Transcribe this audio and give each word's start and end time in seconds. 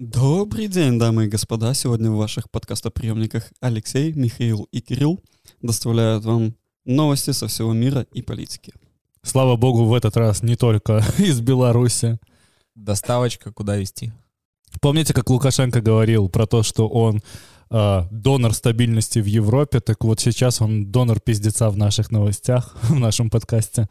Добрый 0.00 0.66
день, 0.66 0.98
дамы 0.98 1.26
и 1.26 1.28
господа. 1.28 1.74
Сегодня 1.74 2.10
в 2.10 2.16
ваших 2.16 2.50
подкастоприемниках 2.50 3.52
Алексей, 3.60 4.14
Михаил 4.14 4.66
и 4.72 4.80
Кирилл 4.80 5.22
доставляют 5.60 6.24
вам 6.24 6.54
новости 6.86 7.32
со 7.32 7.48
всего 7.48 7.74
мира 7.74 8.06
и 8.14 8.22
политики. 8.22 8.72
Слава 9.22 9.56
богу, 9.56 9.84
в 9.84 9.92
этот 9.92 10.16
раз 10.16 10.42
не 10.42 10.56
только 10.56 11.04
из 11.18 11.42
Беларуси. 11.42 12.18
Доставочка 12.74 13.52
куда 13.52 13.76
везти? 13.76 14.10
Помните, 14.80 15.12
как 15.12 15.28
Лукашенко 15.28 15.82
говорил 15.82 16.30
про 16.30 16.46
то, 16.46 16.62
что 16.62 16.88
он 16.88 17.20
э, 17.70 18.02
донор 18.10 18.54
стабильности 18.54 19.18
в 19.18 19.26
Европе? 19.26 19.80
Так 19.80 20.02
вот 20.02 20.18
сейчас 20.18 20.62
он 20.62 20.90
донор 20.90 21.20
пиздеца 21.20 21.68
в 21.68 21.76
наших 21.76 22.10
новостях, 22.10 22.74
в 22.84 22.98
нашем 22.98 23.28
подкасте. 23.28 23.86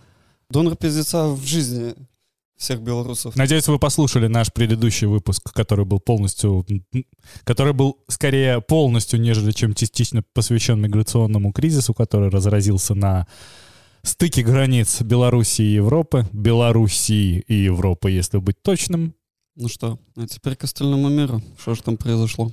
Донор 0.50 0.76
пиздеца 0.76 1.28
в 1.28 1.46
жизни 1.46 1.94
всех 2.60 2.82
белорусов. 2.82 3.36
Надеюсь, 3.36 3.68
вы 3.68 3.80
послушали 3.80 4.28
наш 4.28 4.52
предыдущий 4.52 5.08
выпуск, 5.08 5.52
который 5.54 5.86
был 5.86 6.00
полностью, 6.00 6.66
который 7.46 7.74
был 7.74 7.98
скорее 8.10 8.60
полностью, 8.62 9.20
нежели 9.22 9.52
чем 9.52 9.74
частично 9.74 10.24
посвящен 10.34 10.80
миграционному 10.80 11.54
кризису, 11.54 11.94
который 11.94 12.30
разразился 12.30 12.94
на 12.94 13.28
стыке 14.04 14.44
границ 14.44 15.02
Белоруссии 15.02 15.64
и 15.64 15.74
Европы, 15.76 16.28
Белоруссии 16.34 17.44
и 17.48 17.56
Европы, 17.56 18.12
если 18.12 18.40
быть 18.40 18.62
точным. 18.62 19.16
Ну 19.56 19.70
что, 19.70 19.98
а 20.18 20.28
теперь 20.28 20.56
к 20.56 20.66
остальному 20.66 21.10
миру. 21.10 21.42
Что 21.60 21.76
же 21.76 21.82
там 21.82 21.96
произошло? 21.96 22.52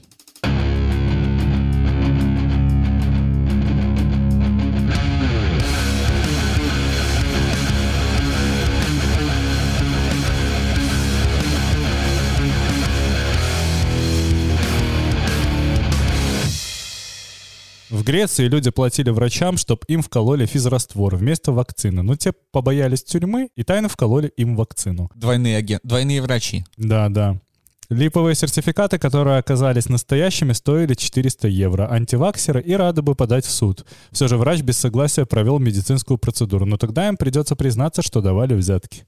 В 17.89 18.03
Греции 18.03 18.49
люди 18.49 18.71
платили 18.71 19.11
врачам, 19.11 19.57
чтобы 19.57 19.83
им 19.87 20.03
вкололи 20.03 20.47
физраствор 20.47 21.15
вместо 21.15 21.53
вакцины. 21.53 22.03
Но 22.03 22.17
те 22.17 22.33
побоялись 22.51 23.05
тюрьмы 23.05 23.49
и 23.55 23.63
тайно 23.63 23.89
вкололи 23.89 24.29
им 24.37 24.57
вакцину. 24.57 25.11
Двойные 25.15 25.57
агент, 25.57 25.83
двойные 25.85 26.21
врачи. 26.21 26.65
Да, 26.77 27.09
да. 27.09 27.41
Липовые 27.89 28.35
сертификаты, 28.35 28.99
которые 28.99 29.39
оказались 29.39 29.89
настоящими, 29.89 30.53
стоили 30.53 30.95
400 30.95 31.47
евро. 31.47 31.89
Антиваксеры 31.89 32.61
и 32.61 32.75
рады 32.75 33.03
бы 33.03 33.15
подать 33.15 33.45
в 33.45 33.51
суд. 33.51 33.87
Все 34.11 34.27
же 34.27 34.37
врач 34.37 34.63
без 34.63 34.77
согласия 34.77 35.25
провел 35.25 35.61
медицинскую 35.61 36.19
процедуру, 36.19 36.67
но 36.67 36.79
тогда 36.79 37.07
им 37.07 37.17
придется 37.17 37.55
признаться, 37.55 38.03
что 38.03 38.21
давали 38.21 38.55
взятки. 38.55 39.07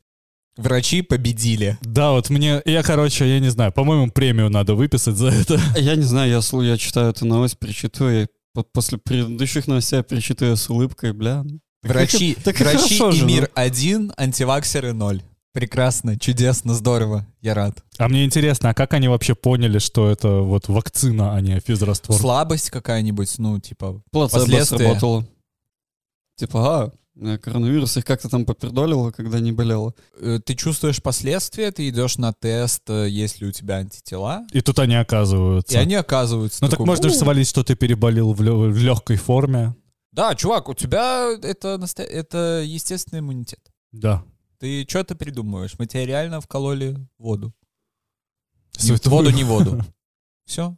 Врачи 0.56 1.02
победили. 1.02 1.78
Да, 1.82 2.12
вот 2.12 2.30
мне, 2.30 2.60
я, 2.64 2.82
короче, 2.82 3.28
я 3.28 3.38
не 3.38 3.48
знаю, 3.48 3.72
по-моему, 3.72 4.10
премию 4.10 4.50
надо 4.50 4.74
выписать 4.74 5.16
за 5.16 5.28
это. 5.28 5.60
Я 5.76 5.94
не 5.94 6.02
знаю, 6.02 6.30
я, 6.30 6.62
я 6.62 6.76
читаю 6.76 7.10
эту 7.10 7.26
новость, 7.26 7.58
причитываю, 7.58 8.24
и 8.24 8.26
вот 8.54 8.72
после 8.72 8.98
предыдущих 8.98 9.66
новостей 9.66 9.96
я 9.98 10.02
причитываю 10.02 10.56
с 10.56 10.68
улыбкой, 10.70 11.12
бля. 11.12 11.44
так 11.82 11.90
Врачи, 11.92 12.32
и- 12.32 12.34
так 12.34 12.60
и 12.60 12.64
врачи 12.64 12.78
хорошо 12.78 13.10
и 13.10 13.12
же, 13.12 13.22
ну. 13.22 13.28
мир 13.28 13.50
один, 13.54 14.12
антиваксеры 14.16 14.92
ноль. 14.92 15.22
Прекрасно, 15.52 16.18
чудесно, 16.18 16.74
здорово. 16.74 17.26
Я 17.40 17.54
рад. 17.54 17.82
А 17.96 18.08
мне 18.08 18.24
интересно, 18.24 18.70
а 18.70 18.74
как 18.74 18.92
они 18.94 19.08
вообще 19.08 19.34
поняли, 19.34 19.78
что 19.78 20.08
это 20.10 20.28
вот 20.40 20.68
вакцина, 20.68 21.34
а 21.34 21.40
не 21.40 21.58
физраствор? 21.60 22.16
Слабость 22.16 22.70
какая-нибудь, 22.70 23.38
ну, 23.38 23.58
типа, 23.58 24.02
Плацебо 24.12 24.40
последствия. 24.42 24.78
сработало. 24.78 25.26
Типа, 26.36 26.82
а, 26.84 26.92
коронавирус 27.42 27.96
их 27.96 28.04
как-то 28.04 28.28
там 28.28 28.44
попердолило, 28.44 29.10
когда 29.10 29.40
не 29.40 29.52
болело. 29.52 29.94
э, 30.20 30.38
ты 30.44 30.54
чувствуешь 30.54 31.02
последствия, 31.02 31.70
ты 31.72 31.88
идешь 31.88 32.16
на 32.18 32.32
тест, 32.32 32.82
э, 32.88 33.08
есть 33.08 33.40
ли 33.40 33.48
у 33.48 33.52
тебя 33.52 33.76
антитела, 33.76 34.46
И 34.52 34.60
тут 34.60 34.78
они 34.78 34.94
оказываются. 34.94 35.74
и 35.74 35.80
они 35.80 35.94
оказываются. 35.96 36.58
Ну 36.62 36.68
так 36.68 36.78
такой, 36.78 36.86
можно 36.86 37.08
же 37.08 37.14
«У, 37.14 37.18
свалить, 37.18 37.48
что 37.48 37.64
ты 37.64 37.74
переболел 37.74 38.32
в, 38.32 38.40
лё- 38.42 38.70
в 38.70 38.76
легкой 38.78 39.16
форме. 39.16 39.74
Да, 40.12 40.34
чувак, 40.34 40.68
у 40.68 40.74
тебя 40.74 41.28
это, 41.42 41.76
наста- 41.78 42.02
это 42.02 42.62
естественный 42.64 43.20
иммунитет. 43.20 43.60
Да. 43.92 44.24
Ты 44.58 44.84
что 44.88 45.04
ты 45.04 45.14
придумываешь? 45.14 45.74
Мы 45.78 45.86
тебе 45.86 46.06
реально 46.06 46.40
вкололи 46.40 46.96
воду. 47.18 47.52
Святую. 48.76 49.12
воду, 49.16 49.30
не 49.30 49.44
воду. 49.44 49.84
Все. 50.46 50.76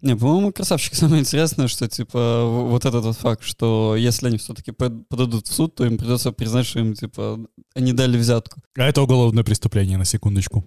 Не, 0.00 0.16
по-моему, 0.16 0.52
красавчик. 0.52 0.94
Самое 0.96 1.20
интересное, 1.20 1.68
что, 1.68 1.88
типа, 1.88 2.44
вот 2.44 2.84
этот 2.84 3.04
вот 3.04 3.16
факт, 3.16 3.42
что 3.42 3.94
если 3.96 4.26
они 4.28 4.38
все-таки 4.38 4.72
подадут 4.72 5.48
в 5.48 5.52
суд, 5.52 5.74
то 5.74 5.86
им 5.86 5.98
придется 5.98 6.32
признать, 6.32 6.66
что 6.66 6.80
им, 6.80 6.94
типа, 6.94 7.38
они 7.74 7.92
дали 7.92 8.18
взятку. 8.18 8.60
А 8.76 8.84
это 8.88 9.02
уголовное 9.02 9.44
преступление, 9.44 9.98
на 9.98 10.04
секундочку. 10.04 10.64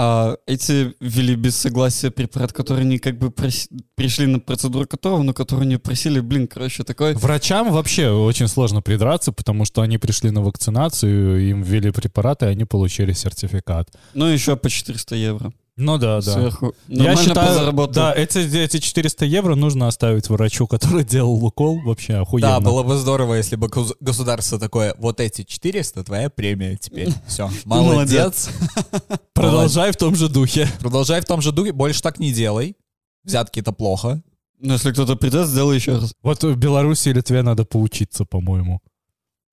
А 0.00 0.36
эти 0.46 0.94
ввели 1.00 1.34
без 1.34 1.56
согласия 1.56 2.12
препарат, 2.12 2.52
который 2.52 2.82
они 2.82 2.98
как 2.98 3.18
бы 3.18 3.30
проси- 3.30 3.68
пришли 3.96 4.26
на 4.26 4.38
процедуру 4.38 4.86
которого, 4.86 5.24
но 5.24 5.32
которую 5.32 5.66
не 5.66 5.76
просили, 5.76 6.20
блин, 6.20 6.46
короче, 6.46 6.84
такой... 6.84 7.14
Врачам 7.14 7.72
вообще 7.72 8.10
очень 8.10 8.46
сложно 8.46 8.80
придраться, 8.80 9.32
потому 9.32 9.64
что 9.64 9.82
они 9.82 9.98
пришли 9.98 10.30
на 10.30 10.40
вакцинацию, 10.40 11.50
им 11.50 11.62
ввели 11.62 11.90
препараты, 11.90 12.46
и 12.46 12.50
они 12.50 12.64
получили 12.64 13.12
сертификат. 13.12 13.90
Ну, 14.14 14.26
еще 14.26 14.56
по 14.56 14.70
400 14.70 15.16
евро 15.16 15.52
Ну 15.80 15.96
да, 15.96 16.20
да. 16.20 16.32
сверху. 16.32 16.74
Я 16.88 16.96
Нормально 17.04 17.22
считаю, 17.22 17.48
позаработал. 17.48 17.94
да, 17.94 18.12
эти, 18.14 18.38
эти 18.58 18.78
400 18.78 19.24
евро 19.24 19.54
нужно 19.54 19.86
оставить 19.88 20.28
врачу, 20.28 20.66
который 20.68 21.04
делал 21.04 21.42
укол. 21.44 21.80
Вообще 21.84 22.14
охуенно. 22.16 22.48
Да, 22.48 22.60
было 22.60 22.82
бы 22.82 22.96
здорово, 22.96 23.34
если 23.34 23.56
бы 23.56 23.68
гос- 23.68 23.94
государство 24.00 24.58
такое, 24.58 24.94
вот 24.98 25.20
эти 25.20 25.44
400, 25.44 26.04
твоя 26.04 26.28
премия 26.30 26.76
теперь. 26.76 27.08
Все, 27.28 27.48
молодец. 27.64 28.50
Продолжай 29.34 29.92
в 29.92 29.96
том 29.96 30.14
же 30.16 30.28
духе. 30.28 30.68
Продолжай 30.80 31.20
в 31.20 31.24
том 31.24 31.40
же 31.40 31.52
духе, 31.52 31.72
больше 31.72 32.02
так 32.02 32.18
не 32.18 32.32
делай. 32.32 32.76
Взятки 33.24 33.60
это 33.60 33.72
плохо. 33.72 34.20
Но 34.60 34.72
если 34.74 34.90
кто-то 34.92 35.14
придет, 35.14 35.46
сделай 35.46 35.76
еще 35.76 35.96
раз. 35.96 36.12
Вот 36.22 36.42
в 36.42 36.56
Беларуси 36.56 37.10
и 37.10 37.12
Литве 37.12 37.42
надо 37.42 37.64
поучиться, 37.64 38.24
по-моему. 38.24 38.80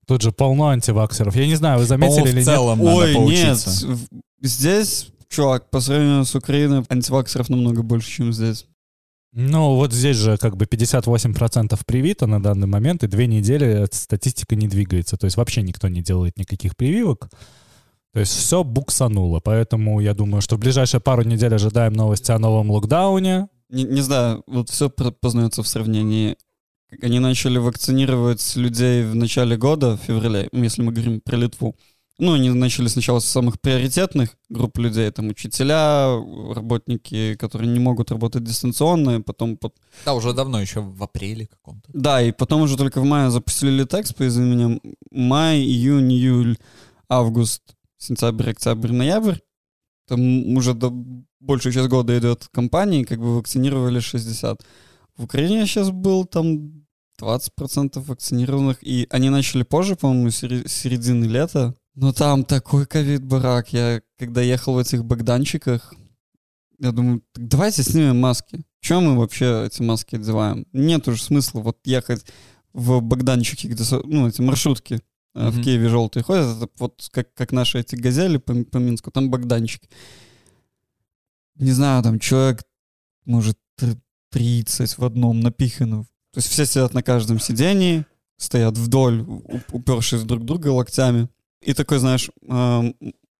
Тут 0.08 0.22
же 0.22 0.32
полно 0.32 0.68
антиваксеров. 0.68 1.34
Я 1.36 1.46
не 1.46 1.54
знаю, 1.56 1.78
вы 1.78 1.84
заметили 1.84 2.22
или 2.24 2.30
в 2.32 2.34
нет. 2.36 2.44
целом 2.44 2.80
Ой, 2.80 2.88
надо 2.88 3.06
нет, 3.06 3.16
поучиться. 3.16 3.86
в- 3.88 4.06
здесь, 4.40 5.08
чувак, 5.28 5.70
по 5.70 5.80
сравнению 5.80 6.24
с 6.24 6.34
Украиной, 6.34 6.84
антиваксеров 6.88 7.48
намного 7.48 7.82
больше, 7.82 8.10
чем 8.10 8.32
здесь. 8.32 8.66
Ну, 9.38 9.74
вот 9.74 9.92
здесь 9.92 10.16
же 10.16 10.38
как 10.38 10.56
бы 10.56 10.64
58% 10.64 11.78
привито 11.84 12.26
на 12.26 12.42
данный 12.42 12.66
момент, 12.66 13.04
и 13.04 13.06
две 13.06 13.26
недели 13.26 13.86
статистика 13.92 14.56
не 14.56 14.66
двигается. 14.66 15.18
То 15.18 15.26
есть 15.26 15.36
вообще 15.36 15.60
никто 15.60 15.88
не 15.88 16.02
делает 16.02 16.38
никаких 16.38 16.74
прививок. 16.74 17.28
То 18.14 18.20
есть 18.20 18.32
все 18.32 18.64
буксануло. 18.64 19.40
Поэтому 19.40 20.00
я 20.00 20.14
думаю, 20.14 20.40
что 20.40 20.56
в 20.56 20.58
ближайшие 20.58 21.02
пару 21.02 21.22
недель 21.22 21.54
ожидаем 21.54 21.92
новости 21.92 22.32
о 22.32 22.38
новом 22.38 22.70
локдауне. 22.70 23.48
Не, 23.68 23.84
не 23.84 24.00
знаю, 24.00 24.42
вот 24.46 24.70
все 24.70 24.88
познается 24.88 25.62
в 25.62 25.68
сравнении. 25.68 26.38
Они 27.02 27.18
начали 27.18 27.58
вакцинировать 27.58 28.56
людей 28.56 29.04
в 29.04 29.14
начале 29.14 29.58
года, 29.58 29.98
в 29.98 30.00
феврале, 30.00 30.48
если 30.52 30.80
мы 30.80 30.92
говорим 30.92 31.20
про 31.20 31.36
Литву. 31.36 31.76
Ну, 32.18 32.32
они 32.32 32.50
начали 32.50 32.88
сначала 32.88 33.18
с 33.18 33.26
самых 33.26 33.60
приоритетных 33.60 34.30
групп 34.48 34.78
людей, 34.78 35.10
там 35.10 35.28
учителя, 35.28 36.16
работники, 36.54 37.34
которые 37.34 37.68
не 37.70 37.78
могут 37.78 38.10
работать 38.10 38.42
дистанционно, 38.42 39.16
и 39.16 39.22
потом 39.22 39.56
под- 39.58 39.74
Да, 40.04 40.14
уже 40.14 40.32
давно, 40.32 40.60
еще 40.60 40.80
в 40.80 41.02
апреле 41.02 41.46
каком-то. 41.46 41.90
Да, 41.92 42.22
и 42.22 42.32
потом 42.32 42.62
уже 42.62 42.76
только 42.78 43.00
в 43.00 43.04
мае 43.04 43.30
запустили 43.30 43.70
Литекс 43.70 44.14
по 44.14 44.22
именем 44.24 44.80
май, 45.10 45.58
июнь, 45.58 46.10
июль, 46.12 46.56
август, 47.08 47.62
сентябрь, 47.98 48.50
октябрь, 48.50 48.92
ноябрь. 48.92 49.38
Там 50.08 50.56
уже 50.56 50.72
до, 50.72 50.90
большую 51.40 51.74
часть 51.74 51.88
года 51.88 52.18
идет 52.18 52.48
кампания, 52.50 53.02
и 53.02 53.04
как 53.04 53.18
бы 53.18 53.36
вакцинировали 53.36 54.00
60. 54.00 54.64
В 55.16 55.24
Украине 55.24 55.66
сейчас 55.66 55.90
был 55.90 56.24
там 56.24 56.86
20% 57.20 58.00
вакцинированных, 58.00 58.78
и 58.82 59.06
они 59.10 59.28
начали 59.30 59.64
позже, 59.64 59.96
по-моему, 59.96 60.30
середины 60.30 61.24
лета. 61.26 61.74
Но 61.96 62.12
там 62.12 62.44
такой 62.44 62.86
ковид-барак. 62.86 63.72
Я, 63.72 64.02
когда 64.18 64.42
ехал 64.42 64.74
в 64.74 64.78
этих 64.78 65.04
богданчиках, 65.04 65.94
я 66.78 66.92
думаю, 66.92 67.22
так 67.32 67.48
давайте 67.48 67.82
снимем 67.82 68.20
маски. 68.20 68.60
Чем 68.80 69.04
мы 69.04 69.18
вообще 69.18 69.64
эти 69.66 69.80
маски 69.82 70.16
одеваем? 70.16 70.66
Нет 70.72 71.08
уже 71.08 71.22
смысла 71.22 71.60
вот 71.60 71.78
ехать 71.84 72.24
в 72.74 73.00
Богданчике, 73.00 73.68
где 73.68 73.82
ну, 74.04 74.28
эти 74.28 74.42
маршрутки 74.42 75.00
э, 75.34 75.48
в. 75.48 75.62
Киеве 75.62 75.88
желтые 75.88 76.22
ходят, 76.22 76.58
это 76.58 76.68
вот 76.78 77.08
как, 77.10 77.32
как 77.32 77.52
наши 77.52 77.80
эти 77.80 77.96
газели 77.96 78.36
по, 78.36 78.54
по 78.64 78.76
Минску, 78.76 79.10
там 79.10 79.30
Богданчики. 79.30 79.88
Не 81.54 81.72
знаю, 81.72 82.02
там 82.02 82.18
человек, 82.18 82.62
может, 83.24 83.58
тр- 83.80 83.98
30 84.30 84.98
в 84.98 85.04
одном 85.04 85.40
напихано. 85.40 86.04
То 86.32 86.38
есть 86.38 86.48
все 86.48 86.66
сидят 86.66 86.92
на 86.92 87.02
каждом 87.02 87.40
сидении, 87.40 88.04
стоят 88.36 88.76
вдоль, 88.76 89.22
упершись 89.72 90.22
друг 90.24 90.44
друга 90.44 90.68
локтями. 90.68 91.30
И 91.66 91.74
такой, 91.74 91.98
знаешь, 91.98 92.30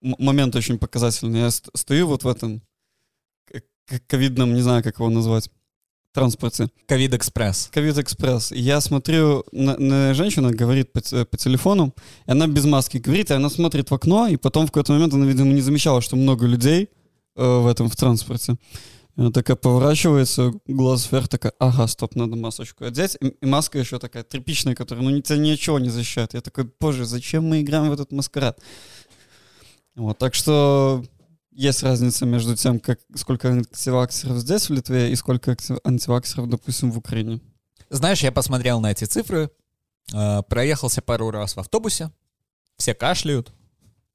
момент 0.01 0.57
очень 0.57 0.79
показательный. 0.79 1.41
Я 1.41 1.51
ст- 1.51 1.71
стою 1.75 2.09
вот 2.09 2.25
в 2.25 2.29
этом 2.29 2.61
ковидном, 4.09 4.53
не 4.53 4.63
знаю, 4.63 4.83
как 4.83 4.99
его 4.99 5.09
назвать, 5.11 5.49
транспорте. 6.13 6.69
Ковид-экспресс. 6.89 7.71
Ковид-экспресс. 7.73 8.51
Я 8.51 8.81
смотрю, 8.81 9.45
на, 9.53 9.79
на 9.79 10.15
женщина 10.15 10.51
говорит 10.51 10.93
по, 10.93 11.01
по 11.01 11.37
телефону, 11.37 11.95
и 12.27 12.33
она 12.33 12.49
без 12.49 12.65
маски 12.65 12.99
говорит, 12.99 13.31
и 13.31 13.35
она 13.35 13.49
смотрит 13.49 13.91
в 13.91 13.95
окно, 13.95 14.27
и 14.27 14.37
потом 14.37 14.67
в 14.67 14.71
какой-то 14.73 14.93
момент 14.93 15.15
она, 15.15 15.25
видимо, 15.25 15.53
не 15.53 15.61
замечала, 15.61 16.01
что 16.01 16.17
много 16.17 16.47
людей 16.47 16.89
э, 17.37 17.59
в 17.61 17.69
этом, 17.69 17.89
в 17.89 17.95
транспорте. 17.95 18.57
Она 19.17 19.31
такая 19.31 19.57
поворачивается, 19.57 20.53
глаз 20.67 21.11
вверх, 21.11 21.29
такая, 21.29 21.55
ага, 21.59 21.87
стоп, 21.87 22.15
надо 22.17 22.37
масочку 22.37 22.85
одеть. 22.85 23.17
И, 23.21 23.47
маска 23.47 23.79
еще 23.79 23.99
такая 23.99 24.25
тряпичная, 24.25 24.75
которая, 24.75 25.03
ну, 25.03 25.21
тебя 25.23 25.39
ничего 25.39 25.79
не 25.79 25.89
защищает. 25.89 26.35
Я 26.35 26.43
такой, 26.43 26.71
боже, 26.79 27.07
зачем 27.07 27.49
мы 27.49 27.63
играем 27.63 27.89
в 27.89 27.93
этот 27.93 28.13
маскарад? 28.13 28.61
Вот, 29.95 30.19
так 30.19 30.35
что 30.35 31.03
есть 31.51 31.83
разница 31.83 32.27
между 32.27 32.55
тем, 32.57 32.79
как, 32.79 33.01
сколько 33.15 33.49
антиваксеров 33.49 34.37
здесь, 34.37 34.69
в 34.69 34.75
Литве, 34.75 35.11
и 35.11 35.17
сколько 35.17 35.57
антиваксеров, 35.85 36.51
допустим, 36.51 36.93
в 36.93 36.99
Украине. 36.99 37.41
Знаешь, 37.89 38.23
я 38.23 38.31
посмотрел 38.31 38.81
на 38.81 38.91
эти 38.91 39.05
цифры, 39.05 39.51
э, 40.13 40.43
проехался 40.43 41.01
пару 41.01 41.31
раз 41.31 41.57
в 41.57 41.61
автобусе, 41.61 42.11
все 42.77 42.93
кашляют. 42.93 43.51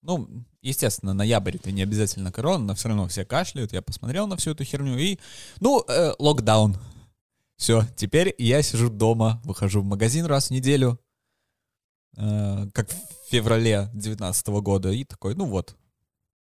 Ну, 0.04 0.46
естественно, 0.62 1.14
ноябрь 1.14 1.56
это 1.56 1.72
не 1.72 1.82
обязательно 1.84 2.32
корона, 2.32 2.64
но 2.66 2.76
все 2.76 2.88
равно 2.90 3.08
все 3.08 3.26
кашляют. 3.26 3.74
Я 3.74 3.82
посмотрел 3.82 4.28
на 4.28 4.38
всю 4.38 4.52
эту 4.52 4.64
херню 4.64 4.98
и, 4.98 5.20
ну, 5.60 5.84
э, 5.88 6.14
локдаун. 6.20 6.78
Все, 7.58 7.86
теперь 7.96 8.34
я 8.38 8.62
сижу 8.64 8.90
дома, 8.90 9.40
выхожу 9.44 9.82
в 9.82 9.86
магазин 9.86 10.26
раз 10.26 10.48
в 10.48 10.52
неделю, 10.52 11.00
э, 12.18 12.68
как 12.74 12.90
в 12.90 12.96
феврале 13.30 13.84
2019 13.94 14.48
года, 14.62 14.92
и 14.92 15.04
такой, 15.04 15.36
ну 15.36 15.46
вот, 15.46 15.76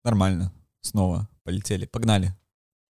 нормально, 0.04 0.52
снова 0.80 1.28
полетели, 1.44 1.86
погнали. 1.86 2.34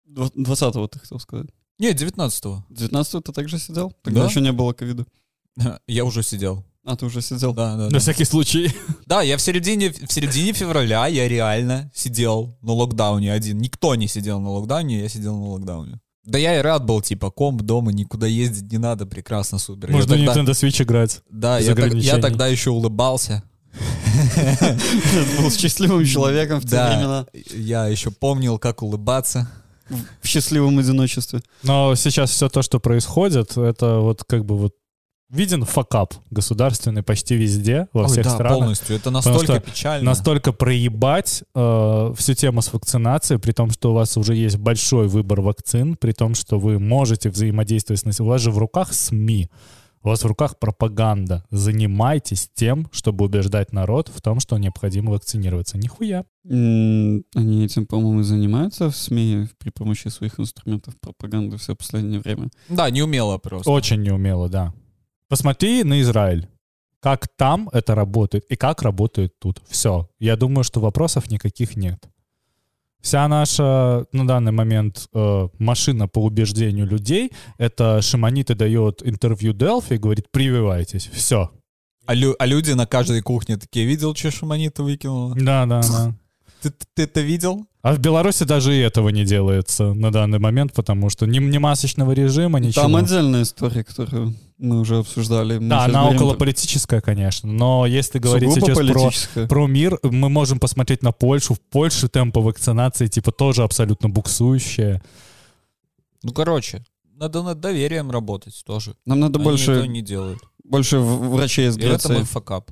Дв- 0.07 0.31
20-го 0.35 0.87
ты 0.87 0.99
хотел 0.99 1.19
сказать. 1.19 1.47
Не, 1.79 1.91
19-го. 1.93 2.65
19-го 2.69 3.21
ты 3.21 3.31
также 3.33 3.59
сидел? 3.59 3.91
Тогда 4.03 4.21
Да. 4.21 4.27
еще 4.29 4.41
не 4.41 4.51
было 4.51 4.73
ковида. 4.73 5.05
Я 5.87 6.05
уже 6.05 6.23
сидел. 6.23 6.63
А, 6.85 6.95
ты 6.97 7.05
уже 7.05 7.21
сидел? 7.21 7.53
Да, 7.53 7.75
да, 7.77 7.83
На 7.85 7.89
да. 7.91 7.99
всякий 7.99 8.25
случай. 8.25 8.71
Да, 9.05 9.21
я 9.21 9.37
в 9.37 9.41
середине, 9.41 9.89
в 9.91 10.11
середине 10.11 10.51
февраля 10.53 11.07
я 11.07 11.27
реально 11.29 11.89
сидел 11.95 12.57
на 12.61 12.73
локдауне 12.73 13.31
один. 13.31 13.57
Никто 13.59 13.95
не 13.95 14.07
сидел 14.07 14.39
на 14.41 14.49
локдауне, 14.49 14.99
я 15.01 15.07
сидел 15.09 15.37
на 15.37 15.45
локдауне. 15.45 15.99
Да 16.25 16.37
я 16.37 16.57
и 16.59 16.61
рад 16.61 16.85
был, 16.85 17.01
типа, 17.01 17.31
комп 17.31 17.61
дома, 17.61 17.91
никуда 17.93 18.27
ездить 18.27 18.71
не 18.71 18.77
надо, 18.77 19.05
прекрасно, 19.05 19.59
супер. 19.59 19.89
Я 19.89 19.95
Можно 19.95 20.15
тогда- 20.17 20.33
Nintendo 20.33 20.51
Switch 20.51 20.81
играть. 20.83 21.21
Да, 21.29 21.59
я, 21.59 21.75
так- 21.75 21.93
я 21.93 22.17
тогда 22.17 22.47
еще 22.47 22.69
улыбался. 22.71 23.43
Был 25.39 25.51
счастливым 25.51 26.05
человеком 26.05 26.59
в 26.59 26.63
те 26.63 26.71
Да. 26.71 26.89
времена. 26.95 27.25
Я 27.53 27.87
еще 27.87 28.11
помнил, 28.11 28.57
как 28.59 28.83
улыбаться. 28.83 29.49
В 30.21 30.27
счастливом 30.27 30.79
одиночестве. 30.79 31.41
Но 31.61 31.93
сейчас 31.95 32.31
все 32.31 32.47
то, 32.49 32.61
что 32.61 32.79
происходит, 32.79 33.57
это 33.57 33.99
вот 33.99 34.23
как 34.23 34.45
бы 34.45 34.57
вот 34.57 34.73
виден 35.33 35.65
факап 35.65 36.13
государственный 36.29 37.03
почти 37.03 37.35
везде, 37.35 37.87
во 37.91 38.03
Ой, 38.03 38.07
всех 38.07 38.25
да, 38.25 38.29
странах. 38.29 38.59
полностью. 38.59 38.95
Это 38.95 39.09
настолько 39.09 39.45
что 39.45 39.59
печально. 39.59 40.05
Настолько 40.05 40.53
проебать 40.53 41.43
э, 41.55 42.13
всю 42.15 42.33
тему 42.35 42.61
с 42.61 42.71
вакцинацией, 42.71 43.39
при 43.39 43.51
том, 43.51 43.71
что 43.71 43.91
у 43.91 43.93
вас 43.95 44.15
уже 44.15 44.35
есть 44.35 44.57
большой 44.57 45.07
выбор 45.07 45.41
вакцин, 45.41 45.97
при 45.97 46.11
том, 46.11 46.35
что 46.35 46.59
вы 46.59 46.79
можете 46.79 47.29
взаимодействовать 47.29 48.01
с 48.01 48.05
населением. 48.05 48.29
У 48.29 48.33
вас 48.33 48.41
же 48.41 48.51
в 48.51 48.57
руках 48.59 48.93
СМИ, 48.93 49.49
у 50.03 50.09
вас 50.09 50.23
в 50.23 50.27
руках 50.27 50.59
пропаганда. 50.59 51.45
Занимайтесь 51.49 52.49
тем, 52.53 52.87
чтобы 52.91 53.25
убеждать 53.25 53.73
народ 53.73 54.11
в 54.13 54.21
том, 54.21 54.39
что 54.39 54.57
необходимо 54.57 55.11
вакцинироваться. 55.11 55.77
Нихуя. 55.77 56.25
Они 56.45 57.65
этим, 57.65 57.87
по-моему, 57.87 58.19
и 58.19 58.23
занимаются 58.23 58.91
в 58.91 58.95
СМИ 58.95 59.47
при 59.57 59.71
помощи 59.71 60.09
своих 60.09 60.39
инструментов 60.39 60.93
пропаганды 60.99 61.57
все 61.57 61.75
последнее 61.75 62.19
время. 62.19 62.49
Да, 62.69 62.89
неумело 62.91 63.39
просто. 63.39 63.71
Очень 63.71 64.03
неумело, 64.03 64.47
да. 64.47 64.73
Посмотри 65.33 65.83
на 65.83 65.99
Израиль. 65.99 66.47
Как 66.99 67.27
там 67.27 67.67
это 67.73 67.95
работает 67.95 68.45
и 68.51 68.55
как 68.55 68.83
работает 68.83 69.33
тут. 69.39 69.63
Все. 69.67 70.07
Я 70.19 70.35
думаю, 70.35 70.63
что 70.63 70.79
вопросов 70.79 71.31
никаких 71.31 71.75
нет. 71.75 71.97
Вся 73.01 73.27
наша 73.27 74.05
на 74.11 74.27
данный 74.27 74.51
момент 74.51 75.07
э, 75.11 75.47
машина 75.57 76.07
по 76.07 76.19
убеждению 76.19 76.85
людей— 76.85 77.31
это 77.57 77.99
Шимонита 78.03 78.53
дает 78.53 79.01
интервью 79.03 79.53
Делфи 79.53 79.93
и 79.93 79.97
говорит 79.97 80.29
«прививайтесь». 80.29 81.09
Все. 81.11 81.49
А, 82.05 82.13
лю- 82.13 82.35
а 82.37 82.45
люди 82.45 82.73
на 82.73 82.85
каждой 82.85 83.21
кухне 83.23 83.57
такие, 83.57 83.87
видел, 83.87 84.13
что 84.13 84.29
Шуманита 84.29 84.83
выкинула? 84.83 85.33
Да, 85.33 85.65
да, 85.65 85.81
да. 85.81 86.15
Ты, 86.61 86.71
ты 86.93 87.03
это 87.03 87.21
видел? 87.21 87.65
А 87.81 87.93
в 87.93 87.99
Беларуси 87.99 88.45
даже 88.45 88.73
и 88.73 88.79
этого 88.79 89.09
не 89.09 89.25
делается 89.25 89.93
на 89.93 90.11
данный 90.11 90.39
момент, 90.39 90.71
потому 90.73 91.09
что 91.09 91.25
ни, 91.25 91.39
ни 91.39 91.57
масочного 91.57 92.13
режима, 92.13 92.59
ничего. 92.59 92.83
Там 92.83 92.95
отдельная 92.95 93.41
история, 93.41 93.83
которую 93.83 94.33
мы 94.63 94.79
уже 94.79 94.97
обсуждали. 94.99 95.57
Мы 95.59 95.67
Да, 95.69 95.83
она 95.85 96.01
говорим 96.03 96.17
около 96.21 96.33
политическая, 96.35 97.01
конечно. 97.01 97.51
Но 97.51 97.85
если 97.85 98.17
говорить 98.19 98.53
сугубо 98.53 98.83
сейчас 98.83 99.27
про 99.33 99.47
про 99.47 99.67
мир, 99.67 99.99
мы 100.03 100.29
можем 100.29 100.59
посмотреть 100.59 101.03
на 101.03 101.11
Польшу. 101.11 101.53
В 101.55 101.59
Польше 101.59 102.07
темпы 102.07 102.39
вакцинации 102.39 103.07
типа 103.07 103.31
тоже 103.31 103.63
абсолютно 103.63 104.09
буксующие. 104.09 105.01
Ну, 106.23 106.31
короче, 106.31 106.85
надо 107.15 107.43
над 107.43 107.59
доверием 107.59 108.09
работать 108.09 108.63
тоже. 108.65 108.95
Нам 109.05 109.19
надо 109.19 109.39
Они 109.39 109.43
больше, 109.49 109.71
этого 109.71 109.85
не 109.85 110.01
делают. 110.01 110.39
больше 110.63 110.97
врачей 110.99 111.67
из 111.67 111.77
И 111.77 111.81
это 111.81 112.07
мой 112.07 112.17
Греции, 112.19 112.31
факап. 112.31 112.71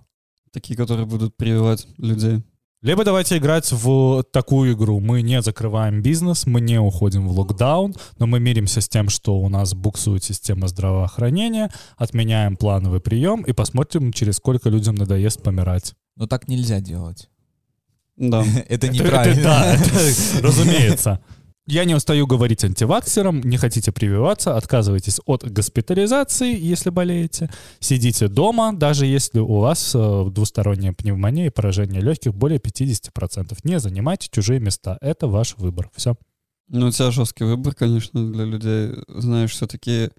такие, 0.52 0.78
которые 0.78 1.06
будут 1.06 1.36
прививать 1.36 1.88
людей. 1.98 2.44
Либо 2.84 3.04
давайте 3.04 3.38
играть 3.38 3.72
в 3.72 4.24
такую 4.32 4.74
игру. 4.74 5.00
Мы 5.00 5.22
не 5.22 5.40
закрываем 5.44 6.02
бизнес, 6.02 6.48
мы 6.48 6.62
не 6.62 6.80
уходим 6.80 7.28
в 7.28 7.40
локдаун, 7.40 7.94
но 8.18 8.26
мы 8.26 8.40
миримся 8.40 8.82
с 8.82 8.90
тем, 8.90 9.10
что 9.10 9.38
у 9.38 9.50
нас 9.50 9.76
буксует 9.76 10.24
система 10.24 10.68
здравоохранения, 10.68 11.72
отменяем 11.96 12.58
плановый 12.58 13.00
прием 13.00 13.44
и 13.44 13.54
посмотрим, 13.54 14.12
через 14.12 14.38
сколько 14.38 14.70
людям 14.70 14.96
надоест 14.96 15.44
помирать. 15.44 15.94
Но 16.16 16.26
так 16.26 16.48
нельзя 16.48 16.80
делать. 16.82 17.30
Да. 18.18 18.44
Это 18.68 18.88
неправильно. 18.88 19.44
Да, 19.44 19.78
разумеется. 20.42 21.22
Я 21.68 21.86
не 21.86 21.94
устаю 21.94 22.26
говорить 22.26 22.64
антиваксерам, 22.64 23.42
не 23.42 23.56
хотите 23.58 23.92
прививаться, 23.92 24.58
отказывайтесь 24.58 25.20
от 25.26 25.50
госпитализации, 25.50 26.58
если 26.60 26.90
болеете. 26.90 27.52
Сидите 27.80 28.28
дома, 28.28 28.74
даже 28.74 29.06
если 29.06 29.40
у 29.40 29.60
вас 29.60 29.94
э, 29.94 30.26
двусторонняя 30.32 30.92
пневмония 30.92 31.48
и 31.48 31.52
поражение 31.52 32.02
легких 32.02 32.34
более 32.34 32.60
50%. 32.60 33.56
Не 33.64 33.80
занимайте 33.80 34.28
чужие 34.32 34.60
места. 34.60 34.98
Это 35.02 35.28
ваш 35.28 35.56
выбор. 35.58 35.92
Все. 35.96 36.16
Ну, 36.68 36.88
у 36.88 36.92
тебя 36.92 37.12
жесткий 37.12 37.44
выбор, 37.44 37.76
конечно, 37.76 38.32
для 38.32 38.46
людей. 38.46 38.96
Знаешь, 39.08 39.52
все-таки, 39.52 40.10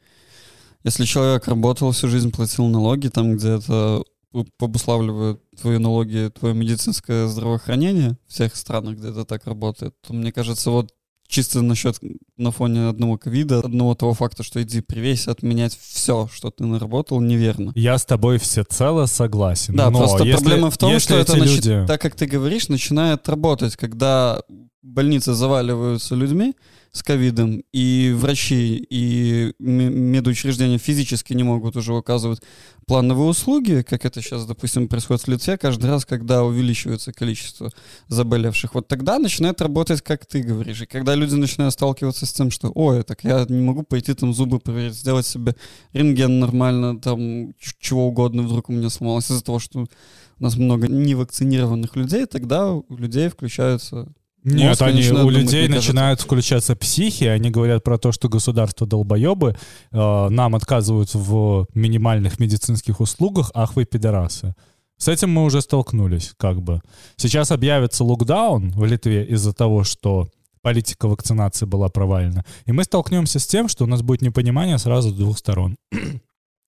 если 0.84 1.04
человек 1.04 1.48
работал 1.48 1.90
всю 1.90 2.06
жизнь, 2.06 2.30
платил 2.30 2.66
налоги, 2.68 3.08
там, 3.08 3.36
где 3.36 3.56
это 3.56 4.04
об- 4.32 4.48
обуславливает 4.60 5.40
твои 5.60 5.78
налоги, 5.78 6.30
твое 6.38 6.54
медицинское 6.54 7.26
здравоохранение 7.26 8.16
в 8.28 8.32
всех 8.32 8.54
странах, 8.54 8.98
где 8.98 9.08
это 9.08 9.24
так 9.24 9.46
работает, 9.46 9.94
то, 10.06 10.12
мне 10.12 10.30
кажется, 10.30 10.70
вот 10.70 10.92
чисто 11.32 11.62
насчет 11.62 11.98
на 12.36 12.50
фоне 12.50 12.88
одного 12.88 13.16
ковида, 13.18 13.60
одного 13.60 13.94
того 13.94 14.14
факта, 14.14 14.42
что 14.42 14.62
иди 14.62 14.82
привейся, 14.82 15.30
отменять 15.30 15.76
все, 15.80 16.28
что 16.32 16.50
ты 16.50 16.64
наработал, 16.64 17.20
неверно. 17.20 17.72
Я 17.74 17.98
с 17.98 18.04
тобой 18.04 18.38
всецело 18.38 19.06
согласен. 19.06 19.74
Да, 19.74 19.90
но 19.90 19.98
просто 19.98 20.24
если- 20.24 20.36
проблема 20.36 20.70
в 20.70 20.78
том, 20.78 21.00
что 21.00 21.16
это, 21.16 21.36
начи- 21.36 21.56
люди... 21.56 21.86
так 21.86 22.00
как 22.00 22.14
ты 22.14 22.26
говоришь, 22.26 22.68
начинает 22.68 23.28
работать, 23.28 23.76
когда 23.76 24.42
больницы 24.82 25.32
заваливаются 25.32 26.14
людьми 26.14 26.54
с 26.92 27.02
ковидом, 27.02 27.62
и 27.72 28.12
врачи, 28.14 28.86
и 28.90 29.54
медучреждения 29.58 30.76
физически 30.76 31.32
не 31.32 31.42
могут 31.42 31.74
уже 31.74 31.96
оказывать 31.96 32.42
плановые 32.86 33.30
услуги, 33.30 33.82
как 33.88 34.04
это 34.04 34.20
сейчас, 34.20 34.44
допустим, 34.44 34.88
происходит 34.88 35.22
в 35.22 35.28
Литве, 35.28 35.56
каждый 35.56 35.88
раз, 35.88 36.04
когда 36.04 36.44
увеличивается 36.44 37.14
количество 37.14 37.70
заболевших. 38.08 38.74
Вот 38.74 38.88
тогда 38.88 39.18
начинает 39.18 39.62
работать, 39.62 40.02
как 40.02 40.26
ты 40.26 40.42
говоришь. 40.42 40.82
И 40.82 40.86
когда 40.86 41.14
люди 41.14 41.34
начинают 41.34 41.72
сталкиваться 41.72 42.26
с 42.26 42.32
тем, 42.32 42.50
что, 42.50 42.70
ой, 42.74 43.02
так 43.04 43.24
я 43.24 43.46
не 43.48 43.62
могу 43.62 43.84
пойти 43.84 44.12
там 44.12 44.34
зубы 44.34 44.58
проверить, 44.58 44.94
сделать 44.94 45.26
себе 45.26 45.56
рентген 45.94 46.40
нормально, 46.40 47.00
там 47.00 47.54
чего 47.80 48.08
угодно 48.08 48.42
вдруг 48.42 48.68
у 48.68 48.72
меня 48.72 48.90
сломалось 48.90 49.30
из-за 49.30 49.42
того, 49.42 49.58
что 49.60 49.80
у 49.80 50.42
нас 50.42 50.56
много 50.56 50.88
невакцинированных 50.88 51.96
людей, 51.96 52.26
тогда 52.26 52.70
у 52.70 52.84
людей 52.96 53.30
включаются 53.30 54.12
Нет, 54.44 54.70
Мозг 54.70 54.82
они, 54.82 55.08
у 55.08 55.18
думать, 55.18 55.36
людей 55.36 55.68
кажется. 55.68 55.88
начинают 55.88 56.20
включаться 56.20 56.74
психи, 56.74 57.24
они 57.24 57.50
говорят 57.50 57.84
про 57.84 57.96
то, 57.96 58.10
что 58.10 58.28
государство 58.28 58.86
долбоебы, 58.86 59.56
э, 59.92 60.28
нам 60.28 60.56
отказывают 60.56 61.14
в 61.14 61.66
минимальных 61.74 62.40
медицинских 62.40 63.00
услугах, 63.00 63.52
ах 63.54 63.76
вы 63.76 63.84
пидорасы. 63.84 64.54
С 64.98 65.08
этим 65.08 65.30
мы 65.30 65.44
уже 65.44 65.60
столкнулись, 65.60 66.32
как 66.36 66.60
бы. 66.60 66.80
Сейчас 67.16 67.50
объявится 67.52 68.04
локдаун 68.04 68.70
в 68.70 68.84
Литве 68.84 69.24
из-за 69.26 69.52
того, 69.52 69.84
что 69.84 70.28
политика 70.60 71.08
вакцинации 71.08 71.66
была 71.66 71.88
провалена. 71.88 72.44
И 72.66 72.72
мы 72.72 72.84
столкнемся 72.84 73.38
с 73.38 73.46
тем, 73.46 73.68
что 73.68 73.84
у 73.84 73.88
нас 73.88 74.02
будет 74.02 74.22
непонимание 74.22 74.78
сразу 74.78 75.10
с 75.10 75.14
двух 75.14 75.38
сторон. 75.38 75.76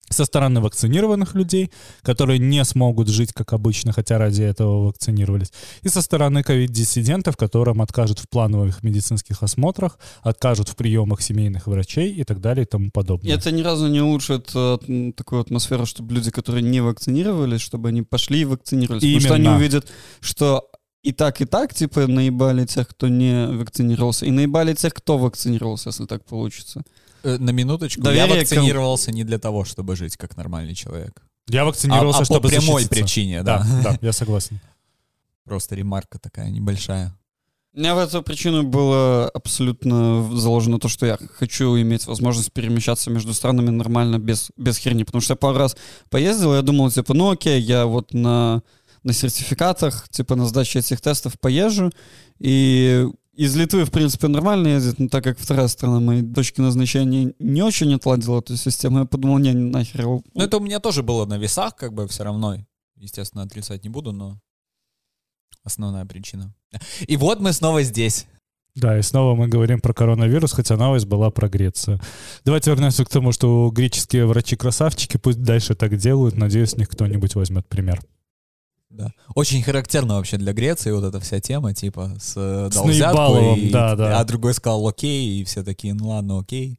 Со 0.09 0.25
стороны 0.25 0.61
вакцинированных 0.61 1.33
людей, 1.33 1.71
которые 2.03 2.37
не 2.37 2.63
смогут 2.63 3.07
жить 3.07 3.33
как 3.33 3.53
обычно, 3.53 3.91
хотя 3.91 4.17
ради 4.19 4.43
этого 4.43 4.85
вакцинировались 4.85 5.51
и 5.81 5.89
со 5.89 6.01
стороны 6.01 6.43
ковид-диссидентов, 6.43 7.37
которым 7.37 7.81
откажут 7.81 8.19
в 8.19 8.29
плановых 8.29 8.83
медицинских 8.83 9.41
осмотрах, 9.41 9.97
откажут 10.21 10.69
в 10.69 10.75
приемах 10.75 11.21
семейных 11.21 11.67
врачей 11.67 12.11
и 12.13 12.23
так 12.23 12.39
далее 12.39 12.65
и 12.65 12.67
тому 12.67 12.87
И 12.87 12.89
подобное. 12.91 13.33
это 13.33 13.51
ни 13.51 13.61
разу 13.63 13.87
не 13.87 14.01
улучшит 14.01 14.51
э, 14.53 15.11
такую 15.15 15.41
атмосферу, 15.41 15.85
чтобы 15.87 16.13
люди, 16.13 16.29
которые 16.29 16.61
не 16.61 16.81
вакцинировались, 16.81 17.61
чтобы 17.61 17.89
они 17.89 18.03
пошли 18.03 18.41
и 18.41 18.45
вакцинировались. 18.45 19.01
Потому 19.01 19.19
что 19.21 19.33
они 19.33 19.45
Именно. 19.45 19.57
увидят, 19.57 19.87
что 20.21 20.69
и 21.01 21.11
так, 21.11 21.41
и 21.41 21.45
так, 21.45 21.73
типа, 21.73 22.07
наебали 22.07 22.65
тех, 22.65 22.87
кто 22.87 23.07
не 23.07 23.47
вакцинировался, 23.47 24.25
и 24.25 24.31
наебали 24.31 24.73
тех, 24.73 24.93
кто 24.93 25.17
вакцинировался, 25.17 25.89
если 25.89 26.05
так 26.05 26.25
получится. 26.25 26.83
Э, 27.25 27.37
На 27.39 27.49
минуточку, 27.49 28.01
Доверие 28.01 28.27
я 28.27 28.39
вакцинировался 28.39 29.11
не 29.11 29.23
для 29.23 29.39
того, 29.39 29.65
чтобы 29.65 29.95
жить 29.95 30.15
как 30.15 30.37
нормальный 30.37 30.75
человек. 30.75 31.21
Я 31.47 31.61
А, 31.61 31.65
вакцинировался, 31.65 32.19
а 32.19 32.21
по 32.21 32.25
чтобы 32.25 32.49
прямой 32.49 32.83
защититься. 32.83 32.89
причине, 32.89 33.43
да. 33.43 33.59
Да, 33.59 33.91
да, 33.91 33.99
я 34.01 34.13
согласен. 34.13 34.59
Просто 35.43 35.75
ремарка 35.75 36.19
такая 36.19 36.49
небольшая. 36.49 37.15
У 37.73 37.79
меня 37.79 37.93
в 37.95 37.97
эту 37.97 38.21
причину 38.21 38.63
было 38.63 39.29
абсолютно 39.33 40.29
заложено 40.37 40.79
то, 40.79 40.87
что 40.87 41.05
я 41.05 41.17
хочу 41.37 41.75
иметь 41.81 42.07
возможность 42.07 42.53
перемещаться 42.53 43.09
между 43.11 43.33
странами 43.33 43.69
нормально, 43.69 44.17
без, 44.17 44.51
без 44.55 44.77
херни. 44.77 45.03
Потому 45.03 45.21
что 45.21 45.33
я 45.33 45.35
пару 45.35 45.57
раз 45.57 45.75
поездил, 46.09 46.53
я 46.55 46.61
думал, 46.61 46.89
типа, 46.89 47.13
ну 47.13 47.31
окей, 47.31 47.59
я 47.61 47.85
вот 47.85 48.13
на, 48.13 48.63
на 49.03 49.13
сертификатах, 49.13 50.07
типа, 50.09 50.35
на 50.35 50.45
сдаче 50.45 50.79
этих 50.79 51.01
тестов 51.01 51.37
поезжу. 51.39 51.91
И 52.39 53.05
из 53.35 53.55
Литвы, 53.55 53.85
в 53.85 53.91
принципе, 53.91 54.27
нормально 54.27 54.67
ездить, 54.69 54.99
но 54.99 55.07
так 55.09 55.23
как 55.23 55.37
вторая 55.37 55.67
страна 55.67 55.99
моей 55.99 56.23
точки 56.23 56.61
назначения 56.61 57.33
не 57.39 57.61
очень 57.61 57.93
отладила 57.93 58.39
эту 58.39 58.55
систему, 58.57 58.99
я 58.99 59.05
подумал, 59.05 59.37
не, 59.39 59.53
нахер. 59.53 60.01
его- 60.01 60.23
Ну, 60.33 60.43
это 60.43 60.57
у 60.57 60.59
меня 60.61 60.79
тоже 60.79 61.03
было 61.03 61.25
на 61.25 61.37
весах, 61.37 61.75
как 61.75 61.93
бы 61.93 62.07
все 62.07 62.23
равно. 62.23 62.55
Естественно, 62.95 63.43
отрицать 63.43 63.83
не 63.83 63.89
буду, 63.89 64.11
но 64.13 64.39
основная 65.63 66.05
причина. 66.05 66.53
И 67.07 67.17
вот 67.17 67.39
мы 67.41 67.53
снова 67.53 67.83
здесь. 67.83 68.25
Да, 68.75 68.97
и 68.97 69.01
снова 69.01 69.35
мы 69.35 69.47
говорим 69.47 69.79
про 69.79 69.93
коронавирус, 69.93 70.51
хотя 70.51 70.75
новость 70.75 71.05
была 71.05 71.29
про 71.31 71.47
Грецию. 71.47 71.99
Давайте 72.43 72.71
вернемся 72.71 73.05
к 73.05 73.09
тому, 73.09 73.31
что 73.31 73.69
греческие 73.73 74.25
врачи-красавчики 74.25 75.15
пусть 75.17 75.41
дальше 75.41 75.75
так 75.75 75.95
делают. 75.97 76.35
Надеюсь, 76.35 76.71
с 76.71 76.75
них 76.77 76.89
кто-нибудь 76.89 77.35
возьмет 77.35 77.65
пример. 77.67 78.01
Да. 78.89 79.11
Очень 79.33 79.61
характерно 79.63 80.15
вообще 80.15 80.37
для 80.37 80.53
Греции 80.53 80.91
вот 80.91 81.03
эта 81.03 81.19
вся 81.19 81.39
тема, 81.41 81.73
типа, 81.73 82.15
с, 82.19 82.33
э, 82.37 82.69
С 82.71 82.83
наебаловым, 82.83 83.59
и- 83.59 83.69
да, 83.71 83.95
да. 83.95 84.19
а 84.19 84.23
другой 84.23 84.53
сказал 84.53 84.87
окей, 84.87 85.41
и 85.41 85.43
все 85.43 85.63
такие, 85.63 85.93
ну 85.93 86.09
ладно, 86.09 86.39
окей. 86.39 86.77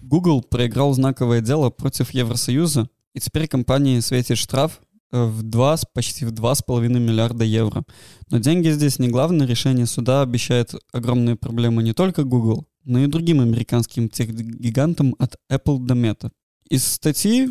Google 0.00 0.42
проиграл 0.42 0.92
знаковое 0.92 1.40
дело 1.40 1.70
против 1.70 2.10
Евросоюза, 2.10 2.88
и 3.14 3.20
теперь 3.20 3.48
компании 3.48 4.00
светит 4.00 4.38
штраф 4.38 4.80
э, 5.10 5.24
в 5.24 5.42
2, 5.42 5.76
с- 5.76 5.84
почти 5.92 6.24
в 6.24 6.32
2,5 6.32 6.98
миллиарда 6.98 7.44
евро. 7.44 7.84
Но 8.30 8.38
деньги 8.38 8.70
здесь 8.70 8.98
не 8.98 9.08
главное. 9.08 9.46
Решение 9.46 9.86
суда 9.86 10.22
обещает 10.22 10.74
огромные 10.92 11.36
проблемы 11.36 11.82
не 11.82 11.92
только 11.92 12.24
Google, 12.24 12.66
но 12.84 12.98
и 13.00 13.06
другим 13.06 13.40
американским 13.40 14.08
тех-гигантам 14.08 15.14
от 15.18 15.36
Apple 15.50 15.78
до 15.84 15.94
Meta. 15.94 16.30
Из 16.72 16.86
статьи, 16.86 17.48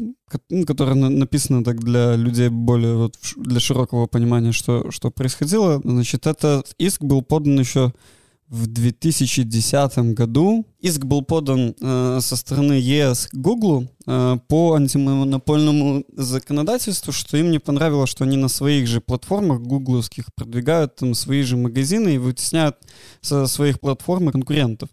ну, 0.50 0.66
которая 0.66 0.96
на- 0.96 1.10
написана 1.10 1.64
так 1.64 1.80
для 1.84 2.16
людей 2.16 2.50
более 2.50 2.96
вот, 2.96 3.18
для 3.36 3.60
широкого 3.60 4.08
понимания, 4.08 4.52
что, 4.52 4.90
что 4.90 5.12
происходило, 5.12 5.80
значит, 5.84 6.26
этот 6.26 6.74
иск 6.80 7.04
был 7.04 7.22
подан 7.22 7.60
еще 7.60 7.94
в 8.50 8.66
2010 8.66 10.16
году. 10.16 10.66
Иск 10.80 11.06
был 11.06 11.22
подан 11.22 11.76
э, 11.80 12.20
со 12.20 12.36
стороны 12.36 12.74
ЕС 12.74 13.30
Гуглу 13.32 13.88
э, 14.08 14.38
по 14.48 14.74
антимонопольному 14.74 16.04
законодательству, 16.18 17.14
что 17.14 17.38
им 17.38 17.52
не 17.52 17.60
понравилось, 17.60 18.10
что 18.10 18.24
они 18.24 18.38
на 18.38 18.50
своих 18.50 18.88
же 18.88 19.02
платформах 19.02 19.62
гугловских 19.62 20.34
продвигают 20.34 20.96
там 20.96 21.14
свои 21.14 21.44
же 21.44 21.58
магазины 21.58 22.16
и 22.16 22.18
вытесняют 22.18 22.76
со 23.22 23.46
своих 23.46 23.80
платформ 23.80 24.32
конкурентов. 24.32 24.90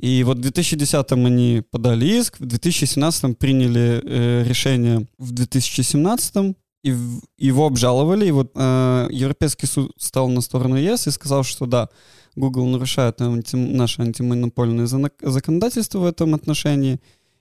И 0.00 0.24
вот 0.24 0.38
в 0.38 0.40
2010 0.40 1.12
они 1.12 1.62
подали 1.70 2.06
иск, 2.06 2.40
в 2.40 2.46
2017 2.46 3.36
приняли 3.38 4.00
э, 4.02 4.44
решение 4.44 5.06
в 5.18 5.32
2017 5.32 6.56
и 6.82 6.92
в- 6.92 7.20
его 7.36 7.66
обжаловали, 7.66 8.26
и 8.26 8.30
вот 8.30 8.52
э, 8.54 9.08
Европейский 9.10 9.66
суд 9.66 9.92
стал 9.98 10.30
на 10.30 10.40
сторону 10.40 10.76
ЕС 10.76 11.06
и 11.06 11.10
сказал, 11.10 11.42
что 11.42 11.66
да, 11.66 11.90
Google 12.34 12.66
нарушает 12.68 13.20
анти- 13.20 13.56
наше 13.56 14.00
антимонопольное 14.00 14.86
законодательство 14.86 15.98
в 15.98 16.06
этом 16.06 16.34
отношении, 16.34 16.98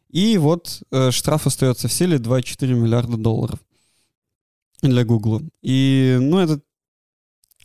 и 0.09 0.37
вот 0.37 0.81
э, 0.91 1.11
штраф 1.11 1.47
остается 1.47 1.87
в 1.87 1.93
силе 1.93 2.17
2,4 2.17 2.73
миллиарда 2.73 3.15
долларов 3.15 3.59
для 4.81 5.05
Google. 5.05 5.41
И, 5.61 6.17
ну, 6.19 6.39
это 6.39 6.59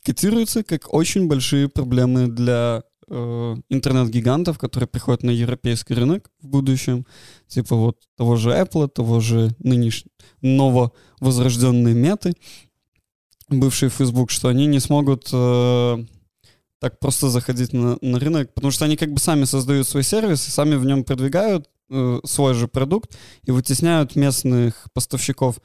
котируется 0.04 0.62
как 0.62 0.92
очень 0.94 1.26
большие 1.26 1.68
проблемы 1.68 2.28
для 2.28 2.84
интернет-гигантов, 3.08 4.58
которые 4.58 4.88
приходят 4.88 5.22
на 5.22 5.30
европейский 5.30 5.94
рынок 5.94 6.30
в 6.40 6.48
будущем, 6.48 7.06
типа 7.46 7.76
вот 7.76 7.98
того 8.16 8.36
же 8.36 8.50
Apple, 8.50 8.88
того 8.88 9.20
же 9.20 9.54
нынешнего 9.58 10.10
нововозрожденной 10.44 11.94
меты, 11.94 12.34
бывший 13.48 13.88
Facebook, 13.88 14.30
что 14.30 14.48
они 14.48 14.66
не 14.66 14.80
смогут 14.80 15.28
э, 15.32 16.04
так 16.80 16.98
просто 16.98 17.28
заходить 17.28 17.72
на, 17.72 17.96
на 18.00 18.18
рынок, 18.18 18.52
потому 18.54 18.70
что 18.70 18.84
они 18.84 18.96
как 18.96 19.12
бы 19.12 19.18
сами 19.18 19.44
создают 19.44 19.88
свой 19.88 20.02
сервис 20.02 20.46
и 20.46 20.50
сами 20.50 20.76
в 20.76 20.84
нем 20.84 21.04
продвигают 21.04 21.68
э, 21.90 22.20
свой 22.24 22.54
же 22.54 22.68
продукт 22.68 23.16
и 23.44 23.50
вытесняют 23.50 24.16
местных 24.16 24.86
поставщиков 24.92 25.58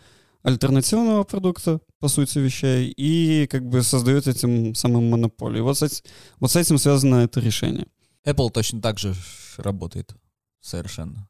альтернативного 0.43 1.23
продукта, 1.23 1.79
по 1.99 2.07
сути 2.07 2.39
вещей, 2.39 2.93
и 2.95 3.47
как 3.47 3.67
бы 3.67 3.81
создают 3.83 4.27
этим 4.27 4.73
самым 4.75 5.09
монополию. 5.09 5.63
Вот 5.63 5.77
с, 5.77 6.03
вот 6.39 6.51
с 6.51 6.55
этим 6.55 6.77
связано 6.77 7.15
это 7.17 7.39
решение. 7.39 7.87
Apple 8.25 8.49
точно 8.51 8.81
так 8.81 8.99
же 8.99 9.13
работает. 9.57 10.13
Совершенно. 10.61 11.27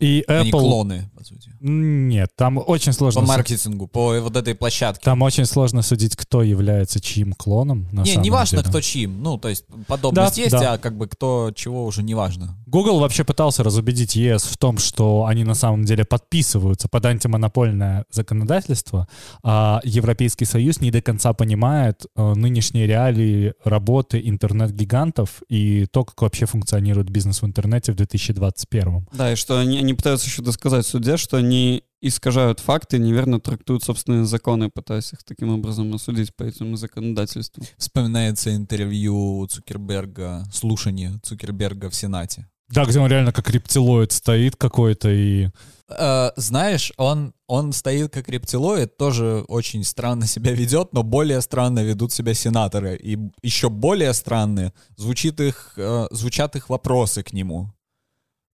И 0.00 0.24
Они 0.26 0.50
Apple... 0.50 0.58
клоны, 0.58 1.10
по 1.16 1.22
сути. 1.24 1.52
Нет, 1.60 2.30
там 2.36 2.58
очень 2.58 2.90
По 2.92 2.98
сложно... 2.98 3.20
су- 3.20 3.26
маркетингу, 3.28 3.86
по 3.86 4.18
вот 4.20 4.36
этой 4.36 4.56
площадке. 4.56 5.04
Там 5.04 5.22
очень 5.22 5.44
сложно 5.44 5.82
судить, 5.82 6.16
кто 6.16 6.42
является 6.42 7.00
чьим 7.00 7.32
клоном. 7.32 7.88
На 7.92 8.02
не, 8.02 8.16
не 8.16 8.30
важно, 8.30 8.58
деле. 8.58 8.68
кто 8.70 8.80
чьим. 8.80 9.22
Ну, 9.22 9.38
то 9.38 9.48
есть 9.48 9.64
подобность 9.86 10.34
Да, 10.36 10.42
есть, 10.42 10.50
да. 10.52 10.72
а 10.72 10.78
как 10.78 10.96
бы 10.96 11.06
кто 11.06 11.52
чего 11.54 11.84
уже 11.86 12.02
не 12.02 12.14
важно. 12.14 12.58
Google 12.74 12.98
вообще 12.98 13.22
пытался 13.22 13.62
разубедить 13.62 14.16
ЕС 14.16 14.42
в 14.42 14.56
том, 14.56 14.78
что 14.78 15.26
они 15.26 15.44
на 15.44 15.54
самом 15.54 15.84
деле 15.84 16.04
подписываются 16.04 16.88
под 16.88 17.06
антимонопольное 17.06 18.04
законодательство, 18.10 19.06
а 19.44 19.80
Европейский 19.84 20.44
Союз 20.44 20.80
не 20.80 20.90
до 20.90 21.00
конца 21.00 21.34
понимает 21.34 22.04
э, 22.16 22.34
нынешние 22.34 22.88
реалии 22.88 23.54
работы 23.62 24.20
интернет-гигантов 24.24 25.44
и 25.48 25.86
то, 25.86 26.04
как 26.04 26.20
вообще 26.20 26.46
функционирует 26.46 27.10
бизнес 27.10 27.42
в 27.42 27.46
интернете 27.46 27.92
в 27.92 27.94
2021. 27.94 29.06
Да, 29.12 29.32
и 29.32 29.36
что 29.36 29.60
они, 29.60 29.78
они 29.78 29.94
пытаются 29.94 30.26
еще 30.26 30.42
досказать 30.42 30.84
в 30.84 30.88
суде, 30.88 31.16
что 31.16 31.36
они 31.36 31.84
искажают 32.06 32.60
факты, 32.60 32.98
неверно 32.98 33.40
трактуют 33.40 33.82
собственные 33.82 34.24
законы, 34.26 34.70
пытаясь 34.70 35.12
их 35.12 35.24
таким 35.24 35.50
образом 35.50 35.94
осудить 35.94 36.34
по 36.36 36.42
этому 36.42 36.76
законодательству. 36.76 37.62
Вспоминается 37.78 38.54
интервью 38.54 39.46
Цукерберга, 39.46 40.44
слушание 40.52 41.18
Цукерберга 41.22 41.90
в 41.90 41.94
Сенате. 41.94 42.46
Да, 42.68 42.84
где 42.86 42.98
он 42.98 43.10
реально 43.10 43.32
как 43.32 43.50
рептилоид 43.50 44.12
стоит 44.12 44.56
какой-то 44.56 45.10
и... 45.10 45.48
Э, 45.88 46.30
знаешь, 46.36 46.92
он, 46.96 47.34
он 47.46 47.72
стоит 47.72 48.12
как 48.12 48.28
рептилоид, 48.28 48.96
тоже 48.96 49.44
очень 49.48 49.84
странно 49.84 50.26
себя 50.26 50.52
ведет, 50.52 50.92
но 50.92 51.02
более 51.02 51.40
странно 51.42 51.84
ведут 51.84 52.12
себя 52.12 52.32
сенаторы. 52.32 52.96
И 52.96 53.18
еще 53.42 53.68
более 53.68 54.14
странные 54.14 54.72
звучит 54.96 55.40
их, 55.40 55.74
э, 55.76 56.06
звучат 56.10 56.56
их 56.56 56.70
вопросы 56.70 57.22
к 57.22 57.32
нему. 57.32 57.70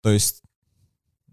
То 0.02 0.10
есть, 0.10 0.42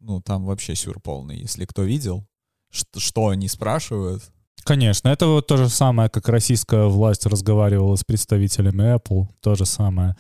ну, 0.02 0.22
там 0.22 0.46
вообще 0.46 0.76
сюр 0.76 1.00
полный, 1.00 1.40
если 1.40 1.66
кто 1.66 1.84
видел, 1.84 2.26
что, 2.72 3.00
что 3.00 3.28
они 3.30 3.48
спрашивают. 3.48 4.24
Конечно, 4.64 5.10
это 5.10 5.28
вот 5.28 5.48
то 5.48 5.58
же 5.58 5.70
самое, 5.70 6.10
как 6.10 6.28
российская 6.30 6.86
власть 6.86 7.26
разговаривала 7.26 7.96
с 7.96 8.04
представителями 8.04 8.96
Apple, 8.96 9.28
то 9.42 9.56
же 9.56 9.66
самое. 9.66 10.16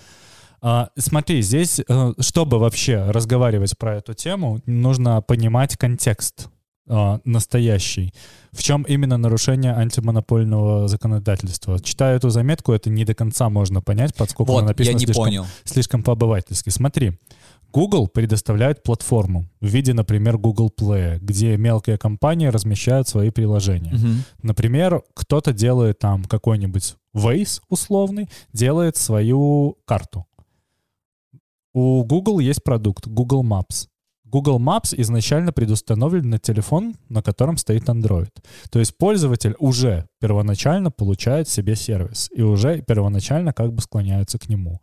А, 0.62 0.90
смотри, 0.98 1.42
здесь, 1.42 1.80
э, 1.80 2.14
чтобы 2.20 2.60
вообще 2.60 3.04
разговаривать 3.10 3.78
про 3.78 3.98
эту 3.98 4.14
тему, 4.14 4.62
нужно 4.66 5.22
понимать 5.22 5.76
контекст 5.78 6.50
а, 6.88 7.20
настоящий. 7.24 8.14
В 8.52 8.62
чем 8.62 8.84
именно 8.84 9.18
нарушение 9.18 9.74
антимонопольного 9.74 10.88
законодательства? 10.88 11.80
Читая 11.80 12.18
эту 12.18 12.30
заметку, 12.30 12.74
это 12.74 12.90
не 12.90 13.06
до 13.06 13.14
конца 13.14 13.50
можно 13.50 13.82
понять, 13.82 14.14
поскольку 14.16 14.58
она 14.58 14.68
вот, 14.68 14.80
я 14.80 14.92
написана 14.92 14.98
не 14.98 15.06
слишком, 15.06 15.24
понял. 15.24 15.46
слишком 15.64 16.04
по-обывательски. 16.04 16.70
Смотри, 16.70 17.14
Google 17.72 18.08
предоставляет 18.08 18.84
платформу 18.84 19.46
в 19.62 19.68
виде, 19.68 19.94
например, 19.94 20.38
Google 20.38 20.72
Play, 20.76 21.20
где 21.20 21.58
мелкие 21.58 21.98
компании 21.98 22.48
размещают 22.48 23.08
свои 23.08 23.30
приложения. 23.30 23.94
Мгм. 23.94 24.24
Например, 24.44 25.02
кто-то 25.14 25.54
делает 25.54 26.00
там 26.00 26.26
какой-нибудь 26.26 26.96
Waze 27.16 27.62
условный, 27.70 28.30
делает 28.54 28.98
свою 28.98 29.78
карту. 29.86 30.26
У 31.74 32.04
Google 32.04 32.40
есть 32.40 32.64
продукт 32.64 33.08
Google 33.08 33.44
Maps. 33.44 33.88
Google 34.26 34.60
Maps 34.60 34.94
изначально 34.98 35.52
предустановлен 35.52 36.30
на 36.30 36.40
телефон, 36.40 36.96
на 37.10 37.22
котором 37.22 37.58
стоит 37.58 37.90
Android. 37.90 38.32
То 38.70 38.80
есть 38.80 38.98
пользователь 38.98 39.56
уже 39.60 40.08
первоначально 40.20 40.90
получает 40.90 41.50
себе 41.50 41.76
сервис 41.76 42.30
и 42.34 42.42
уже 42.42 42.82
первоначально 42.82 43.52
как 43.54 43.74
бы 43.74 43.82
склоняются 43.82 44.40
к 44.40 44.48
нему. 44.48 44.80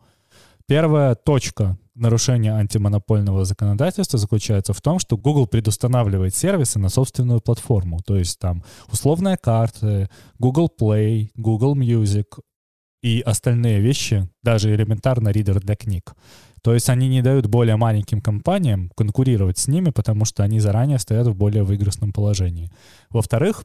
Первая 0.69 1.15
точка 1.15 1.79
нарушения 1.95 2.53
антимонопольного 2.53 3.43
законодательства 3.43 4.19
заключается 4.19 4.71
в 4.71 4.81
том, 4.81 4.99
что 4.99 5.17
Google 5.17 5.47
предустанавливает 5.47 6.35
сервисы 6.35 6.77
на 6.77 6.89
собственную 6.89 7.41
платформу. 7.41 8.01
То 8.05 8.15
есть 8.15 8.37
там 8.37 8.63
условные 8.91 9.35
карты, 9.35 10.11
Google 10.37 10.69
Play, 10.79 11.29
Google 11.33 11.75
Music 11.75 12.39
и 13.01 13.21
остальные 13.21 13.79
вещи, 13.79 14.29
даже 14.43 14.71
элементарно 14.75 15.29
ридер 15.29 15.59
для 15.59 15.75
книг. 15.75 16.13
То 16.61 16.75
есть 16.75 16.87
они 16.89 17.09
не 17.09 17.23
дают 17.23 17.47
более 17.47 17.75
маленьким 17.75 18.21
компаниям 18.21 18.91
конкурировать 18.95 19.57
с 19.57 19.67
ними, 19.67 19.89
потому 19.89 20.23
что 20.23 20.43
они 20.43 20.59
заранее 20.59 20.99
стоят 20.99 21.25
в 21.25 21.33
более 21.33 21.63
выигрышном 21.63 22.13
положении. 22.13 22.71
Во-вторых, 23.09 23.63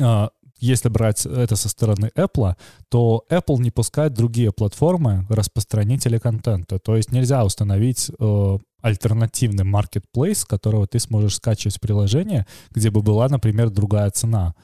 а, 0.00 0.30
если 0.64 0.88
брать 0.88 1.26
это 1.26 1.56
со 1.56 1.68
стороны 1.68 2.10
Apple, 2.16 2.54
то 2.88 3.24
Apple 3.30 3.58
не 3.58 3.70
пускает 3.70 4.14
другие 4.14 4.50
платформы 4.52 5.26
распространителя 5.28 6.18
контента. 6.18 6.78
То 6.78 6.96
есть 6.96 7.12
нельзя 7.12 7.44
установить 7.44 8.10
э, 8.18 8.58
альтернативный 8.80 9.64
marketplace, 9.64 10.34
с 10.34 10.44
которого 10.44 10.86
ты 10.86 10.98
сможешь 10.98 11.36
скачивать 11.36 11.80
приложение, 11.80 12.46
где 12.70 12.90
бы 12.90 13.02
была, 13.02 13.28
например, 13.28 13.70
другая 13.70 14.10
цена. 14.10 14.54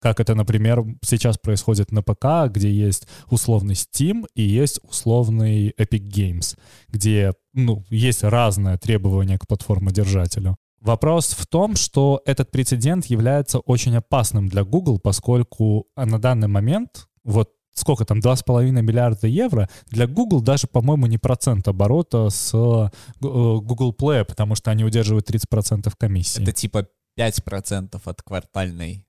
Как 0.00 0.20
это, 0.20 0.34
например, 0.34 0.84
сейчас 1.02 1.36
происходит 1.36 1.92
на 1.92 2.02
ПК, 2.02 2.50
где 2.50 2.70
есть 2.70 3.06
условный 3.28 3.74
Steam 3.74 4.24
и 4.34 4.42
есть 4.42 4.80
условный 4.82 5.74
Epic 5.78 6.08
Games, 6.08 6.56
где 6.88 7.32
ну, 7.52 7.84
есть 7.90 8.22
разное 8.22 8.78
требование 8.78 9.38
к 9.38 9.46
платформодержателю. 9.46 10.56
Вопрос 10.84 11.32
в 11.32 11.46
том, 11.46 11.76
что 11.76 12.20
этот 12.26 12.50
прецедент 12.50 13.06
является 13.06 13.58
очень 13.58 13.96
опасным 13.96 14.48
для 14.48 14.64
Google, 14.64 14.98
поскольку 14.98 15.86
на 15.96 16.18
данный 16.18 16.46
момент, 16.46 17.08
вот 17.24 17.50
сколько 17.72 18.04
там, 18.04 18.18
2,5 18.20 18.70
миллиарда 18.70 19.26
евро, 19.26 19.70
для 19.86 20.06
Google 20.06 20.42
даже, 20.42 20.66
по-моему, 20.66 21.06
не 21.06 21.16
процент 21.16 21.66
оборота 21.68 22.28
с 22.28 22.52
э, 22.52 22.88
Google 23.20 23.94
Play, 23.98 24.24
потому 24.24 24.54
что 24.54 24.70
они 24.70 24.84
удерживают 24.84 25.28
30% 25.28 25.90
комиссии. 25.98 26.42
Это 26.42 26.52
типа 26.52 26.86
5% 27.18 28.00
от 28.04 28.22
квартальной 28.22 29.06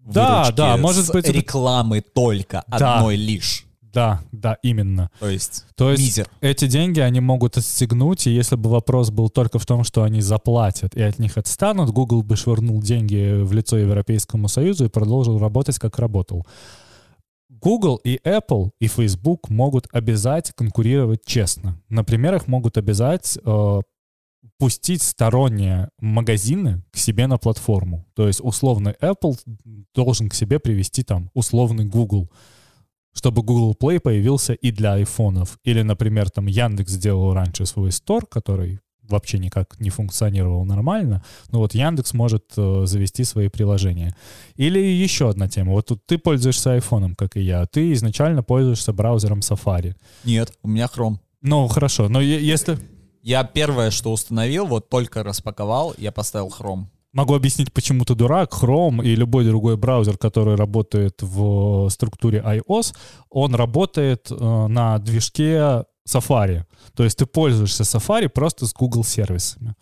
да, 0.00 0.50
да, 0.50 0.76
может 0.76 1.12
быть... 1.12 1.28
рекламы 1.28 2.00
только 2.00 2.64
да. 2.66 2.96
одной 2.96 3.16
лишь. 3.16 3.64
Да, 3.92 4.22
да, 4.32 4.56
именно. 4.62 5.10
То 5.20 5.28
есть, 5.28 5.66
То 5.76 5.90
есть 5.90 6.02
мизер. 6.02 6.28
эти 6.40 6.66
деньги 6.66 7.00
они 7.00 7.20
могут 7.20 7.58
отстегнуть, 7.58 8.26
и 8.26 8.30
если 8.30 8.56
бы 8.56 8.70
вопрос 8.70 9.10
был 9.10 9.28
только 9.28 9.58
в 9.58 9.66
том, 9.66 9.84
что 9.84 10.02
они 10.02 10.20
заплатят 10.20 10.94
и 10.94 11.02
от 11.02 11.18
них 11.18 11.36
отстанут, 11.36 11.90
Google 11.90 12.22
бы 12.22 12.36
швырнул 12.36 12.80
деньги 12.80 13.42
в 13.42 13.52
лицо 13.52 13.76
Европейскому 13.76 14.48
Союзу 14.48 14.86
и 14.86 14.88
продолжил 14.88 15.38
работать, 15.38 15.78
как 15.78 15.98
работал. 15.98 16.46
Google 17.50 18.00
и 18.02 18.18
Apple 18.24 18.70
и 18.80 18.88
Facebook 18.88 19.50
могут 19.50 19.86
обязать 19.92 20.52
конкурировать 20.52 21.24
честно. 21.24 21.80
Например, 21.88 22.34
их 22.34 22.48
могут 22.48 22.78
обязать 22.78 23.38
э, 23.44 23.80
пустить 24.58 25.02
сторонние 25.02 25.90
магазины 26.00 26.82
к 26.92 26.96
себе 26.96 27.26
на 27.26 27.38
платформу. 27.38 28.06
То 28.14 28.26
есть 28.26 28.40
условный 28.42 28.92
Apple 29.00 29.38
должен 29.94 30.28
к 30.28 30.34
себе 30.34 30.58
привести 30.58 31.02
там 31.02 31.30
условный 31.34 31.84
Google 31.84 32.30
чтобы 33.12 33.42
Google 33.42 33.76
Play 33.80 34.00
появился 34.00 34.52
и 34.52 34.70
для 34.70 34.94
айфонов. 34.94 35.58
Или, 35.64 35.82
например, 35.82 36.30
там 36.30 36.46
Яндекс 36.46 36.92
сделал 36.92 37.34
раньше 37.34 37.66
свой 37.66 37.92
стор, 37.92 38.26
который 38.26 38.80
вообще 39.08 39.38
никак 39.38 39.78
не 39.80 39.90
функционировал 39.90 40.64
нормально, 40.64 41.22
но 41.50 41.58
вот 41.58 41.74
Яндекс 41.74 42.14
может 42.14 42.44
э, 42.56 42.82
завести 42.86 43.24
свои 43.24 43.48
приложения. 43.48 44.16
Или 44.56 44.78
еще 44.78 45.28
одна 45.28 45.48
тема. 45.48 45.72
Вот 45.72 45.86
тут 45.86 46.06
ты 46.06 46.18
пользуешься 46.18 46.72
айфоном, 46.72 47.14
как 47.14 47.36
и 47.36 47.40
я. 47.40 47.66
Ты 47.66 47.92
изначально 47.92 48.42
пользуешься 48.42 48.92
браузером 48.92 49.40
Safari. 49.40 49.94
Нет, 50.24 50.52
у 50.62 50.68
меня 50.68 50.86
Chrome. 50.86 51.18
Ну, 51.42 51.68
хорошо, 51.68 52.08
но 52.08 52.20
если... 52.20 52.78
Я 53.22 53.44
первое, 53.44 53.92
что 53.92 54.12
установил, 54.12 54.66
вот 54.66 54.88
только 54.88 55.22
распаковал, 55.22 55.94
я 55.96 56.10
поставил 56.10 56.48
Chrome. 56.48 56.86
Могу 57.12 57.34
объяснить, 57.34 57.72
почему 57.72 58.04
ты 58.04 58.14
дурак. 58.14 58.52
Chrome 58.52 59.04
и 59.04 59.14
любой 59.14 59.44
другой 59.44 59.76
браузер, 59.76 60.16
который 60.16 60.54
работает 60.54 61.20
в 61.20 61.88
структуре 61.90 62.40
iOS, 62.40 62.94
он 63.28 63.54
работает 63.54 64.30
э, 64.30 64.66
на 64.68 64.98
движке 64.98 65.84
Safari. 66.08 66.64
То 66.94 67.04
есть 67.04 67.18
ты 67.18 67.26
пользуешься 67.26 67.82
Safari 67.82 68.28
просто 68.28 68.66
с 68.66 68.72
Google 68.72 69.04
сервисами. 69.04 69.74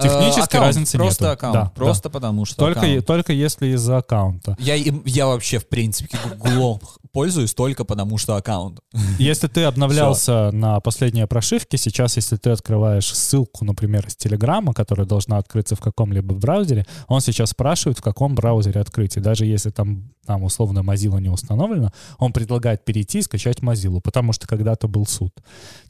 Технически 0.00 0.56
аккаунт, 0.56 0.66
разницы 0.66 0.98
просто 0.98 1.24
нету. 1.24 1.32
Аккаунт, 1.32 1.54
да, 1.54 1.72
просто 1.74 2.08
да. 2.08 2.12
потому 2.12 2.44
что 2.44 2.56
только, 2.56 2.80
аккаунт. 2.80 3.06
только 3.06 3.32
если 3.32 3.66
из-за 3.74 3.98
аккаунта. 3.98 4.56
Я, 4.60 4.76
я 4.76 5.26
вообще, 5.26 5.58
в 5.58 5.68
принципе, 5.68 6.16
Google 6.38 6.80
пользуюсь 7.14 7.54
только 7.54 7.84
потому 7.84 8.18
что 8.18 8.34
аккаунт. 8.34 8.80
Если 9.18 9.46
ты 9.46 9.62
обновлялся 9.62 10.50
на 10.52 10.80
последние 10.80 11.28
прошивки, 11.28 11.76
сейчас, 11.76 12.16
если 12.16 12.36
ты 12.36 12.50
открываешь 12.50 13.06
ссылку, 13.06 13.64
например, 13.64 14.06
из 14.06 14.16
Телеграма, 14.16 14.74
которая 14.74 15.06
должна 15.06 15.38
открыться 15.38 15.76
в 15.76 15.80
каком-либо 15.80 16.34
браузере, 16.34 16.84
он 17.06 17.20
сейчас 17.20 17.50
спрашивает, 17.50 17.98
в 17.98 18.02
каком 18.02 18.34
браузере 18.34 18.80
открыть. 18.80 19.16
И 19.16 19.20
даже 19.20 19.46
если 19.46 19.70
там, 19.70 20.10
там 20.26 20.42
условно 20.42 20.80
Mozilla 20.80 21.20
не 21.20 21.28
установлена, 21.28 21.92
он 22.18 22.32
предлагает 22.32 22.84
перейти 22.84 23.20
и 23.20 23.22
скачать 23.22 23.60
Mozilla, 23.60 24.00
потому 24.02 24.32
что 24.32 24.48
когда-то 24.48 24.88
был 24.88 25.06
суд. 25.06 25.32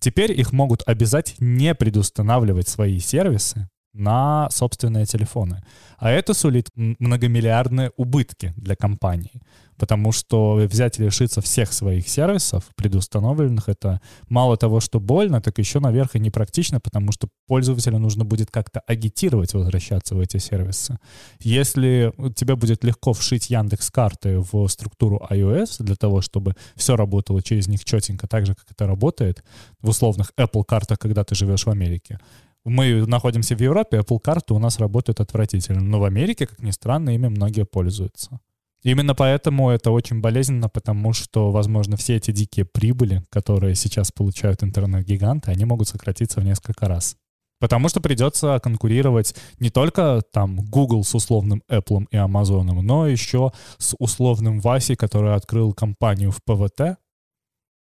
Теперь 0.00 0.38
их 0.38 0.52
могут 0.52 0.82
обязать 0.87 1.37
не 1.38 1.74
предустанавливать 1.74 2.68
свои 2.68 3.00
сервисы, 3.00 3.68
на 3.94 4.50
собственные 4.50 5.07
телефоны. 5.07 5.62
А 5.98 6.11
это 6.11 6.35
сулит 6.35 6.68
многомиллиардные 6.74 7.92
убытки 7.96 8.52
для 8.57 8.76
компании, 8.76 9.40
потому 9.78 10.12
что 10.12 10.57
взять 10.70 10.98
и 10.98 11.04
лишиться 11.04 11.40
всех 11.40 11.72
своих 11.72 12.09
сервисов 12.09 12.64
предустановленных, 12.74 13.68
это 13.68 14.00
мало 14.28 14.57
того, 14.57 14.80
что 14.80 15.00
больно, 15.00 15.40
так 15.40 15.59
еще 15.59 15.78
наверх 15.78 16.16
и 16.16 16.20
непрактично, 16.20 16.80
потому 16.80 17.12
что 17.12 17.28
пользователю 17.46 17.98
нужно 17.98 18.24
будет 18.24 18.50
как-то 18.50 18.80
агитировать 18.80 19.54
возвращаться 19.54 20.14
в 20.14 20.20
эти 20.20 20.38
сервисы. 20.38 20.98
Если 21.40 22.12
тебе 22.35 22.57
будет 22.57 22.85
легко 22.85 23.12
вшить 23.12 23.50
Яндекс 23.50 23.90
карты 23.90 24.40
в 24.40 24.68
структуру 24.68 25.24
iOS 25.30 25.83
для 25.83 25.96
того, 25.96 26.20
чтобы 26.20 26.54
все 26.74 26.96
работало 26.96 27.42
через 27.42 27.68
них 27.68 27.85
четенько, 27.85 28.26
так 28.26 28.46
же, 28.46 28.54
как 28.54 28.66
это 28.70 28.87
работает 28.87 29.44
в 29.80 29.88
условных 29.88 30.33
Apple 30.37 30.64
картах, 30.64 30.98
когда 30.98 31.22
ты 31.22 31.35
живешь 31.35 31.66
в 31.66 31.70
Америке, 31.70 32.18
мы 32.64 33.07
находимся 33.07 33.57
в 33.57 33.61
Европе, 33.61 33.98
Apple 33.98 34.18
карты 34.20 34.55
у 34.55 34.59
нас 34.59 34.79
работают 34.79 35.20
отвратительно. 35.20 35.81
Но 35.81 36.00
в 36.00 36.05
Америке, 36.05 36.46
как 36.46 36.61
ни 36.61 36.70
странно, 36.70 37.11
ими 37.11 37.29
многие 37.29 37.64
пользуются. 37.64 38.40
Именно 38.83 39.14
поэтому 39.14 39.70
это 39.70 39.90
очень 39.90 40.20
болезненно, 40.20 40.68
потому 40.68 41.14
что, 41.14 41.50
возможно, 41.50 41.96
все 41.96 42.16
эти 42.16 42.33
дикие 42.33 42.66
прибыли, 42.66 43.22
которые 43.31 43.74
сейчас 43.74 44.12
получают 44.12 44.62
интернет-гиганты, 44.62 45.50
они 45.50 45.64
могут 45.64 45.88
сократиться 45.88 46.40
в 46.40 46.44
несколько 46.44 46.87
раз. 46.87 47.16
Потому 47.61 47.88
что 47.88 48.03
придется 48.03 48.61
конкурировать 48.62 49.35
не 49.59 49.70
только 49.70 50.22
там 50.33 50.57
Google 50.57 51.03
с 51.03 51.14
условным 51.14 51.62
Apple 51.70 52.07
и 52.11 52.16
Amazon, 52.16 52.64
но 52.83 53.09
еще 53.09 53.53
с 53.79 53.94
условным 53.98 54.61
Васей, 54.61 54.96
который 54.96 55.35
открыл 55.35 55.72
компанию 55.72 56.31
в 56.31 56.42
ПВТ 56.44 56.98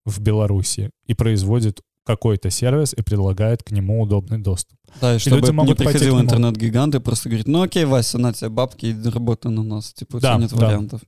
в 0.05 0.19
Беларуси 0.19 0.89
и 1.05 1.13
производит 1.13 1.81
какой-то 2.07 2.49
сервис 2.49 2.93
и 2.93 3.01
предлагает 3.03 3.61
к 3.61 3.71
нему 3.71 4.01
удобный 4.01 4.39
доступ. 4.39 4.77
Да, 5.01 5.15
и 5.15 5.19
чтобы 5.19 5.41
не 5.41 5.75
приходил 5.75 6.19
интернет-гигант 6.19 6.95
и 6.95 6.99
просто 6.99 7.29
говорит, 7.29 7.47
ну 7.47 7.61
окей, 7.61 7.85
Вася, 7.85 8.17
на 8.17 8.33
тебе 8.33 8.49
бабки 8.49 8.87
и 8.87 9.09
работай 9.09 9.51
на 9.51 9.63
нас. 9.63 9.93
Типа, 9.93 10.19
да, 10.19 10.37
нет 10.37 10.51
да. 10.51 10.55
вариантов. 10.55 11.01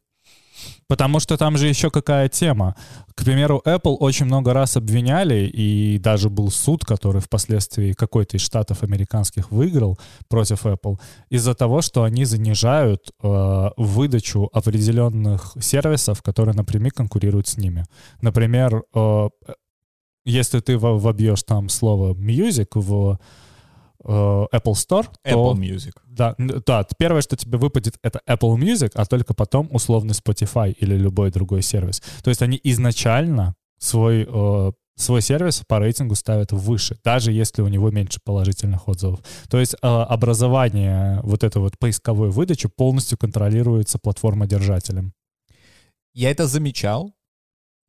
Потому 0.88 1.20
что 1.20 1.38
там 1.38 1.58
же 1.58 1.68
еще 1.68 1.90
какая 1.90 2.30
тема. 2.30 2.76
К 3.16 3.24
примеру, 3.24 3.62
Apple 3.66 3.96
очень 4.00 4.26
много 4.26 4.54
раз 4.54 4.76
обвиняли, 4.78 5.48
и 5.48 5.98
даже 6.00 6.30
был 6.30 6.52
суд, 6.52 6.84
который 6.84 7.22
впоследствии 7.22 7.94
какой-то 7.94 8.38
из 8.38 8.42
штатов 8.42 8.84
американских 8.84 9.52
выиграл 9.52 9.98
против 10.28 10.66
Apple, 10.66 10.98
из-за 11.30 11.54
того, 11.54 11.82
что 11.82 12.04
они 12.04 12.26
занижают 12.26 13.12
э, 13.24 13.70
выдачу 13.78 14.50
определенных 14.52 15.56
сервисов, 15.62 16.22
которые 16.22 16.56
напрямик 16.56 16.94
конкурируют 16.94 17.48
с 17.48 17.58
ними. 17.58 17.86
Например, 18.22 18.84
э, 18.94 19.30
если 20.26 20.60
ты 20.60 20.78
вобьешь 20.78 21.44
там 21.44 21.70
слово 21.70 22.14
music 22.14 22.70
в 22.76 23.20
э, 24.04 24.12
Apple 24.54 24.74
Store, 24.74 25.08
Apple 25.26 25.54
то, 25.54 25.56
Music. 25.56 25.94
Да, 26.06 26.36
да, 26.38 26.86
первое, 26.98 27.22
что 27.22 27.36
тебе 27.36 27.58
выпадет, 27.58 27.98
это 28.04 28.22
Apple 28.28 28.58
Music, 28.58 28.92
а 28.96 29.06
только 29.06 29.34
потом 29.34 29.70
условный 29.72 30.14
Spotify 30.14 30.72
или 30.72 30.96
любой 30.96 31.32
другой 31.32 31.62
сервис. 31.62 32.02
То 32.24 32.30
есть 32.30 32.42
они 32.42 32.60
изначально 32.64 33.56
свой, 33.78 34.28
э, 34.28 34.72
свой 34.96 35.22
сервис 35.22 35.64
по 35.68 35.80
рейтингу 35.80 36.16
ставят 36.16 36.52
выше, 36.52 36.98
даже 37.04 37.32
если 37.32 37.62
у 37.62 37.68
него 37.68 37.90
меньше 37.90 38.20
положительных 38.24 38.88
отзывов. 38.88 39.20
То 39.50 39.60
есть 39.60 39.76
э, 39.76 39.88
образование 39.88 41.22
вот 41.24 41.44
этой 41.44 41.62
вот 41.62 41.78
поисковой 41.80 42.30
выдачи 42.30 42.68
полностью 42.68 43.18
контролируется 43.18 44.00
платформодержателем. 44.00 45.14
Я 46.14 46.32
это 46.32 46.48
замечал, 46.48 47.14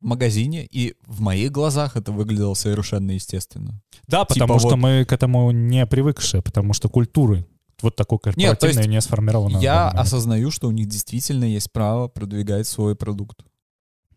магазине, 0.01 0.67
и 0.69 0.95
в 1.05 1.21
моих 1.21 1.51
глазах 1.51 1.95
это 1.95 2.11
выглядело 2.11 2.53
совершенно 2.53 3.11
естественно. 3.11 3.81
Да, 4.07 4.25
типа 4.25 4.47
потому 4.47 4.59
что 4.59 4.75
мы 4.75 5.05
к 5.05 5.13
этому 5.13 5.51
не 5.51 5.85
привыкшие, 5.85 6.41
потому 6.41 6.73
что 6.73 6.89
культуры 6.89 7.45
вот 7.81 7.95
такой 7.95 8.19
корпоративной 8.19 8.87
не 8.87 9.01
сформировано. 9.01 9.57
Я 9.57 9.89
осознаю, 9.89 10.51
что 10.51 10.67
у 10.67 10.71
них 10.71 10.87
действительно 10.87 11.45
есть 11.45 11.71
право 11.71 12.07
продвигать 12.07 12.67
свой 12.67 12.95
продукт. 12.95 13.39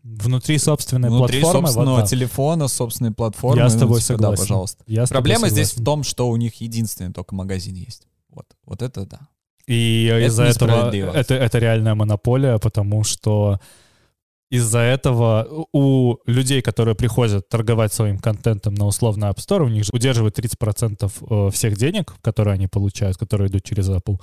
Внутри 0.03 0.59
собственной 0.59 1.09
Внутри 1.09 1.41
платформы. 1.41 1.67
собственного 1.67 1.95
вот 1.95 2.01
да. 2.03 2.07
телефона, 2.07 2.67
собственной 2.67 3.11
платформы. 3.11 3.57
Я 3.57 3.69
с 3.69 3.73
ну, 3.73 3.79
тобой 3.79 4.01
типа, 4.01 4.05
согласен. 4.13 4.35
Да, 4.35 4.41
пожалуйста. 4.41 4.83
Я 4.85 5.05
Проблема 5.07 5.49
здесь 5.49 5.73
в 5.73 5.83
том, 5.83 6.03
что 6.03 6.29
у 6.29 6.35
них 6.35 6.61
единственный 6.61 7.11
только 7.11 7.33
магазин 7.33 7.73
есть. 7.73 8.07
Вот, 8.29 8.45
вот 8.65 8.83
это 8.83 9.07
да. 9.07 9.21
И 9.65 10.05
Это 10.05 10.27
из-за 10.27 10.43
этого 10.43 10.95
это, 11.15 11.33
это 11.33 11.57
реальная 11.57 11.95
монополия, 11.95 12.59
потому 12.59 13.03
что 13.03 13.59
из-за 14.55 14.79
этого 14.79 15.67
у 15.71 16.17
людей, 16.25 16.61
которые 16.61 16.95
приходят 16.95 17.49
торговать 17.49 17.93
своим 17.93 18.19
контентом 18.19 18.73
на 18.73 18.85
условный 18.85 19.29
App 19.29 19.37
Store, 19.37 19.63
у 19.63 19.69
них 19.69 19.83
же 19.83 19.91
удерживают 19.93 20.37
30% 20.37 21.47
э, 21.47 21.51
всех 21.51 21.77
денег, 21.77 22.15
которые 22.21 22.53
они 22.53 22.67
получают, 22.67 23.17
которые 23.17 23.49
идут 23.49 23.63
через 23.63 23.89
Apple. 23.89 24.19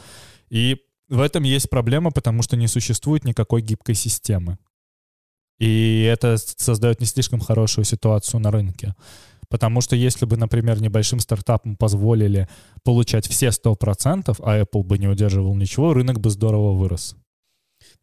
И 0.51 0.79
в 1.09 1.21
этом 1.21 1.43
есть 1.43 1.71
проблема, 1.71 2.11
потому 2.11 2.43
что 2.43 2.57
не 2.57 2.69
существует 2.69 3.25
никакой 3.25 3.63
гибкой 3.63 3.95
системы. 3.95 4.59
И 5.59 6.03
это 6.03 6.37
создает 6.39 7.01
не 7.01 7.07
слишком 7.07 7.41
хорошую 7.41 7.85
ситуацию 7.85 8.41
на 8.41 8.51
рынке. 8.51 8.95
Потому 9.49 9.83
что 9.83 9.97
если 9.97 10.25
бы, 10.25 10.39
например, 10.39 10.81
небольшим 10.81 11.21
стартапам 11.21 11.77
позволили 11.77 12.49
получать 12.85 13.29
все 13.29 13.49
100%, 13.49 14.37
а 14.43 14.61
Apple 14.63 14.83
бы 14.83 14.97
не 14.99 15.09
удерживал 15.09 15.55
ничего, 15.55 15.93
рынок 15.93 16.21
бы 16.21 16.31
здорово 16.31 16.73
вырос. 16.73 17.17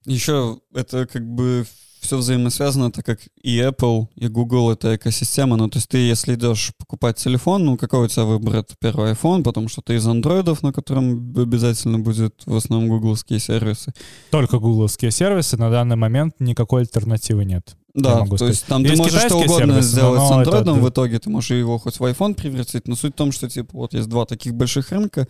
Еще 0.05 0.59
это 0.73 1.07
как 1.07 1.25
бы 1.25 1.65
все 1.99 2.17
взаимосвязано, 2.17 2.91
так 2.91 3.05
как 3.05 3.19
и 3.41 3.59
Apple, 3.59 4.07
и 4.15 4.27
Google— 4.27 4.71
это 4.71 4.95
экосистема. 4.95 5.57
Ну, 5.57 5.69
то 5.69 5.77
есть 5.77 5.89
ты, 5.89 5.97
если 5.97 6.35
идешь 6.35 6.71
покупать 6.77 7.17
телефон, 7.17 7.65
ну, 7.65 7.77
какой 7.77 8.05
у 8.05 8.07
тебя 8.07 8.25
выбор? 8.25 8.57
Это 8.57 8.75
первый 8.79 9.11
iPhone, 9.11 9.43
потому 9.43 9.67
что 9.67 9.81
ты 9.81 9.95
из 9.95 10.07
андроидов, 10.07 10.63
на 10.63 10.71
котором 10.73 11.33
обязательно 11.37 11.99
будет 11.99 12.43
в 12.45 12.55
основном 12.55 12.89
гугловские 12.89 13.39
сервисы. 13.39 13.93
Только 14.31 14.59
гугловские 14.59 15.11
сервисы, 15.11 15.57
на 15.57 15.69
данный 15.69 15.95
момент 15.95 16.35
никакой 16.39 16.81
альтернативы 16.81 17.45
нет. 17.45 17.75
Да, 18.01 18.19
могу 18.19 18.31
то 18.31 18.37
сказать. 18.37 18.55
есть 18.55 18.65
там 18.67 18.83
ты 18.83 18.89
Есть 18.89 18.99
можешь 19.01 19.21
что 19.21 19.37
угодно 19.37 19.73
сервисы, 19.73 19.89
сделать 19.89 20.21
с 20.21 20.25
это 20.25 20.35
андроидом, 20.35 20.75
д- 20.79 20.81
в 20.85 20.89
итоге 20.89 21.19
ты 21.19 21.29
можешь 21.29 21.51
его 21.51 21.77
хоть 21.77 21.99
в 21.99 22.03
iPhone 22.03 22.33
превратить, 22.35 22.87
но 22.87 22.95
суть 22.95 23.13
в 23.13 23.17
том, 23.17 23.31
что 23.31 23.49
типа 23.49 23.69
вот 23.73 23.93
есть 23.93 24.07
два 24.09 24.25
таких 24.25 24.53
больших 24.53 24.91
рынка, 24.91 25.27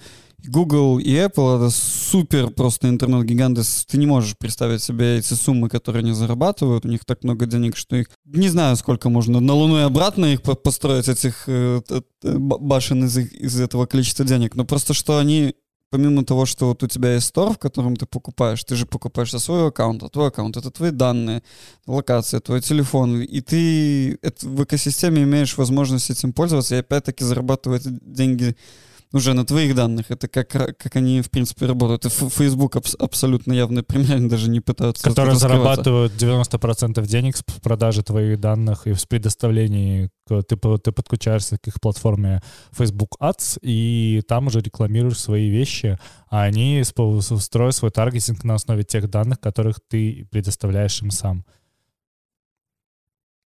Google 0.47 0.99
и 0.99 1.09
Apple 1.11 1.57
это 1.57 1.69
супер 1.69 2.49
просто 2.49 2.87
интернет-гиганты, 2.89 3.61
ты 3.87 3.97
не 3.97 4.05
можешь 4.05 4.37
представить 4.37 4.81
себе 4.81 5.17
эти 5.17 5.33
суммы, 5.33 5.67
которые 5.69 5.99
они 6.01 6.13
зарабатывают, 6.13 6.85
у 6.85 6.87
них 6.89 7.03
так 7.05 7.23
много 7.23 7.45
денег, 7.45 7.75
что 7.75 7.95
их, 7.97 8.07
не 8.25 8.47
знаю, 8.49 8.75
сколько 8.77 9.09
можно 9.09 9.39
на 9.41 9.53
Луну 9.53 9.77
и 9.79 9.81
обратно 9.83 10.25
их 10.27 10.41
по- 10.41 10.55
построить, 10.55 11.09
этих 11.09 11.43
э, 11.47 11.81
башен 12.23 13.03
из, 13.05 13.17
их- 13.17 13.33
из 13.33 13.59
этого 13.59 13.85
количества 13.85 14.23
денег, 14.25 14.55
но 14.55 14.63
просто 14.65 14.93
что 14.93 15.17
они 15.17 15.55
помимо 15.89 16.23
того, 16.23 16.45
что 16.45 16.67
вот 16.67 16.83
у 16.83 16.87
тебя 16.87 17.13
есть 17.13 17.27
стор, 17.27 17.53
в 17.53 17.57
котором 17.57 17.95
ты 17.95 18.05
покупаешь, 18.05 18.63
ты 18.63 18.75
же 18.75 18.85
покупаешь 18.85 19.31
со 19.31 19.39
своего 19.39 19.67
аккаунта, 19.67 20.09
твой 20.09 20.27
аккаунт— 20.27 20.57
это 20.57 20.71
твои 20.71 20.91
данные, 20.91 21.43
локация, 21.87 22.39
твой 22.39 22.61
телефон, 22.61 23.21
и 23.21 23.41
ты 23.41 24.19
в 24.41 24.63
экосистеме 24.63 25.23
имеешь 25.23 25.57
возможность 25.57 26.09
этим 26.09 26.33
пользоваться 26.33 26.75
и 26.75 26.79
опять-таки 26.79 27.23
зарабатывать 27.23 27.83
деньги 27.85 28.55
уже 29.11 29.33
на 29.33 29.43
твоих 29.45 29.73
данных. 29.75 30.11
Это 30.11 30.27
как, 30.27 30.49
как 30.49 30.95
они, 30.95 31.21
в 31.21 31.29
принципе, 31.31 31.65
работают. 31.65 32.05
И 32.05 32.09
Facebook 32.09 32.75
абс- 32.75 32.95
абсолютно 32.99 33.53
явный 33.53 33.81
пример, 33.83 34.17
они 34.17 34.29
даже 34.29 34.49
не 34.49 34.59
пытаются 34.59 35.03
Которые 35.03 35.35
зарабатывают 35.35 36.13
90% 36.13 37.05
денег 37.07 37.37
с 37.37 37.43
продажи 37.61 38.03
твоих 38.03 38.39
данных 38.39 38.85
и 38.87 38.93
с 38.93 39.05
предоставления. 39.05 40.09
к- 40.27 40.43
Ты, 40.43 40.55
ты 40.55 40.91
подключаешься 40.91 41.57
к 41.57 41.67
их 41.67 41.81
платформе 41.81 42.41
Facebook 42.71 43.15
Ads, 43.19 43.57
и 43.63 44.21
там 44.27 44.47
уже 44.47 44.61
рекламируешь 44.61 45.17
свои 45.19 45.49
вещи, 45.49 45.97
а 46.29 46.43
они 46.43 46.83
строят 46.83 47.75
свой 47.75 47.89
таргетинг 47.91 48.43
на 48.43 48.53
основе 48.55 48.83
тех 48.83 49.09
данных, 49.09 49.39
которых 49.39 49.79
ты 49.87 50.27
предоставляешь 50.29 51.01
им 51.01 51.09
сам. 51.09 51.45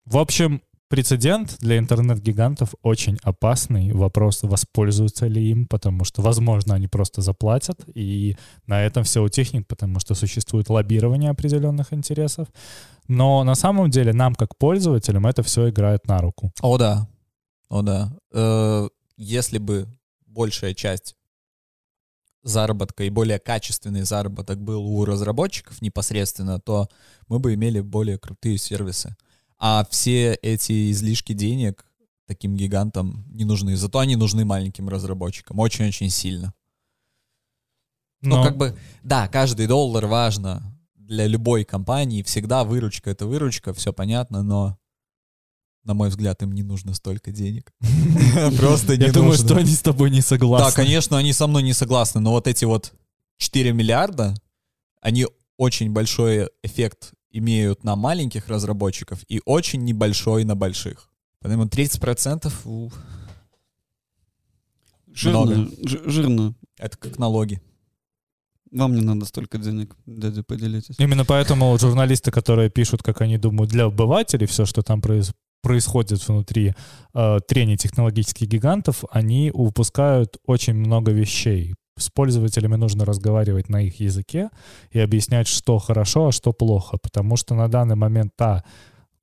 В 0.04 0.18
общем, 0.18 0.60
прецедент 0.94 1.56
для 1.58 1.78
интернет-гигантов 1.78 2.72
очень 2.82 3.18
опасный. 3.24 3.92
Вопрос, 3.92 4.44
воспользуются 4.44 5.26
ли 5.26 5.50
им, 5.50 5.66
потому 5.66 6.04
что, 6.04 6.22
возможно, 6.22 6.76
они 6.76 6.86
просто 6.86 7.20
заплатят, 7.20 7.80
и 7.96 8.36
на 8.68 8.80
этом 8.80 9.02
все 9.02 9.20
утихнет, 9.20 9.66
потому 9.66 9.98
что 9.98 10.14
существует 10.14 10.70
лоббирование 10.70 11.30
определенных 11.30 11.92
интересов. 11.92 12.46
Но 13.08 13.42
на 13.42 13.56
самом 13.56 13.90
деле 13.90 14.12
нам, 14.12 14.36
как 14.36 14.56
пользователям, 14.56 15.26
это 15.26 15.42
все 15.42 15.68
играет 15.68 16.06
на 16.06 16.18
руку. 16.18 16.52
О, 16.62 16.78
да. 16.78 17.08
О, 17.68 17.82
да. 17.82 18.12
Э, 18.32 18.88
Если 19.16 19.58
бы 19.58 19.88
большая 20.28 20.74
часть 20.74 21.16
заработка 22.44 23.02
и 23.02 23.10
более 23.10 23.40
качественный 23.40 24.02
заработок 24.02 24.60
был 24.60 24.86
у 24.86 25.04
разработчиков 25.04 25.82
непосредственно, 25.82 26.60
то 26.60 26.88
мы 27.26 27.40
бы 27.40 27.54
имели 27.54 27.80
более 27.80 28.16
крутые 28.16 28.58
сервисы. 28.58 29.16
А 29.66 29.82
все 29.88 30.34
эти 30.42 30.92
излишки 30.92 31.32
денег 31.32 31.86
таким 32.26 32.54
гигантам 32.54 33.24
не 33.30 33.46
нужны. 33.46 33.78
Зато 33.78 33.98
они 33.98 34.14
нужны 34.14 34.44
маленьким 34.44 34.90
разработчикам 34.90 35.58
очень-очень 35.58 36.10
сильно. 36.10 36.52
Ну, 38.20 38.36
Но 38.36 38.44
как 38.44 38.58
бы, 38.58 38.78
да, 39.02 39.26
каждый 39.26 39.66
доллар 39.66 40.04
важно 40.04 40.78
для 40.96 41.26
любой 41.26 41.64
компании. 41.64 42.22
Всегда 42.22 42.62
выручка— 42.62 43.08
это 43.12 43.24
выручка, 43.24 43.72
все 43.72 43.94
понятно, 43.94 44.42
но, 44.42 44.76
на 45.82 45.94
мой 45.94 46.10
взгляд, 46.10 46.42
им 46.42 46.52
не 46.52 46.62
нужно 46.62 46.92
столько 46.92 47.32
денег. 47.32 47.72
Просто 48.58 48.98
не 48.98 49.06
я 49.06 49.12
думаю, 49.12 49.30
нужно. 49.30 49.48
что 49.48 49.56
они 49.56 49.72
с 49.72 49.80
тобой 49.80 50.10
не 50.10 50.20
согласны. 50.20 50.68
Да, 50.68 50.76
конечно, 50.76 51.16
они 51.16 51.32
со 51.32 51.46
мной 51.46 51.62
не 51.62 51.72
согласны, 51.72 52.20
но 52.20 52.32
вот 52.32 52.48
эти 52.48 52.66
вот 52.66 52.92
4 53.38 53.72
миллиарда, 53.72 54.34
они 55.00 55.26
очень 55.56 55.90
большой 55.90 56.50
эффект 56.62 57.14
имеют 57.38 57.84
на 57.84 57.96
маленьких 57.96 58.48
разработчиков 58.48 59.22
и 59.28 59.40
очень 59.44 59.84
небольшой 59.84 60.44
на 60.44 60.54
больших. 60.54 61.10
Поэтому 61.40 61.64
30% 61.66 62.52
у, 62.64 62.90
Жирно, 65.12 65.40
Много. 65.46 65.70
жирно. 66.10 66.54
это 66.78 66.96
как 66.96 67.18
налоги. 67.18 67.60
Вам 68.72 68.94
не 68.94 69.00
надо 69.02 69.24
столько 69.26 69.58
денег, 69.58 69.94
дядя, 70.06 70.42
поделитесь. 70.42 70.96
Именно 70.98 71.24
поэтому 71.24 71.78
журналисты, 71.78 72.32
которые 72.32 72.70
пишут, 72.70 73.02
как 73.04 73.20
они 73.20 73.38
думают, 73.38 73.70
для 73.70 73.84
обывателей, 73.84 74.46
все, 74.48 74.64
что 74.66 74.82
там 74.82 75.00
произ- 75.00 75.32
происходит 75.62 76.26
внутри 76.26 76.74
э, 77.14 77.38
трений 77.46 77.76
технологических 77.76 78.48
гигантов, 78.48 79.04
они 79.12 79.52
упускают 79.54 80.38
очень 80.46 80.74
много 80.74 81.12
вещей. 81.12 81.74
С 81.96 82.10
пользователями 82.10 82.76
нужно 82.76 83.04
разговаривать 83.04 83.68
на 83.68 83.82
их 83.82 84.00
языке 84.00 84.50
и 84.90 84.98
объяснять, 84.98 85.46
что 85.46 85.78
хорошо, 85.78 86.28
а 86.28 86.32
что 86.32 86.52
плохо. 86.52 86.98
Потому 86.98 87.36
что 87.36 87.54
на 87.54 87.68
данный 87.68 87.96
момент 87.96 88.32
та 88.36 88.64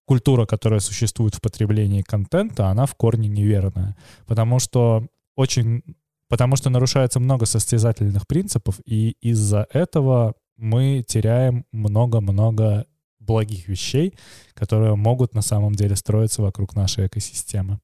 культура, 0.05 0.45
которая 0.45 0.79
существует 0.79 1.35
в 1.35 1.41
потреблении 1.41 2.01
контента, 2.01 2.67
она 2.67 2.85
в 2.85 2.95
корне 2.95 3.27
неверная. 3.27 3.95
Потому 4.25 4.59
что 4.59 5.07
очень 5.35 5.83
потому 6.31 6.55
что 6.55 6.69
нарушается 6.69 7.19
много 7.19 7.45
состязательных 7.45 8.25
принципов, 8.25 8.79
и 8.85 9.17
из-за 9.19 9.67
этого 9.73 10.35
мы 10.55 11.03
теряем 11.05 11.65
много-много 11.73 12.85
благих 13.19 13.67
вещей, 13.67 14.13
которые 14.53 14.95
могут 14.95 15.33
на 15.33 15.41
самом 15.41 15.75
деле 15.75 15.97
строиться 15.97 16.41
вокруг 16.41 16.73
нашей 16.73 17.07
экосистемы. 17.07 17.81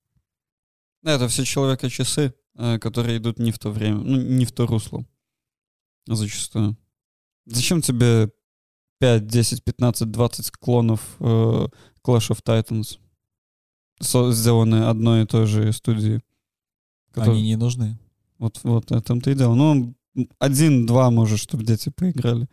Это 1.03 1.27
все 1.27 1.43
человека-часы, 1.43 2.21
э, 2.21 2.31
которые 2.79 3.17
идут 3.17 3.39
не 3.39 3.51
в 3.51 3.59
то 3.59 3.69
время, 3.71 3.97
ну, 3.97 4.17
не 4.21 4.45
в 4.45 4.51
то 4.51 4.65
русло. 4.65 5.05
Зачастую. 6.07 6.75
Зачем 7.45 7.81
тебе 7.81 8.29
5, 8.99 9.27
10, 9.27 9.63
15, 9.63 10.09
20 10.11 10.51
клонов 10.51 11.01
э, 11.19 11.23
Clash 12.03 12.29
of 12.31 12.41
Titans, 12.43 12.97
со- 13.99 14.31
сделанные 14.31 14.83
одной 14.85 15.23
и 15.23 15.25
той 15.27 15.45
же 15.45 15.71
студией? 15.73 16.21
Которые- 17.11 17.39
Они 17.39 17.47
не 17.49 17.55
нужны. 17.57 17.97
Вот, 18.37 18.59
вот, 18.63 18.89
в 18.91 18.93
этом-то 18.93 19.31
и 19.31 19.35
дело. 19.35 19.55
Ну, 19.55 19.95
один-два, 20.39 21.11
может, 21.11 21.39
чтобы 21.39 21.63
дети 21.63 21.89
поиграли. 21.89 22.47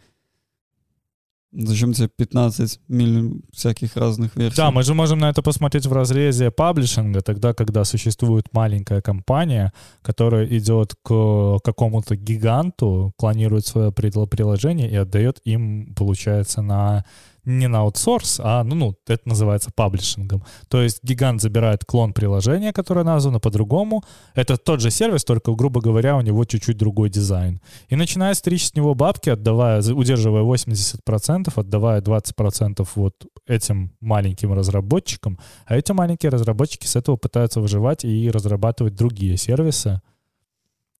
Зачем 1.56 1.92
тебе 1.92 2.08
15 2.08 2.80
милли 2.88 3.40
всяких 3.52 3.96
разных 3.96 4.34
версий? 4.36 4.56
Да, 4.56 4.70
мы 4.70 4.82
же 4.82 4.94
можем 4.94 5.20
на 5.20 5.30
это 5.30 5.40
посмотреть 5.40 5.86
в 5.86 5.92
разрезе 5.92 6.50
паблишинга, 6.50 7.20
тогда, 7.20 7.54
когда 7.54 7.84
существует 7.84 8.46
маленькая 8.52 9.00
компания, 9.00 9.72
которая 10.02 10.46
идет 10.46 10.94
к 11.02 11.58
какому-то 11.62 12.16
гиганту, 12.16 13.12
клонирует 13.16 13.66
свое 13.66 13.90
прил- 13.90 14.26
приложение 14.26 14.90
и 14.90 14.96
отдает 14.96 15.40
им, 15.44 15.94
получается, 15.94 16.60
на 16.60 17.04
не 17.44 17.68
на 17.68 17.80
аутсорс, 17.80 18.40
а, 18.42 18.64
ну, 18.64 18.74
ну, 18.74 18.96
это 19.06 19.28
называется 19.28 19.70
паблишингом. 19.74 20.42
То 20.68 20.82
есть 20.82 21.00
гигант 21.02 21.40
забирает 21.40 21.84
клон 21.84 22.12
приложения, 22.12 22.72
которое 22.72 23.04
названо 23.04 23.40
по-другому. 23.40 24.02
Это 24.34 24.56
тот 24.56 24.80
же 24.80 24.90
сервис, 24.90 25.24
только, 25.24 25.52
грубо 25.52 25.80
говоря, 25.80 26.16
у 26.16 26.20
него 26.20 26.44
чуть-чуть 26.44 26.76
другой 26.76 27.10
дизайн. 27.10 27.60
И 27.88 27.96
начинает 27.96 28.36
стричь 28.36 28.66
с 28.66 28.74
него 28.74 28.94
бабки, 28.94 29.30
отдавая, 29.30 29.82
удерживая 29.82 30.42
80%, 30.42 31.52
отдавая 31.54 32.00
20% 32.00 32.88
вот 32.94 33.14
этим 33.46 33.92
маленьким 34.00 34.52
разработчикам. 34.52 35.38
А 35.66 35.76
эти 35.76 35.92
маленькие 35.92 36.30
разработчики 36.30 36.86
с 36.86 36.96
этого 36.96 37.16
пытаются 37.16 37.60
выживать 37.60 38.04
и 38.04 38.30
разрабатывать 38.30 38.94
другие 38.94 39.36
сервисы. 39.36 40.00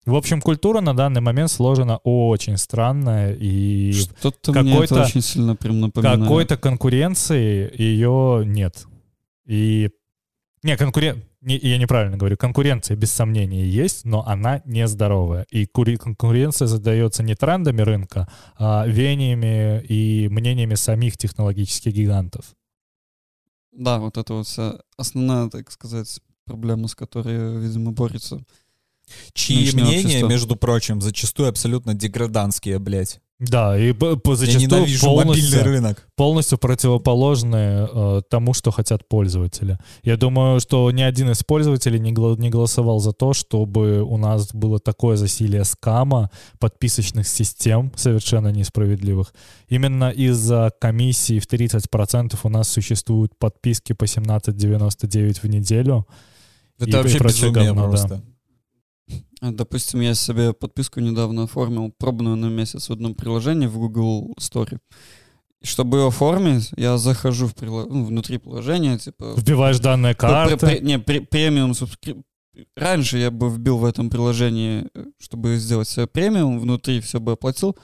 В 0.07 0.15
общем, 0.15 0.41
культура 0.43 0.81
на 0.81 0.95
данный 0.95 1.21
момент 1.23 1.51
сложена 1.51 1.97
очень 2.05 2.59
странная, 2.59 3.33
и 3.35 3.93
Что-то 3.93 4.53
какой-то- 4.53 5.03
очень 5.03 5.23
сильно 5.23 5.57
прям 5.57 5.81
напоминает. 5.81 6.21
какой-то 6.21 6.57
конкуренции 6.59 7.73
ее 7.81 8.43
нет. 8.45 8.87
И... 9.47 9.91
Не, 10.63 10.77
конкурен... 10.77 11.23
не- 11.41 11.59
я 11.59 11.79
неправильно 11.79 12.17
говорю. 12.19 12.37
Конкуренция 12.37 12.97
без 12.97 13.13
сомнения 13.13 13.67
есть, 13.67 14.05
но 14.05 14.27
она 14.27 14.61
нездоровая. 14.67 15.47
И 15.51 15.65
кури- 15.67 15.97
конкуренция 15.97 16.67
задается 16.69 17.23
не 17.23 17.35
трендами 17.35 17.81
рынка, 17.83 18.29
а 18.57 18.87
веяниями 18.87 19.83
и 19.85 20.29
мнениями 20.29 20.75
самих 20.75 21.17
технологических 21.17 21.93
гигантов. 21.95 22.55
Да, 23.73 23.99
вот 23.99 24.17
это 24.19 24.35
вот 24.35 24.47
вся 24.47 24.79
основная, 24.97 25.49
так 25.51 25.71
сказать, 25.71 26.21
проблема, 26.45 26.89
с 26.89 26.95
которой, 26.95 27.59
видимо, 27.59 27.93
борется. 27.93 28.45
Чьи 29.35 29.57
Нынешнее 29.57 29.85
мнения, 29.85 30.05
общество. 30.07 30.29
между 30.29 30.57
прочим, 30.57 31.01
зачастую 31.01 31.49
абсолютно 31.49 31.95
деградантские, 31.95 32.79
блядь. 32.79 33.21
Да, 33.41 33.77
и 33.77 33.93
по- 33.93 34.15
по- 34.17 34.37
зачастую 34.37 34.87
полностью, 35.01 35.65
рынок. 35.65 36.07
полностью 36.15 36.57
противоположны 36.57 37.57
э, 37.93 38.23
тому, 38.31 38.55
что 38.55 38.71
хотят 38.71 39.09
пользователи. 39.09 39.77
Я 40.05 40.17
думаю, 40.17 40.61
что 40.61 40.89
ни 40.93 41.03
один 41.03 41.31
из 41.33 41.43
пользователей 41.43 41.99
не, 41.99 42.13
гла- 42.13 42.37
не 42.37 42.49
голосовал 42.49 43.01
за 43.01 43.13
то, 43.13 43.33
чтобы 43.33 44.03
у 44.03 44.17
нас 44.19 44.55
было 44.55 44.79
такое 44.79 45.17
засилие 45.17 45.65
скама, 45.65 46.31
подписочных 46.61 47.27
систем 47.27 47.93
совершенно 47.97 48.49
несправедливых. 48.49 49.35
Именно 49.69 50.11
из-за 50.11 50.73
комиссии 50.81 51.41
в 51.41 51.47
30% 51.49 52.39
у 52.45 52.49
нас 52.49 52.69
существуют 52.69 53.37
подписки 53.37 53.95
по 53.95 54.05
17,99 54.05 55.41
в 55.43 55.45
неделю. 55.49 56.07
Это 56.79 56.89
И 56.91 56.93
вообще 56.93 57.19
безумие 57.19 57.53
говно, 57.53 57.83
да. 57.83 57.89
просто. 57.89 58.15
А, 58.15 58.23
Допустим, 59.41 60.01
я 60.01 60.15
себе 60.15 60.53
подписку 60.53 61.01
недавно 61.01 61.45
оформил, 61.45 61.93
пробную 61.99 62.37
на 62.37 62.47
месяц 62.47 62.89
в 62.89 62.93
одном 62.93 63.15
приложении 63.15 63.67
в 63.67 63.77
Google 63.79 64.35
Store. 64.41 64.79
Чтобы 65.63 65.99
ее 65.99 66.09
оформить, 66.09 66.71
я 66.77 66.99
захожу 66.99 67.47
в 67.47 67.55
прило- 67.55 67.87
ну, 67.89 68.05
внутри 68.05 68.39
приложения, 68.39 68.99
типа... 68.99 69.35
Вбиваешь 69.37 69.81
данные 69.81 70.15
пр- 70.15 70.29
пр- 70.29 70.31
карты. 70.31 70.67
пр- 70.67 70.83
не, 70.83 70.99
пр- 70.99 71.27
премиум 71.27 71.73
субскрип- 71.73 72.23
Раньше 72.77 73.19
я 73.19 73.31
бы 73.31 73.51
вбил 73.51 73.79
в 73.79 73.85
этом 73.85 74.11
приложении, 74.11 74.87
чтобы 75.19 75.57
сделать 75.57 75.89
себе 75.89 76.07
премиум, 76.07 76.61
внутри 76.61 77.01
все 77.01 77.19
бы 77.19 77.33
оплатил. 77.33 77.77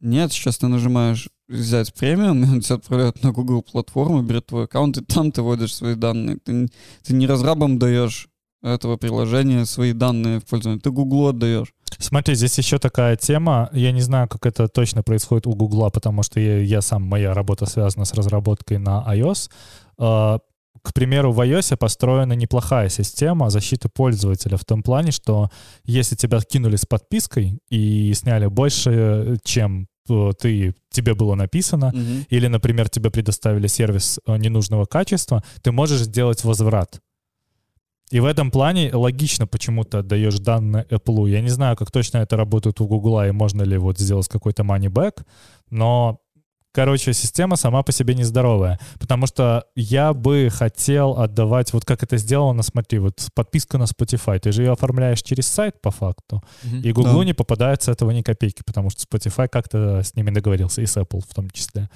Нет, 0.00 0.32
сейчас 0.32 0.58
ты 0.58 0.66
нажимаешь 0.68 1.28
взять 1.48 1.92
премиум, 1.94 2.42
и 2.42 2.48
он 2.48 2.60
тебя 2.60 2.76
отправляет 2.76 3.22
на 3.22 3.32
Google 3.32 3.62
платформу, 3.62 4.22
берет 4.22 4.46
твой 4.46 4.64
аккаунт, 4.64 4.96
и 4.96 5.04
там 5.04 5.30
ты 5.30 5.42
вводишь 5.42 5.74
свои 5.74 5.94
данные. 5.94 6.38
Ты, 6.38 6.68
ты 7.02 7.14
не 7.14 7.26
разрабам 7.26 7.78
даешь 7.78 8.28
этого 8.64 8.96
приложения 8.96 9.66
свои 9.66 9.92
данные 9.92 10.40
в 10.40 10.44
пользование, 10.44 10.80
ты 10.80 10.90
Google 10.90 11.28
отдаешь. 11.28 11.72
Смотри, 11.98 12.34
здесь 12.34 12.58
еще 12.58 12.78
такая 12.78 13.16
тема. 13.16 13.68
Я 13.72 13.92
не 13.92 14.00
знаю, 14.00 14.26
как 14.28 14.46
это 14.46 14.66
точно 14.68 15.02
происходит 15.02 15.46
у 15.46 15.52
Гугла, 15.54 15.90
потому 15.90 16.22
что 16.22 16.40
я, 16.40 16.58
я 16.58 16.80
сам, 16.80 17.02
моя 17.02 17.34
работа 17.34 17.66
связана 17.66 18.04
с 18.04 18.14
разработкой 18.14 18.78
на 18.78 19.04
iOS. 19.08 19.50
А, 19.98 20.38
К 20.82 20.92
примеру, 20.92 21.32
в 21.32 21.40
iOS 21.40 21.76
построена 21.76 22.32
неплохая 22.34 22.88
система 22.88 23.48
защиты 23.50 23.88
пользователя 23.88 24.56
в 24.56 24.64
том 24.64 24.82
плане, 24.82 25.12
что 25.12 25.50
если 25.84 26.16
тебя 26.16 26.40
кинули 26.40 26.76
с 26.76 26.84
подпиской 26.84 27.58
и 27.70 28.12
сняли 28.14 28.46
больше, 28.48 29.36
чем 29.44 29.86
э, 30.10 30.30
ты, 30.38 30.74
тебе 30.90 31.14
было 31.14 31.36
написано, 31.36 31.92
Мгм. 31.94 32.24
или, 32.28 32.48
например, 32.48 32.88
тебе 32.88 33.10
предоставили 33.10 33.68
сервис 33.68 34.18
э, 34.26 34.36
ненужного 34.36 34.84
качества, 34.86 35.42
ты 35.62 35.70
можешь 35.72 36.00
сделать 36.00 36.44
возврат. 36.44 37.00
И 38.14 38.20
в 38.20 38.26
этом 38.26 38.52
плане 38.52 38.94
логично 38.94 39.48
почему-то 39.48 39.98
отдаешь 39.98 40.38
данные 40.38 40.86
Apple. 40.88 41.28
Я 41.30 41.40
не 41.40 41.48
знаю, 41.48 41.76
как 41.76 41.90
точно 41.90 42.18
это 42.18 42.36
работает 42.36 42.80
у 42.80 42.86
Google 42.86 43.24
и 43.24 43.32
можно 43.32 43.64
ли 43.64 43.76
вот 43.76 43.98
сделать 43.98 44.28
какой-то 44.28 44.62
money 44.62 44.86
back, 44.88 45.24
но, 45.70 46.20
короче, 46.72 47.12
система 47.12 47.56
сама 47.56 47.82
по 47.82 47.90
себе 47.90 48.14
нездоровая. 48.14 48.78
Потому 49.00 49.26
что 49.26 49.64
я 49.74 50.12
бы 50.12 50.48
хотел 50.52 51.18
отдавать, 51.18 51.72
вот 51.72 51.84
как 51.84 52.04
это 52.04 52.16
сделано, 52.16 52.62
смотри, 52.62 53.00
вот 53.00 53.14
подписка 53.34 53.78
на 53.78 53.82
Spotify, 53.82 54.38
ты 54.38 54.52
же 54.52 54.62
ее 54.62 54.70
оформляешь 54.70 55.20
через 55.20 55.48
сайт 55.48 55.80
по 55.82 55.90
факту, 55.90 56.40
и 56.84 56.92
Google 56.92 57.18
Да. 57.18 57.24
не 57.24 57.32
попадает 57.34 57.82
с 57.82 57.88
этого 57.88 58.12
ни 58.12 58.22
копейки, 58.22 58.62
потому 58.64 58.90
что 58.90 59.02
Spotify 59.02 59.48
как-то 59.48 60.02
с 60.04 60.14
ними 60.14 60.30
договорился, 60.30 60.82
и 60.82 60.86
с 60.86 60.96
Apple 60.96 61.20
в 61.28 61.34
том 61.34 61.50
числе. 61.50 61.90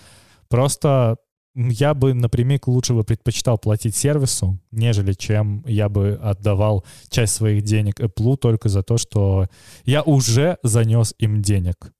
Просто 0.48 1.18
я 1.58 1.94
бы 1.94 2.14
напрямик 2.14 2.68
лучше 2.68 2.94
бы 2.94 3.02
предпочитал 3.02 3.58
платить 3.58 3.96
сервису, 3.96 4.60
нежели 4.70 5.12
чем 5.12 5.64
я 5.66 5.88
бы 5.88 6.18
отдавал 6.22 6.84
часть 7.08 7.34
своих 7.34 7.62
денег 7.64 7.98
Apple 7.98 8.36
только 8.36 8.68
за 8.68 8.82
то, 8.84 8.96
что 8.96 9.48
я 9.84 10.02
уже 10.02 10.58
занес 10.62 11.14
им 11.18 11.42
денег. 11.42 11.92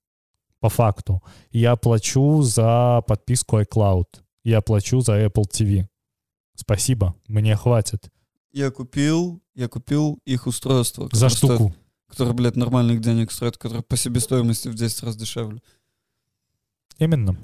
По 0.60 0.68
факту. 0.68 1.22
Я 1.50 1.76
плачу 1.76 2.42
за 2.42 3.02
подписку 3.06 3.60
iCloud. 3.60 4.06
Я 4.44 4.60
плачу 4.60 5.00
за 5.00 5.24
Apple 5.24 5.44
TV. 5.50 5.86
Спасибо, 6.54 7.14
мне 7.26 7.56
хватит. 7.56 8.10
Я 8.52 8.70
купил, 8.70 9.40
я 9.54 9.68
купил 9.68 10.20
их 10.24 10.46
устройство. 10.46 11.08
За 11.12 11.26
которое 11.28 11.30
стоит- 11.30 11.54
штуку. 11.54 11.74
Которое, 12.08 12.32
блядь, 12.32 12.56
нормальных 12.56 13.00
денег 13.00 13.30
стоит, 13.32 13.58
которое 13.58 13.82
по 13.82 13.96
себестоимости 13.96 14.68
в 14.68 14.74
10 14.74 15.02
раз 15.02 15.16
дешевле. 15.16 15.60
Именно. 16.98 17.36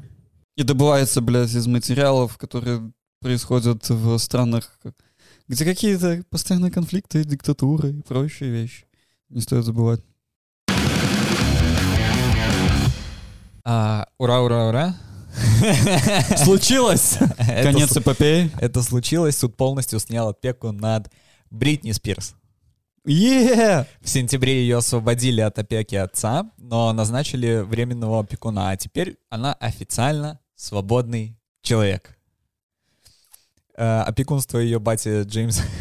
И 0.57 0.63
добывается, 0.63 1.21
блядь, 1.21 1.53
из 1.53 1.67
материалов, 1.67 2.39
которые 2.39 2.93
происходят 3.21 3.89
в 3.89 4.19
странах, 4.19 4.79
где 5.49 5.65
какие-то 5.65 6.23
постоянные 6.31 6.71
конфликты, 6.71 7.25
диктатуры 7.25 7.91
и 7.91 8.03
прочие 8.03 8.51
вещи. 8.51 8.85
Не 9.31 9.41
стоит 9.41 9.65
забывать. 9.65 10.01
А, 13.65 14.07
ура, 14.19 14.43
ура, 14.43 14.69
ура. 14.69 14.97
Случилось! 16.37 17.19
Конец 17.39 17.97
эпопеи. 17.97 18.53
Это 18.61 18.81
случилось, 18.83 19.37
суд 19.37 19.57
полностью 19.57 19.99
снял 19.99 20.29
опеку 20.29 20.71
над 20.71 21.11
Бритни 21.51 21.91
Спирс. 21.91 22.37
Е! 23.07 23.87
В 24.01 24.09
сентябре 24.09 24.63
ее 24.63 24.77
освободили 24.79 25.41
от 25.41 25.59
опеки 25.59 25.97
отца, 25.97 26.51
но 26.59 26.93
назначили 26.93 27.57
временного 27.59 28.21
опекуна, 28.21 28.71
а 28.71 28.77
теперь 28.77 29.19
она 29.31 29.53
официально 29.55 30.39
свободный 30.55 31.37
человек. 31.63 32.19
Э, 33.77 34.01
опекунство 34.01 34.59
ее 34.59 34.79
бати 34.79 35.23
Джеймса... 35.23 35.63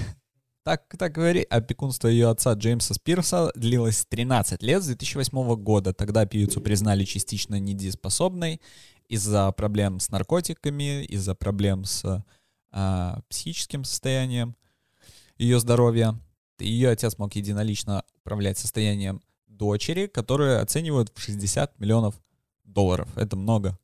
Так, 0.63 0.95
так 0.97 1.11
говори, 1.11 1.41
опекунство 1.41 2.07
ее 2.07 2.29
отца 2.29 2.53
Джеймса 2.53 2.93
Спирса 2.93 3.51
длилось 3.53 4.05
13 4.05 4.63
лет 4.63 4.81
с 4.81 4.85
2008 4.85 5.55
года. 5.55 5.91
Тогда 5.93 6.25
певицу 6.25 6.61
признали 6.61 7.03
частично 7.03 7.59
недееспособной 7.59 8.61
из-за 9.09 9.51
проблем 9.51 9.99
с 9.99 10.09
наркотиками, 10.09 11.03
из-за 11.03 11.35
проблем 11.35 11.83
с 11.83 12.23
а, 12.71 13.19
психическим 13.29 13.83
состоянием 13.83 14.55
ее 15.37 15.59
здоровья. 15.59 16.17
Ее 16.59 16.91
отец 16.91 17.17
мог 17.17 17.35
единолично 17.35 18.05
управлять 18.15 18.57
состоянием 18.57 19.21
дочери, 19.47 20.07
которую 20.07 20.61
оценивают 20.61 21.11
в 21.13 21.19
60 21.19 21.77
миллионов 21.79 22.15
долларов. 22.63 23.09
Это 23.17 23.35
много. 23.35 23.77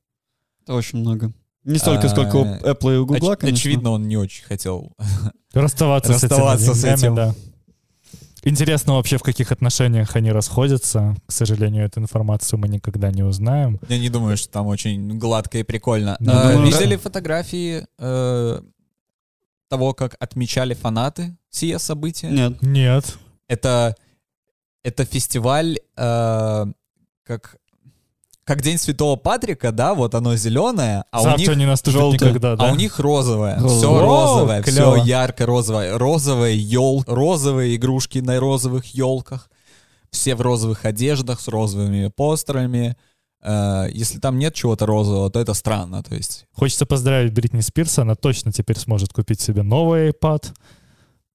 Очень 0.70 1.00
много. 1.00 1.34
Не 1.66 1.78
столько, 1.78 2.08
сколько 2.10 2.36
у 2.38 2.44
А, 2.46 2.60
Apple 2.60 2.96
и 2.96 2.98
у 2.98 3.06
Google, 3.06 3.34
Оч- 3.34 3.38
конечно. 3.38 3.60
очевидно, 3.60 3.90
он 3.92 4.08
не 4.08 4.16
очень 4.18 4.44
хотел. 4.46 4.96
Расставаться, 5.54 6.14
Расставаться 6.14 6.74
с 6.74 6.80
с 6.80 6.84
этими 6.84 6.94
этим. 6.94 7.02
деньгами, 7.16 7.16
да. 7.16 7.36
Интересно 8.44 8.94
вообще, 8.94 9.18
в 9.18 9.22
каких 9.24 9.52
отношениях 9.52 10.16
они 10.16 10.32
расходятся. 10.32 11.16
К 11.28 11.32
сожалению, 11.32 11.84
эту 11.86 12.00
информацию 12.00 12.58
мы 12.58 12.70
никогда 12.70 13.12
не 13.12 13.22
узнаем. 13.24 13.80
Я 13.90 14.00
не 14.00 14.10
думаю, 14.10 14.38
что 14.38 14.50
там 14.50 14.68
очень 14.68 15.18
гладко 15.20 15.58
и 15.58 15.64
прикольно. 15.64 16.16
Да, 16.22 16.44
А, 16.50 16.54
думаю, 16.54 16.68
Видели 16.72 16.96
да. 16.96 17.02
фотографии 17.02 17.86
э, 17.98 18.62
того, 19.68 19.94
как 19.94 20.16
отмечали 20.22 20.74
фанаты 20.74 21.36
сие 21.50 21.80
события? 21.80 22.30
Нет. 22.30 22.62
Нет. 22.62 23.18
Это, 23.50 23.96
это 24.84 25.04
фестиваль 25.04 25.78
э, 25.98 26.66
как, 27.24 27.58
как 28.50 28.64
День 28.64 28.80
Святого 28.80 29.16
Патрика, 29.16 29.72
да, 29.72 29.94
вот 29.94 30.16
оно 30.16 30.36
зеленое, 30.36 31.04
а 31.12 31.22
у 31.22 31.38
них 31.38 31.56
не 31.56 31.68
наступит 31.68 32.00
желтое. 32.00 32.32
никогда, 32.32 32.56
да? 32.56 32.70
А 32.70 32.72
у 32.72 32.76
них 32.76 32.98
розовое. 32.98 33.60
Все 33.60 34.02
розовое, 34.02 34.64
все 34.64 34.96
ярко 34.96 35.46
розовое. 35.46 35.96
Розовые 36.00 36.58
ел, 36.58 37.04
розовые 37.06 37.76
игрушки 37.76 38.18
на 38.18 38.40
розовых 38.40 38.86
елках. 38.96 39.52
Все 40.10 40.34
в 40.34 40.42
розовых 40.42 40.84
одеждах 40.86 41.40
с 41.40 41.48
розовыми 41.48 42.08
постерами. 42.08 42.98
Э, 43.44 43.86
Если 43.94 44.18
там 44.18 44.40
нет 44.40 44.56
чего-то 44.56 44.88
розового, 44.88 45.30
то 45.30 45.40
это 45.40 45.54
странно. 45.54 46.02
То 46.02 46.16
есть 46.16 46.48
Хочется 46.52 46.88
поздравить 46.88 47.32
Бритни 47.32 47.62
Спирс, 47.62 48.00
она 48.00 48.16
точно 48.16 48.52
теперь 48.52 48.80
сможет 48.80 49.14
купить 49.14 49.42
себе 49.42 49.62
новый 49.62 50.10
iPad. 50.10 50.46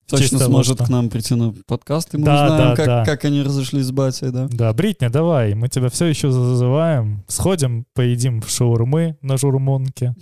Точно 0.09 0.29
Чисто 0.29 0.47
сможет 0.47 0.79
вот 0.81 0.87
к 0.87 0.91
нам 0.91 1.09
прийти 1.09 1.35
на 1.35 1.55
подкаст, 1.67 2.15
и 2.15 2.19
мы 2.19 2.25
Да, 2.27 2.45
узнаем, 2.45 2.69
да, 2.71 2.77
как, 2.77 2.87
да. 2.87 3.05
как 3.05 3.25
они 3.25 3.43
разошлись 3.43 3.87
с 3.87 3.91
батей, 3.91 4.31
да. 4.31 4.49
Да, 4.51 4.73
Бритни, 4.75 5.09
давай, 5.09 5.55
мы 5.55 5.69
тебя 5.69 5.89
все 5.89 6.07
еще 6.07 6.31
зазываем. 6.31 7.25
Сходим, 7.27 7.87
поедим 7.95 8.43
в 8.43 8.51
шаурмы 8.51 9.17
на 9.23 9.39
журмонке. 9.39 10.15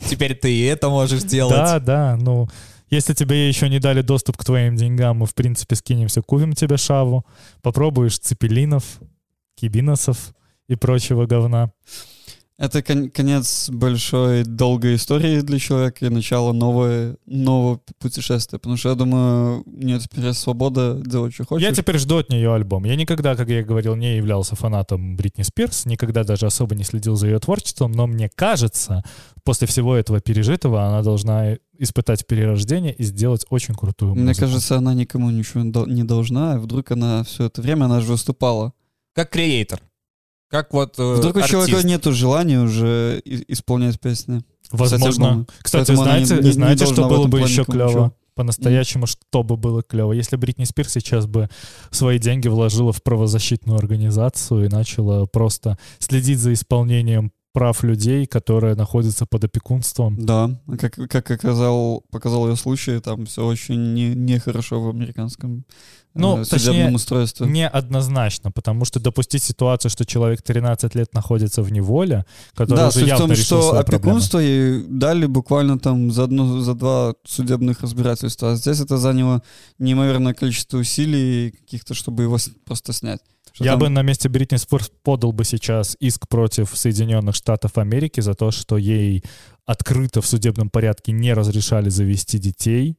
теперь 0.00 0.34
ты 0.34 0.52
и 0.54 0.62
это 0.64 0.88
можешь 0.90 1.22
делать. 1.22 1.56
Да, 1.56 1.78
да, 1.80 2.16
ну, 2.20 2.48
Если 2.90 3.14
тебе 3.14 3.48
еще 3.48 3.68
не 3.68 3.80
дали 3.80 4.02
доступ 4.02 4.36
к 4.36 4.44
твоим 4.44 4.76
деньгам, 4.76 5.18
мы, 5.18 5.26
в 5.26 5.34
принципе, 5.34 5.74
скинемся, 5.74 6.22
купим 6.22 6.52
тебе 6.52 6.76
шаву, 6.76 7.24
попробуешь 7.62 8.18
цепелинов, 8.18 9.00
кибиносов 9.56 10.34
и 10.68 10.76
прочего 10.76 11.26
говна. 11.26 11.72
Это 12.58 12.82
кон- 12.82 13.10
конец 13.10 13.68
большой, 13.68 14.42
долгой 14.44 14.94
истории 14.94 15.40
для 15.42 15.58
человека 15.58 16.06
и 16.06 16.08
начало 16.08 16.52
нового, 16.54 17.16
нового 17.26 17.80
путешествия. 17.98 18.58
Потому 18.58 18.78
что 18.78 18.88
я 18.88 18.94
думаю, 18.94 19.62
у 19.66 19.70
нее 19.70 19.98
теперь 20.00 20.24
есть 20.24 20.38
свобода 20.40 20.94
делать, 21.04 21.34
что 21.34 21.44
хочешь. 21.44 21.68
Я 21.68 21.74
теперь 21.74 21.98
жду 21.98 22.16
от 22.16 22.30
нее 22.30 22.54
альбом. 22.54 22.84
Я 22.84 22.96
никогда, 22.96 23.36
как 23.36 23.50
я 23.50 23.62
говорил, 23.62 23.94
не 23.94 24.16
являлся 24.16 24.56
фанатом 24.56 25.16
Бритни 25.16 25.42
Спирс, 25.42 25.84
никогда 25.84 26.24
даже 26.24 26.46
особо 26.46 26.74
не 26.74 26.84
следил 26.84 27.14
за 27.16 27.26
ее 27.26 27.38
творчеством, 27.40 27.92
но 27.92 28.06
мне 28.06 28.30
кажется, 28.34 29.04
после 29.44 29.66
всего 29.66 29.94
этого 29.94 30.20
пережитого 30.20 30.82
она 30.86 31.02
должна 31.02 31.58
испытать 31.78 32.26
перерождение 32.26 32.94
и 32.94 33.02
сделать 33.04 33.44
очень 33.50 33.74
крутую 33.74 34.14
музыку. 34.14 34.24
Мне 34.24 34.34
кажется, 34.34 34.78
она 34.78 34.94
никому 34.94 35.30
ничего 35.30 35.62
не 35.62 35.72
дол- 35.72 35.86
не 35.86 36.04
должна, 36.04 36.54
а 36.54 36.58
вдруг 36.58 36.90
она 36.90 37.22
все 37.24 37.44
это 37.44 37.60
время, 37.60 37.84
она 37.84 38.00
же 38.00 38.12
выступала. 38.12 38.72
Как 39.14 39.28
креатор. 39.28 39.80
Как 40.48 40.72
вот 40.72 40.98
э, 40.98 41.14
Вдруг 41.14 41.36
у 41.36 41.38
артист. 41.40 41.50
человека 41.50 41.86
нету 41.86 42.12
желания 42.12 42.60
уже 42.60 43.20
и- 43.24 43.52
исполнять 43.52 43.98
песни. 44.00 44.42
Возможно. 44.70 45.46
Кстати, 45.60 45.86
Поэтому 45.88 46.02
она 46.02 46.18
не- 46.20 46.24
знаете, 46.24 46.42
не- 46.42 46.48
не 46.48 46.52
знаете 46.54 46.78
должна 46.84 46.94
что 46.94 47.04
в 47.04 47.08
было 47.08 47.18
этом 47.20 47.30
бы 47.30 47.38
плане 47.38 47.52
еще 47.52 47.60
никому 47.62 47.74
клево? 47.78 47.88
ничего. 47.90 48.12
По-настоящему, 48.34 49.06
что 49.06 49.42
бы 49.42 49.56
было 49.56 49.82
клево? 49.82 50.12
Если 50.12 50.36
Бритни 50.36 50.64
Спирс 50.64 50.92
сейчас 50.92 51.26
бы 51.26 51.48
свои 51.90 52.18
деньги 52.18 52.48
вложила 52.48 52.92
в 52.92 53.02
правозащитную 53.02 53.78
организацию 53.78 54.66
и 54.66 54.68
начала 54.68 55.24
просто 55.26 55.78
следить 56.00 56.38
за 56.38 56.52
исполнением 56.52 57.32
прав 57.56 57.84
людей, 57.84 58.26
которые 58.26 58.74
находятся 58.74 59.24
под 59.24 59.44
опекунством. 59.44 60.14
Да, 60.18 60.50
как, 60.78 60.94
как 61.08 61.30
оказал, 61.30 62.04
показал 62.10 62.50
ее 62.50 62.56
случай, 62.56 63.00
там 63.00 63.24
все 63.24 63.46
очень 63.46 63.94
не- 63.94 64.14
нехорошо 64.14 64.78
в 64.82 64.90
американском 64.90 65.64
Ну, 66.12 66.36
э, 66.36 66.44
точнее, 66.44 66.58
судебном 66.58 66.94
устройстве. 66.96 67.46
Неоднозначно, 67.46 68.50
потому 68.50 68.84
что 68.84 69.00
допустить 69.00 69.42
ситуацию, 69.42 69.90
что 69.90 70.04
человек 70.04 70.42
13 70.42 70.94
лет 70.94 71.14
находится 71.14 71.62
в 71.62 71.72
неволе, 71.72 72.26
который 72.54 72.76
Да, 72.76 72.88
уже 72.88 72.92
суть 72.98 73.04
в 73.04 73.06
явно 73.06 73.24
том, 73.24 73.30
решил 73.30 73.62
что 73.62 73.78
опекунство 73.78 74.38
ей 74.38 74.84
дали 74.86 75.24
буквально 75.24 75.78
там 75.78 76.10
за, 76.10 76.24
одно, 76.24 76.60
за 76.60 76.74
два 76.74 77.14
судебных 77.24 77.80
разбирательства. 77.80 78.52
А 78.52 78.56
здесь 78.56 78.80
это 78.80 78.98
заняло 78.98 79.40
неимоверное 79.78 80.34
количество 80.34 80.76
усилий 80.76 81.52
каких-то, 81.52 81.94
чтобы 81.94 82.24
его 82.24 82.36
просто 82.66 82.92
снять. 82.92 83.20
Что 83.56 83.64
Я 83.64 83.70
там- 83.70 83.80
бы 83.80 83.88
на 83.88 84.02
месте 84.02 84.28
Бритни 84.28 84.58
Спирс 84.58 84.92
подал 85.02 85.32
бы 85.32 85.42
сейчас 85.44 85.96
иск 85.98 86.28
против 86.28 86.76
Соединенных 86.76 87.34
Штатов 87.34 87.78
Америки 87.78 88.20
за 88.20 88.34
то, 88.34 88.50
что 88.50 88.76
ей 88.76 89.24
открыто 89.64 90.20
в 90.20 90.26
судебном 90.26 90.68
порядке 90.68 91.12
не 91.12 91.32
разрешали 91.32 91.88
завести 91.88 92.38
детей 92.38 92.98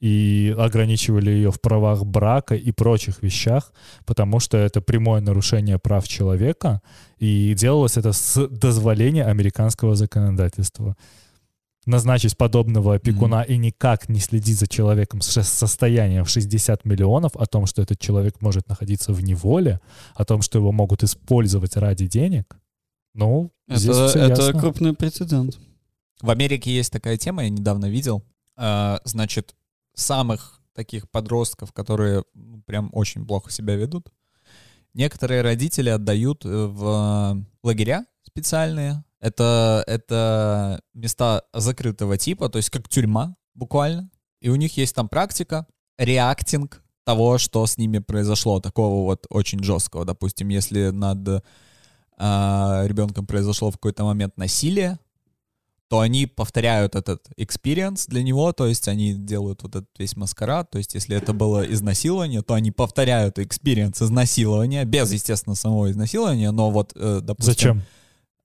и 0.00 0.52
ограничивали 0.58 1.30
ее 1.30 1.52
в 1.52 1.60
правах 1.60 2.04
брака 2.04 2.56
и 2.56 2.72
прочих 2.72 3.22
вещах, 3.22 3.72
потому 4.04 4.40
что 4.40 4.56
это 4.56 4.80
прямое 4.80 5.20
нарушение 5.20 5.78
прав 5.78 6.08
человека, 6.08 6.82
и 7.20 7.54
делалось 7.54 7.96
это 7.96 8.12
с 8.12 8.48
дозволения 8.48 9.26
американского 9.26 9.94
законодательства. 9.94 10.96
Назначить 11.88 12.36
подобного 12.36 12.96
опекуна 12.96 13.42
и 13.42 13.56
никак 13.56 14.08
не 14.08 14.20
следить 14.20 14.58
за 14.58 14.66
человеком 14.66 15.20
с 15.20 15.42
состоянием 15.42 16.24
в 16.24 16.28
60 16.28 16.84
миллионов, 16.84 17.34
о 17.36 17.46
том, 17.46 17.66
что 17.66 17.82
этот 17.82 17.98
человек 17.98 18.40
может 18.42 18.68
находиться 18.68 19.12
в 19.12 19.22
неволе, 19.22 19.80
о 20.14 20.24
том, 20.24 20.42
что 20.42 20.58
его 20.58 20.70
могут 20.70 21.02
использовать 21.02 21.76
ради 21.76 22.06
денег, 22.06 22.58
ну, 23.14 23.50
здесь 23.68 23.96
это, 23.96 24.08
всё 24.08 24.18
это 24.20 24.42
ясно. 24.42 24.60
крупный 24.60 24.92
прецедент. 24.94 25.58
В 26.20 26.30
Америке 26.30 26.70
есть 26.70 26.92
такая 26.92 27.16
тема, 27.16 27.42
я 27.44 27.50
недавно 27.50 27.86
видел. 27.86 28.22
А, 28.56 29.00
Значит, 29.04 29.56
самых 29.94 30.60
таких 30.74 31.10
подростков, 31.10 31.72
которые 31.72 32.22
ну, 32.34 32.62
прям 32.62 32.90
очень 32.92 33.26
плохо 33.26 33.50
себя 33.50 33.74
ведут, 33.74 34.12
некоторые 34.94 35.42
родители 35.42 35.88
отдают 35.88 36.44
э, 36.44 36.48
в 36.48 37.44
лагеря 37.64 38.06
специальные. 38.22 39.02
Это, 39.20 39.82
это 39.86 40.80
места 40.94 41.42
закрытого 41.52 42.16
типа, 42.16 42.48
то 42.48 42.58
есть 42.58 42.70
как 42.70 42.88
тюрьма 42.88 43.34
буквально. 43.54 44.10
И 44.40 44.48
у 44.48 44.56
них 44.56 44.76
есть 44.76 44.94
там 44.94 45.08
практика, 45.08 45.66
реактинг 45.98 46.82
того, 47.04 47.38
что 47.38 47.66
с 47.66 47.78
ними 47.78 47.98
произошло, 47.98 48.60
такого 48.60 49.04
вот 49.04 49.26
очень 49.30 49.62
жесткого. 49.62 50.04
Допустим, 50.04 50.48
если 50.48 50.90
над 50.90 51.42
а, 52.16 52.84
ребенком 52.86 53.26
произошло 53.26 53.70
в 53.70 53.74
какой-то 53.74 54.04
момент 54.04 54.36
насилие, 54.36 54.98
то 55.88 56.00
они 56.00 56.26
повторяют 56.26 56.94
этот 56.94 57.26
experience 57.38 58.04
для 58.08 58.22
него, 58.22 58.52
то 58.52 58.66
есть 58.66 58.88
они 58.88 59.14
делают 59.14 59.62
вот 59.62 59.74
этот 59.74 59.88
весь 59.98 60.16
маскарад, 60.16 60.70
то 60.70 60.78
есть 60.78 60.94
если 60.94 61.16
это 61.16 61.32
было 61.32 61.62
изнасилование, 61.62 62.42
то 62.42 62.54
они 62.54 62.70
повторяют 62.70 63.38
experience 63.38 64.04
изнасилования, 64.04 64.84
без, 64.84 65.10
естественно, 65.10 65.54
самого 65.54 65.90
изнасилования, 65.90 66.50
но 66.50 66.70
вот, 66.70 66.92
э, 66.94 67.20
допустим... 67.22 67.52
Зачем? 67.54 67.82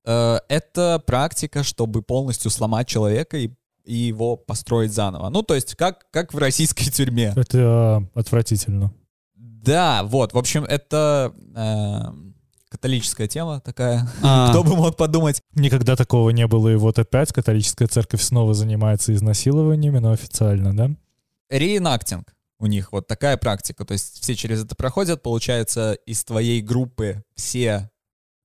Э, 0.05 0.39
это 0.47 1.01
практика, 1.05 1.63
чтобы 1.63 2.01
полностью 2.01 2.51
сломать 2.51 2.87
человека 2.87 3.37
и, 3.37 3.51
и 3.85 3.93
его 3.95 4.35
построить 4.35 4.93
заново. 4.93 5.29
Ну, 5.29 5.43
то 5.43 5.55
есть 5.55 5.75
как, 5.75 6.05
как 6.11 6.33
в 6.33 6.37
российской 6.37 6.89
тюрьме. 6.91 7.33
Это 7.35 8.09
э, 8.15 8.19
отвратительно. 8.19 8.93
Да, 9.35 10.03
вот, 10.03 10.33
в 10.33 10.37
общем, 10.37 10.65
это 10.65 11.33
э, 11.55 12.33
католическая 12.69 13.27
тема 13.27 13.61
такая. 13.61 14.09
А, 14.21 14.49
Кто 14.51 14.63
бы 14.63 14.75
мог 14.75 14.97
подумать. 14.97 15.41
Никогда 15.53 15.95
такого 15.95 16.31
не 16.31 16.47
было, 16.47 16.69
и 16.69 16.75
вот 16.75 16.99
опять 16.99 17.31
католическая 17.31 17.87
церковь 17.87 18.21
снова 18.21 18.53
занимается 18.53 19.13
изнасилованиями, 19.13 19.99
но 19.99 20.11
официально, 20.11 20.75
да? 20.75 20.91
Реинактинг 21.49 22.33
у 22.63 22.65
них 22.65 22.91
вот 22.93 23.07
такая 23.07 23.37
практика. 23.37 23.85
То 23.85 23.91
есть 23.91 24.21
все 24.21 24.35
через 24.35 24.63
это 24.63 24.73
проходят. 24.75 25.21
Получается, 25.21 25.93
из 26.05 26.23
твоей 26.23 26.61
группы 26.61 27.23
все 27.35 27.91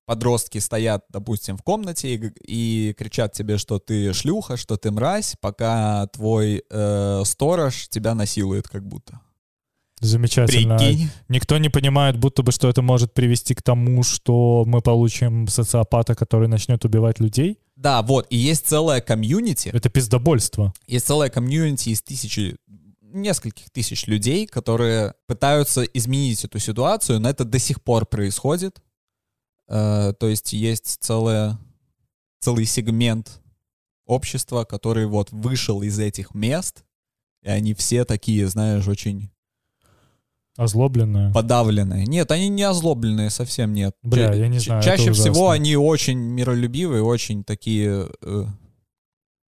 подростки 0.09 0.57
стоят, 0.57 1.05
допустим, 1.09 1.55
в 1.55 1.61
комнате 1.61 2.15
и, 2.15 2.31
и 2.47 2.93
кричат 2.93 3.33
тебе, 3.33 3.59
что 3.59 3.77
ты 3.77 4.11
шлюха, 4.11 4.57
что 4.57 4.75
ты 4.75 4.89
мразь, 4.89 5.35
пока 5.39 6.07
твой 6.07 6.63
э, 6.67 7.21
сторож 7.25 7.87
тебя 7.89 8.15
насилует 8.15 8.67
как 8.67 8.87
будто. 8.87 9.19
Замечательно. 10.01 10.77
Прикинь. 10.79 11.09
Никто 11.27 11.59
не 11.59 11.69
понимает, 11.69 12.17
будто 12.17 12.41
бы, 12.41 12.51
что 12.51 12.67
это 12.67 12.81
может 12.81 13.13
привести 13.13 13.53
к 13.53 13.61
тому, 13.61 14.01
что 14.01 14.63
мы 14.65 14.81
получим 14.81 15.47
социопата, 15.47 16.15
который 16.15 16.47
начнет 16.47 16.83
убивать 16.85 17.19
людей. 17.19 17.59
Да, 17.75 18.01
вот. 18.01 18.25
И 18.31 18.35
есть 18.35 18.65
целая 18.65 19.01
комьюнити. 19.01 19.69
Это 19.71 19.89
пиздобольство. 19.89 20.73
Есть 20.87 21.05
целая 21.05 21.29
комьюнити 21.29 21.89
из 21.89 22.01
тысячи 22.01 22.55
нескольких 23.13 23.69
тысяч 23.69 24.07
людей, 24.07 24.47
которые 24.47 25.13
пытаются 25.27 25.83
изменить 25.83 26.43
эту 26.45 26.57
ситуацию, 26.57 27.19
но 27.19 27.29
это 27.29 27.43
до 27.43 27.59
сих 27.59 27.83
пор 27.83 28.07
происходит. 28.07 28.81
Э, 29.69 30.13
то 30.19 30.27
есть 30.27 30.51
есть 30.53 30.97
целая, 30.99 31.57
целый 32.39 32.65
сегмент 32.65 33.41
общества, 34.05 34.63
который 34.63 35.05
вот 35.05 35.31
вышел 35.31 35.81
из 35.83 35.99
этих 35.99 36.33
мест, 36.33 36.83
и 37.43 37.49
они 37.49 37.73
все 37.75 38.03
такие, 38.05 38.47
знаешь, 38.47 38.87
очень 38.87 39.29
Озлобленное. 40.57 41.31
подавленные. 41.31 42.05
Нет, 42.05 42.31
они 42.31 42.49
не 42.49 42.63
озлобленные, 42.63 43.29
совсем 43.29 43.71
нет. 43.73 43.95
Бля, 44.03 44.27
Ча- 44.29 44.33
я 44.35 44.47
не 44.49 44.59
знаю, 44.59 44.83
Чаще 44.83 45.13
всего 45.13 45.29
ужасно. 45.45 45.51
они 45.53 45.75
очень 45.77 46.17
миролюбивые, 46.17 47.01
очень 47.01 47.45
такие 47.45 48.09
э, 48.21 48.45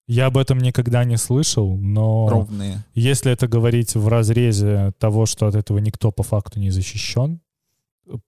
Я 0.07 0.27
об 0.27 0.37
этом 0.37 0.57
никогда 0.59 1.03
не 1.03 1.17
слышал, 1.17 1.77
но 1.77 2.27
ровные. 2.29 2.83
если 2.95 3.31
это 3.31 3.47
говорить 3.47 3.93
в 3.93 4.07
разрезе 4.07 4.93
того, 4.97 5.27
что 5.27 5.45
от 5.47 5.53
этого 5.55 5.77
никто 5.77 6.11
по 6.11 6.23
факту 6.23 6.59
не 6.59 6.71
защищен, 6.71 7.39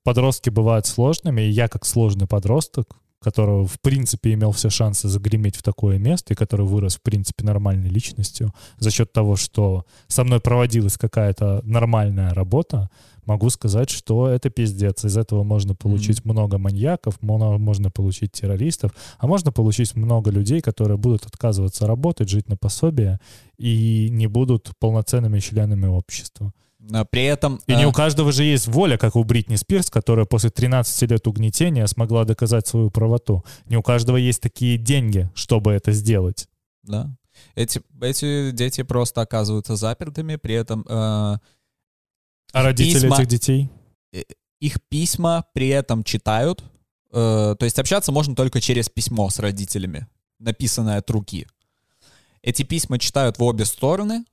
подростки 0.03 0.49
бывают 0.49 0.85
сложными, 0.85 1.41
и 1.41 1.49
я 1.49 1.67
как 1.67 1.85
сложный 1.85 2.27
подросток, 2.27 2.97
которого 3.19 3.65
в 3.65 3.79
принципе 3.81 4.33
имел 4.33 4.51
все 4.51 4.69
шансы 4.69 5.07
загреметь 5.07 5.55
в 5.55 5.63
такое 5.63 5.97
место, 5.97 6.33
и 6.33 6.37
который 6.37 6.65
вырос 6.65 6.97
в 6.97 7.01
принципе 7.01 7.43
нормальной 7.45 7.89
личностью 7.89 8.53
за 8.77 8.91
счет 8.91 9.11
того, 9.11 9.35
что 9.35 9.85
со 10.07 10.23
мной 10.23 10.39
проводилась 10.39 10.97
какая-то 10.97 11.61
нормальная 11.63 12.33
работа, 12.33 12.89
могу 13.25 13.49
сказать, 13.49 13.89
что 13.89 14.29
это 14.29 14.49
пиздец. 14.49 15.03
Из 15.03 15.17
этого 15.17 15.43
можно 15.43 15.75
получить 15.75 16.25
много 16.25 16.57
маньяков, 16.57 17.17
можно 17.21 17.91
получить 17.91 18.31
террористов, 18.33 18.91
а 19.17 19.27
можно 19.27 19.51
получить 19.51 19.95
много 19.95 20.31
людей, 20.31 20.61
которые 20.61 20.97
будут 20.97 21.25
отказываться 21.25 21.87
работать, 21.87 22.29
жить 22.29 22.47
на 22.47 22.55
пособие 22.55 23.19
и 23.57 24.09
не 24.11 24.27
будут 24.27 24.71
полноценными 24.79 25.39
членами 25.39 25.87
общества. 25.87 26.53
Но 26.89 27.05
при 27.05 27.25
этом... 27.25 27.59
И 27.67 27.73
э, 27.73 27.75
не 27.75 27.85
у 27.85 27.91
каждого 27.91 28.31
же 28.31 28.43
есть 28.43 28.67
воля, 28.67 28.97
как 28.97 29.15
у 29.15 29.23
Бритни 29.23 29.55
Спирс, 29.55 29.89
которая 29.89 30.25
после 30.25 30.49
13 30.49 31.11
лет 31.11 31.27
угнетения 31.27 31.85
смогла 31.87 32.23
доказать 32.23 32.65
свою 32.65 32.89
правоту. 32.89 33.43
Не 33.65 33.77
у 33.77 33.83
каждого 33.83 34.17
есть 34.17 34.41
такие 34.41 34.77
деньги, 34.77 35.29
чтобы 35.35 35.73
это 35.73 35.91
сделать. 35.91 36.47
Да. 36.83 37.09
Эти, 37.55 37.81
эти 38.01 38.51
дети 38.51 38.83
просто 38.83 39.21
оказываются 39.21 39.75
запертыми, 39.75 40.37
при 40.37 40.55
этом 40.55 40.85
э, 40.87 40.87
А 40.89 41.39
родители 42.53 43.01
Письма. 43.01 43.15
этих 43.15 43.27
детей? 43.27 43.69
их 44.59 44.81
письма 44.89 45.45
при 45.53 45.67
этом 45.69 46.03
читают. 46.03 46.63
Э, 47.11 47.55
то 47.57 47.65
есть 47.65 47.79
общаться 47.79 48.11
можно 48.11 48.35
только 48.35 48.61
через 48.61 48.89
письмо 48.89 49.29
с 49.29 49.39
родителями, 49.39 50.07
написанное 50.39 50.97
от 50.97 51.09
руки. 51.09 51.47
Эти 52.41 52.63
письма 52.63 52.99
читают 52.99 53.39
в 53.39 53.43
обе 53.43 53.65
стороны. 53.65 54.25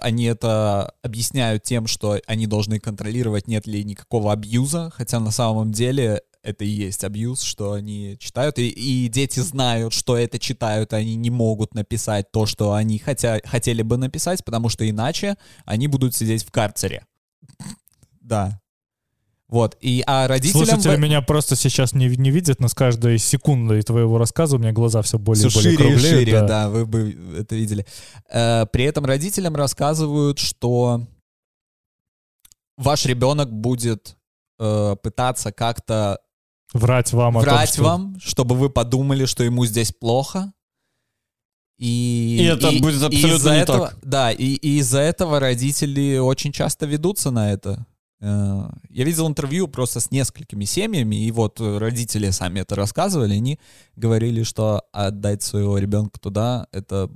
Они 0.00 0.24
это 0.24 0.94
объясняют 1.02 1.62
тем, 1.62 1.86
что 1.86 2.20
они 2.26 2.46
должны 2.46 2.78
контролировать, 2.80 3.48
нет 3.48 3.66
ли 3.66 3.84
никакого 3.84 4.32
абьюза, 4.32 4.90
хотя 4.94 5.20
на 5.20 5.30
самом 5.30 5.72
деле 5.72 6.22
это 6.42 6.64
и 6.64 6.68
есть 6.68 7.04
абьюз, 7.04 7.42
что 7.42 7.72
они 7.72 8.16
читают, 8.18 8.58
и, 8.58 8.68
и 8.68 9.08
дети 9.08 9.40
знают, 9.40 9.92
что 9.92 10.16
это 10.16 10.38
читают, 10.38 10.92
они 10.92 11.14
не 11.14 11.30
могут 11.30 11.74
написать 11.74 12.30
то, 12.32 12.46
что 12.46 12.72
они 12.72 12.98
хотя, 12.98 13.40
хотели 13.44 13.82
бы 13.82 13.96
написать, 13.96 14.44
потому 14.44 14.68
что 14.68 14.88
иначе 14.88 15.36
они 15.64 15.86
будут 15.86 16.14
сидеть 16.14 16.44
в 16.44 16.50
карцере. 16.50 17.06
Да. 18.24 18.61
Вот, 19.52 19.76
и 19.82 20.02
а 20.06 20.28
родителям... 20.28 20.64
Слушатели 20.64 20.96
меня 20.96 21.20
просто 21.20 21.56
сейчас 21.56 21.92
не, 21.92 22.08
не 22.16 22.30
видят, 22.30 22.58
но 22.58 22.68
с 22.68 22.74
каждой 22.74 23.18
секундой 23.18 23.82
твоего 23.82 24.16
рассказа 24.16 24.56
у 24.56 24.58
меня 24.58 24.72
глаза 24.72 25.02
все 25.02 25.18
более 25.18 25.50
все 25.50 25.60
и 25.60 25.62
более 25.62 25.72
шире 25.72 25.74
и 25.74 25.90
круглеют, 25.90 26.18
шире, 26.20 26.32
да. 26.40 26.46
да. 26.46 26.68
вы 26.70 26.86
бы 26.86 27.18
это 27.38 27.54
видели. 27.54 27.84
Э, 28.30 28.64
при 28.72 28.84
этом 28.84 29.04
родителям 29.04 29.54
рассказывают, 29.54 30.38
что 30.38 31.06
ваш 32.78 33.04
ребенок 33.04 33.52
будет 33.52 34.16
э, 34.58 34.96
пытаться 35.02 35.52
как-то 35.52 36.18
Врать 36.72 37.12
вам 37.12 37.36
о 37.36 37.42
том, 37.42 37.52
врать 37.52 37.74
что- 37.74 37.82
вам, 37.82 38.16
чтобы 38.20 38.54
вы 38.54 38.70
подумали, 38.70 39.26
что 39.26 39.44
ему 39.44 39.66
здесь 39.66 39.92
плохо. 39.92 40.50
И, 41.76 42.38
И 42.40 42.44
это 42.44 42.72
будет 42.80 43.02
абсолютно 43.02 43.36
из-за 43.36 43.50
не 43.50 43.58
этого, 43.58 43.88
так. 43.88 43.98
Да, 44.02 44.32
и, 44.32 44.54
и 44.54 44.78
из-за 44.78 45.00
этого 45.00 45.40
родители 45.40 46.16
очень 46.16 46.52
часто 46.52 46.86
ведутся 46.86 47.30
на 47.30 47.52
это. 47.52 47.84
Э, 48.22 48.68
Я 48.88 49.04
видел 49.04 49.26
интервью 49.26 49.66
просто 49.68 49.98
с 50.00 50.10
несколькими 50.12 50.64
семьями, 50.64 51.16
и 51.26 51.30
вот 51.32 51.60
э, 51.60 51.78
родители 51.78 52.30
сами 52.30 52.60
это 52.60 52.76
рассказывали, 52.76 53.34
они 53.34 53.58
говорили, 53.96 54.44
что 54.44 54.82
отдать 54.92 55.42
своего 55.42 55.76
ребенка 55.78 56.20
туда— 56.20 56.68
это 56.72 57.10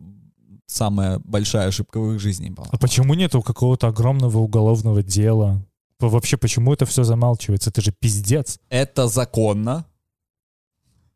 самая 0.67 1.21
большая 1.21 1.69
ошибка 1.69 2.01
в 2.01 2.15
их 2.15 2.21
жизни 2.21 2.51
была. 2.51 2.67
А 2.73 2.77
почему 2.77 3.15
нету 3.15 3.41
какого-то 3.41 3.87
огромного 3.87 4.39
уголовного 4.39 5.03
дела? 5.03 5.65
Вообще, 6.01 6.37
почему 6.37 6.73
это 6.73 6.87
все 6.87 7.05
замалчивается? 7.05 7.71
Это 7.71 7.81
же 7.81 7.93
пиздец. 7.93 8.59
Это 8.69 9.07
законно. 9.09 9.87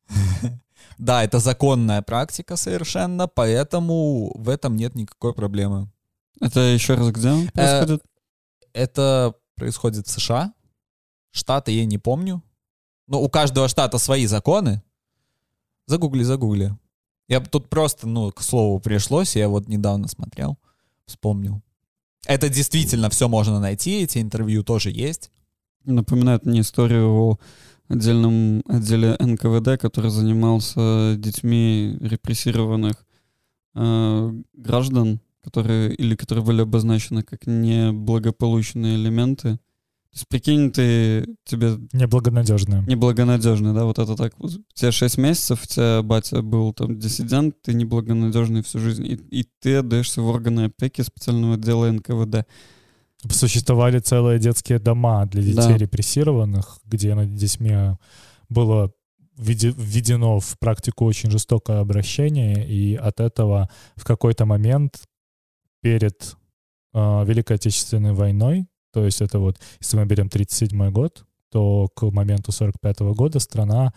Да, 0.99 1.25
это 1.25 1.39
законная 1.39 2.03
практика 2.03 2.57
совершенно, 2.57 3.27
поэтому 3.27 4.33
в 4.35 4.51
этом 4.51 4.77
нет 4.77 4.95
никакой 4.95 5.33
проблемы. 5.33 5.89
Это 6.43 6.61
еще 6.61 6.95
раз 6.95 7.11
где 7.11 7.31
он 7.31 7.49
происходит? 7.49 8.03
Это 8.75 9.35
происходит 9.61 10.07
в 10.07 10.11
США. 10.11 10.55
Штаты 11.33 11.71
я 11.73 11.85
не 11.85 11.99
помню. 11.99 12.43
Но 13.07 13.21
у 13.21 13.29
каждого 13.29 13.69
штата 13.69 13.99
свои 13.99 14.27
законы. 14.27 14.83
Загугли, 15.87 16.23
загугли. 16.23 16.77
Я 17.29 17.41
тут 17.41 17.69
просто, 17.69 18.09
ну, 18.09 18.33
к 18.33 18.41
слову 18.43 18.81
пришлось, 18.81 19.37
я 19.37 19.49
вот 19.49 19.69
недавно 19.69 20.09
смотрел, 20.09 20.59
вспомнил. 21.07 21.63
Это 22.27 22.49
действительно 22.49 23.11
все 23.11 23.29
можно 23.29 23.61
найти, 23.61 24.03
эти 24.03 24.19
интервью 24.19 24.65
тоже 24.65 24.91
есть. 24.91 25.31
Напоминает 25.85 26.47
мне 26.47 26.61
историю 26.61 27.09
о 27.09 27.39
отдельном 27.89 28.63
отделе 28.67 29.17
НКВД, 29.19 29.79
который 29.81 30.11
занимался 30.11 31.17
детьми 31.19 31.99
репрессированных 32.01 32.95
э, 33.75 34.33
граждан, 34.55 35.21
которые 35.43 35.95
или 35.95 36.15
которые 36.15 36.45
были 36.45 36.63
обозначены 36.63 37.23
как 37.23 37.47
неблагополучные 37.47 38.97
элементы. 38.97 39.59
То 40.13 40.17
есть, 40.17 40.29
прикинь, 40.29 40.73
ты 40.73 41.25
тебе 41.45 41.79
Неблагонадежное. 41.93 42.83
неблагонадежный, 42.83 43.73
да, 43.73 43.85
вот 43.85 44.01
это 44.01 44.17
так. 44.17 44.33
У 44.41 44.49
тебя 44.75 44.91
6 44.91 45.19
месяцев, 45.19 45.63
у 45.63 45.67
тебя 45.67 46.03
батя 46.03 46.43
был 46.43 46.73
там 46.73 46.99
диссидент, 46.99 47.55
ты 47.63 47.75
неблагонадежный 47.75 48.63
всю 48.63 48.81
жизнь, 48.81 49.07
и, 49.07 49.15
и 49.41 49.47
ты 49.61 49.77
отдаешься 49.77 50.21
в 50.21 50.27
органы 50.27 50.65
опеки 50.65 51.03
специального 51.03 51.55
отдела 51.55 51.91
НКВД. 51.93 52.45
Существовали 53.31 54.01
целые 54.01 54.39
детские 54.41 54.79
дома 54.81 55.27
для 55.27 55.43
детей 55.43 55.55
Да. 55.55 55.77
репрессированных, 55.77 56.81
где 56.87 57.15
над 57.15 57.33
детьми 57.35 57.97
было 58.49 58.91
введено 59.37 60.41
в 60.41 60.59
практику 60.59 61.05
очень 61.05 61.31
жестокое 61.31 61.79
обращение, 61.81 62.67
и 62.69 62.95
от 62.97 63.21
этого 63.21 63.71
в 63.97 64.05
какой-то 64.05 64.45
момент 64.45 65.03
перед 65.81 66.37
э, 66.93 67.25
Великой 67.25 67.57
Отечественной 67.57 68.13
войной, 68.13 68.67
то 68.93 69.05
есть 69.05 69.21
это 69.21 69.39
вот, 69.39 69.59
если 69.81 69.97
мы 69.97 70.07
берем 70.07 70.29
37 70.29 70.91
год, 70.91 71.25
то 71.51 71.89
к 71.95 72.11
моменту 72.11 72.53
45 72.53 73.01
года 73.01 73.41
страна 73.41 73.93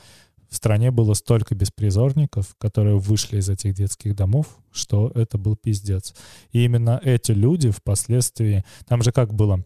в 0.54 0.56
стране 0.56 0.92
было 0.92 1.16
столько 1.16 1.56
беспризорников, 1.56 2.56
которые 2.60 3.00
вышли 3.00 3.40
из 3.40 3.50
этих 3.50 3.74
детских 3.74 4.16
домов, 4.16 4.46
что 4.72 5.12
это 5.16 5.40
был 5.40 5.56
пиздец. 5.56 6.14
И 6.52 6.64
именно 6.64 7.02
эти 7.04 7.32
люди 7.32 7.72
впоследствии... 7.72 8.64
Там 8.88 9.02
же 9.02 9.12
как 9.12 9.34
было? 9.34 9.66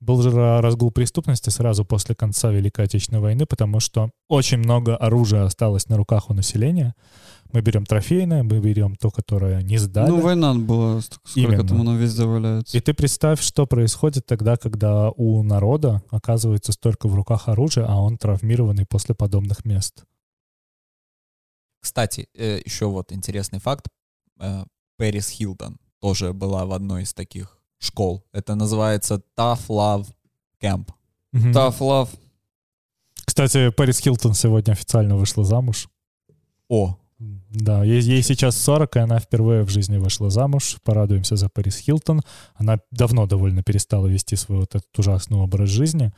Был 0.00 0.20
же 0.22 0.30
ра- 0.30 0.60
разгул 0.60 0.90
преступности 0.90 1.50
сразу 1.50 1.84
после 1.84 2.16
конца 2.16 2.50
Великой 2.50 2.86
Отечественной 2.86 3.20
войны, 3.20 3.46
потому 3.46 3.78
что 3.78 4.10
очень 4.28 4.58
много 4.58 4.96
оружия 4.96 5.44
осталось 5.44 5.88
на 5.88 5.96
руках 5.96 6.30
у 6.30 6.34
населения. 6.34 6.96
Мы 7.54 7.60
берем 7.60 7.86
трофейное, 7.86 8.42
мы 8.42 8.58
берем 8.58 8.96
то, 8.96 9.12
которое 9.12 9.62
не 9.62 9.78
сдали. 9.78 10.10
Ну, 10.10 10.20
война 10.20 10.54
была, 10.54 11.00
столько, 11.00 11.28
сколько 11.28 11.52
Именно. 11.52 11.68
там 11.68 11.80
оно 11.82 11.96
везде 11.96 12.24
валяется. 12.24 12.76
И 12.76 12.80
ты 12.80 12.94
представь, 12.94 13.40
что 13.40 13.64
происходит 13.64 14.26
тогда, 14.26 14.56
когда 14.56 15.12
у 15.12 15.40
народа 15.44 16.02
оказывается 16.10 16.72
столько 16.72 17.06
в 17.06 17.14
руках 17.14 17.48
оружия, 17.48 17.86
а 17.86 18.00
он 18.00 18.18
травмированный 18.18 18.86
после 18.86 19.14
подобных 19.14 19.64
мест. 19.64 20.02
Кстати, 21.78 22.28
э, 22.34 22.60
еще 22.64 22.86
вот 22.86 23.12
интересный 23.12 23.60
факт. 23.60 23.86
Э, 24.40 24.64
Пэрис 24.96 25.28
Хилтон 25.28 25.78
тоже 26.00 26.32
была 26.32 26.66
в 26.66 26.72
одной 26.72 27.04
из 27.04 27.14
таких 27.14 27.56
школ. 27.78 28.24
Это 28.32 28.56
называется 28.56 29.22
Tough 29.38 29.68
Love 29.68 30.08
Camp. 30.60 30.88
Мгм. 31.30 31.52
Tough 31.52 31.78
love. 31.78 32.08
Кстати, 33.24 33.70
Пэрис 33.70 34.00
Хилтон 34.00 34.34
сегодня 34.34 34.72
официально 34.72 35.14
вышла 35.14 35.44
замуж. 35.44 35.88
О, 36.68 36.98
Да, 37.50 37.84
ей, 37.84 38.00
ей 38.00 38.22
сейчас 38.22 38.56
40, 38.56 38.96
и 38.96 38.98
она 39.00 39.18
впервые 39.18 39.62
в 39.62 39.70
жизни 39.70 39.96
вышла 39.98 40.30
замуж. 40.30 40.76
Порадуемся 40.82 41.36
за 41.36 41.48
Пэрис 41.48 41.78
Хилтон. 41.78 42.22
Она 42.54 42.78
давно 42.90 43.26
довольно 43.26 43.62
перестала 43.62 44.06
вести 44.06 44.36
свой 44.36 44.60
вот 44.60 44.74
этот 44.74 44.98
ужасный 44.98 45.38
образ 45.38 45.68
жизни. 45.68 46.12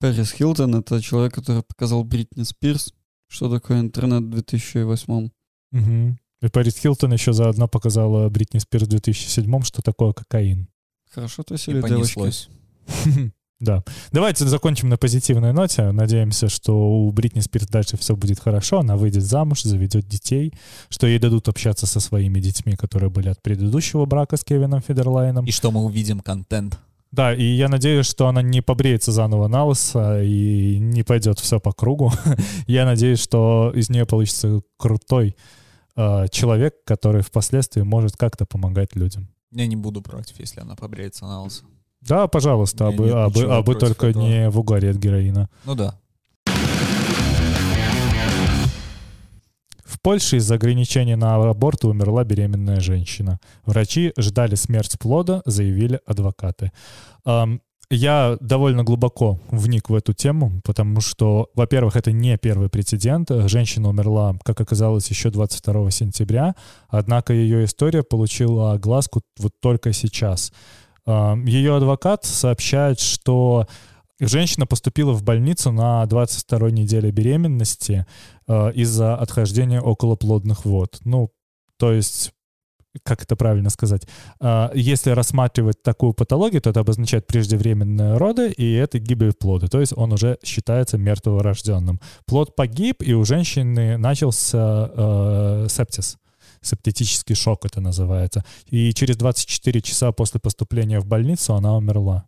Пэрис 0.00 0.32
Хилтон— 0.32 0.74
это 0.76 1.00
человек, 1.00 1.34
который 1.34 1.62
показал 1.62 2.04
Бритни 2.04 2.42
Спирс, 2.42 2.92
что 3.28 3.50
такое 3.50 3.80
интернет 3.80 4.22
в 4.22 4.30
2008 4.30 5.30
Мгм. 5.72 6.18
И 6.40 6.48
Пэрис 6.48 6.76
Хилтон 6.76 7.12
еще 7.12 7.32
заодно 7.32 7.66
показала 7.66 8.28
Бритни 8.28 8.58
Спирс 8.58 8.84
в 8.84 8.90
2007 8.90 9.62
что 9.62 9.82
такое 9.82 10.12
кокаин. 10.12 10.68
Хорошо 11.10 11.42
и 11.42 11.44
тусили 11.46 11.82
девочки. 11.82 12.50
Да. 13.64 13.82
Давайте 14.12 14.44
закончим 14.44 14.90
на 14.90 14.98
позитивной 14.98 15.54
ноте. 15.54 15.90
Надеемся, 15.90 16.50
что 16.50 16.76
у 16.76 17.10
Бритни 17.12 17.40
Спирс 17.40 17.66
дальше 17.66 17.96
все 17.96 18.14
будет 18.14 18.38
хорошо. 18.38 18.80
Она 18.80 18.96
выйдет 18.96 19.22
замуж, 19.22 19.62
заведет 19.62 20.06
детей, 20.06 20.52
что 20.90 21.06
ей 21.06 21.18
дадут 21.18 21.48
общаться 21.48 21.86
со 21.86 21.98
своими 21.98 22.40
детьми, 22.40 22.76
которые 22.76 23.08
были 23.08 23.30
от 23.30 23.40
предыдущего 23.42 24.04
брака 24.04 24.36
с 24.36 24.44
Кевином 24.44 24.82
Федерлайном. 24.82 25.46
И 25.46 25.50
что 25.50 25.70
мы 25.70 25.82
увидим 25.82 26.20
контент. 26.20 26.78
Да, 27.10 27.32
и 27.32 27.44
я 27.44 27.68
надеюсь, 27.70 28.04
что 28.04 28.26
она 28.28 28.42
не 28.42 28.60
побреется 28.60 29.12
заново 29.12 29.48
на 29.48 29.64
лысо 29.64 30.22
и 30.22 30.78
не 30.78 31.02
пойдет 31.02 31.38
все 31.38 31.58
по 31.58 31.72
кругу. 31.72 32.12
я 32.66 32.84
надеюсь, 32.84 33.20
что 33.20 33.72
из 33.74 33.88
нее 33.88 34.04
получится 34.04 34.60
крутой 34.76 35.36
э, 35.96 36.26
человек, 36.30 36.74
который 36.84 37.22
впоследствии 37.22 37.80
может 37.80 38.16
как-то 38.16 38.44
помогать 38.44 38.94
людям. 38.94 39.28
Я 39.52 39.66
не 39.66 39.76
буду 39.76 40.02
против, 40.02 40.38
если 40.38 40.60
она 40.60 40.74
побреется 40.76 41.24
на 41.24 41.42
лысо. 41.42 41.64
Да, 42.06 42.26
пожалуйста, 42.28 42.88
абы, 42.88 43.04
меня 43.04 43.06
нет 43.06 43.14
абы, 43.14 43.40
ничего 43.40 43.52
абы 43.54 43.64
против 43.64 43.80
только 43.80 44.06
этого. 44.08 44.22
не 44.22 44.50
в 44.50 44.58
угаре 44.58 44.90
от 44.90 44.96
героина. 44.96 45.48
Ну 45.64 45.74
да. 45.74 45.98
В 49.84 50.00
Польше 50.00 50.36
из-за 50.36 50.56
ограничений 50.56 51.16
на 51.16 51.36
аборты 51.36 51.86
умерла 51.86 52.24
беременная 52.24 52.80
женщина. 52.80 53.38
Врачи 53.64 54.12
ждали 54.18 54.54
смерть 54.54 54.98
плода, 54.98 55.40
заявили 55.46 56.00
адвокаты. 56.04 56.72
Я 57.90 58.36
довольно 58.40 58.82
глубоко 58.82 59.38
вник 59.50 59.88
в 59.90 59.94
эту 59.94 60.14
тему, 60.14 60.60
потому 60.64 61.00
что, 61.00 61.50
во-первых, 61.54 61.96
это 61.96 62.12
не 62.12 62.36
первый 62.38 62.68
прецедент. 62.68 63.30
Женщина 63.30 63.88
умерла, 63.88 64.36
как 64.42 64.60
оказалось, 64.60 65.08
еще 65.08 65.30
22 65.30 65.90
сентября, 65.90 66.54
однако 66.88 67.32
ее 67.32 67.64
история 67.64 68.02
получила 68.02 68.72
огласку 68.72 69.22
вот 69.38 69.52
только 69.60 69.92
сейчас. 69.92 70.52
Ам, 71.06 71.44
Ее 71.44 71.76
адвокат 71.76 72.24
сообщает, 72.24 73.00
что 73.00 73.66
женщина 74.20 74.66
поступила 74.66 75.12
в 75.12 75.22
больницу 75.22 75.72
на 75.72 76.04
22 76.06 76.70
неделе 76.70 77.10
беременности 77.10 78.06
э, 78.46 78.72
из-за 78.72 79.16
отхождения 79.16 79.80
околоплодных 79.80 80.64
вод. 80.64 80.98
Ну, 81.04 81.30
то 81.78 81.92
есть, 81.92 82.32
как 83.02 83.22
это 83.22 83.36
правильно 83.36 83.70
сказать? 83.70 84.06
Э, 84.40 84.70
Если 84.74 85.10
рассматривать 85.10 85.82
такую 85.82 86.14
патологию, 86.14 86.62
то 86.62 86.70
это 86.70 86.80
обозначает 86.80 87.26
преждевременные 87.26 88.16
роды, 88.16 88.50
и 88.50 88.72
это 88.74 88.98
гибель 88.98 89.34
плода. 89.34 89.68
То 89.68 89.80
есть 89.80 89.92
он 89.96 90.12
уже 90.12 90.38
считается 90.42 90.96
мертворожденным. 90.96 92.00
Плод 92.26 92.56
погиб, 92.56 93.02
и 93.02 93.12
у 93.14 93.24
женщины 93.24 93.98
начался 93.98 94.90
э, 94.94 95.66
септис. 95.68 96.16
Септетический 96.64 97.34
шок 97.34 97.64
это 97.64 97.80
называется. 97.80 98.44
И 98.70 98.92
через 98.94 99.16
24 99.16 99.80
часа 99.82 100.12
после 100.12 100.40
поступления 100.40 100.98
в 101.00 101.06
больницу 101.06 101.54
она 101.54 101.76
умерла. 101.76 102.24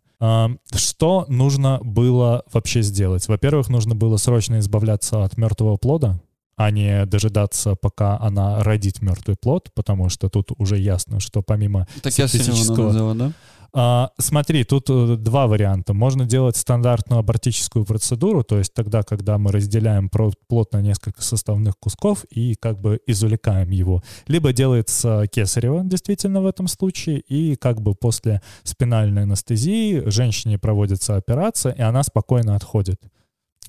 Что 0.73 1.25
нужно 1.27 1.79
было 1.83 2.43
вообще 2.51 2.81
сделать? 2.81 3.27
Во-первых, 3.27 3.69
нужно 3.69 3.95
было 3.95 4.17
срочно 4.17 4.59
избавляться 4.59 5.23
от 5.23 5.37
мертвого 5.37 5.77
плода, 5.77 6.19
а 6.55 6.71
не 6.71 7.05
дожидаться, 7.05 7.75
пока 7.75 8.17
она 8.19 8.63
родит 8.63 9.01
мертвый 9.01 9.35
плод, 9.39 9.69
потому 9.75 10.09
что 10.09 10.27
тут 10.29 10.49
уже 10.57 10.77
ясно, 10.79 11.19
что 11.19 11.43
помимо 11.43 11.87
Так 12.01 12.17
я 12.17 12.25
синтетического- 12.27 12.87
надо 12.87 12.93
делать, 12.97 13.17
да? 13.17 13.31
А, 13.79 14.09
смотри, 14.17 14.63
тут 14.63 14.89
э, 14.89 15.17
два 15.17 15.45
варианта. 15.45 15.93
Можно 15.93 16.25
делать 16.25 16.57
стандартную 16.57 17.19
абортическую 17.19 17.85
процедуру, 17.85 18.43
то 18.43 18.57
есть 18.57 18.73
тогда, 18.73 19.03
когда 19.03 19.37
мы 19.37 19.51
разделяем 19.51 20.09
плод 20.09 20.73
на 20.73 20.81
несколько 20.81 21.21
составных 21.21 21.77
кусков 21.77 22.23
и 22.31 22.55
как 22.55 22.81
бы 22.81 22.99
извлекаем 23.05 23.69
его. 23.69 24.01
Либо 24.25 24.51
делается 24.51 25.27
кесарево, 25.31 25.83
действительно, 25.83 26.41
в 26.41 26.47
этом 26.47 26.67
случае, 26.67 27.19
и 27.19 27.55
как 27.55 27.79
бы 27.79 27.93
после 27.93 28.41
спинальной 28.63 29.21
анестезии 29.21 30.01
женщине 30.09 30.57
проводится 30.57 31.15
операция, 31.15 31.71
и 31.73 31.81
она 31.83 32.01
спокойно 32.01 32.55
отходит. 32.55 32.99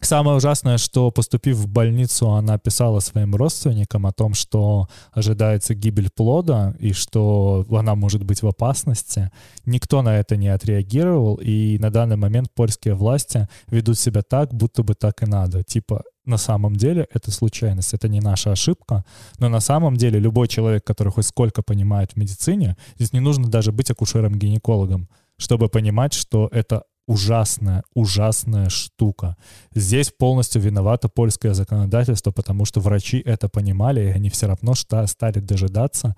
Самое 0.01 0.37
ужасное, 0.37 0.79
что 0.79 1.11
поступив 1.11 1.57
в 1.57 1.69
больницу, 1.69 2.31
она 2.31 2.59
писала 2.59 3.01
своим 3.01 3.35
родственникам 3.35 4.07
о 4.07 4.13
том, 4.13 4.35
что 4.35 4.89
ожидается 5.13 5.75
гибель 5.75 6.09
плода 6.11 6.75
и 6.79 6.93
что 6.93 7.67
она 7.71 7.95
может 7.95 8.23
быть 8.23 8.43
в 8.43 8.47
опасности. 8.47 9.31
Никто 9.67 10.03
на 10.03 10.19
это 10.19 10.37
не 10.37 10.49
отреагировал, 10.49 11.35
и 11.37 11.79
на 11.79 11.91
данный 11.91 12.17
момент 12.17 12.49
польские 12.55 12.95
власти 12.95 13.49
ведут 13.67 13.99
себя 13.99 14.23
так, 14.23 14.55
будто 14.55 14.83
бы 14.83 14.95
так 14.95 15.23
и 15.23 15.27
надо. 15.27 15.65
Типа, 15.65 16.05
на 16.25 16.37
самом 16.37 16.77
деле 16.77 17.09
это 17.13 17.31
случайность, 17.31 17.93
это 17.95 18.09
не 18.09 18.21
наша 18.21 18.53
ошибка, 18.53 19.05
но 19.39 19.49
на 19.49 19.61
самом 19.61 19.97
деле 19.97 20.21
любой 20.21 20.47
человек, 20.47 20.85
который 20.85 21.13
хоть 21.13 21.27
сколько 21.27 21.63
понимает 21.63 22.13
в 22.13 22.17
медицине, 22.17 22.77
здесь 22.97 23.13
не 23.13 23.21
нужно 23.21 23.49
даже 23.49 23.73
быть 23.73 23.91
акушером-гинекологом, 23.91 25.09
чтобы 25.39 25.69
понимать, 25.69 26.13
что 26.13 26.49
это 26.53 26.85
ужасная, 27.09 27.83
ужасная 27.95 28.69
штука. 28.69 29.37
Здесь 29.75 30.13
полностью 30.17 30.63
виновато 30.63 31.09
польское 31.09 31.55
законодательство, 31.55 32.31
потому 32.31 32.67
что 32.67 32.81
врачи 32.81 33.19
это 33.25 33.49
понимали, 33.49 34.01
и 34.03 34.13
они 34.13 34.29
все 34.29 34.47
равно 34.47 34.75
ста- 34.75 35.07
стали 35.07 35.41
дожидаться 35.41 36.15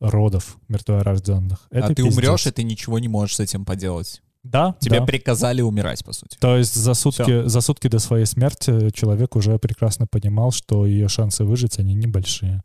родов 0.00 0.58
мертворожденных. 0.68 1.66
Это 1.70 1.86
а 1.86 1.88
ты 1.88 1.94
пиздец. 1.94 2.12
умрешь, 2.12 2.46
и 2.46 2.50
ты 2.50 2.62
ничего 2.62 2.98
не 2.98 3.08
можешь 3.08 3.36
с 3.36 3.40
этим 3.40 3.64
поделать. 3.64 4.22
Да, 4.42 4.76
Тебе 4.80 5.00
да. 5.00 5.06
приказали 5.06 5.62
умирать, 5.62 6.04
по 6.04 6.12
сути. 6.12 6.36
То 6.38 6.58
есть 6.58 6.74
за 6.74 6.92
сутки, 6.92 7.48
за 7.48 7.60
сутки 7.62 7.88
до 7.88 7.98
своей 7.98 8.26
смерти 8.26 8.90
человек 8.90 9.36
уже 9.36 9.58
прекрасно 9.58 10.06
понимал, 10.06 10.52
что 10.52 10.84
ее 10.84 11.08
шансы 11.08 11.44
выжить, 11.44 11.78
они 11.78 11.94
небольшие. 11.94 12.62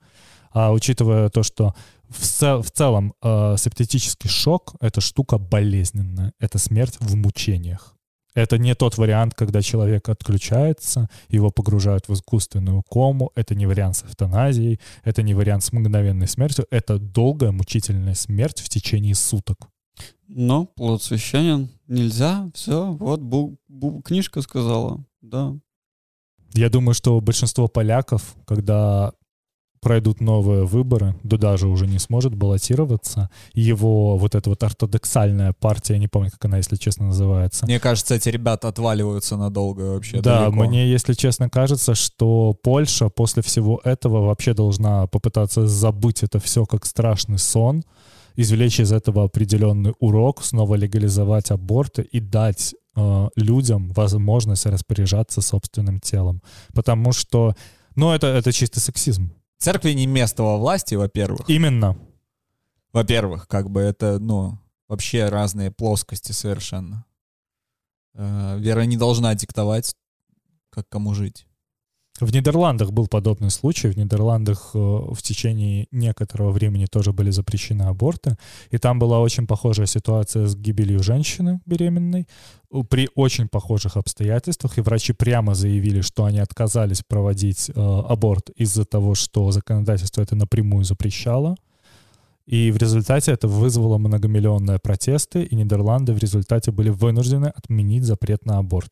А 0.51 0.73
учитывая 0.73 1.29
то, 1.29 1.43
что 1.43 1.73
в, 2.09 2.21
цел- 2.21 2.61
в 2.61 2.71
целом 2.71 3.13
э, 3.21 3.55
септетический 3.57 4.29
шок— 4.29 4.75
это 4.81 5.01
штука 5.01 5.37
болезненная, 5.37 6.33
это 6.39 6.57
смерть 6.57 6.97
в 6.99 7.15
мучениях. 7.15 7.95
Это 8.35 8.57
не 8.57 8.75
тот 8.75 8.97
вариант, 8.97 9.33
когда 9.33 9.61
человек 9.61 10.07
отключается, 10.07 11.09
его 11.29 11.49
погружают 11.49 12.07
в 12.07 12.13
искусственную 12.13 12.83
кому, 12.83 13.31
это 13.35 13.55
не 13.55 13.65
вариант 13.65 13.97
с 13.97 14.03
эвтаназией, 14.03 14.79
это 15.03 15.23
не 15.23 15.33
вариант 15.33 15.63
с 15.63 15.73
мгновенной 15.73 16.27
смертью, 16.27 16.65
это 16.71 16.99
долгая 16.99 17.51
мучительная 17.51 18.13
смерть 18.13 18.59
в 18.61 18.69
течение 18.69 19.15
суток. 19.15 19.69
Но 20.27 20.65
плод 20.65 21.01
священен. 21.01 21.69
Нельзя. 21.87 22.49
Все. 22.53 22.91
Вот 22.93 23.19
бу- 23.19 23.57
бу- 23.69 24.01
книжка 24.03 24.41
сказала. 24.41 25.03
Да. 25.21 25.55
Я 26.53 26.69
думаю, 26.69 26.93
что 26.93 27.19
большинство 27.19 27.67
поляков, 27.67 28.35
когда 28.45 29.11
пройдут 29.81 30.21
новые 30.21 30.65
выборы, 30.65 31.15
Дуда 31.23 31.57
же 31.57 31.67
уже 31.67 31.87
не 31.87 31.99
сможет 31.99 32.35
баллотироваться, 32.35 33.29
его 33.53 34.17
вот 34.17 34.35
эта 34.35 34.49
вот 34.49 34.63
ортодоксальная 34.63 35.53
партия, 35.53 35.93
я 35.93 35.99
не 35.99 36.07
помню, 36.07 36.31
как 36.31 36.45
она, 36.45 36.57
если 36.57 36.75
честно, 36.75 37.07
называется. 37.07 37.65
Мне 37.65 37.79
кажется, 37.79 38.15
эти 38.15 38.29
ребята 38.29 38.67
отваливаются 38.67 39.37
надолго 39.37 39.81
вообще. 39.93 40.21
да, 40.21 40.49
далеко. 40.49 40.63
мне, 40.65 40.89
если 40.89 41.13
честно, 41.13 41.49
кажется, 41.49 41.95
что 41.95 42.55
Польша 42.61 43.09
после 43.09 43.43
всего 43.43 43.81
этого 43.83 44.25
вообще 44.25 44.53
должна 44.53 45.07
попытаться 45.07 45.67
забыть 45.67 46.23
это 46.23 46.39
все 46.39 46.65
как 46.65 46.85
страшный 46.85 47.39
сон, 47.39 47.83
извлечь 48.35 48.79
из 48.79 48.91
этого 48.91 49.23
определенный 49.23 49.93
урок, 49.99 50.43
снова 50.43 50.75
легализовать 50.75 51.51
аборты 51.51 52.03
и 52.03 52.19
дать 52.19 52.73
э, 52.95 53.29
людям 53.35 53.89
возможность 53.89 54.65
распоряжаться 54.65 55.41
собственным 55.41 55.99
телом. 55.99 56.41
Потому 56.73 57.11
что, 57.11 57.55
ну, 57.95 58.13
это, 58.13 58.27
это 58.27 58.51
чистый 58.51 58.79
сексизм. 58.79 59.33
Церкви 59.59 59.91
не 59.91 60.07
место 60.07 60.43
во 60.43 60.57
власти, 60.57 60.95
во-первых. 60.95 61.49
Именно. 61.49 61.97
Во-первых, 62.93 63.47
как 63.47 63.69
бы 63.69 63.81
это, 63.81 64.17
ну, 64.17 64.57
вообще 64.87 65.27
разные 65.27 65.69
плоскости 65.69 66.31
совершенно. 66.31 67.05
Э, 68.13 68.57
Вера 68.57 68.81
не 68.81 68.95
должна 68.95 69.35
диктовать, 69.35 69.95
как 70.69 70.87
кому 70.87 71.13
жить. 71.13 71.45
В 72.19 72.33
Нидерландах 72.33 72.91
был 72.91 73.07
подобный 73.07 73.49
случай. 73.49 73.87
В 73.87 73.97
Нидерландах 73.97 74.71
э, 74.73 74.77
в 74.77 75.21
течение 75.21 75.87
некоторого 75.91 76.51
времени 76.51 76.85
тоже 76.85 77.13
были 77.13 77.31
запрещены 77.31 77.83
аборты. 77.83 78.35
И 78.71 78.77
там 78.77 78.99
была 78.99 79.19
очень 79.19 79.47
похожая 79.47 79.85
ситуация 79.85 80.47
с 80.47 80.55
гибелью 80.55 81.01
женщины 81.01 81.61
беременной 81.65 82.27
э, 82.71 82.83
при 82.89 83.09
очень 83.15 83.47
похожих 83.47 83.95
обстоятельствах. 83.95 84.77
И 84.77 84.81
врачи 84.81 85.13
прямо 85.13 85.55
заявили, 85.55 86.01
что 86.01 86.25
они 86.25 86.39
отказались 86.39 87.03
проводить 87.07 87.69
э, 87.69 87.73
аборт 87.73 88.49
из-за 88.57 88.83
того, 88.83 89.15
что 89.15 89.51
законодательство 89.51 90.21
это 90.21 90.35
напрямую 90.35 90.83
запрещало. 90.83 91.55
И 92.45 92.71
в 92.71 92.77
результате 92.77 93.31
это 93.31 93.47
вызвало 93.47 93.97
многомиллионные 93.97 94.79
протесты, 94.79 95.43
и 95.43 95.55
Нидерланды 95.55 96.13
в 96.13 96.17
результате 96.17 96.71
были 96.71 96.89
вынуждены 96.89 97.45
отменить 97.45 98.03
запрет 98.03 98.45
на 98.45 98.57
аборт. 98.57 98.91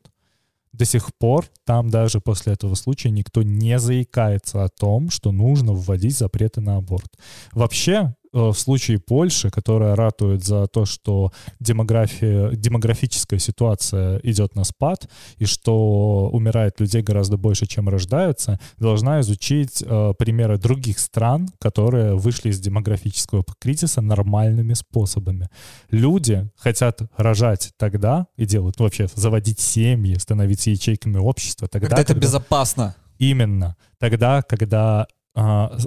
До 0.78 0.84
сих 0.84 1.12
пор 1.16 1.44
там 1.64 1.90
даже 1.90 2.20
после 2.20 2.52
этого 2.52 2.76
случая 2.76 3.10
никто 3.10 3.42
не 3.42 3.80
заикается 3.80 4.62
о 4.62 4.68
том, 4.68 5.10
что 5.10 5.32
нужно 5.32 5.72
вводить 5.72 6.16
запреты 6.16 6.60
на 6.60 6.76
аборт. 6.76 7.10
Вообще, 7.50 8.14
в 8.32 8.54
случае 8.54 8.98
Польши, 8.98 9.50
которая 9.50 9.96
ратует 9.96 10.44
за 10.44 10.66
то, 10.66 10.84
что 10.84 11.32
демография, 11.60 12.50
демографическая 12.52 13.38
ситуация 13.38 14.20
идет 14.22 14.54
на 14.54 14.64
спад, 14.64 15.08
и 15.36 15.44
что 15.44 16.28
умирает 16.32 16.80
людей 16.80 17.02
гораздо 17.02 17.36
больше, 17.36 17.66
чем 17.66 17.88
рождается, 17.88 18.60
должна 18.76 19.20
изучить 19.20 19.82
э, 19.84 20.12
примеры 20.18 20.58
других 20.58 20.98
стран, 20.98 21.48
которые 21.60 22.14
вышли 22.14 22.50
из 22.50 22.60
демографического 22.60 23.44
кризиса 23.58 24.00
нормальными 24.00 24.74
способами. 24.74 25.48
Люди 25.90 26.50
хотят 26.56 27.00
рожать 27.16 27.72
тогда 27.76 28.26
и 28.36 28.44
делают, 28.44 28.78
ну, 28.78 28.84
вообще, 28.84 29.08
заводить 29.14 29.60
семьи, 29.60 30.16
становиться 30.18 30.70
ячейками 30.70 31.18
общества. 31.18 31.68
Тогда, 31.68 31.88
Когда 31.88 32.02
это 32.02 32.14
безопасно. 32.14 32.94
Именно. 33.18 33.76
Тогда, 33.98 34.42
когда 34.42 35.08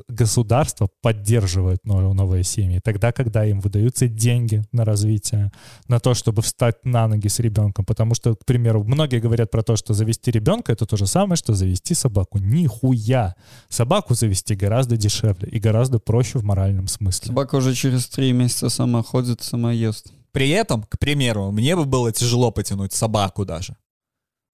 государство 0.08 0.90
поддерживает 1.02 1.80
но- 1.84 2.14
новые 2.14 2.44
семьи, 2.44 2.80
тогда, 2.84 3.12
когда 3.12 3.46
им 3.46 3.60
выдаются 3.60 4.08
деньги 4.08 4.64
на 4.72 4.86
развитие, 4.86 5.52
на 5.88 6.00
то, 6.00 6.14
чтобы 6.14 6.42
встать 6.42 6.86
на 6.86 7.08
ноги 7.08 7.28
с 7.28 7.40
ребенком. 7.40 7.84
Потому 7.86 8.16
что, 8.16 8.36
к 8.36 8.46
примеру, 8.46 8.84
многие 8.84 9.20
говорят 9.20 9.52
про 9.52 9.62
то, 9.62 9.76
что 9.76 9.94
завести 9.94 10.32
ребенка— 10.32 10.72
это 10.74 10.86
то 10.86 10.96
же 10.96 11.08
самое, 11.08 11.36
что 11.36 11.54
завести 11.54 11.94
собаку. 11.94 12.38
Нихуя! 12.38 13.36
Собаку 13.68 14.14
завести 14.14 14.56
гораздо 14.56 14.96
дешевле 14.96 15.50
и 15.50 15.60
гораздо 15.60 16.00
проще 16.00 16.40
в 16.40 16.44
моральном 16.44 16.88
смысле. 16.88 17.28
Собака 17.28 17.56
уже 17.56 17.74
через 17.74 18.08
три 18.08 18.32
месяца 18.32 18.70
сама 18.70 19.04
ходит, 19.04 19.42
сама 19.42 19.74
ест. 19.74 20.14
При 20.32 20.50
этом, 20.50 20.84
к 20.84 20.98
примеру, 20.98 21.52
мне 21.52 21.76
бы 21.76 21.86
было 21.86 22.12
тяжело 22.12 22.52
потянуть 22.52 22.94
собаку 22.94 23.46
даже. 23.46 23.76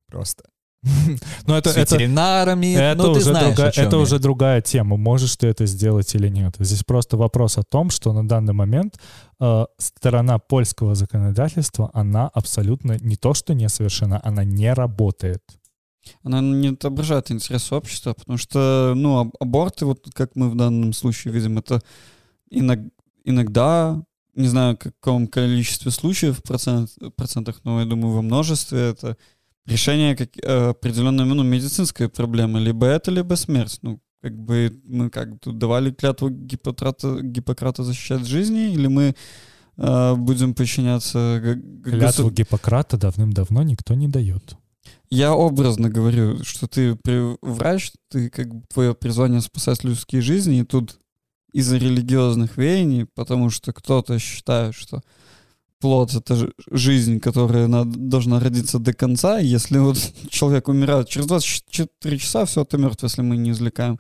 Просто. 0.08 0.44
Но 1.48 1.58
это, 1.58 1.70
С 1.72 1.78
это, 1.78 1.96
ветеринарами. 1.96 2.74
Это, 2.76 3.04
ну, 3.04 3.12
уже, 3.12 3.22
знаешь, 3.22 3.56
друга- 3.56 3.70
это 3.76 3.96
я. 3.96 4.02
уже 4.02 4.20
другая 4.20 4.62
тема. 4.62 4.98
Можешь 4.98 5.36
ты 5.36 5.48
это 5.48 5.66
сделать 5.66 6.14
или 6.16 6.30
нет. 6.30 6.56
Здесь 6.60 6.84
просто 6.84 7.18
вопрос 7.18 7.58
о 7.58 7.64
том, 7.64 7.90
что 7.90 8.14
на 8.14 8.28
данный 8.28 8.54
момент 8.54 9.00
э, 9.40 9.66
сторона 9.78 10.40
польского 10.40 10.96
законодательства, 10.96 11.90
она 11.94 12.28
абсолютно 12.34 12.98
не 13.02 13.16
то, 13.16 13.34
что 13.34 13.54
несовершенна, 13.54 14.22
она 14.24 14.44
не 14.44 14.74
работает. 14.74 15.44
Она 16.24 16.40
не 16.42 16.70
отображает 16.70 17.32
интерес 17.32 17.72
общества, 17.72 18.14
потому 18.14 18.38
что, 18.38 18.94
ну, 18.96 19.20
аб- 19.20 19.36
аборты, 19.42 19.86
вот 19.86 20.06
как 20.14 20.36
мы 20.36 20.50
в 20.50 20.56
данном 20.56 20.94
случае 20.94 21.34
видим, 21.34 21.58
это 21.58 21.82
иног- 22.50 22.92
иногда, 23.26 24.02
не 24.36 24.48
знаю, 24.48 24.76
в 24.76 24.80
каком 24.80 25.28
количестве 25.28 25.92
случаев, 25.92 26.42
процент, 26.44 26.92
процентах, 27.18 27.60
но 27.66 27.82
я 27.82 27.86
думаю, 27.86 28.14
во 28.16 28.22
множестве 28.22 28.92
это 28.92 29.18
решение 29.68 30.16
как, 30.16 30.30
э, 30.42 30.70
определенной 30.70 31.26
ну, 31.26 31.44
медицинской 31.44 32.10
проблемы. 32.10 32.60
Либо 32.60 32.86
это, 32.88 33.12
либо 33.12 33.36
смерть. 33.36 33.80
Ну, 33.82 34.00
как 34.22 34.36
бы 34.38 34.72
мы 34.86 35.10
как 35.10 35.40
тут 35.40 35.58
давали 35.58 35.92
клятву 35.92 36.30
Гиппократа, 36.30 37.22
Гиппократа 37.22 37.84
защищать 37.84 38.26
жизни, 38.26 38.74
или 38.74 38.88
мы 38.88 39.16
э, 39.78 40.16
будем 40.16 40.54
подчиняться 40.54 41.40
Клятву 41.84 42.30
госу- 42.30 42.34
Гиппократа 42.34 42.98
давным-давно 42.98 43.64
никто 43.64 43.94
не 43.94 44.08
дает. 44.08 44.56
я 45.10 45.34
образно 45.34 45.90
говорю, 45.90 46.44
что 46.44 46.68
ты 46.68 46.98
врач, 47.42 47.92
ты 48.10 48.30
как 48.30 48.54
бы 48.54 48.64
твое 48.74 48.94
призвание 48.94 49.42
спасать 49.42 49.84
людские 49.84 50.22
жизни, 50.22 50.60
и 50.60 50.66
тут 50.66 50.98
из-за 51.54 51.78
религиозных 51.78 52.58
веяний, 52.58 53.06
потому 53.06 53.50
что 53.50 53.72
кто-то 53.74 54.20
считает, 54.20 54.76
что 54.76 55.02
плод— 55.80 56.14
это 56.16 56.50
жизнь, 56.72 57.20
которая 57.20 57.68
надо, 57.68 57.98
должна 57.98 58.40
родиться 58.40 58.80
до 58.80 58.94
конца. 58.94 59.40
Если 59.40 59.78
вот 59.78 59.98
человек 60.30 60.68
умирает 60.68 61.10
через 61.10 61.28
24 61.28 62.18
часа, 62.18 62.46
все, 62.46 62.64
ты 62.66 62.78
мертв, 62.78 63.04
если 63.04 63.22
мы 63.22 63.38
не 63.38 63.52
извлекаем. 63.52 64.00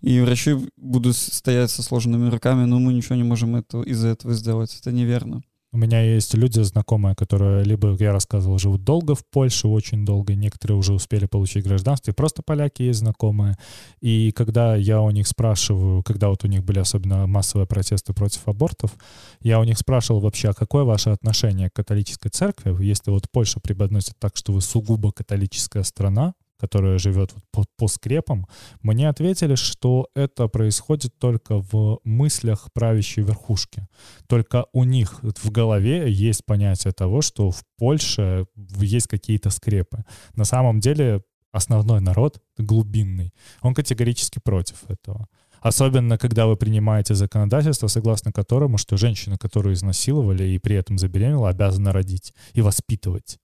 И 0.00 0.20
врачи 0.20 0.56
будут 0.76 1.16
стоять 1.16 1.70
со 1.70 1.82
сложенными 1.82 2.28
руками, 2.28 2.64
но 2.64 2.78
мы 2.78 2.92
ничего 2.92 3.14
не 3.14 3.22
можем 3.22 3.56
это, 3.56 3.82
из-за 3.82 4.08
этого 4.08 4.34
сделать. 4.34 4.76
Это 4.78 4.92
неверно. 4.92 5.42
У 5.74 5.76
меня 5.76 6.00
есть 6.02 6.34
люди 6.34 6.60
знакомые, 6.60 7.16
которые 7.16 7.64
либо, 7.64 7.96
я 7.98 8.12
рассказывал, 8.12 8.58
живут 8.58 8.84
долго 8.84 9.16
в 9.16 9.26
Польше, 9.26 9.66
очень 9.66 10.06
долго, 10.06 10.36
некоторые 10.36 10.78
уже 10.78 10.92
успели 10.92 11.26
получить 11.26 11.66
гражданство, 11.66 12.12
и 12.12 12.14
просто 12.14 12.42
поляки 12.42 12.82
есть 12.82 13.00
знакомые. 13.00 13.58
И 14.00 14.30
когда 14.30 14.76
я 14.76 15.00
у 15.00 15.10
них 15.10 15.26
спрашиваю, 15.26 16.04
когда 16.04 16.28
вот 16.28 16.44
у 16.44 16.46
них 16.46 16.62
были 16.64 16.78
особенно 16.78 17.26
массовые 17.26 17.66
протесты 17.66 18.12
против 18.12 18.46
абортов, 18.46 18.92
я 19.40 19.58
у 19.58 19.64
них 19.64 19.76
спрашивал 19.76 20.20
вообще, 20.20 20.50
а 20.50 20.54
какое 20.54 20.84
ваше 20.84 21.10
отношение 21.10 21.70
к 21.70 21.72
католической 21.72 22.28
церкви, 22.28 22.72
если 22.84 23.10
вот 23.10 23.28
Польша 23.32 23.58
преподносит 23.58 24.14
так, 24.20 24.36
что 24.36 24.52
вы 24.52 24.60
сугубо 24.60 25.10
католическая 25.10 25.82
страна, 25.82 26.34
которая 26.58 26.98
живет 26.98 27.34
по, 27.50 27.64
по 27.76 27.88
скрепам, 27.88 28.46
мне 28.82 29.08
ответили, 29.08 29.54
что 29.54 30.08
это 30.14 30.48
происходит 30.48 31.18
только 31.18 31.58
в 31.58 32.00
мыслях 32.04 32.68
правящей 32.72 33.24
верхушки. 33.24 33.86
Только 34.28 34.66
у 34.72 34.84
них 34.84 35.20
в 35.22 35.50
голове 35.50 36.10
есть 36.10 36.44
понятие 36.44 36.92
того, 36.92 37.22
что 37.22 37.50
в 37.50 37.62
Польше 37.78 38.46
есть 38.80 39.06
какие-то 39.06 39.50
скрепы. 39.50 40.04
На 40.34 40.44
самом 40.44 40.80
деле 40.80 41.22
основной 41.52 42.00
народ 42.00 42.40
глубинный, 42.58 43.32
он 43.62 43.74
категорически 43.74 44.40
против 44.42 44.88
этого. 44.88 45.28
Особенно, 45.60 46.18
когда 46.18 46.46
вы 46.46 46.56
принимаете 46.56 47.14
законодательство, 47.14 47.86
согласно 47.86 48.32
которому, 48.32 48.76
что 48.76 48.98
женщина, 48.98 49.38
которую 49.38 49.74
изнасиловали 49.74 50.44
и 50.44 50.58
при 50.58 50.76
этом 50.76 50.98
забеременела, 50.98 51.48
обязана 51.48 51.90
родить 51.90 52.34
и 52.52 52.60
воспитывать. 52.60 53.38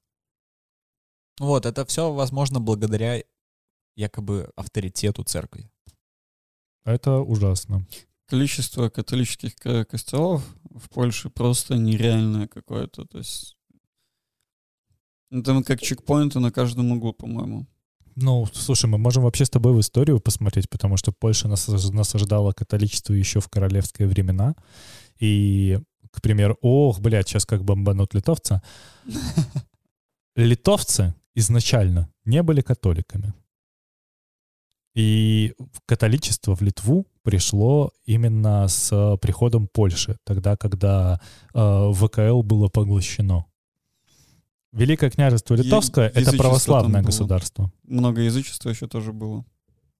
Вот, 1.40 1.64
это 1.64 1.86
все 1.86 2.12
возможно 2.12 2.60
благодаря 2.60 3.22
якобы 3.96 4.50
авторитету 4.56 5.24
церкви. 5.24 5.70
Это 6.84 7.18
ужасно. 7.20 7.86
Количество 8.26 8.90
католических 8.90 9.56
ко- 9.56 9.86
костелов 9.86 10.42
в 10.64 10.90
Польше 10.90 11.30
просто 11.30 11.76
нереальное 11.76 12.46
какое-то. 12.46 13.06
То 13.06 13.18
есть 13.18 13.56
там 15.30 15.64
как 15.64 15.80
чекпоинты 15.80 16.40
на 16.40 16.52
каждом 16.52 16.92
углу, 16.92 17.14
по-моему. 17.14 17.66
Ну, 18.16 18.46
слушай, 18.52 18.84
мы 18.86 18.98
можем 18.98 19.22
вообще 19.22 19.46
с 19.46 19.50
тобой 19.50 19.72
в 19.72 19.80
историю 19.80 20.20
посмотреть, 20.20 20.68
потому 20.68 20.98
что 20.98 21.10
Польша 21.10 21.48
нас- 21.48 21.68
насаждала 21.68 22.52
католичество 22.52 23.14
еще 23.14 23.40
в 23.40 23.48
королевские 23.48 24.08
времена. 24.08 24.54
И, 25.22 25.78
к 26.10 26.20
примеру, 26.20 26.58
ох, 26.60 27.00
блядь, 27.00 27.28
сейчас 27.28 27.46
как 27.46 27.64
бомбанут 27.64 28.12
литовца. 28.12 28.62
Литовцы 30.36 31.14
изначально 31.34 32.12
не 32.24 32.42
были 32.42 32.60
католиками. 32.60 33.34
И 34.94 35.54
католичество 35.86 36.56
в 36.56 36.62
Литву 36.62 37.06
пришло 37.22 37.92
именно 38.04 38.66
с 38.66 39.16
приходом 39.22 39.68
Польши, 39.68 40.18
тогда, 40.24 40.56
когда 40.56 41.20
э, 41.54 41.92
ВКЛ 41.94 42.42
было 42.42 42.68
поглощено. 42.68 43.46
Великое 44.72 45.10
княжество 45.10 45.54
Литовское— 45.54 46.08
это 46.14 46.32
православное 46.36 47.02
государство. 47.02 47.72
Много 47.84 48.22
язычества 48.22 48.70
еще 48.70 48.86
тоже 48.86 49.12
было 49.12 49.44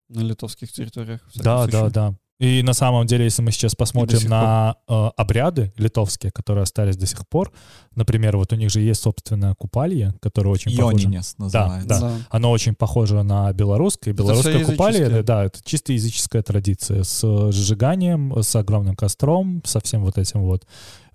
на 0.09 0.21
литовских 0.21 0.73
территориях. 0.73 1.21
Да, 1.35 1.65
случае. 1.65 1.91
да, 1.91 1.91
да. 1.91 2.19
И 2.41 2.63
на 2.63 2.73
самом 2.73 3.07
деле, 3.07 3.25
если 3.25 3.43
мы 3.43 3.53
сейчас 3.53 3.75
посмотрим 3.75 4.27
на 4.29 4.77
э, 4.89 5.11
обряды 5.17 5.75
литовские, 5.77 6.33
которые 6.33 6.63
остались 6.63 6.97
до 6.97 7.05
сих 7.05 7.29
пор, 7.29 7.53
например, 7.95 8.39
вот 8.39 8.51
у 8.55 8.57
них 8.57 8.71
же 8.71 8.81
есть 8.81 9.03
собственное 9.03 9.55
купалье, 9.55 10.15
которое 10.23 10.49
очень 10.49 10.75
похоже. 10.75 11.05
Ионинес 11.05 11.35
называется. 11.37 11.89
Да. 11.89 12.01
Да. 12.01 12.13
Оно 12.31 12.51
очень 12.51 12.75
похоже 12.75 13.23
на 13.23 13.53
белорусское. 13.53 14.15
Белорусское 14.15 14.65
купалье, 14.65 15.01
языческое. 15.01 15.23
да, 15.23 15.45
это 15.45 15.61
чисто 15.63 15.93
языческая 15.93 16.43
традиция 16.43 17.03
с 17.03 17.53
сжиганием, 17.53 18.43
с 18.43 18.57
огромным 18.57 18.97
костром, 18.97 19.61
со 19.67 19.81
всем 19.81 20.03
вот 20.03 20.17
этим 20.17 20.41
вот. 20.41 20.67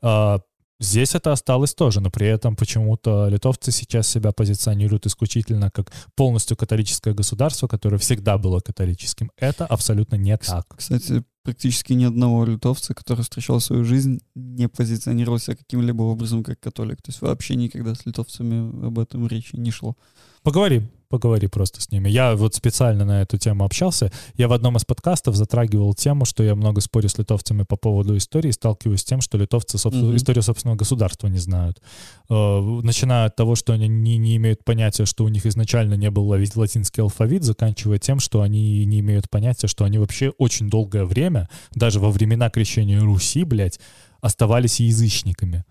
А, 0.04 0.42
Здесь 0.80 1.16
это 1.16 1.32
осталось 1.32 1.74
тоже, 1.74 2.02
но 2.02 2.10
при 2.10 2.28
этом 2.28 2.56
почему-то 2.56 3.28
литовцы 3.30 3.72
сейчас 3.72 4.08
себя 4.08 4.32
позиционируют 4.32 5.06
исключительно 5.06 5.72
как 5.72 5.92
полностью 6.16 6.58
католическое 6.58 7.14
государство, 7.14 7.68
которое 7.68 7.98
всегда 7.98 8.38
было 8.38 8.60
католическим. 8.60 9.32
Это 9.38 9.66
абсолютно 9.66 10.16
не 10.16 10.38
так. 10.38 10.66
Кстати, 10.76 11.24
практически 11.46 11.94
ни 11.94 12.04
одного 12.04 12.44
литовца, 12.46 12.94
который 12.94 13.22
встречал 13.22 13.60
свою 13.62 13.86
жизнь, 13.86 14.20
не 14.36 14.68
позиционировался 14.68 15.56
каким-либо 15.56 16.02
образом 16.04 16.44
как 16.44 16.60
католик. 16.60 17.02
То 17.02 17.12
есть 17.12 17.22
вообще 17.22 17.56
никогда 17.56 17.96
с 17.96 18.06
литовцами 18.06 18.88
об 18.88 19.00
этом 19.00 19.28
речи 19.28 19.56
не 19.56 19.72
шло. 19.72 19.96
Поговори, 20.44 20.84
поговори 21.10 21.48
просто 21.48 21.82
с 21.82 21.90
ними. 21.92 22.08
Я 22.08 22.36
вот 22.36 22.54
специально 22.54 23.04
на 23.04 23.22
эту 23.24 23.40
тему 23.40 23.66
общался. 23.66 24.12
Я 24.36 24.48
в 24.48 24.54
одном 24.54 24.78
из 24.78 24.86
подкастов 24.86 25.36
затрагивал 25.36 25.96
тему, 25.96 26.26
что 26.26 26.44
я 26.44 26.54
много 26.56 26.82
спорю 26.82 27.10
с 27.10 27.18
литовцами 27.18 27.64
по 27.64 27.78
поводу 27.78 28.16
истории, 28.16 28.52
сталкиваюсь 28.52 29.02
с 29.02 29.06
тем, 29.06 29.22
что 29.22 29.40
литовцы 29.40 29.80
собственно, 29.80 30.10
Мгм. 30.10 30.18
историю 30.18 30.44
собственного 30.44 30.78
государства 30.78 31.28
не 31.30 31.40
знают. 31.40 31.82
Э, 32.30 32.60
Начиная 32.84 33.26
от 33.26 33.36
того, 33.36 33.56
что 33.56 33.74
они 33.74 33.88
не, 33.88 34.18
не 34.18 34.36
имеют 34.38 34.64
понятия, 34.64 35.06
что 35.06 35.24
у 35.26 35.30
них 35.30 35.48
изначально 35.48 35.96
не 35.96 36.12
был 36.12 36.28
латинский 36.28 37.02
алфавит, 37.02 37.44
заканчивая 37.44 37.98
тем, 37.98 38.20
что 38.20 38.42
они 38.42 38.86
не 38.86 39.00
имеют 39.00 39.30
понятия, 39.32 39.66
что 39.68 39.84
они 39.84 39.98
вообще 39.98 40.30
очень 40.38 40.70
долгое 40.70 41.06
время, 41.06 41.35
даже 41.72 42.00
во 42.00 42.12
времена 42.12 42.50
крещения 42.50 43.02
Руси, 43.02 43.44
блядь, 43.44 43.80
оставались 44.22 44.80
язычниками. 44.80 45.64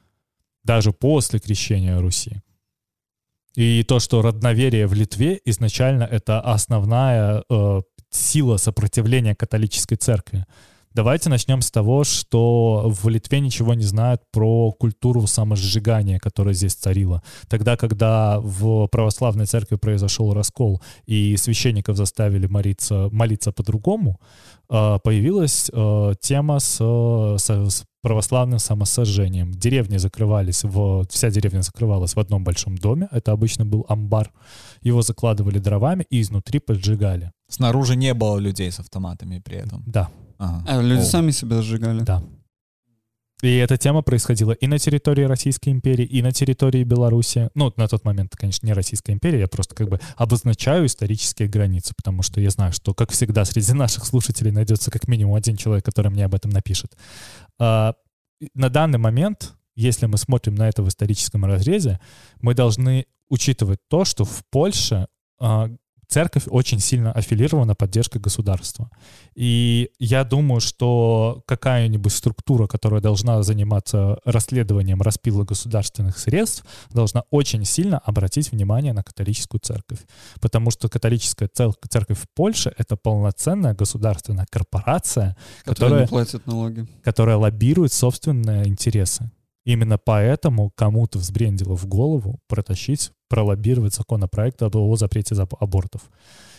Даже 0.63 0.93
после 0.93 1.39
крещения 1.39 1.99
Руси. 1.99 2.43
И 3.55 3.85
то, 3.85 4.01
что 4.01 4.23
родноверие 4.23 4.87
в 4.87 4.95
Литве 4.95 5.41
изначально 5.45 6.05
это 6.05 6.41
основная 6.41 7.45
э, 7.49 7.83
сила 8.11 8.57
сопротивления 8.57 9.35
католической 9.35 9.97
церкви. 9.97 10.45
Давайте 10.95 11.29
начнем 11.29 11.61
с 11.61 11.73
того, 11.73 12.05
что 12.05 12.85
в 12.87 13.09
Литве 13.09 13.41
ничего 13.41 13.75
не 13.75 13.83
знают 13.83 14.23
про 14.31 14.71
культуру 14.71 15.27
самосжигания, 15.27 16.21
которая 16.21 16.55
здесь 16.55 16.75
царила. 16.75 17.21
Тогда, 17.49 17.77
когда 17.77 18.39
в 18.41 18.87
православной 18.87 19.47
церкви 19.47 19.75
произошел 19.75 20.33
раскол 20.33 20.81
и 21.05 21.37
священников 21.37 21.97
заставили 21.97 22.47
молиться, 22.47 23.09
молиться 23.11 23.51
по-другому, 23.51 24.21
э, 24.71 24.99
появилась 25.03 25.69
э, 25.73 26.15
тема 26.21 26.61
с, 26.61 26.77
с- 26.77 27.71
с 27.71 27.85
православным 28.01 28.61
самосожжением. 28.61 29.51
Деревни 29.51 29.97
закрывались, 29.97 30.63
в, 30.63 31.07
вся 31.11 31.31
деревня 31.31 31.63
закрывалась 31.63 32.15
в 32.15 32.21
одном 32.21 32.45
большом 32.45 32.77
доме, 32.77 33.09
это 33.11 33.33
обычно 33.33 33.65
был 33.67 33.85
амбар. 33.89 34.31
Его 34.83 35.03
закладывали 35.03 35.59
дровами 35.59 36.07
и 36.09 36.21
изнутри 36.21 36.61
поджигали. 36.61 37.33
Снаружи 37.49 37.97
не 37.97 38.15
было 38.15 38.39
людей 38.39 38.71
с 38.71 38.79
автоматами 38.79 39.41
при 39.45 39.57
этом. 39.57 39.83
Да, 39.87 40.09
Ага. 40.39 40.65
А 40.67 40.83
люди 40.83 41.01
О. 41.01 41.05
сами 41.05 41.31
себя 41.31 41.63
сжигали. 41.63 42.01
да. 42.01 42.23
И 43.43 43.57
эта 43.57 43.77
тема 43.77 44.01
происходила 44.01 44.53
и 44.53 44.67
на 44.67 44.79
территории 44.79 45.25
Российской 45.25 45.69
империи, 45.69 46.07
и 46.07 46.23
на 46.23 46.33
территории 46.33 46.83
Беларуси. 46.83 47.51
Ну, 47.55 47.73
на 47.77 47.89
тот 47.89 48.03
момент, 48.05 48.35
конечно, 48.37 48.67
не 48.67 48.73
Российская 48.73 49.13
империя, 49.13 49.41
я 49.41 49.49
просто 49.49 49.75
как 49.75 49.91
бы 49.91 50.01
обозначаю 50.17 50.87
исторические 50.87 51.49
границы, 51.49 51.93
потому 51.95 52.23
что 52.23 52.41
я 52.41 52.49
знаю, 52.49 52.73
что, 52.73 52.95
как 52.95 53.11
всегда, 53.11 53.45
среди 53.45 53.75
наших 53.75 54.07
слушателей 54.07 54.51
найдется 54.51 54.91
как 54.91 55.09
минимум 55.09 55.35
один 55.35 55.57
человек, 55.57 55.85
который 55.85 56.11
мне 56.11 56.25
об 56.25 56.35
этом 56.35 56.53
напишет. 56.53 56.97
А, 57.59 57.95
на 58.55 58.71
данный 58.71 58.99
момент, 58.99 59.55
если 59.77 60.07
мы 60.07 60.17
смотрим 60.17 60.55
на 60.55 60.67
это 60.69 60.83
в 60.83 60.89
историческом 60.89 61.45
разрезе, 61.45 62.01
мы 62.41 62.55
должны 62.55 63.05
учитывать 63.29 63.81
то, 63.89 64.07
что 64.07 64.25
в 64.25 64.43
Польше 64.51 65.09
а, 65.39 65.69
церковь 66.09 66.45
очень 66.47 66.81
сильно 66.81 67.13
аффилирована 67.13 67.75
поддержкой 67.75 68.19
государства. 68.19 68.91
И 69.35 69.91
я 69.99 70.25
думаю, 70.25 70.61
что 70.61 71.43
какая-нибудь 71.47 72.13
структура, 72.13 72.67
которая 72.67 73.01
должна 73.01 73.43
заниматься 73.43 74.19
расследованием 74.25 75.03
распила 75.03 75.45
государственных 75.45 76.19
средств, 76.19 76.65
должна 76.91 77.25
очень 77.31 77.65
сильно 77.65 77.99
обратить 77.99 78.53
внимание 78.53 78.93
на 78.93 79.03
католическую 79.03 79.61
церковь. 79.61 80.01
Потому 80.41 80.71
что 80.71 80.89
католическая 80.89 81.49
церковь 81.49 82.19
в 82.19 82.27
Польше— 82.35 82.73
это 82.79 82.97
полноценная 82.97 83.75
государственная 83.75 84.47
корпорация, 84.51 85.37
которая 85.65 86.03
не 86.03 86.07
платят 86.07 86.47
налоги. 86.47 86.87
которая 87.03 87.37
лоббирует 87.37 87.93
собственные 87.93 88.69
интересы. 88.69 89.31
Именно 89.65 89.97
поэтому 89.97 90.71
кому-то 90.75 91.19
взбрендило 91.19 91.75
в 91.75 91.87
голову 91.87 92.39
протащить, 92.49 93.13
пролоббировать 93.35 93.95
законопроект 93.95 94.63
о 94.63 94.97
запрете 94.97 95.35
зап- 95.35 95.57
абортов. 95.61 96.03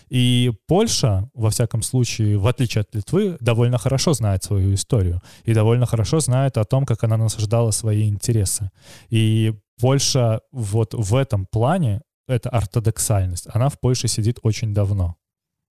И 0.10 0.52
Польша, 0.68 1.30
во 1.34 1.50
всяком 1.50 1.82
случае, 1.84 2.38
в 2.38 2.46
отличие 2.48 2.82
от 2.82 2.96
Литвы, 2.96 3.38
довольно 3.40 3.78
хорошо 3.78 4.14
знает 4.14 4.44
свою 4.44 4.74
историю 4.74 5.22
и 5.46 5.54
довольно 5.54 5.86
хорошо 5.86 6.20
знает 6.20 6.58
о 6.58 6.66
том, 6.66 6.86
как 6.86 7.04
она 7.04 7.18
насаждала 7.18 7.72
свои 7.72 8.10
интересы. 8.10 8.70
И 9.10 9.54
Польша 9.80 10.42
вот 10.52 10.94
в 10.94 11.16
этом 11.16 11.46
плане, 11.46 12.02
это 12.28 12.50
ортодоксальность, 12.50 13.48
она 13.56 13.70
в 13.70 13.80
Польше 13.80 14.08
сидит 14.08 14.40
очень 14.44 14.74
давно. 14.74 15.16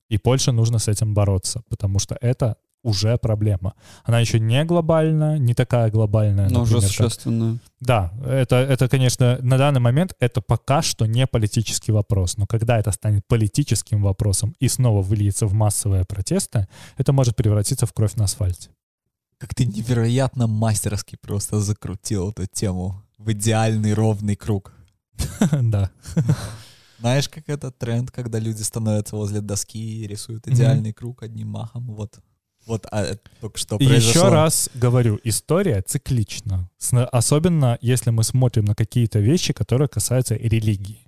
И 0.08 0.18
Польше 0.18 0.52
нужно 0.52 0.78
с 0.78 0.88
этим 0.88 1.14
бороться, 1.14 1.62
потому 1.68 1.98
что 1.98 2.16
это 2.22 2.56
уже 2.84 3.16
проблема. 3.16 3.74
Она 4.04 4.20
еще 4.20 4.38
не 4.38 4.64
глобальная, 4.64 5.38
не 5.38 5.54
такая 5.54 5.90
глобальная, 5.90 6.48
Но 6.50 6.62
уже 6.62 6.76
например, 6.76 7.10
как-. 7.10 7.60
Да, 7.80 8.12
это, 8.24 8.56
это, 8.56 8.88
конечно, 8.88 9.38
на 9.42 9.58
данный 9.58 9.80
момент 9.80 10.14
это 10.20 10.40
пока 10.40 10.82
что 10.82 11.06
не 11.06 11.26
политический 11.26 11.92
вопрос. 11.92 12.36
Но 12.36 12.46
когда 12.46 12.78
это 12.78 12.92
станет 12.92 13.26
политическим 13.26 14.02
вопросом 14.02 14.54
и 14.60 14.68
снова 14.68 15.02
выльется 15.02 15.46
в 15.46 15.54
массовые 15.54 16.04
протесты, 16.04 16.68
это 16.98 17.12
может 17.12 17.34
превратиться 17.34 17.86
в 17.86 17.92
кровь 17.92 18.14
на 18.14 18.24
асфальте. 18.24 18.70
Как 19.38 19.54
ты 19.54 19.66
невероятно 19.66 20.46
мастерски 20.46 21.16
просто 21.20 21.60
закрутил 21.60 22.30
эту 22.30 22.46
тему 22.46 23.02
в 23.18 23.32
идеальный 23.32 23.94
ровный 23.94 24.36
круг. 24.36 24.72
Да. 25.62 25.90
Знаешь, 27.00 27.28
как 27.28 27.48
этот 27.48 27.78
тренд, 27.78 28.10
когда 28.10 28.38
люди 28.38 28.62
становятся 28.62 29.16
возле 29.16 29.40
доски 29.40 29.78
и 29.78 30.06
рисуют 30.06 30.46
идеальный 30.48 30.92
круг 30.92 31.22
одним 31.22 31.48
махом? 31.48 31.86
Вот. 31.86 32.18
Вот 32.66 32.86
а, 32.90 33.02
это 33.02 33.20
только 33.40 33.58
что 33.58 33.76
произошло. 33.78 34.10
еще 34.22 34.28
раз 34.28 34.70
говорю, 34.74 35.20
история 35.24 35.82
циклична. 35.82 36.70
С- 36.78 37.04
Особенно 37.06 37.78
если 37.80 38.10
мы 38.10 38.24
смотрим 38.24 38.64
на 38.64 38.74
какие-то 38.74 39.18
вещи, 39.18 39.52
которые 39.52 39.88
касаются 39.88 40.34
религии. 40.34 41.00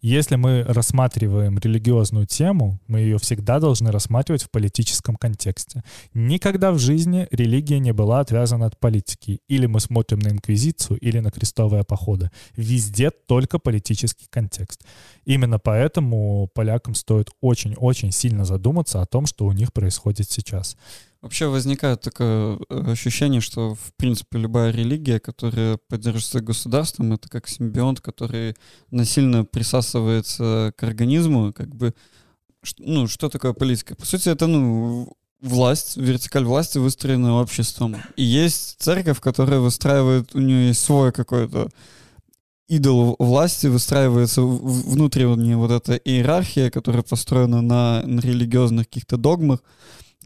Если 0.00 0.36
мы 0.36 0.62
рассматриваем 0.62 1.58
религиозную 1.58 2.26
тему, 2.26 2.80
мы 2.86 3.00
ее 3.00 3.18
всегда 3.18 3.58
должны 3.58 3.90
рассматривать 3.90 4.44
в 4.44 4.50
политическом 4.50 5.16
контексте. 5.16 5.82
Никогда 6.14 6.70
в 6.70 6.78
жизни 6.78 7.26
религия 7.32 7.80
не 7.80 7.92
была 7.92 8.20
отвязана 8.20 8.66
от 8.66 8.78
политики. 8.78 9.40
Или 9.48 9.66
мы 9.66 9.80
смотрим 9.80 10.20
на 10.20 10.28
инквизицию, 10.28 10.98
или 11.00 11.18
на 11.18 11.32
крестовые 11.32 11.82
походы. 11.82 12.30
Везде 12.56 13.10
только 13.10 13.58
политический 13.58 14.26
контекст. 14.30 14.84
Именно 15.24 15.58
поэтому 15.58 16.48
полякам 16.54 16.94
стоит 16.94 17.30
очень-очень 17.40 18.12
сильно 18.12 18.44
задуматься 18.44 19.02
о 19.02 19.06
том, 19.06 19.26
что 19.26 19.46
у 19.46 19.52
них 19.52 19.72
происходит 19.72 20.30
сейчас. 20.30 20.76
Вообще 21.20 21.48
возникает 21.48 22.00
такое 22.00 22.58
э, 22.68 22.92
ощущение, 22.92 23.40
что, 23.40 23.74
в 23.74 23.92
принципе, 23.96 24.38
любая 24.38 24.70
религия, 24.70 25.18
которая 25.18 25.78
поддерживается 25.88 26.40
государством, 26.40 27.12
это 27.12 27.28
как 27.28 27.48
симбионт, 27.48 28.00
который 28.00 28.54
насильно 28.92 29.44
присасывается 29.44 30.72
к 30.76 30.82
организму, 30.84 31.52
как 31.52 31.74
бы, 31.74 31.92
ну, 32.78 33.08
что 33.08 33.28
такое 33.28 33.52
политика? 33.52 33.96
По 33.96 34.06
сути, 34.06 34.28
это, 34.28 34.46
ну, 34.46 35.12
власть, 35.40 35.96
вертикаль 35.96 36.44
власти, 36.44 36.78
выстроенная 36.78 37.32
обществом. 37.32 37.96
И 38.14 38.22
есть 38.22 38.76
церковь, 38.78 39.20
которая 39.20 39.58
выстраивает, 39.58 40.34
у 40.36 40.40
нее 40.40 40.68
есть 40.68 40.84
свой 40.84 41.10
какой-то 41.10 41.68
идол 42.68 43.16
власти, 43.18 43.66
выстраивается 43.66 44.42
внутренняя 44.42 45.56
вот 45.56 45.70
эта 45.70 45.96
иерархия, 45.96 46.70
которая 46.70 47.02
построена 47.02 47.60
на, 47.60 48.02
на 48.04 48.20
религиозных 48.20 48.86
каких-то 48.86 49.16
догмах, 49.16 49.60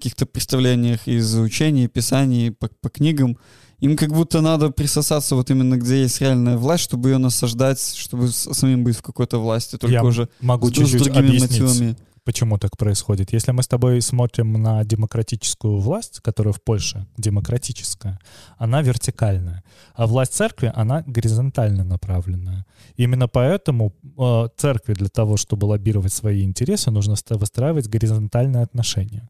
каких-то 0.02 0.26
представлениях 0.26 1.06
из 1.06 1.34
учений, 1.36 1.86
писаний, 1.88 2.50
по, 2.50 2.68
по 2.80 2.88
книгам. 2.88 3.38
Им 3.78 3.96
как 3.96 4.10
будто 4.10 4.40
надо 4.40 4.70
присосаться 4.70 5.34
вот 5.36 5.50
именно 5.50 5.76
где 5.76 6.02
есть 6.02 6.20
реальная 6.20 6.56
власть, 6.56 6.84
чтобы 6.84 7.10
ее 7.10 7.18
насаждать, 7.18 7.80
чтобы 7.96 8.28
с- 8.28 8.52
самим 8.54 8.84
быть 8.84 8.96
в 8.96 9.02
какой-то 9.02 9.38
власти, 9.38 9.76
только 9.76 9.92
Я 9.94 10.02
уже 10.04 10.28
могу 10.40 10.68
с, 10.68 10.72
с 10.72 10.74
чуть-чуть 10.74 11.02
другими 11.04 11.28
объяснить. 11.28 11.60
мотивами. 11.60 11.96
почему 12.24 12.58
так 12.58 12.76
происходит. 12.76 13.32
Если 13.32 13.50
мы 13.52 13.62
с 13.64 13.66
тобой 13.68 14.00
смотрим 14.00 14.52
на 14.62 14.84
демократическую 14.84 15.78
власть, 15.78 16.20
которая 16.20 16.52
в 16.54 16.62
Польше 16.62 17.06
демократическая, 17.18 18.18
она 18.58 18.82
вертикальная, 18.82 19.64
а 19.94 20.06
власть 20.06 20.32
церкви, 20.34 20.70
она 20.76 21.02
горизонтально 21.06 21.82
направленная. 21.84 22.64
Именно 22.96 23.26
поэтому 23.26 23.92
э, 24.16 24.48
церкви 24.56 24.94
для 24.94 25.08
того, 25.08 25.36
чтобы 25.36 25.64
лоббировать 25.66 26.12
свои 26.12 26.44
интересы, 26.44 26.92
нужно 26.92 27.16
выстраивать 27.30 27.88
горизонтальные 27.88 28.62
отношения. 28.62 29.28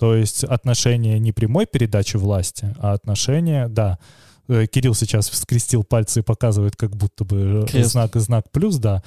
То 0.00 0.14
есть 0.14 0.44
отношения 0.44 1.18
не 1.18 1.30
прямой 1.30 1.66
передачи 1.66 2.16
власти, 2.16 2.74
а 2.78 2.94
отношения, 2.94 3.68
да, 3.68 3.98
э, 4.48 4.66
Кирилл 4.66 4.94
сейчас 4.94 5.26
скрестил 5.28 5.84
пальцы 5.84 6.20
и 6.20 6.22
показывает, 6.22 6.74
как 6.74 6.96
будто 6.96 7.22
бы 7.24 7.64
э, 7.64 7.70
Крест. 7.70 7.90
знак 7.90 8.12
знак 8.14 8.50
плюс, 8.50 8.76
да. 8.76 9.02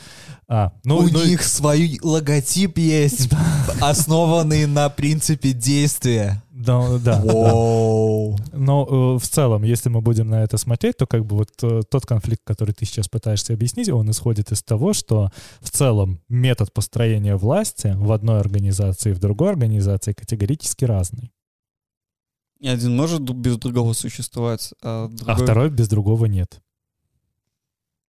А, 0.47 0.71
ну, 0.83 0.97
У 0.97 1.09
ну, 1.09 1.25
них 1.25 1.41
свой 1.41 1.97
логотип 2.03 2.77
есть, 2.77 3.27
основанный 3.81 4.67
на 4.67 4.89
принципе 4.89 5.51
действия. 5.51 6.42
Да, 6.66 6.97
да, 6.99 7.22
да. 7.22 7.22
Воу. 7.22 8.38
Но 8.51 9.16
э, 9.16 9.20
в 9.20 9.28
целом, 9.28 9.64
если 9.64 9.89
мы 9.89 10.01
будем 10.01 10.28
на 10.30 10.43
это 10.43 10.57
смотреть, 10.57 10.97
то 10.97 11.07
как 11.07 11.26
бы 11.26 11.38
вот 11.38 11.49
э, 11.61 11.82
тот 11.89 12.05
конфликт, 12.05 12.41
который 12.43 12.74
ты 12.74 12.86
сейчас 12.86 13.07
пытаешься 13.07 13.53
объяснить, 13.53 13.89
он 13.89 14.09
исходит 14.09 14.51
из 14.51 14.64
того, 14.64 14.93
что 14.93 15.30
в 15.61 15.70
целом 15.70 16.20
метод 16.30 16.74
построения 16.74 17.36
власти 17.36 17.93
в 17.95 18.11
одной 18.11 18.39
организации 18.39 19.11
и 19.11 19.14
в 19.14 19.20
другой 19.20 19.51
организации 19.51 20.14
категорически 20.14 20.86
разный. 20.86 21.32
И 22.59 22.68
один 22.68 22.95
может 22.95 23.22
без 23.22 23.57
другого 23.57 23.93
существовать, 23.93 24.74
а 24.82 25.05
А 25.05 25.07
другой... 25.09 25.36
второй 25.43 25.70
без 25.70 25.89
другого 25.89 26.26
нет. 26.26 26.61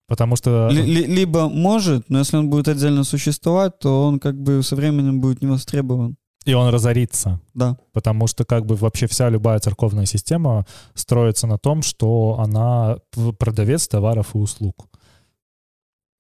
Потому 0.07 0.37
что... 0.37 0.69
Ли- 0.69 0.83
ли- 0.83 1.07
либо 1.07 1.49
может, 1.49 2.11
но 2.11 2.19
если 2.19 2.37
он 2.37 2.51
будет 2.51 2.69
отдельно 2.69 3.03
существовать, 3.03 3.79
то 3.79 4.05
он 4.05 4.21
как 4.21 4.39
бы 4.39 4.63
со 4.63 4.77
временем 4.77 5.23
будет 5.23 5.41
не 5.41 5.47
востребован. 5.49 6.17
И 6.45 6.55
он 6.55 6.69
разорится. 6.69 7.41
Да. 7.55 7.77
Потому 7.93 8.27
что 8.27 8.45
как 8.45 8.67
бы 8.67 8.75
вообще 8.75 9.07
вся 9.07 9.29
любая 9.29 9.59
церковная 9.61 10.07
система 10.07 10.67
строится 10.95 11.47
на 11.47 11.59
том, 11.59 11.83
что 11.83 12.37
она 12.39 12.99
продавец 13.39 13.87
товаров 13.89 14.35
и 14.35 14.39
услуг. 14.39 14.89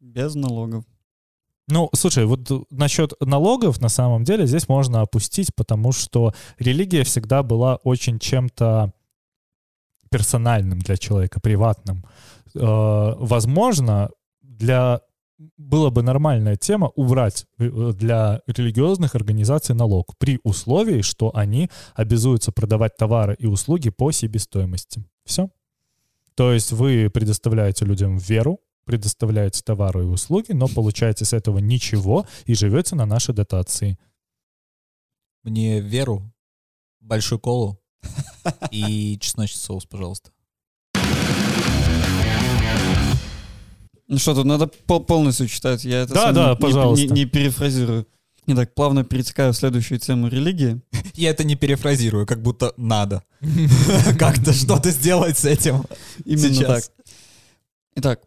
Без 0.00 0.34
налогов. 0.34 0.84
Ну, 1.68 1.88
слушай, 1.94 2.26
вот 2.26 2.50
насчет 2.70 3.12
налогов, 3.20 3.80
на 3.80 3.88
самом 3.88 4.24
деле, 4.24 4.46
здесь 4.46 4.68
можно 4.68 5.00
опустить, 5.00 5.54
потому 5.54 5.92
что 5.92 6.34
религия 6.58 7.02
всегда 7.04 7.42
была 7.42 7.76
очень 7.76 8.18
чем-то 8.18 8.92
персональным 10.10 10.80
для 10.80 10.96
человека, 10.96 11.40
приватным. 11.40 12.04
Э, 12.54 13.14
Возможно, 13.16 14.10
для 14.42 15.00
была 15.56 15.90
бы 15.90 16.02
нормальная 16.02 16.56
тема 16.56 16.90
убрать 16.94 17.46
э, 17.58 17.92
для 17.94 18.40
религиозных 18.46 19.14
организаций 19.14 19.74
налог 19.74 20.16
при 20.18 20.40
условии, 20.42 21.02
что 21.02 21.34
они 21.34 21.70
обязуются 21.94 22.52
продавать 22.52 22.96
товары 22.96 23.36
и 23.38 23.46
услуги 23.46 23.90
по 23.90 24.10
себестоимости. 24.12 25.04
Все. 25.24 25.50
То 26.34 26.52
есть 26.52 26.72
вы 26.72 27.10
предоставляете 27.10 27.84
людям 27.84 28.16
веру, 28.16 28.60
предоставляете 28.84 29.62
товары 29.62 30.02
и 30.02 30.06
услуги, 30.06 30.52
но 30.52 30.68
получаете 30.68 31.24
с 31.24 31.32
этого 31.32 31.58
ничего 31.58 32.26
и 32.46 32.54
живете 32.54 32.96
на 32.96 33.06
наши 33.06 33.32
дотации. 33.32 33.98
Мне 35.42 35.80
веру, 35.80 36.32
большую 37.00 37.38
колу 37.38 37.80
и 38.70 39.18
чесночный 39.20 39.60
соус, 39.60 39.86
пожалуйста. 39.86 40.30
Ну 44.12 44.18
что, 44.18 44.34
тут 44.34 44.44
надо 44.44 44.66
по- 44.66 45.00
полностью 45.00 45.48
читать. 45.48 45.84
Я 45.84 46.02
это 46.02 46.12
Да, 46.12 46.32
да, 46.32 46.50
не- 46.50 46.56
пожалуйста. 46.56 47.06
Не, 47.06 47.20
не 47.20 47.24
перефразирую. 47.24 48.06
Итак, 48.46 48.74
плавно 48.74 49.04
перетекаю 49.04 49.54
в 49.54 49.56
следующую 49.56 50.00
тему 50.00 50.28
религии. 50.28 50.82
Я 51.14 51.30
это 51.30 51.44
не 51.44 51.56
перефразирую, 51.56 52.26
как 52.26 52.42
будто 52.42 52.74
надо. 52.76 53.22
Как-то 54.18 54.52
что-то 54.52 54.90
сделать 54.90 55.38
с 55.38 55.46
этим. 55.46 55.84
Именно 56.26 56.60
так. 56.60 56.84
Итак, 57.96 58.20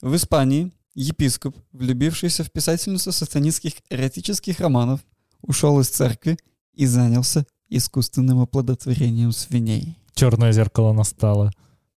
в 0.00 0.16
Испании 0.16 0.72
епископ, 0.94 1.54
влюбившийся 1.72 2.42
в 2.42 2.50
писательницу 2.50 3.12
сатанистских 3.12 3.74
эротических 3.90 4.58
романов, 4.58 5.00
ушел 5.42 5.80
из 5.80 5.90
церкви 5.90 6.38
и 6.72 6.86
занялся 6.86 7.44
искусственным 7.68 8.40
оплодотворением 8.40 9.32
свиней. 9.32 9.98
Черное 10.14 10.52
зеркало 10.52 10.94
настало. 10.94 11.52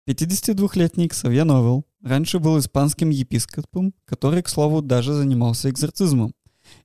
52-летний 0.06 1.08
Ксавье 1.08 1.44
раньше 2.02 2.38
был 2.38 2.58
испанским 2.58 3.08
епископом, 3.08 3.94
который, 4.04 4.42
к 4.42 4.48
слову, 4.48 4.82
даже 4.82 5.14
занимался 5.14 5.70
экзорцизмом. 5.70 6.34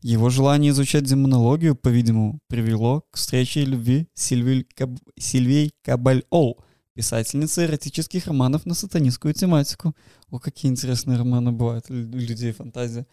Его 0.01 0.29
желание 0.29 0.71
изучать 0.71 1.03
демонологию, 1.03 1.75
по-видимому, 1.75 2.39
привело 2.47 3.03
к 3.11 3.17
встрече 3.17 3.65
любви 3.65 4.07
с 4.13 4.23
Сильвией, 4.23 4.65
Каб... 4.73 4.91
Сильвией 5.17 5.71
Кабальол, 5.83 6.63
писательницей 6.99 7.63
эротических 7.65 8.27
романов 8.27 8.65
на 8.65 8.73
сатанистскую 8.73 9.33
тематику. 9.33 9.95
О, 10.31 10.37
какие 10.37 10.69
интересные 10.69 11.17
романы 11.17 11.51
бывают 11.53 11.85
у 11.89 11.93
лю- 11.93 12.09
у 12.13 12.17
людей 12.17 12.51
фантазия. 12.51 13.05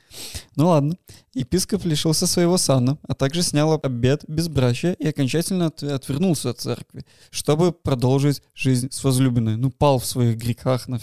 Ну 0.57 0.67
ладно. 0.69 0.97
Епископ 1.35 1.85
лишился 1.85 2.27
своего 2.27 2.59
сана, 2.59 2.99
а 3.09 3.15
также 3.15 3.43
снял 3.43 3.81
обет 3.81 4.25
безбрачия 4.29 4.93
и 4.95 5.07
окончательно 5.09 5.67
от- 5.67 5.83
отвернулся 5.85 6.51
от 6.51 6.59
церкви, 6.61 7.05
чтобы 7.31 7.73
продолжить 7.73 8.43
жизнь 8.55 8.89
с 8.91 9.05
возлюбленной. 9.05 9.57
Ну, 9.57 9.71
пал 9.71 9.99
в 9.99 10.05
своих 10.07 10.37
грехах 10.37 10.89
на, 10.89 10.99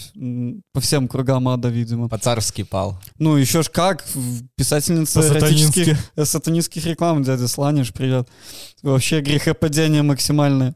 по 0.72 0.80
всем 0.80 1.08
кругам 1.08 1.48
ада, 1.48 1.68
видимо. 1.70 2.08
По-царски 2.08 2.64
пал. 2.64 3.00
Ну, 3.18 3.36
еще 3.36 3.62
ж 3.62 3.70
как, 3.70 4.04
писательница 4.56 5.20
эротических, 5.38 5.98
э, 6.16 6.24
сатанистских 6.26 6.84
реклам, 6.86 7.22
дядя 7.22 7.48
Сланиш, 7.48 7.92
привет. 7.94 8.28
Вообще 8.82 9.20
грехопадение 9.22 10.02
максимальное. 10.02 10.74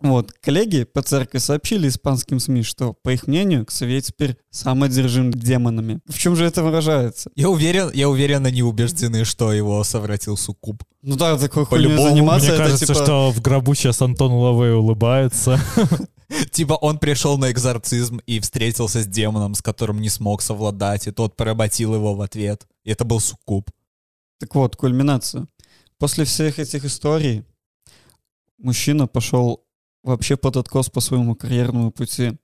Вот, 0.00 0.32
коллеги 0.32 0.84
по 0.84 1.02
церкви 1.02 1.38
сообщили 1.38 1.88
испанским 1.88 2.40
СМИ, 2.40 2.62
что, 2.62 2.94
по 3.02 3.10
их 3.10 3.26
мнению, 3.26 3.66
Ксавье 3.66 4.00
теперь 4.00 4.36
сам 4.50 4.82
одержим 4.82 5.30
демонами. 5.30 6.00
В 6.06 6.18
чем 6.18 6.36
же 6.36 6.46
это 6.46 6.62
выражается? 6.62 7.30
Я 7.36 7.50
уверен, 7.50 7.90
я 7.92 8.08
уверен, 8.08 8.46
они 8.46 8.62
убеждены, 8.62 9.24
что 9.24 9.52
его 9.52 9.84
совратил 9.84 10.38
суккуб. 10.38 10.82
Ну 11.02 11.16
да, 11.16 11.36
такой 11.36 11.66
хуйней 11.66 11.96
заниматься, 11.96 12.46
Мне 12.46 12.54
это 12.54 12.64
кажется, 12.64 12.86
типа... 12.86 13.02
что 13.02 13.30
в 13.30 13.42
гробу 13.42 13.74
сейчас 13.74 14.00
Антон 14.00 14.32
Лавей 14.32 14.72
улыбается. 14.72 15.60
Типа 16.52 16.74
он 16.74 16.98
пришел 16.98 17.38
на 17.38 17.50
экзорцизм 17.50 18.20
и 18.24 18.38
встретился 18.38 19.02
с 19.02 19.06
демоном, 19.06 19.54
с 19.54 19.62
которым 19.62 20.00
не 20.00 20.08
смог 20.08 20.42
совладать, 20.42 21.08
и 21.08 21.10
тот 21.10 21.36
поработил 21.36 21.94
его 21.94 22.14
в 22.14 22.20
ответ. 22.20 22.66
И 22.84 22.90
это 22.90 23.04
был 23.04 23.18
суккуб. 23.18 23.68
Так 24.38 24.54
вот, 24.54 24.76
кульминация. 24.76 25.48
После 25.98 26.24
всех 26.24 26.58
этих 26.58 26.84
историй 26.84 27.44
мужчина 28.58 29.08
пошел 29.08 29.64
вообще 30.02 30.36
под 30.36 30.56
откос 30.56 30.90
по 30.90 31.00
своему 31.00 31.34
карьерному 31.34 31.90
пути. 31.90 32.38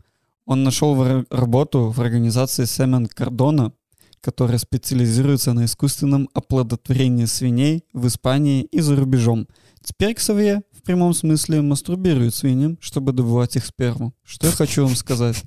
Он 0.44 0.62
нашел 0.62 1.24
работу 1.30 1.90
в 1.90 2.00
организации 2.00 2.64
Семен 2.64 3.06
Кардона, 3.06 3.72
которая 4.20 4.58
специализируется 4.58 5.52
на 5.52 5.64
искусственном 5.64 6.28
оплодотворении 6.34 7.26
свиней 7.26 7.84
в 7.92 8.06
Испании 8.06 8.62
и 8.62 8.80
за 8.80 8.96
рубежом. 8.96 9.46
Теперь 9.82 10.14
Ксавье 10.14 10.62
в 10.72 10.82
прямом 10.82 11.14
смысле 11.14 11.62
мастурбирует 11.62 12.34
свиньям, 12.34 12.76
чтобы 12.80 13.12
добывать 13.12 13.56
их 13.56 13.64
сперму. 13.64 14.14
Что 14.24 14.48
я 14.48 14.52
хочу 14.52 14.84
вам 14.84 14.96
сказать? 14.96 15.42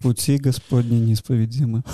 Пути 0.00 0.38
Господни 0.38 0.96
неисповедимы. 0.96 1.84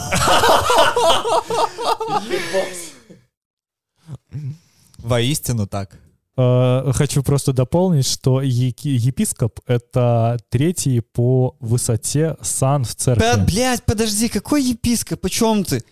Воистину 4.99 5.67
так. 5.67 5.99
Э, 6.37 6.93
Хочу 6.95 7.23
просто 7.23 7.53
дополнить, 7.53 8.07
что 8.07 8.41
епископ— 8.41 9.61
это 9.67 10.39
третий 10.49 11.01
по 11.01 11.57
высоте 11.61 12.37
сан 12.43 12.85
в 12.85 12.95
церкви. 12.95 13.25
Бля- 13.25 13.45
Блядь, 13.45 13.85
подожди, 13.85 14.29
какой 14.29 14.63
епископ? 14.63 15.25
О 15.25 15.29
чем 15.29 15.65
ты? 15.65 15.83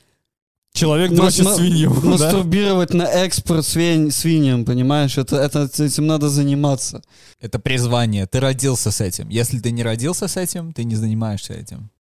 Человек 0.73 1.11
Мас- 1.11 1.19
дрочит 1.19 1.45
ма- 1.45 1.55
свинью. 1.57 1.93
да? 2.01 2.09
Мастурбировать 2.11 2.95
на 2.95 3.03
экспорт 3.03 3.65
свинь- 3.65 4.11
свиньям, 4.11 4.65
понимаешь? 4.65 5.19
Это, 5.19 5.37
это, 5.37 5.69
этим 5.85 6.07
надо 6.07 6.29
заниматься. 6.31 7.03
Это 7.41 7.59
призвание. 7.59 8.27
Ты 8.27 8.39
родился 8.41 8.91
с 8.93 9.01
этим. 9.01 9.29
Если 9.29 9.59
ты 9.59 9.73
не 9.73 9.83
родился 9.83 10.29
с 10.29 10.37
этим, 10.37 10.73
ты 10.73 10.85
не 10.85 10.95
занимаешься 10.97 11.55
этим. 11.55 11.91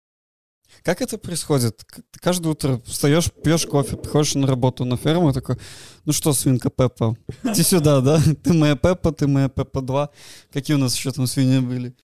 Как 0.82 1.00
это 1.02 1.18
происходит? 1.18 1.82
Ты 2.10 2.20
каждое 2.20 2.48
утро 2.50 2.80
встаешь, 2.86 3.30
пьешь 3.44 3.66
кофе, 3.66 3.96
приходишь 3.96 4.34
на 4.34 4.46
работу 4.46 4.84
на 4.84 4.96
ферму 4.96 5.30
и 5.30 5.32
такой, 5.32 5.56
ну 6.04 6.12
что, 6.12 6.32
свинка 6.32 6.70
Пеппа, 6.70 7.16
иди 7.44 7.62
сюда, 7.62 8.00
да? 8.00 8.20
Ты 8.42 8.52
моя 8.52 8.76
Пеппа, 8.76 9.12
ты 9.12 9.26
моя 9.26 9.48
Пеппа 9.48 9.82
2. 9.82 10.08
Какие 10.52 10.76
у 10.76 10.78
нас 10.80 10.96
еще 10.96 11.10
там 11.12 11.26
свиньи 11.26 11.58
были? 11.60 11.94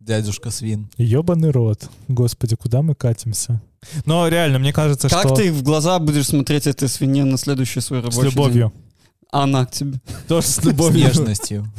Дядюшка 0.00 0.50
свин. 0.50 0.90
Ебаный 0.98 1.50
рот. 1.50 1.88
Господи, 2.08 2.56
куда 2.56 2.82
мы 2.82 2.94
катимся? 2.94 3.62
Но 4.04 4.26
реально, 4.28 4.58
мне 4.58 4.72
кажется, 4.72 5.08
Как 5.08 5.20
что 5.26 5.34
ты 5.36 5.52
в 5.52 5.62
глаза 5.62 5.98
будешь 5.98 6.26
смотреть 6.26 6.66
этой 6.66 6.88
свинье 6.88 7.24
на 7.24 7.38
следующий 7.38 7.80
свой 7.80 8.00
с 8.00 8.04
рабочий 8.04 8.30
любовью. 8.30 8.72
день? 8.74 8.82
А 9.30 9.44
она 9.44 9.64
к 9.64 9.70
тебе. 9.70 10.00
Тоже 10.28 10.46
с 10.48 10.56
С 10.56 10.64
любовью. 10.64 11.06
нежностью. 11.06 11.72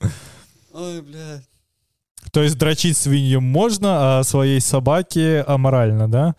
Ой, 0.72 1.02
блядь. 1.02 1.44
То 2.32 2.42
есть 2.42 2.56
дрочить 2.58 2.96
свинью 2.96 3.40
можно, 3.40 4.18
а 4.18 4.24
своей 4.24 4.60
собаке 4.60 5.44
аморально, 5.46 6.08
да? 6.10 6.34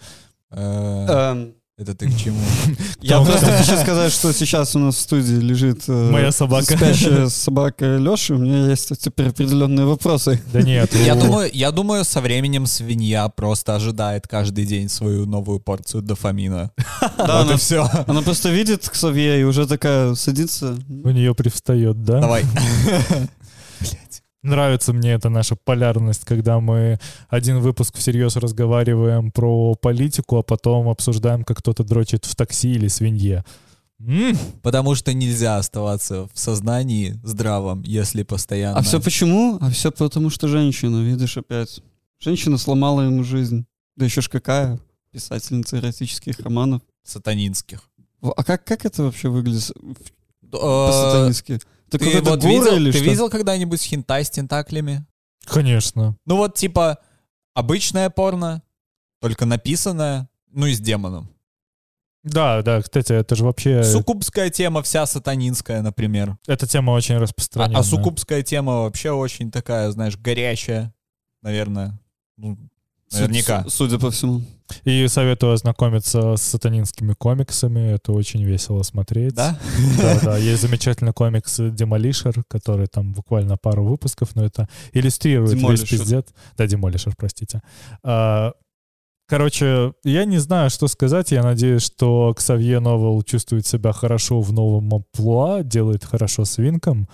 Э, 0.52 1.06
Эм, 1.34 1.54
Это 1.78 1.96
ты 1.96 2.10
к 2.12 2.18
чему? 2.18 2.38
Я 3.02 3.22
просто 3.22 3.46
хочу 3.46 3.78
сказать, 3.78 4.12
что 4.12 4.34
сейчас 4.34 4.76
у 4.76 4.80
нас 4.80 4.96
в 4.96 5.00
студии 5.00 5.36
лежит 5.36 5.84
э, 5.88 6.10
Моя 6.12 6.32
собака. 6.34 6.76
спящая 6.78 7.30
собака 7.30 7.96
Леши. 7.98 8.34
У 8.34 8.38
меня 8.38 8.68
есть 8.70 8.92
теперь 9.00 9.30
определенные 9.30 9.86
вопросы. 9.86 10.42
Да 10.52 10.62
нет. 10.62 10.94
Я 10.96 11.16
думаю, 11.16 11.50
я 11.54 11.72
думаю, 11.72 12.04
со 12.04 12.20
временем 12.20 12.66
свинья 12.66 13.30
просто 13.30 13.76
ожидает 13.76 14.28
каждый 14.28 14.66
день 14.66 14.90
свою 14.90 15.26
новую 15.26 15.60
порцию 15.62 16.02
дофамина. 16.02 16.72
Да, 17.18 17.42
она, 17.42 17.56
все. 17.58 17.88
она 18.08 18.22
просто 18.22 18.50
видит 18.50 18.88
Ксавье 18.90 19.40
и 19.40 19.44
уже 19.44 19.66
такая 19.68 20.16
садится. 20.16 20.78
у 20.90 21.10
нее 21.12 21.34
привстает, 21.36 22.04
да? 22.04 22.20
Давай. 22.20 22.44
Нравится 24.42 24.94
мне 24.94 25.12
эта 25.12 25.30
наша 25.30 25.56
полярность, 25.58 26.24
когда 26.24 26.60
мы 26.62 26.98
один 27.28 27.60
выпуск 27.60 27.98
всерьез 27.98 28.38
разговариваем 28.38 29.32
про 29.32 29.76
политику, 29.76 30.38
а 30.38 30.44
потом 30.44 30.88
обсуждаем, 30.88 31.44
как 31.44 31.58
кто-то 31.58 31.84
дрочит 31.84 32.24
в 32.26 32.36
такси 32.36 32.72
или 32.72 32.88
свинье. 32.88 33.44
М, 34.00 34.38
Потому 34.62 34.96
что 34.96 35.14
нельзя 35.14 35.58
оставаться 35.58 36.28
в 36.34 36.40
сознании 36.40 37.20
здравом, 37.24 37.82
если 37.86 38.24
постоянно... 38.24 38.78
А 38.80 38.82
все 38.82 39.02
почему? 39.02 39.58
А 39.60 39.70
все 39.72 39.92
потому, 39.92 40.30
что 40.30 40.48
женщина, 40.48 41.04
видишь, 41.04 41.36
опять. 41.36 41.82
Женщина 42.20 42.58
сломала 42.58 43.02
ему 43.02 43.24
жизнь. 43.26 43.66
Да 43.98 44.06
еще 44.06 44.22
ж 44.22 44.30
какая? 44.30 44.80
Писательница 45.12 45.80
эротических 45.80 46.40
романов. 46.40 46.82
сатанинских. 47.04 47.82
А 48.22 48.44
как, 48.46 48.64
как 48.64 48.86
это 48.86 49.04
вообще 49.04 49.28
выглядит 49.28 49.72
Э, 50.52 50.58
по-сатанински? 50.58 51.60
Это 51.98 51.98
Ты 52.06 52.22
вот 52.22 52.44
видел, 52.44 52.76
или 52.76 52.92
ты 52.92 52.98
что? 53.00 53.08
видел 53.10 53.30
когда-нибудь 53.30 53.82
хентай 53.82 54.24
с 54.26 54.30
тентаклями? 54.30 55.06
Конечно. 55.46 56.16
Ну 56.26 56.38
вот 56.38 56.56
типа 56.56 57.00
обычное 57.54 58.10
порно, 58.10 58.62
только 59.22 59.46
написанное, 59.46 60.30
ну 60.52 60.66
и 60.68 60.74
с 60.74 60.80
демоном. 60.80 61.30
Да, 62.24 62.62
да, 62.62 62.82
кстати, 62.82 63.14
это 63.14 63.36
же 63.36 63.46
вообще... 63.46 63.82
Суккубская 63.84 64.50
тема 64.50 64.84
вся 64.84 65.06
сатанинская, 65.06 65.82
например. 65.82 66.38
Эта 66.48 66.68
тема 66.68 66.92
очень 66.92 67.16
А, 67.16 67.20
распространенная. 67.20 67.80
а 67.80 67.84
суккубская 67.84 68.44
тема 68.44 68.82
вообще 68.82 69.12
очень 69.12 69.52
такая, 69.52 69.90
знаешь, 69.92 70.18
горячая, 70.18 70.94
наверное. 71.42 71.98
Ну, 72.38 72.58
наверняка. 73.14 73.64
су- 73.64 73.70
Судя 73.70 74.00
по 74.00 74.12
всему. 74.12 74.42
И 74.84 75.08
советую 75.08 75.54
ознакомиться 75.54 76.36
с 76.36 76.44
сатанинскими 76.44 77.14
комиксами. 77.14 77.94
Это 77.94 78.12
очень 78.12 78.44
весело 78.44 78.84
смотреть. 78.84 79.34
Да? 79.34 79.58
Да, 79.98 80.20
да. 80.24 80.38
Есть 80.38 80.62
замечательный 80.62 81.14
комикс 81.14 81.58
Демолишер, 81.60 82.44
который 82.48 82.88
там 82.88 83.14
буквально 83.14 83.58
пару 83.58 83.84
выпусков, 83.84 84.36
но 84.36 84.46
это 84.46 84.68
иллюстрирует 84.94 85.54
весь 85.54 85.64
Demolisher. 85.64 85.90
пиздец. 85.90 86.26
Да, 86.58 86.68
Демолишер, 86.68 87.14
простите. 87.18 87.62
А, 88.04 88.52
Короче, 89.28 89.94
я 90.04 90.26
не 90.26 90.40
знаю, 90.40 90.72
что 90.72 90.88
сказать. 90.88 91.32
Я 91.32 91.44
надеюсь, 91.44 91.84
что 91.84 92.34
Ксавье 92.36 92.80
Новел 92.80 93.22
чувствует 93.22 93.68
себя 93.68 93.92
хорошо 93.92 94.42
в 94.42 94.52
новом 94.52 94.92
амплуа, 94.92 95.62
делает 95.62 96.04
хорошо 96.04 96.46
свинкам. 96.46 97.08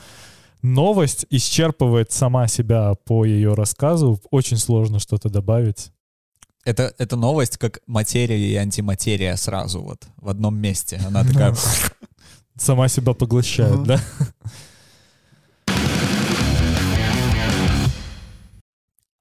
Новость 0.66 1.28
исчерпывает 1.30 2.12
сама 2.12 2.48
себя 2.48 2.96
по 2.96 3.24
ее 3.24 3.54
рассказу. 3.54 4.20
Очень 4.32 4.58
сложно 4.58 4.98
что-то 4.98 5.30
добавить. 5.30 5.92
Это, 6.64 6.92
это 6.98 7.16
новость 7.16 7.58
как 7.58 7.82
материя 7.86 8.40
и 8.40 8.56
антиматерия 8.56 9.36
сразу 9.36 9.84
вот 9.84 10.08
в 10.18 10.28
одном 10.28 10.58
месте. 10.58 11.00
Она 11.06 11.24
такая... 11.24 11.56
Сама 12.58 12.88
себя 12.88 13.14
поглощает, 13.14 13.84
да? 13.84 14.02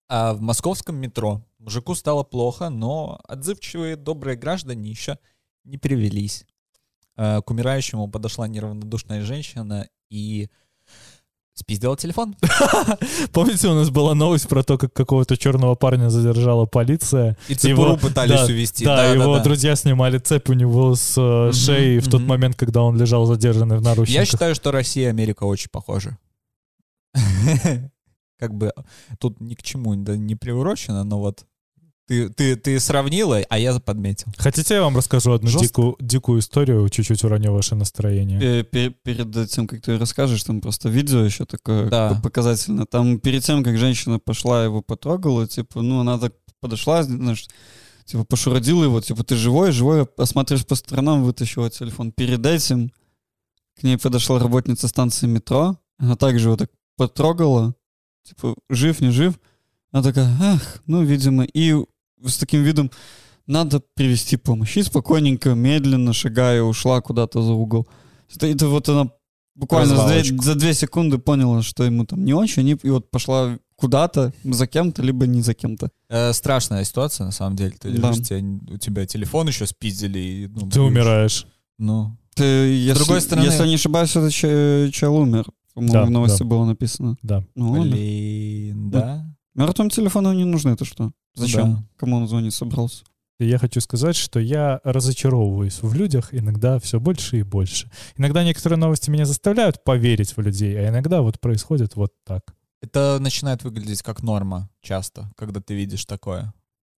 А 0.09 0.33
в 0.33 0.41
московском 0.41 0.97
метро 0.97 1.43
мужику 1.59 1.95
стало 1.95 2.23
плохо, 2.23 2.71
но 2.71 3.21
отзывчивые 3.29 3.97
добрые 3.97 4.39
граждане 4.39 4.89
еще 4.89 5.19
не 5.65 5.77
перевелись. 5.77 6.47
А, 7.17 7.43
К 7.43 7.51
умирающему 7.51 8.09
подошла 8.09 8.49
неравнодушная 8.49 9.21
женщина 9.23 9.91
и 10.09 10.49
спиздила 11.55 11.97
телефон. 11.97 12.37
Помните, 13.33 13.69
у 13.69 13.75
нас 13.75 13.91
была 13.91 14.15
новость 14.15 14.49
про 14.49 14.63
то, 14.63 14.77
как 14.77 14.93
какого-то 14.93 15.37
черного 15.37 15.77
парня 15.77 16.11
задержала 16.11 16.67
полиция? 16.67 17.37
И 17.49 17.55
цепуру 17.55 17.93
Его- 17.93 17.97
пытались 17.97 18.41
да, 18.41 18.45
увести. 18.47 18.85
Да, 18.85 19.07
его 19.07 19.39
друзья 19.39 19.77
снимали 19.77 20.19
цепь 20.19 20.51
у 20.51 20.53
него 20.53 20.95
с 20.95 21.15
э, 21.17 21.53
шеи 21.53 22.01
в 22.01 22.09
тот 22.09 22.21
мгм. 22.21 22.29
момент, 22.29 22.57
когда 22.57 22.83
он 22.83 22.99
лежал 22.99 23.27
задержанный 23.27 23.79
в 23.79 23.83
наручниках. 23.83 24.21
Я 24.21 24.27
считаю, 24.27 24.55
что 24.55 24.73
Россия 24.73 25.07
и 25.07 25.11
Америка 25.11 25.45
очень 25.45 25.71
похожи. 25.71 26.19
Как 28.39 28.53
бы 28.53 28.73
тут 29.21 29.41
ни 29.41 29.55
к 29.55 29.63
чему 29.63 29.95
да, 29.95 30.17
не 30.17 30.35
приурочено, 30.35 31.05
но 31.05 31.21
вот 31.21 31.47
ты, 32.07 32.29
ты, 32.29 32.57
ты 32.57 32.79
сравнила, 32.81 33.41
а 33.49 33.59
я 33.59 33.79
подметил. 33.81 34.27
Хотите, 34.37 34.75
я 34.75 34.83
вам 34.83 34.97
расскажу 34.97 35.33
одну 35.33 35.49
Жестко. 35.49 35.67
дикую, 35.67 35.97
дикую 36.01 36.41
историю, 36.41 36.89
чуть-чуть 36.89 37.25
уроню 37.25 37.53
ваше 37.53 37.75
настроение? 37.75 38.39
Пе- 38.41 38.65
пе- 38.65 38.91
Перед 38.91 39.51
тем, 39.51 39.67
как 39.67 39.81
ты 39.81 39.99
расскажешь, 39.99 40.43
там 40.45 40.61
просто 40.61 40.89
видео 40.89 41.21
еще 41.25 41.47
такое 41.47 41.89
Да. 41.89 42.21
показательно. 42.23 42.85
Там 42.87 43.19
перед 43.19 43.43
тем, 43.43 43.65
как 43.65 43.79
женщина 43.79 44.19
пошла 44.19 44.65
его 44.65 44.83
потрогала, 44.83 45.47
типа, 45.47 45.81
ну, 45.83 46.01
она 46.01 46.19
так 46.19 46.35
подошла, 46.61 47.03
знаешь, 47.03 47.47
типа, 48.05 48.25
пошуродила 48.25 48.85
его, 48.85 49.01
типа, 49.01 49.25
ты 49.25 49.35
живой, 49.37 49.73
живой, 49.73 50.07
осмотришь 50.19 50.67
по 50.67 50.75
сторонам, 50.75 51.25
вытащила 51.25 51.71
телефон. 51.71 52.13
Перед 52.13 52.45
этим 52.45 52.91
к 53.81 53.83
ней 53.83 53.97
подошла 53.97 54.39
работница 54.39 54.89
станции 54.89 55.27
метро, 55.27 55.79
она 55.99 56.17
также 56.17 56.49
его 56.49 56.57
так 56.57 56.71
потрогала, 56.97 57.75
типа, 58.25 58.55
жив, 58.69 59.01
не 59.01 59.11
жив. 59.11 59.39
Она 59.91 60.03
такая, 60.03 60.29
ах, 60.41 60.83
ну, 60.87 61.03
видимо, 61.03 61.45
и 61.45 61.75
с 62.29 62.37
таким 62.39 62.63
видом 62.63 62.91
надо 63.47 63.83
привести 63.95 64.37
помощь. 64.37 64.77
И 64.77 64.83
спокойненько, 64.83 65.55
медленно 65.55 66.13
шагая, 66.13 66.63
ушла 66.63 67.01
куда-то 67.01 67.43
за 67.43 67.53
угол. 67.53 67.87
Это, 68.35 68.47
это 68.47 68.69
вот 68.69 68.89
она 68.89 69.11
буквально 69.55 69.97
за 69.97 70.07
две, 70.09 70.25
за 70.43 70.55
две 70.55 70.75
секунды 70.75 71.19
поняла, 71.19 71.63
что 71.63 71.85
ему 71.85 72.05
там 72.07 72.25
не 72.25 72.33
очень, 72.35 72.69
и, 72.69 72.73
и 72.83 72.91
вот 72.91 73.11
пошла 73.11 73.59
куда-то, 73.77 74.33
за 74.45 74.67
кем-то, 74.67 75.03
либо 75.03 75.27
не 75.27 75.43
за 75.43 75.53
кем-то. 75.55 75.91
Э, 76.09 76.33
страшная 76.33 76.85
ситуация, 76.85 77.25
на 77.27 77.33
самом 77.33 77.57
деле. 77.57 77.75
Ты 77.79 77.91
Да. 77.91 78.11
лежишь, 78.11 78.27
тебя- 78.29 78.75
у 78.75 78.79
тебя 78.79 79.05
телефон 79.07 79.49
еще 79.49 79.67
спиздили. 79.67 80.19
И, 80.19 80.47
ну, 80.49 80.61
Ты 80.61 80.65
будешь- 80.65 80.77
умираешь. 80.79 81.47
Ну, 81.79 82.17
Ты, 82.35 82.45
если, 82.45 82.99
другой 82.99 83.21
стороны- 83.21 83.45
если 83.47 83.63
я 83.63 83.69
не 83.69 83.75
ошибаюсь, 83.75 84.11
это 84.17 84.31
че- 84.31 84.91
чел 84.93 85.17
умер. 85.17 85.45
По-моему, 85.75 85.93
Да, 85.93 86.05
в 86.05 86.11
новости 86.11 86.39
да. 86.39 86.45
было 86.45 86.65
написано. 86.65 87.17
Да. 87.23 87.45
Ну, 87.57 87.73
умер. 87.73 87.91
блин, 87.91 88.91
да. 88.91 89.34
Мертвым 89.55 89.91
телефону 89.91 90.33
не 90.33 90.45
нужны, 90.45 90.71
это 90.71 90.85
что? 90.85 91.13
Зачем? 91.35 91.75
Да. 91.75 91.83
Кому 91.97 92.17
он 92.17 92.29
звонить 92.29 92.55
собрался? 92.55 93.05
И 93.39 93.47
я 93.47 93.59
хочу 93.59 93.81
сказать, 93.81 94.15
что 94.15 94.39
я 94.39 94.81
разочаровываюсь 94.85 95.83
в 95.83 95.93
людях 95.93 96.33
иногда 96.33 96.79
все 96.79 97.01
больше 97.01 97.39
и 97.39 97.43
больше. 97.43 97.91
Иногда 98.17 98.45
некоторые 98.45 98.79
новости 98.79 99.11
меня 99.11 99.27
заставляют 99.27 99.83
поверить 99.83 100.37
в 100.37 100.41
людей, 100.41 100.79
а 100.79 100.89
иногда 100.89 101.21
вот 101.21 101.41
происходит 101.41 101.97
вот 101.97 102.13
так. 102.25 102.55
Это 102.81 103.19
начинает 103.21 103.65
выглядеть 103.65 104.03
как 104.03 104.23
норма 104.23 104.71
часто, 104.83 105.33
когда 105.37 105.61
ты 105.61 105.75
видишь 105.75 106.05
такое. 106.05 106.53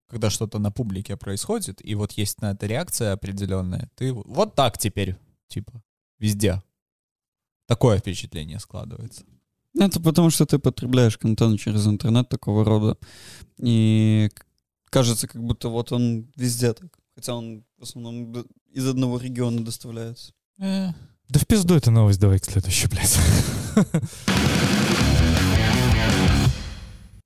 Когда 0.09 0.29
что-то 0.29 0.59
на 0.59 0.71
публике 0.71 1.15
происходит, 1.15 1.83
и 1.83 1.95
вот 1.95 2.11
есть 2.13 2.41
на 2.41 2.51
это 2.51 2.67
реакция 2.67 3.13
определенная, 3.13 3.89
ты 3.95 4.13
вот 4.13 4.55
так 4.55 4.77
теперь, 4.77 5.15
типа, 5.47 5.81
везде. 6.19 6.61
Такое 7.67 7.97
впечатление 7.99 8.59
складывается. 8.59 9.25
Это 9.77 9.99
потому, 9.99 10.29
что 10.29 10.45
ты 10.45 10.59
потребляешь 10.59 11.17
контент 11.17 11.59
через 11.59 11.85
интернет 11.87 12.29
такого 12.29 12.63
рода. 12.63 12.97
И 13.57 14.29
кажется, 14.89 15.27
как 15.27 15.43
будто 15.43 15.69
вот 15.69 15.91
он 15.91 16.27
везде 16.35 16.73
так. 16.73 16.87
Хотя 17.15 17.35
он 17.35 17.63
в 17.77 17.83
основном 17.83 18.33
из 18.71 18.87
одного 18.87 19.19
региона 19.19 19.63
доставляется. 19.63 20.33
Э, 20.59 20.89
Да 21.29 21.39
в 21.39 21.47
пизду 21.47 21.75
эту 21.75 21.91
новость 21.91 22.19
давай 22.19 22.39
к 22.39 22.45
следующей, 22.45 22.87
блядь. 22.87 23.17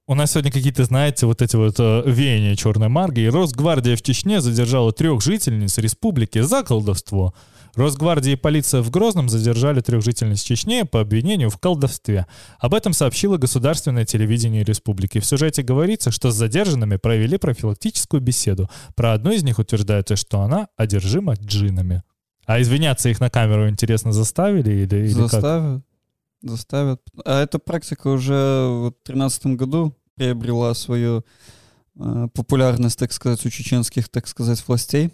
У 0.10 0.16
нас 0.16 0.32
сегодня 0.32 0.51
какие-то, 0.51 0.86
знаете, 0.86 1.28
вот 1.28 1.43
эти 1.43 1.55
вот 1.55 1.76
э, 1.78 2.01
веяния 2.03 2.55
черной 2.55 2.88
марги. 2.89 3.28
Росгвардия 3.28 3.95
в 3.95 4.01
Чечне 4.01 4.41
задержала 4.41 4.91
трех 4.91 5.22
жительниц 5.22 5.78
республики 5.78 6.41
за 6.41 6.64
колдовство. 6.64 7.36
Росгвардия 7.76 8.34
и 8.34 8.36
полиция 8.36 8.82
в 8.82 8.89
Грозном 8.89 9.30
задержали 9.30 9.82
трех 9.82 10.03
жительниц 10.03 10.41
Чечни 10.41 10.82
по 10.82 11.01
обвинению 11.01 11.51
в 11.51 11.60
колдовстве. 11.60 12.26
Об 12.57 12.74
этом 12.74 12.93
сообщило 12.93 13.38
государственное 13.38 14.03
телевидение 14.03 14.64
республики. 14.64 15.20
В 15.20 15.26
сюжете 15.26 15.62
говорится, 15.62 16.10
что 16.10 16.32
с 16.32 16.36
задержанными 16.36 16.95
провели 16.95 17.38
профилактическую 17.38 18.20
беседу. 18.20 18.68
Про 18.95 19.14
одну 19.14 19.32
из 19.32 19.43
них 19.43 19.60
утверждается, 19.60 20.16
что 20.16 20.41
она 20.41 20.70
одержима 20.76 21.36
джинами. 21.36 22.01
А 22.47 22.60
извиняться 22.60 23.10
их 23.10 23.20
на 23.20 23.30
камеру, 23.30 23.70
интересно, 23.70 24.12
заставили 24.12 24.72
или, 24.72 25.05
или 25.05 25.14
как? 25.14 25.30
Заставят. 25.30 25.84
Заставят. 26.41 27.01
А 27.26 27.43
эта 27.43 27.60
практика 27.60 28.07
уже 28.07 28.34
в 28.34 28.93
2013 29.05 29.45
году 29.57 29.98
приобрела 30.20 30.74
свою 30.74 31.24
э, 31.95 32.28
популярность, 32.34 32.99
так 32.99 33.13
сказать, 33.13 33.45
у 33.45 33.49
чеченских, 33.49 34.09
так 34.09 34.28
сказать, 34.28 34.61
властей. 34.67 35.11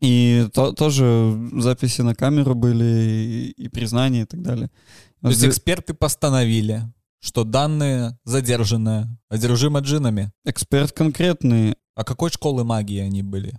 И 0.00 0.48
то- 0.54 0.72
тоже 0.72 1.50
записи 1.58 2.00
на 2.00 2.14
камеру 2.14 2.54
были, 2.54 2.84
и, 2.84 3.64
и 3.64 3.68
признания 3.68 4.22
и 4.22 4.24
так 4.24 4.40
далее. 4.40 4.70
То 5.20 5.28
есть 5.28 5.44
эксперты 5.44 5.92
постановили, 5.92 6.82
что 7.20 7.44
данные 7.44 8.18
задержанные 8.24 9.06
одержимы 9.28 9.80
джинами. 9.80 10.32
Эксперт 10.44 10.92
конкретный 10.92 11.76
А 11.94 12.04
какой 12.04 12.30
школы 12.30 12.64
магии 12.64 12.98
они 13.00 13.22
были? 13.22 13.52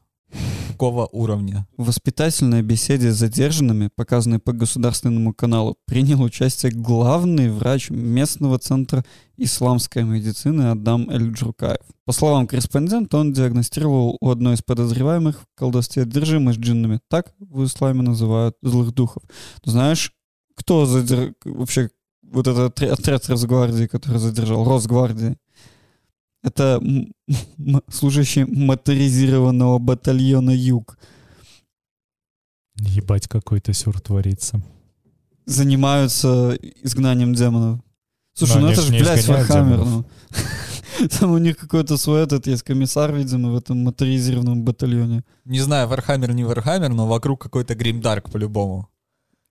Какого 0.73 1.07
уровня? 1.11 1.67
В 1.77 1.85
воспитательной 1.85 2.63
беседе 2.63 3.11
с 3.11 3.17
задержанными, 3.17 3.91
показанной 3.95 4.39
по 4.39 4.53
государственному 4.53 5.31
каналу, 5.31 5.77
принял 5.85 6.19
участие 6.23 6.71
главный 6.71 7.51
врач 7.51 7.91
местного 7.91 8.57
центра 8.57 9.05
исламской 9.37 10.03
медицины 10.03 10.71
Адам 10.71 11.11
Эль-Джуркаев. 11.11 11.85
По 12.05 12.11
словам 12.11 12.47
корреспондента, 12.47 13.17
он 13.17 13.33
диагностировал 13.33 14.17
у 14.19 14.29
одной 14.31 14.55
из 14.55 14.63
подозреваемых 14.63 15.41
в 15.41 15.45
колдовстве 15.55 16.03
одержимость 16.03 16.57
джиннами. 16.57 16.99
Так 17.07 17.35
в 17.37 17.63
исламе 17.65 18.01
называют 18.01 18.57
злых 18.63 18.95
духов. 18.95 19.21
Знаешь, 19.63 20.11
кто 20.55 20.87
задер... 20.87 21.35
вообще 21.45 21.91
вот 22.23 22.47
этот 22.47 22.81
отряд 22.81 23.29
Росгвардии, 23.29 23.85
который 23.85 24.17
задержал? 24.17 24.63
Росгвардии. 24.63 25.37
Это 26.43 26.81
служащие 27.89 28.45
моторизированного 28.45 29.79
батальона 29.79 30.51
«Юг». 30.51 30.97
Ебать, 32.75 33.27
какой-то 33.27 33.73
сюр 33.73 33.99
творится. 34.01 34.61
занимаются 35.45 36.57
изгнанием 36.83 37.33
демонов. 37.33 37.79
Слушай, 38.33 38.55
Но 38.55 38.67
ну 38.67 38.73
это 38.73 38.81
же, 38.81 38.91
блядь, 38.91 39.27
Warhammer. 39.27 39.77
ну. 39.77 40.05
Там 41.19 41.31
у 41.31 41.37
них 41.37 41.57
какой-то 41.57 41.97
свой 41.97 42.23
этот 42.23 42.47
есть 42.47 42.63
комиссар, 42.63 43.13
видимо, 43.13 43.51
в 43.51 43.57
этом 43.57 43.83
моторизированном 43.83 44.63
батальоне. 44.63 45.23
Не 45.45 45.59
знаю, 45.59 45.87
Warhammer, 45.87 46.33
не 46.33 46.43
Warhammer, 46.43 46.89
но 46.89 47.07
вокруг 47.07 47.41
какой-то 47.41 47.75
grimdark 47.75 48.31
по-любому. 48.31 48.89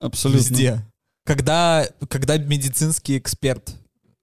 Абсолютно. 0.01 0.41
Везде. 0.41 0.87
Когда, 1.25 1.87
когда 2.09 2.37
медицинский 2.39 3.19
эксперт 3.19 3.77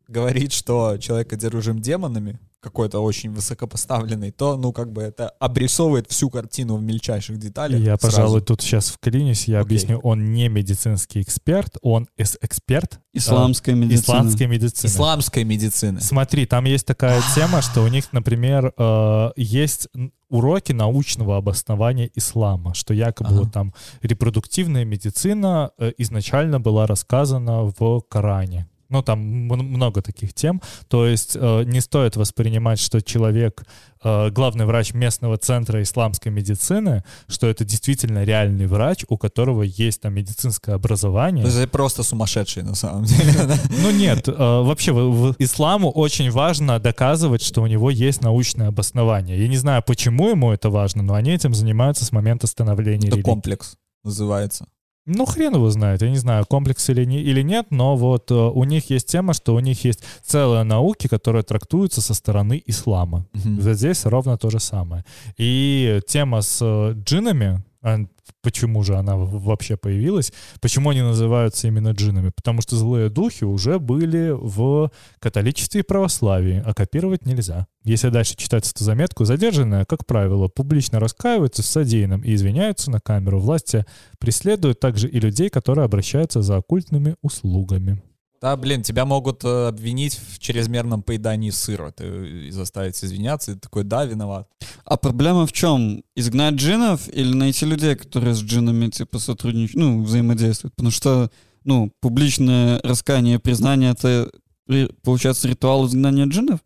говорит, 0.08 0.52
что 0.52 0.98
человек 0.98 1.32
одержим 1.32 1.82
демонами, 1.82 2.40
какой-то 2.60 3.00
очень 3.00 3.32
высокопоставленный, 3.32 4.32
то, 4.32 4.58
ну, 4.58 4.74
как 4.74 4.92
бы 4.92 5.02
это 5.02 5.30
обрисовывает 5.40 6.10
всю 6.10 6.30
картину 6.30 6.76
в 6.78 6.84
мельчайших 6.84 7.38
деталях. 7.38 7.80
Я, 7.80 7.98
сразу. 7.98 8.16
пожалуй, 8.16 8.42
тут 8.42 8.62
сейчас 8.62 8.90
вклинюсь, 8.90 9.48
я 9.48 9.60
Окей. 9.60 9.66
объясню. 9.78 10.00
Он 10.00 10.34
не 10.34 10.50
медицинский 10.50 11.22
эксперт, 11.22 11.78
он 11.82 12.08
эксперт 12.18 13.00
Исламская 13.14 13.76
медицина. 13.76 14.02
исламской 14.02 14.48
медицины. 14.48 14.90
Исламской 14.90 15.44
медицины. 15.44 16.02
Смотри, 16.02 16.46
там 16.46 16.66
есть 16.66 16.86
такая 16.86 17.22
тема, 17.36 17.62
что 17.62 17.82
у 17.84 17.88
них, 17.88 18.12
например, 18.12 18.74
э, 18.78 19.30
есть 19.36 19.88
уроки 20.30 20.72
научного 20.74 21.38
обоснования 21.38 22.10
ислама, 22.16 22.74
что 22.74 22.94
якобы 22.94 23.30
Ага. 23.32 23.40
вот 23.40 23.52
там 23.54 23.74
репродуктивная 24.02 24.86
медицина 24.86 25.72
э, 25.78 25.92
изначально 25.98 26.60
была 26.60 26.86
рассказана 26.88 27.64
в 27.64 28.02
Коране. 28.02 28.68
Ну, 28.90 29.04
там 29.04 29.20
много 29.20 30.02
таких 30.02 30.34
тем. 30.34 30.62
То 30.88 31.06
есть 31.06 31.38
э, 31.40 31.64
не 31.66 31.80
стоит 31.80 32.16
воспринимать, 32.16 32.80
что 32.80 33.02
человек, 33.02 33.64
э, 34.04 34.30
главный 34.32 34.66
врач 34.66 34.94
местного 34.94 35.38
центра 35.38 35.82
исламской 35.84 36.32
медицины, 36.32 37.04
что 37.28 37.48
это 37.48 37.64
действительно 37.64 38.24
реальный 38.24 38.66
врач, 38.66 39.06
у 39.08 39.18
которого 39.18 39.62
есть 39.62 40.02
там 40.02 40.16
медицинское 40.16 40.74
образование. 40.74 41.44
То 41.44 41.50
есть 41.50 41.60
это 41.60 41.70
просто 41.70 42.02
сумасшедший 42.02 42.64
на 42.64 42.74
самом 42.76 43.04
деле. 43.04 43.34
Ну 43.82 43.92
нет, 43.92 44.28
э, 44.28 44.32
вообще 44.32 44.92
в, 44.92 45.36
исламу 45.38 45.92
очень 45.92 46.32
важно 46.32 46.80
доказывать, 46.80 47.44
что 47.44 47.62
у 47.62 47.68
него 47.68 47.92
есть 47.92 48.22
научное 48.22 48.70
обоснование. 48.70 49.40
Я 49.40 49.48
не 49.48 49.58
знаю, 49.58 49.84
почему 49.86 50.30
ему 50.30 50.52
это 50.52 50.70
важно, 50.70 51.04
но 51.04 51.14
они 51.14 51.32
этим 51.32 51.54
занимаются 51.54 52.06
с 52.06 52.12
момента 52.12 52.48
становления 52.48 53.10
Это 53.10 53.22
комплекс 53.22 53.78
называется. 54.04 54.66
Ну 55.06 55.26
хрен 55.26 55.56
его 55.56 55.70
знает, 55.70 56.02
я 56.02 56.10
не 56.10 56.18
знаю, 56.18 56.46
комплекс 56.46 56.88
или, 56.90 57.06
не, 57.06 57.20
или 57.22 57.42
нет, 57.42 57.68
но 57.72 57.96
вот 57.96 58.30
э, 58.32 58.36
у 58.36 58.64
них 58.64 58.92
есть 58.92 59.08
тема, 59.08 59.34
что 59.34 59.56
у 59.56 59.60
них 59.60 59.84
есть 59.84 60.04
целые 60.24 60.64
науки, 60.64 61.08
которые 61.08 61.44
трактуются 61.44 62.02
со 62.02 62.14
стороны 62.14 62.62
ислама. 62.68 63.26
Вот 63.34 63.76
здесь 63.76 64.06
ровно 64.06 64.38
то 64.38 64.50
же 64.50 64.60
самое. 64.60 65.04
И 65.38 66.00
тема 66.08 66.42
с 66.42 66.60
э, 66.62 66.94
джинами, 67.04 67.64
а 67.82 67.98
почему 68.42 68.84
же 68.84 68.96
она 68.96 69.16
вообще 69.16 69.78
появилась, 69.78 70.34
почему 70.60 70.90
они 70.90 71.02
называются 71.02 71.68
именно 71.68 71.92
джинами? 71.92 72.32
Потому 72.36 72.62
что 72.62 72.76
злые 72.76 73.10
духи 73.10 73.46
уже 73.46 73.80
были 73.80 74.32
в 74.32 74.92
католичестве 75.20 75.82
и 75.82 75.84
православии, 75.84 76.62
а 76.66 76.74
копировать 76.74 77.26
нельзя. 77.26 77.68
Если 77.84 78.10
дальше 78.10 78.36
читать 78.36 78.70
эту 78.70 78.84
заметку, 78.84 79.24
задержанные, 79.24 79.86
как 79.86 80.06
правило, 80.06 80.50
публично 80.50 81.00
раскаиваются 81.00 81.64
в 81.64 81.66
содеянном 81.66 82.22
и 82.22 82.34
извиняются 82.34 82.92
на 82.92 83.00
камеру. 83.00 83.40
Власти 83.40 83.86
преследуют 84.20 84.80
также 84.80 85.08
и 85.08 85.20
людей, 85.20 85.50
которые 85.50 85.86
обращаются 85.86 86.42
за 86.42 86.58
оккультными 86.58 87.16
услугами. 87.22 88.02
Да, 88.42 88.56
блин, 88.56 88.84
тебя 88.84 89.04
могут 89.06 89.44
э, 89.44 89.68
обвинить 89.68 90.18
в 90.18 90.40
чрезмерном 90.40 91.02
поедании 91.04 91.50
сыра. 91.50 91.92
Ты 91.92 92.04
э, 92.06 92.52
заставить 92.52 93.04
извиняться, 93.04 93.52
и 93.52 93.56
ты 93.56 93.60
такой, 93.60 93.84
да, 93.84 94.06
виноват. 94.06 94.48
А 94.86 94.96
проблема 94.96 95.46
в 95.46 95.52
чем? 95.52 96.04
Изгнать 96.16 96.56
джинов 96.56 97.10
или 97.10 97.34
найти 97.34 97.66
людей, 97.66 97.96
которые 97.96 98.34
с 98.36 98.40
джинами 98.42 98.90
типа 98.90 99.20
сотрудничают, 99.20 99.76
ну, 99.76 100.04
взаимодействуют? 100.04 100.74
Потому 100.76 100.92
что, 100.92 101.30
ну, 101.66 101.92
публичное 102.00 102.80
раскаяние, 102.82 103.40
признание— 103.40 103.92
это, 103.98 104.32
ри- 104.68 104.90
получается, 105.04 105.48
ритуал 105.50 105.86
изгнания 105.88 106.26
джинов? 106.26 106.62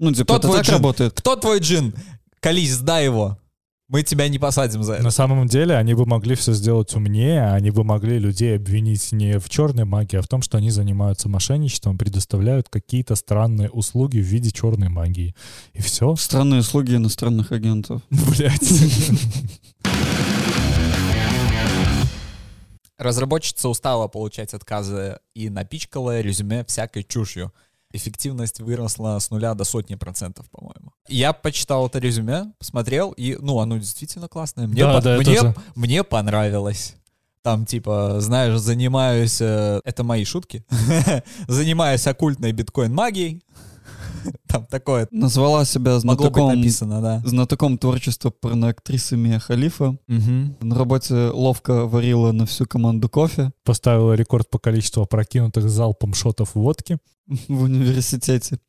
Ну, 0.00 0.12
типа, 0.12 0.24
Кто 0.24 0.36
это 0.38 0.46
твой 0.48 0.56
так 0.58 0.66
джин? 0.66 0.74
работает. 0.74 1.12
Кто 1.14 1.36
твой 1.36 1.60
джин? 1.60 1.94
Колись, 2.40 2.72
сдай 2.72 3.04
его. 3.04 3.38
Мы 3.92 4.02
тебя 4.04 4.26
не 4.30 4.38
посадим 4.38 4.82
за 4.82 4.94
это. 4.94 5.02
На 5.02 5.10
самом 5.10 5.46
деле 5.46 5.76
они 5.76 5.92
бы 5.92 6.06
могли 6.06 6.34
все 6.34 6.54
сделать 6.54 6.94
умнее, 6.94 7.52
они 7.52 7.70
бы 7.70 7.84
могли 7.84 8.18
людей 8.18 8.56
обвинить 8.56 9.12
не 9.12 9.38
в 9.38 9.50
черной 9.50 9.84
магии, 9.84 10.16
а 10.16 10.22
в 10.22 10.28
том, 10.28 10.40
что 10.40 10.56
они 10.56 10.70
занимаются 10.70 11.28
мошенничеством, 11.28 11.98
предоставляют 11.98 12.70
какие-то 12.70 13.16
странные 13.16 13.68
услуги 13.68 14.16
в 14.16 14.22
виде 14.22 14.50
черной 14.50 14.88
магии. 14.88 15.34
И 15.74 15.82
все. 15.82 16.16
Странные 16.16 16.62
слуги 16.62 16.96
иностранных 16.96 17.52
агентов. 17.52 18.00
Блять. 18.10 18.66
Разработчица 22.96 23.68
устала 23.68 24.08
получать 24.08 24.54
отказы 24.54 25.18
и 25.34 25.50
напичкала 25.50 26.22
резюме 26.22 26.64
всякой 26.64 27.02
чушью. 27.02 27.52
Эффективность 27.92 28.60
выросла 28.60 29.18
с 29.18 29.30
нуля 29.30 29.54
до 29.54 29.64
сотни 29.64 29.94
процентов, 29.96 30.48
по-моему. 30.50 30.92
Я 31.08 31.32
почитал 31.32 31.86
это 31.86 31.98
резюме, 31.98 32.52
посмотрел, 32.58 33.12
и, 33.12 33.36
ну, 33.40 33.58
оно 33.58 33.76
действительно 33.78 34.28
классное. 34.28 34.66
Мне, 34.66 34.82
Да, 34.82 34.94
по- 34.94 35.02
да, 35.02 35.16
мне, 35.16 35.24
тоже. 35.36 35.54
мне 35.74 36.04
понравилось. 36.04 36.94
Там, 37.42 37.66
типа, 37.66 38.20
знаешь, 38.20 38.58
занимаюсь... 38.58 39.40
э, 39.40 39.80
это 39.84 40.04
мои 40.04 40.24
шутки. 40.24 40.64
занимаюсь 41.48 42.06
оккультной 42.06 42.52
биткоин-магией. 42.52 43.42
Там 44.46 44.66
такое 44.66 45.08
Назвала 45.10 45.64
себя 45.64 45.98
могло 46.04 46.26
быть 46.26 46.34
знатоком, 46.34 46.56
написано, 46.56 47.00
да. 47.02 47.22
знатоком 47.24 47.78
творчества 47.78 48.30
порноактрисы 48.30 49.16
Мия 49.16 49.38
Халифа. 49.38 49.96
Мгм. 50.06 50.56
На 50.60 50.76
работе 50.76 51.14
ловко 51.14 51.86
варила 51.86 52.32
на 52.32 52.46
всю 52.46 52.66
команду 52.66 53.08
кофе 53.08 53.52
Поставила 53.64 54.12
рекорд 54.12 54.48
по 54.50 54.58
количеству 54.58 55.02
опрокинутых 55.02 55.68
залпом 55.68 56.14
шотов 56.14 56.54
водки. 56.54 56.98
В 57.48 57.62
университете. 57.62 58.60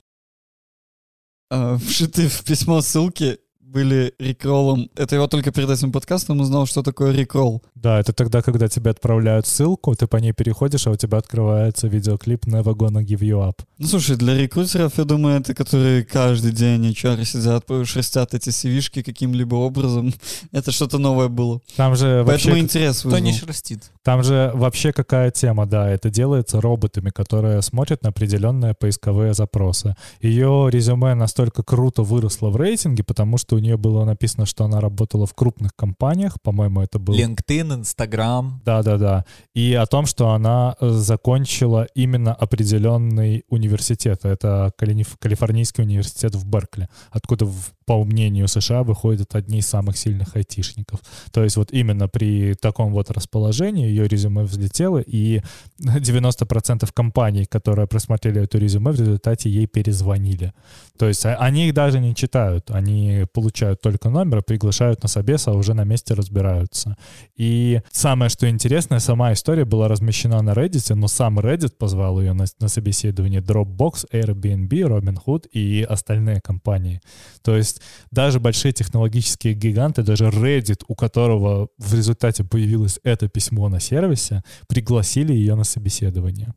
А, 1.50 1.78
Вшиты 1.78 2.28
в 2.28 2.44
письмо 2.44 2.82
ссылки 2.82 3.40
были 3.74 4.14
рекролом. 4.20 4.90
Это 4.96 5.16
я 5.16 5.28
только 5.28 5.52
перед 5.52 5.70
этим 5.70 5.92
подкастом 5.92 6.40
узнал, 6.40 6.68
что 6.68 6.84
такое 6.84 7.12
рекрол. 7.12 7.64
Да, 7.76 8.00
это 8.00 8.14
тогда, 8.14 8.42
когда 8.42 8.68
тебе 8.68 8.92
отправляют 8.92 9.48
ссылку, 9.48 9.96
ты 9.96 10.06
по 10.08 10.18
ней 10.18 10.32
переходишь, 10.32 10.86
а 10.88 10.92
у 10.92 10.96
тебя 10.96 11.18
открывается 11.18 11.88
видеоклип 11.88 12.46
Never 12.46 12.76
Gonna 12.76 13.04
Give 13.04 13.20
You 13.20 13.50
Up. 13.50 13.60
Ну, 13.80 13.88
слушай, 13.88 14.16
для 14.16 14.36
рекрутеров, 14.38 14.98
я 14.98 15.04
думаю, 15.04 15.40
это 15.40 15.56
которые 15.56 16.06
каждый 16.06 16.52
день 16.52 16.92
HR 16.92 17.26
сидят, 17.26 17.66
шерстят 17.88 18.34
эти 18.36 18.50
CV-шки 18.50 19.02
каким-либо 19.04 19.56
образом. 19.56 20.14
Это 20.52 20.72
что-то 20.72 21.00
новое 21.00 21.28
было. 21.28 21.60
Там 21.76 21.96
же 21.96 22.24
Поэтому 22.26 22.56
вообще, 22.56 22.60
интерес 22.60 23.00
Кто 23.00 23.18
не 23.20 23.32
вызвал. 23.32 23.48
шерстит. 23.48 23.92
там 24.04 24.24
же 24.24 24.52
вообще 24.54 24.94
какая 24.94 25.32
тема, 25.32 25.66
да, 25.66 25.90
это 25.90 26.10
делается 26.10 26.62
роботами, 26.62 27.10
которые 27.10 27.62
смотрят 27.62 28.04
на 28.04 28.10
определенные 28.10 28.76
поисковые 28.76 29.34
запросы. 29.34 29.96
Ее 30.22 30.68
резюме 30.70 31.16
настолько 31.16 31.64
круто 31.64 32.04
выросло 32.04 32.50
в 32.50 32.56
рейтинге, 32.56 33.04
потому 33.04 33.38
что 33.38 33.56
у 33.56 33.60
нее 33.64 33.78
было 33.78 34.06
написано, 34.06 34.46
что 34.46 34.66
она 34.66 34.80
работала 34.80 35.26
в 35.26 35.34
крупных 35.34 35.76
компаниях, 35.76 36.40
по-моему, 36.42 36.82
это 36.82 37.00
был... 37.00 37.16
LinkedIn, 37.16 37.80
Instagram. 37.80 38.62
Да-да-да. 38.66 39.26
И 39.56 39.74
о 39.74 39.86
том, 39.86 40.06
что 40.06 40.30
она 40.30 40.76
э, 40.80 40.90
закончила 40.90 41.88
именно 41.96 42.34
определенный 42.34 43.44
университет. 43.50 44.26
Это 44.26 44.72
Калифорнийский 44.78 45.84
университет 45.84 46.36
в 46.36 46.46
Беркли, 46.48 46.88
откуда, 47.12 47.46
в- 47.46 47.72
по 47.86 48.04
мнению 48.04 48.48
США, 48.48 48.84
выходят 48.84 49.36
одни 49.36 49.60
из 49.60 49.68
самых 49.68 49.98
сильных 49.98 50.36
айтишников. 50.36 51.00
То 51.32 51.44
есть 51.44 51.58
вот 51.58 51.72
именно 51.72 52.08
при 52.08 52.54
таком 52.54 52.94
вот 52.94 53.12
расположении 53.12 53.88
ее 53.88 54.08
резюме 54.08 54.44
взлетело, 54.44 55.00
и 55.00 55.42
90% 55.80 56.90
компаний, 56.94 57.46
которые 57.46 57.88
просмотрели 57.88 58.42
эту 58.42 58.58
резюме, 58.58 58.92
в 58.92 59.00
результате 59.00 59.50
ей 59.50 59.68
перезвонили. 59.68 60.54
То 60.98 61.08
есть 61.08 61.26
а- 61.26 61.36
они 61.36 61.68
их 61.68 61.74
даже 61.74 62.00
не 62.00 62.16
читают, 62.16 62.72
они 62.72 63.26
получают 63.34 63.82
только 63.82 64.10
номер, 64.10 64.42
приглашают 64.44 65.04
на 65.04 65.10
собес, 65.10 65.48
а 65.48 65.54
уже 65.54 65.74
на 65.74 65.84
месте 65.84 66.14
разбираются. 66.14 66.96
И 67.36 67.82
самое, 67.92 68.30
что 68.30 68.48
интересное, 68.48 69.00
сама 69.00 69.34
история 69.34 69.66
была 69.66 69.88
размещена 69.88 70.42
на 70.42 70.52
Reddit, 70.52 70.96
но 70.96 71.08
сам 71.08 71.40
Reddit 71.40 71.74
позвал 71.78 72.20
ее 72.22 72.34
на, 72.34 72.46
на 72.60 72.68
собеседование 72.68 73.42
Dropbox, 73.42 74.06
Airbnb, 74.12 74.70
Robinhood 74.70 75.48
и 75.50 75.84
остальные 75.84 76.42
компании. 76.42 77.02
То 77.42 77.56
есть 77.56 77.73
даже 78.12 78.40
большие 78.40 78.72
технологические 78.74 79.54
гиганты, 79.54 80.04
даже 80.04 80.26
Reddit, 80.26 80.84
у 80.88 80.96
которого 80.96 81.70
в 81.78 81.94
результате 81.94 82.44
появилось 82.44 83.00
это 83.04 83.28
письмо 83.28 83.70
на 83.70 83.80
сервисе, 83.80 84.44
пригласили 84.68 85.34
ее 85.34 85.56
на 85.56 85.64
собеседование. 85.64 86.54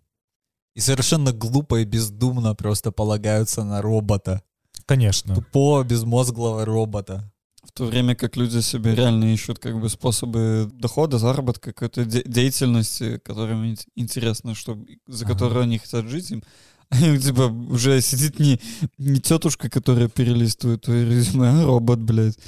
И 0.75 0.81
совершенно 0.81 1.33
глупо 1.33 1.81
и 1.81 1.85
бездумно 1.85 2.55
просто 2.55 2.93
полагаются 2.93 3.65
на 3.65 3.81
робота. 3.83 4.43
Конечно. 4.85 5.35
Тупого, 5.35 5.83
безмозглого 5.85 6.65
робота. 6.65 7.33
В 7.65 7.73
то 7.73 7.85
время 7.87 8.15
как 8.15 8.37
люди 8.37 8.61
себе 8.61 8.95
реально 8.95 9.33
ищут 9.33 9.59
как 9.59 9.81
бы 9.81 9.89
способы 9.89 10.71
дохода, 10.73 11.19
заработка, 11.19 11.73
какой-то 11.73 12.05
де- 12.05 12.23
деятельности, 12.25 13.19
которым 13.25 13.65
ин- 13.65 13.79
интересно, 13.97 14.55
что, 14.55 14.79
за 15.09 15.25
Ага. 15.25 15.33
которую 15.35 15.63
они 15.63 15.79
хотят 15.79 16.07
жить 16.09 16.31
им. 16.31 16.45
Типа 17.23 17.43
уже 17.71 18.01
сидит 18.01 18.39
не, 18.39 18.61
не 18.99 19.21
тетушка, 19.21 19.69
которая 19.69 20.09
перелистывает 20.09 20.83
твои 20.83 21.05
резюме, 21.05 21.49
а 21.49 21.65
робот, 21.65 21.99
блядь. 22.01 22.39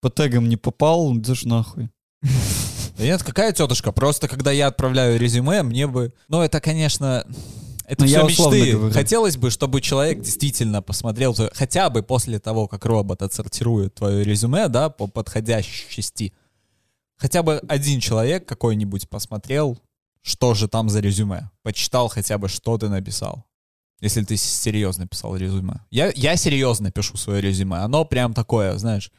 По 0.00 0.10
тегам 0.10 0.48
не 0.48 0.56
попал, 0.56 1.14
идешь 1.16 1.44
нахуй. 1.44 1.90
Да 2.96 3.04
нет, 3.04 3.22
какая 3.22 3.52
тетушка? 3.52 3.92
Просто 3.92 4.28
когда 4.28 4.50
я 4.52 4.66
отправляю 4.68 5.18
резюме, 5.18 5.62
мне 5.62 5.86
бы... 5.86 6.12
Ну, 6.28 6.40
это, 6.40 6.60
конечно... 6.60 7.26
Это 7.86 8.02
Ну, 8.02 8.06
все 8.06 8.18
я 8.18 8.24
условно 8.24 8.54
мечты. 8.56 8.72
говорю. 8.72 8.94
Хотелось 8.94 9.36
бы, 9.36 9.50
чтобы 9.50 9.80
человек 9.80 10.20
действительно 10.20 10.80
посмотрел, 10.80 11.34
хотя 11.52 11.90
бы 11.90 12.04
после 12.04 12.38
того, 12.38 12.68
как 12.68 12.84
робот 12.84 13.20
отсортирует 13.22 13.94
твое 13.96 14.22
резюме, 14.22 14.68
да, 14.68 14.90
по 14.90 15.08
подходящести, 15.08 16.32
хотя 17.16 17.42
бы 17.42 17.60
один 17.68 17.98
человек 17.98 18.46
какой-нибудь 18.46 19.08
посмотрел, 19.08 19.76
что 20.22 20.54
же 20.54 20.68
там 20.68 20.88
за 20.88 21.00
резюме. 21.00 21.50
Почитал 21.64 22.08
хотя 22.08 22.38
бы, 22.38 22.48
что 22.48 22.78
ты 22.78 22.88
написал. 22.88 23.44
Если 24.00 24.22
ты 24.22 24.36
серьезно 24.36 25.06
писал 25.06 25.36
резюме. 25.36 25.80
Я, 25.90 26.10
я 26.14 26.36
серьезно 26.36 26.90
пишу 26.90 27.16
свое 27.16 27.40
резюме. 27.40 27.78
Оно 27.78 28.04
прям 28.04 28.32
такое, 28.32 28.76
знаешь, 28.78 29.12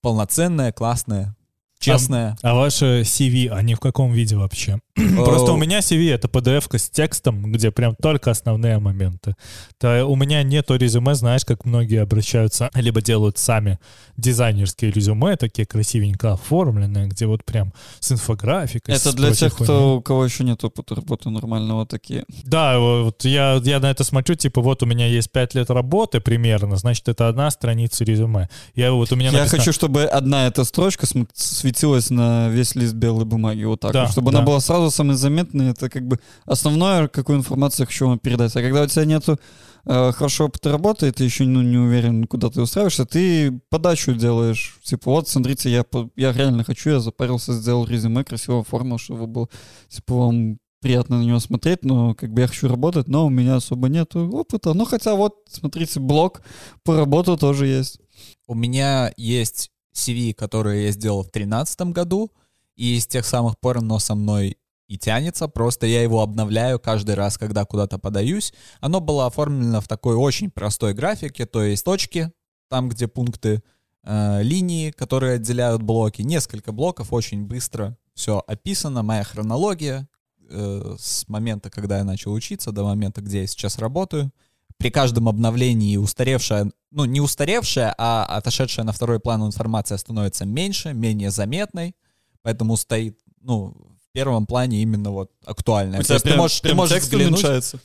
полноценное, 0.00 0.72
классное, 0.72 1.36
честное. 1.78 2.36
А 2.42 2.54
ваше 2.54 3.02
CV, 3.02 3.48
они 3.50 3.74
в 3.74 3.80
каком 3.80 4.12
виде 4.12 4.36
вообще? 4.36 4.80
Просто 4.96 5.52
у 5.52 5.56
меня 5.56 5.78
CV 5.78 6.12
это 6.12 6.26
PDF 6.28 6.76
с 6.76 6.90
текстом, 6.90 7.52
где 7.52 7.70
прям 7.70 7.94
только 7.94 8.30
основные 8.30 8.78
моменты. 8.78 9.34
То 9.78 10.04
у 10.06 10.16
меня 10.16 10.42
нету 10.42 10.74
резюме, 10.76 11.14
знаешь, 11.14 11.44
как 11.44 11.64
многие 11.64 12.02
обращаются, 12.02 12.70
либо 12.74 13.00
делают 13.00 13.38
сами 13.38 13.78
дизайнерские 14.16 14.90
резюме, 14.90 15.36
такие 15.36 15.66
красивенько 15.66 16.32
оформленные, 16.32 17.06
где 17.06 17.26
вот 17.26 17.44
прям 17.44 17.72
с 18.00 18.10
инфографикой. 18.12 18.94
Это 18.96 19.12
с 19.12 19.14
для 19.14 19.32
тех, 19.32 19.54
кто, 19.54 19.96
у 19.98 20.02
кого 20.02 20.24
еще 20.24 20.44
нет 20.44 20.62
опыта 20.64 20.96
работы 20.96 21.30
нормального, 21.30 21.86
такие. 21.86 22.24
Да, 22.44 22.78
вот 22.78 23.24
я, 23.24 23.60
я 23.64 23.78
на 23.80 23.90
это 23.90 24.02
смотрю, 24.04 24.34
типа, 24.34 24.60
вот 24.60 24.82
у 24.82 24.86
меня 24.86 25.06
есть 25.06 25.30
5 25.30 25.54
лет 25.54 25.70
работы 25.70 26.20
примерно, 26.20 26.76
значит, 26.76 27.08
это 27.08 27.28
одна 27.28 27.50
страница 27.50 28.04
резюме. 28.04 28.48
Я 28.74 28.92
вот 28.92 29.12
у 29.12 29.16
меня 29.16 29.30
Я 29.30 29.38
написано- 29.38 29.58
хочу, 29.60 29.72
чтобы 29.72 30.04
одна 30.04 30.48
эта 30.48 30.64
строчка 30.64 31.06
см- 31.06 31.30
светилась 31.68 32.10
на 32.10 32.48
весь 32.48 32.74
лист 32.74 32.94
белой 32.94 33.24
бумаги, 33.24 33.64
вот 33.64 33.80
так, 33.80 33.92
Да, 33.92 34.02
вот, 34.02 34.12
чтобы 34.12 34.32
да. 34.32 34.38
она 34.38 34.46
была 34.46 34.60
сразу 34.60 34.90
самой 34.90 35.16
заметной. 35.16 35.70
Это 35.70 35.90
как 35.90 36.06
бы 36.06 36.18
основное, 36.46 37.08
какую 37.08 37.38
информацию 37.38 37.84
я 37.84 37.86
хочу 37.86 38.08
вам 38.08 38.18
передать. 38.18 38.56
А 38.56 38.62
когда 38.62 38.82
у 38.82 38.86
тебя 38.86 39.04
нету 39.04 39.38
э, 39.84 40.12
хорошего 40.12 40.46
опыта 40.46 40.72
работы, 40.72 41.08
и 41.08 41.10
ты 41.10 41.24
еще 41.24 41.44
ну, 41.44 41.62
не 41.62 41.76
уверен, 41.76 42.26
куда 42.26 42.48
ты 42.48 42.62
устраиваешься, 42.62 43.04
ты 43.04 43.60
подачу 43.70 44.14
делаешь. 44.14 44.78
Типа, 44.82 45.10
вот, 45.10 45.28
смотрите, 45.28 45.70
я, 45.70 45.84
я 46.16 46.32
реально 46.32 46.64
хочу, 46.64 46.90
я 46.90 47.00
запарился, 47.00 47.52
сделал 47.52 47.86
резюме, 47.86 48.24
красиво 48.24 48.60
оформил, 48.60 48.98
чтобы 48.98 49.26
было, 49.26 49.48
типа, 49.88 50.14
вам 50.14 50.58
приятно 50.80 51.18
на 51.18 51.24
него 51.24 51.40
смотреть, 51.40 51.84
но 51.84 52.14
как 52.14 52.32
бы 52.32 52.42
я 52.42 52.46
хочу 52.46 52.68
работать, 52.68 53.08
но 53.08 53.26
у 53.26 53.30
меня 53.30 53.56
особо 53.56 53.88
нету 53.88 54.30
опыта. 54.30 54.72
Ну, 54.74 54.84
хотя 54.84 55.14
вот, 55.14 55.34
смотрите, 55.50 56.00
блог 56.00 56.40
по 56.84 56.96
работу 56.96 57.36
тоже 57.36 57.66
есть. 57.66 58.00
У 58.46 58.54
меня 58.54 59.12
есть 59.16 59.70
CV, 59.98 60.34
который 60.34 60.84
я 60.84 60.92
сделал 60.92 61.20
в 61.20 61.32
2013 61.32 61.80
году, 61.92 62.30
и 62.76 62.98
с 62.98 63.06
тех 63.06 63.26
самых 63.26 63.58
пор 63.58 63.78
оно 63.78 63.98
со 63.98 64.14
мной 64.14 64.56
и 64.88 64.96
тянется, 64.96 65.48
просто 65.48 65.86
я 65.86 66.02
его 66.02 66.22
обновляю 66.22 66.80
каждый 66.80 67.14
раз, 67.14 67.36
когда 67.36 67.64
куда-то 67.64 67.98
подаюсь. 67.98 68.54
Оно 68.80 69.00
было 69.00 69.26
оформлено 69.26 69.80
в 69.80 69.88
такой 69.88 70.16
очень 70.16 70.50
простой 70.50 70.94
графике, 70.94 71.44
то 71.44 71.62
есть 71.62 71.84
точки, 71.84 72.32
там, 72.70 72.88
где 72.88 73.06
пункты, 73.06 73.62
э, 74.04 74.42
линии, 74.42 74.90
которые 74.90 75.34
отделяют 75.34 75.82
блоки, 75.82 76.22
несколько 76.22 76.72
блоков, 76.72 77.12
очень 77.12 77.44
быстро 77.44 77.96
все 78.14 78.42
описано, 78.46 79.02
моя 79.02 79.22
хронология 79.22 80.08
э, 80.50 80.96
с 80.98 81.28
момента, 81.28 81.70
когда 81.70 81.98
я 81.98 82.04
начал 82.04 82.32
учиться, 82.32 82.72
до 82.72 82.82
момента, 82.82 83.20
где 83.20 83.42
я 83.42 83.46
сейчас 83.46 83.78
работаю. 83.78 84.32
При 84.78 84.90
каждом 84.90 85.28
обновлении 85.28 85.96
устаревшая, 85.96 86.70
ну 86.90 87.04
не 87.04 87.20
устаревшая, 87.20 87.94
а 87.98 88.24
отошедшая 88.24 88.86
на 88.86 88.92
второй 88.92 89.18
план 89.18 89.44
информация 89.44 89.98
становится 89.98 90.44
меньше, 90.46 90.94
менее 90.94 91.30
заметной, 91.30 91.96
поэтому 92.42 92.76
стоит, 92.76 93.18
ну, 93.40 93.97
первом 94.18 94.46
плане 94.46 94.82
именно 94.82 95.10
вот 95.12 95.30
актуальная. 95.46 96.02
То 96.02 96.14
есть 96.14 96.24
ты 96.24 96.34
можешь, 96.34 96.60
ты 96.60 96.74
можешь 96.74 96.98
взглянуть, 97.02 97.44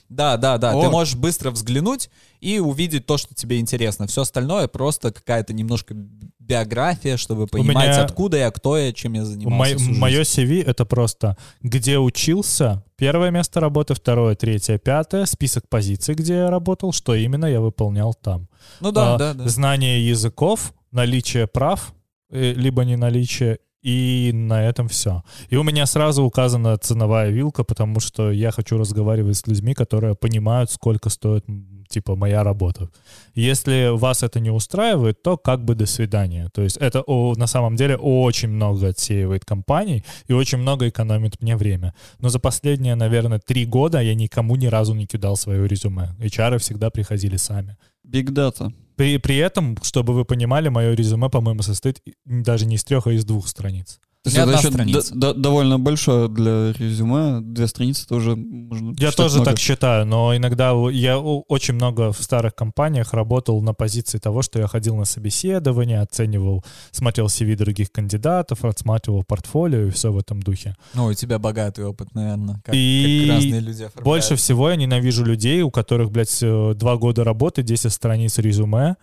да, 0.10 0.38
да, 0.38 0.58
да. 0.58 0.72
Ты 0.72 0.88
О. 0.88 0.90
можешь 0.90 1.16
быстро 1.16 1.52
взглянуть 1.52 2.10
и 2.42 2.60
увидеть 2.60 3.06
то, 3.06 3.18
что 3.18 3.36
тебе 3.36 3.60
интересно. 3.60 4.08
Все 4.08 4.22
остальное 4.22 4.68
просто 4.68 5.12
какая-то 5.12 5.54
немножко 5.54 5.94
биография, 6.40 7.18
чтобы 7.18 7.48
понимать, 7.48 7.88
меня- 7.88 8.04
откуда 8.04 8.38
я, 8.38 8.52
кто 8.52 8.78
я, 8.78 8.92
чем 8.94 9.14
я 9.14 9.26
занимался. 9.26 9.78
Мое 9.80 10.22
CV 10.22 10.64
это 10.64 10.86
просто 10.86 11.38
где 11.62 11.98
учился, 12.00 12.84
первое 12.96 13.32
место 13.32 13.60
работы, 13.60 13.94
второе, 13.94 14.36
третье, 14.36 14.78
пятое, 14.78 15.26
список 15.26 15.70
позиций, 15.70 16.16
где 16.16 16.34
я 16.34 16.50
работал, 16.50 16.92
что 16.94 17.16
именно 17.16 17.46
я 17.46 17.62
выполнял 17.62 18.14
там. 18.14 18.48
Ну 18.82 18.92
да, 18.92 19.16
А, 19.16 19.18
да, 19.18 19.34
да. 19.34 19.48
Знание 19.48 20.06
языков, 20.10 20.74
наличие 20.92 21.48
прав, 21.48 21.94
э, 22.30 22.54
либо 22.54 22.84
не 22.84 22.98
наличие, 22.98 23.60
И 23.84 24.32
на 24.34 24.64
этом 24.64 24.88
все. 24.88 25.24
И 25.50 25.58
у 25.58 25.64
меня 25.64 25.86
сразу 25.86 26.24
указана 26.24 26.78
ценовая 26.78 27.30
вилка, 27.30 27.64
потому 27.66 28.00
что 28.00 28.32
я 28.32 28.52
хочу 28.52 28.78
разговаривать 28.78 29.38
с 29.38 29.48
людьми, 29.48 29.74
которые 29.74 30.16
понимают, 30.16 30.72
сколько 30.72 31.10
стоит 31.10 31.46
типа 31.90 32.16
моя 32.16 32.44
работа. 32.44 32.90
Если 33.36 33.96
вас 33.96 34.24
это 34.24 34.40
не 34.40 34.52
устраивает, 34.52 35.22
то 35.22 35.38
как 35.38 35.64
бы 35.64 35.76
до 35.76 35.86
свидания. 35.86 36.50
То 36.54 36.62
есть 36.62 36.78
это 36.78 37.02
о, 37.02 37.36
на 37.36 37.48
самом 37.48 37.76
деле 37.76 37.98
очень 37.98 38.50
много 38.50 38.88
отсеивает 38.88 39.46
компаний 39.46 40.04
и 40.28 40.34
очень 40.34 40.58
много 40.58 40.88
экономит 40.88 41.42
мне 41.42 41.56
время. 41.56 41.94
Но 42.20 42.30
за 42.30 42.40
последние, 42.40 42.96
наверное, 42.96 43.40
три 43.40 43.66
года 43.66 44.02
я 44.02 44.16
никому 44.16 44.56
ни 44.56 44.68
разу 44.68 44.94
не 44.96 45.06
кидал 45.06 45.36
свое 45.36 45.68
резюме. 45.68 46.16
HR 46.20 46.58
всегда 46.58 46.90
приходили 46.90 47.38
сами. 47.38 47.78
Big 48.08 48.30
Data. 48.30 48.72
При, 48.96 49.18
при 49.18 49.38
этом, 49.38 49.78
чтобы 49.82 50.14
вы 50.14 50.26
понимали, 50.26 50.70
мое 50.70 50.94
резюме, 50.94 51.30
по-моему, 51.30 51.62
состоит 51.62 52.02
даже 52.26 52.66
не 52.66 52.76
из 52.76 52.84
трех, 52.84 53.08
а 53.08 53.12
из 53.12 53.26
двух 53.26 53.48
страниц. 53.48 54.00
То 54.24 54.30
есть 54.30 54.38
это 54.38 54.44
одна 54.44 54.58
еще 54.60 54.72
страница. 54.72 55.14
д- 55.14 55.20
д- 55.20 55.40
довольно 55.40 55.80
большое 55.80 56.30
для 56.30 56.72
резюме. 56.72 57.42
Две 57.42 57.68
страницы 57.68 58.08
тоже 58.08 58.38
можно 58.38 58.96
Я 58.98 59.12
тоже 59.12 59.36
много. 59.36 59.52
так 59.52 59.60
считаю, 59.60 60.06
но 60.06 60.34
иногда 60.34 60.72
я 60.92 61.20
очень 61.20 61.74
много 61.74 62.14
в 62.14 62.24
старых 62.24 62.56
компаниях 62.56 63.14
работал 63.14 63.62
на 63.62 63.74
позиции 63.74 64.20
того, 64.20 64.42
что 64.42 64.60
я 64.60 64.68
ходил 64.68 64.96
на 64.96 65.04
собеседование, 65.04 66.00
оценивал, 66.00 66.64
смотрел 66.92 67.26
CV 67.26 67.58
других 67.58 67.92
кандидатов, 67.92 68.64
отсматривал 68.64 69.26
портфолио 69.26 69.88
и 69.88 69.90
все 69.90 70.10
в 70.14 70.18
этом 70.18 70.42
духе. 70.42 70.76
Ну, 70.94 71.08
у 71.08 71.14
тебя 71.14 71.38
богатый 71.38 71.84
опыт, 71.86 72.16
наверное. 72.16 72.62
Как, 72.64 72.74
И 72.76 73.26
как 73.28 73.36
разные 73.36 73.60
люди 73.60 73.84
оформляют. 73.84 74.06
Больше 74.06 74.36
всего 74.38 74.70
я 74.70 74.78
ненавижу 74.78 75.26
людей, 75.26 75.62
у 75.64 75.70
которых, 75.70 76.12
блядь, 76.12 76.40
э, 76.42 76.74
два 76.76 76.96
года 76.96 77.26
работы, 77.26 77.62
10 77.62 77.92
страниц 77.92 78.38
резюме, 78.38 78.96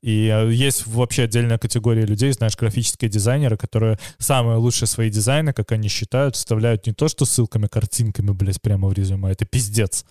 и 0.00 0.28
э, 0.28 0.52
есть 0.52 0.86
вообще 0.86 1.24
отдельная 1.24 1.58
категория 1.58 2.06
людей, 2.06 2.32
знаешь, 2.32 2.56
графические 2.56 3.10
дизайнеры, 3.10 3.56
которые 3.56 3.98
самые 4.18 4.58
лучшие 4.58 4.86
свои 4.86 5.10
дизайны, 5.10 5.52
как 5.52 5.72
они 5.72 5.88
считают, 5.88 6.36
вставляют 6.36 6.86
не 6.86 6.92
то 6.92 7.08
что 7.08 7.24
ссылками, 7.24 7.66
картинками, 7.66 8.30
блядь, 8.30 8.62
прямо 8.62 8.88
в 8.88 8.92
резюме. 8.92 9.30
Это 9.30 9.44
пиздец. 9.44 10.04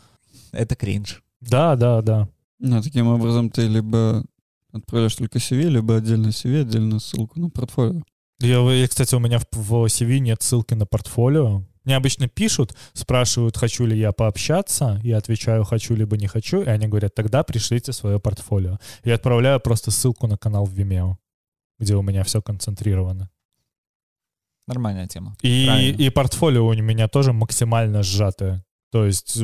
Это 0.51 0.75
кринж. 0.75 1.23
Да, 1.41 1.75
да, 1.75 2.01
да. 2.01 2.29
Ну, 2.59 2.81
таким 2.81 3.07
образом 3.07 3.49
ты 3.49 3.67
либо 3.67 4.25
отправляешь 4.71 5.15
только 5.15 5.37
CV, 5.37 5.69
либо 5.69 5.97
отдельно 5.97 6.27
CV, 6.27 6.61
отдельно 6.61 6.99
ссылку 6.99 7.39
на 7.39 7.49
портфолио. 7.49 8.01
Я, 8.39 8.59
я, 8.71 8.87
кстати, 8.87 9.15
у 9.15 9.19
меня 9.19 9.39
в, 9.39 9.45
в 9.51 9.85
CV 9.85 10.19
нет 10.19 10.41
ссылки 10.41 10.73
на 10.73 10.85
портфолио. 10.85 11.63
Мне 11.87 11.95
обычно 11.95 12.27
пишут, 12.27 12.75
спрашивают, 12.91 13.55
хочу 13.55 13.85
ли 13.85 13.97
я 13.97 14.11
пообщаться, 14.11 14.99
я 15.03 15.17
отвечаю, 15.17 15.63
хочу 15.63 15.95
либо 15.95 16.17
не 16.17 16.27
хочу, 16.27 16.61
и 16.61 16.67
они 16.67 16.85
говорят, 16.85 17.15
тогда 17.15 17.43
пришлите 17.43 17.93
свое 17.93 18.19
портфолио. 18.19 18.77
Я 19.05 19.15
отправляю 19.15 19.61
просто 19.61 19.89
ссылку 19.89 20.27
на 20.27 20.37
канал 20.37 20.65
в 20.65 20.77
Vimeo, 20.77 21.15
где 21.79 21.95
у 21.95 22.01
меня 22.01 22.25
все 22.25 22.41
концентрировано. 22.41 23.29
Нормальная 24.67 25.07
тема. 25.07 25.37
И, 25.41 25.65
Правильно. 25.65 25.97
и 25.97 26.09
портфолио 26.09 26.67
у 26.67 26.73
меня 26.73 27.07
тоже 27.07 27.31
максимально 27.31 28.03
сжатое. 28.03 28.65
То 28.91 29.05
есть 29.05 29.41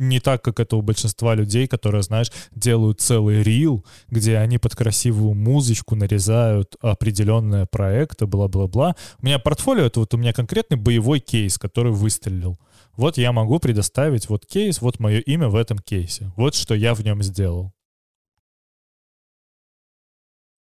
не 0.00 0.18
так, 0.18 0.42
как 0.42 0.58
это 0.58 0.76
у 0.76 0.82
большинства 0.82 1.34
людей, 1.34 1.68
которые, 1.68 2.02
знаешь, 2.02 2.32
делают 2.50 3.00
целый 3.00 3.42
рил, 3.42 3.84
где 4.08 4.38
они 4.38 4.58
под 4.58 4.74
красивую 4.74 5.34
музычку 5.34 5.94
нарезают 5.94 6.74
определенные 6.80 7.66
проекты, 7.66 8.26
бла-бла-бла. 8.26 8.96
У 9.20 9.26
меня 9.26 9.38
портфолио— 9.38 9.84
это 9.86 10.00
вот 10.00 10.14
у 10.14 10.16
меня 10.16 10.32
конкретный 10.32 10.78
боевой 10.78 11.20
кейс, 11.20 11.58
который 11.58 11.92
выстрелил. 11.92 12.58
Вот 12.96 13.18
я 13.18 13.32
могу 13.32 13.58
предоставить 13.58 14.28
вот 14.28 14.46
кейс, 14.46 14.80
вот 14.80 14.98
мое 14.98 15.20
имя 15.20 15.48
в 15.48 15.54
этом 15.54 15.78
кейсе. 15.78 16.32
Вот 16.36 16.54
что 16.54 16.74
я 16.74 16.94
в 16.94 17.04
нем 17.04 17.22
сделал. 17.22 17.72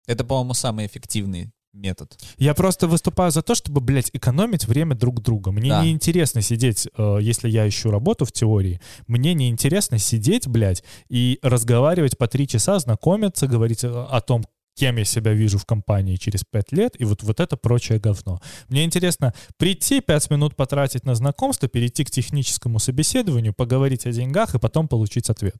Это, 0.07 0.23
по-моему, 0.23 0.53
самый 0.53 0.87
эффективный 0.87 1.51
метод. 1.77 2.17
Я 2.37 2.53
просто 2.53 2.87
выступаю 2.87 3.31
за 3.31 3.41
то, 3.41 3.55
чтобы, 3.55 3.81
блядь, 3.81 4.09
экономить 4.13 4.67
время 4.67 4.95
друг 4.95 5.21
друга. 5.21 5.51
Мне 5.51 5.69
Да. 5.69 5.83
не 5.83 5.91
интересно 5.91 6.41
сидеть, 6.41 6.87
э, 6.97 7.17
если 7.21 7.49
я 7.49 7.67
ищу 7.67 7.91
работу 7.91 8.25
в 8.25 8.31
теории, 8.31 8.79
мне 9.07 9.33
не 9.33 9.49
интересно 9.49 9.97
сидеть, 9.99 10.47
блядь, 10.47 10.83
и 11.09 11.39
разговаривать 11.41 12.17
по 12.17 12.27
три 12.27 12.47
часа, 12.47 12.79
знакомиться, 12.79 13.47
говорить 13.47 13.83
о 13.83 14.19
том, 14.21 14.43
кем 14.77 14.97
я 14.97 15.05
себя 15.05 15.33
вижу 15.33 15.57
в 15.57 15.65
компании 15.65 16.15
через 16.17 16.43
пять 16.43 16.71
лет, 16.71 16.95
и 17.01 17.05
вот, 17.05 17.23
вот 17.23 17.39
это 17.39 17.57
прочее 17.57 17.99
говно. 17.99 18.39
Мне 18.69 18.83
интересно 18.83 19.33
прийти, 19.57 20.01
пять 20.01 20.29
минут 20.29 20.55
потратить 20.55 21.05
на 21.05 21.15
знакомство, 21.15 21.67
перейти 21.67 22.03
к 22.03 22.11
техническому 22.11 22.79
собеседованию, 22.79 23.53
поговорить 23.53 24.05
о 24.05 24.11
деньгах 24.11 24.55
и 24.55 24.59
потом 24.59 24.87
получить 24.87 25.29
ответ. 25.29 25.55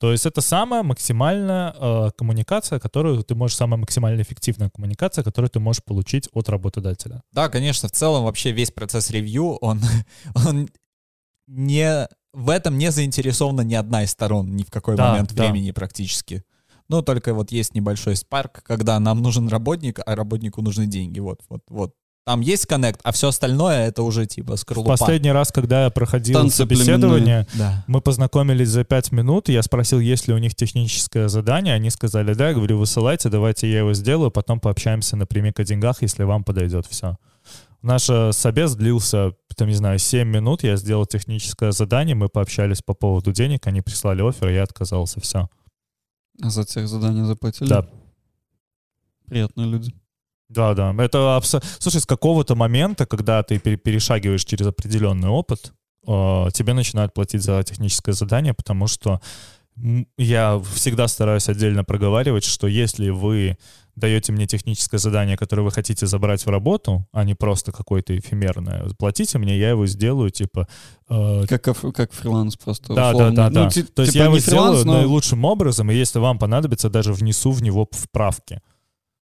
То 0.00 0.12
есть 0.12 0.26
это 0.26 0.40
самая 0.40 0.82
максимальная 0.82 1.74
э, 1.78 2.10
коммуникация, 2.16 2.80
которую 2.80 3.22
ты 3.22 3.34
можешь, 3.34 3.56
самая 3.56 3.78
максимально 3.78 4.22
эффективная 4.22 4.70
коммуникация, 4.70 5.22
которую 5.24 5.50
ты 5.50 5.60
можешь 5.60 5.84
получить 5.84 6.28
от 6.32 6.48
работодателя. 6.48 7.22
Да, 7.32 7.48
конечно, 7.48 7.88
в 7.88 7.92
целом 7.92 8.24
вообще 8.24 8.50
весь 8.52 8.70
процесс 8.70 9.10
ревью, 9.10 9.56
он, 9.60 9.80
он 10.46 10.68
не 11.46 12.08
в 12.32 12.50
этом 12.50 12.76
не 12.78 12.90
заинтересована 12.90 13.62
ни 13.62 13.74
одна 13.74 14.02
из 14.02 14.10
сторон 14.10 14.54
ни 14.54 14.62
в 14.62 14.70
какой 14.70 14.96
Да, 14.96 15.10
момент 15.10 15.32
да. 15.32 15.44
времени 15.44 15.70
практически. 15.70 16.42
Ну, 16.88 17.02
только 17.02 17.34
вот 17.34 17.52
есть 17.52 17.74
небольшой 17.74 18.16
спарк, 18.16 18.62
когда 18.64 18.98
нам 18.98 19.22
нужен 19.22 19.48
работник, 19.48 20.00
а 20.04 20.14
работнику 20.14 20.62
нужны 20.62 20.86
деньги. 20.86 21.20
Вот, 21.20 21.40
вот, 21.48 21.62
вот. 21.68 21.94
Там 22.24 22.42
есть 22.42 22.66
коннект, 22.66 23.00
а 23.04 23.12
все 23.12 23.28
остальное 23.28 23.88
это 23.88 24.02
уже 24.02 24.26
типа 24.26 24.56
скорлупа. 24.56 24.90
Последний 24.90 25.32
раз, 25.32 25.50
когда 25.50 25.84
я 25.84 25.90
проходил 25.90 26.38
Танцы 26.38 26.58
собеседование, 26.58 27.46
Да. 27.54 27.84
мы 27.86 28.02
познакомились 28.02 28.68
за 28.68 28.84
пять 28.84 29.12
минут, 29.12 29.48
я 29.48 29.62
спросил, 29.62 29.98
есть 29.98 30.28
ли 30.28 30.34
у 30.34 30.38
них 30.38 30.54
техническое 30.54 31.28
задание, 31.28 31.72
они 31.72 31.88
сказали, 31.88 32.34
да, 32.34 32.48
я 32.48 32.54
говорю, 32.54 32.76
высылайте, 32.76 33.30
давайте 33.30 33.70
я 33.72 33.78
его 33.78 33.94
сделаю, 33.94 34.30
потом 34.30 34.60
пообщаемся 34.60 35.16
напрямик 35.16 35.58
о 35.58 35.64
деньгах, 35.64 36.02
если 36.02 36.24
вам 36.24 36.44
подойдет 36.44 36.84
все. 36.86 37.16
Наш 37.80 38.10
э, 38.10 38.32
собес 38.32 38.74
длился, 38.74 39.32
там, 39.56 39.68
не 39.68 39.74
знаю, 39.74 39.98
7 39.98 40.28
минут, 40.28 40.64
я 40.64 40.76
сделал 40.76 41.06
техническое 41.06 41.72
задание, 41.72 42.14
мы 42.14 42.28
пообщались 42.28 42.82
по 42.82 42.92
поводу 42.92 43.32
денег, 43.32 43.66
они 43.66 43.80
прислали 43.80 44.20
офер, 44.20 44.50
и 44.50 44.54
я 44.54 44.64
отказался, 44.64 45.20
все. 45.20 45.48
А 46.42 46.50
за 46.50 46.64
тех 46.64 46.88
задания 46.88 47.24
заплатили? 47.24 47.68
Да. 47.68 47.86
Приятные 49.26 49.66
люди. 49.66 49.92
Да, 50.48 50.74
да. 50.74 50.94
Это 50.98 51.36
абсо... 51.36 51.60
Слушай, 51.78 52.00
с 52.00 52.06
какого-то 52.06 52.54
момента, 52.54 53.06
когда 53.06 53.42
ты 53.42 53.58
пере- 53.58 53.76
перешагиваешь 53.76 54.44
через 54.44 54.66
определенный 54.66 55.28
опыт, 55.28 55.72
э, 56.06 56.46
тебе 56.54 56.72
начинают 56.72 57.12
платить 57.12 57.42
за 57.42 57.62
техническое 57.62 58.12
задание, 58.12 58.54
потому 58.54 58.86
что 58.86 59.20
я 60.16 60.60
всегда 60.74 61.08
стараюсь 61.08 61.48
отдельно 61.48 61.84
проговаривать, 61.84 62.44
что 62.44 62.66
если 62.66 63.10
вы 63.10 63.56
даете 63.96 64.32
мне 64.32 64.46
техническое 64.46 64.98
задание, 64.98 65.36
которое 65.36 65.62
вы 65.62 65.70
хотите 65.72 66.06
забрать 66.06 66.46
в 66.46 66.48
работу, 66.50 67.06
а 67.12 67.24
не 67.24 67.34
просто 67.34 67.72
какое-то 67.72 68.16
эфемерное, 68.16 68.88
платите 68.98 69.38
мне, 69.38 69.58
я 69.58 69.70
его 69.70 69.86
сделаю, 69.86 70.30
типа... 70.30 70.68
э, 71.08 71.46
Как, 71.48 71.62
как 71.94 72.12
фриланс 72.12 72.56
просто. 72.56 72.94
да, 72.94 72.94
да, 72.94 73.10
условно. 73.10 73.34
да, 73.36 73.48
Ну, 73.50 73.54
да. 73.64 73.70
ти- 73.70 73.82
То 73.82 74.02
есть 74.02 74.12
типа 74.12 74.22
я 74.22 74.28
его 74.28 74.38
фриланс, 74.38 74.78
сделаю 74.78 74.86
но 74.86 74.92
наилучшим 74.98 75.44
образом, 75.44 75.90
и 75.90 75.94
если 75.96 76.20
вам 76.20 76.38
понадобится, 76.38 76.88
даже 76.90 77.12
внесу 77.12 77.50
в 77.50 77.60
него 77.62 77.88
вправки. 77.90 78.60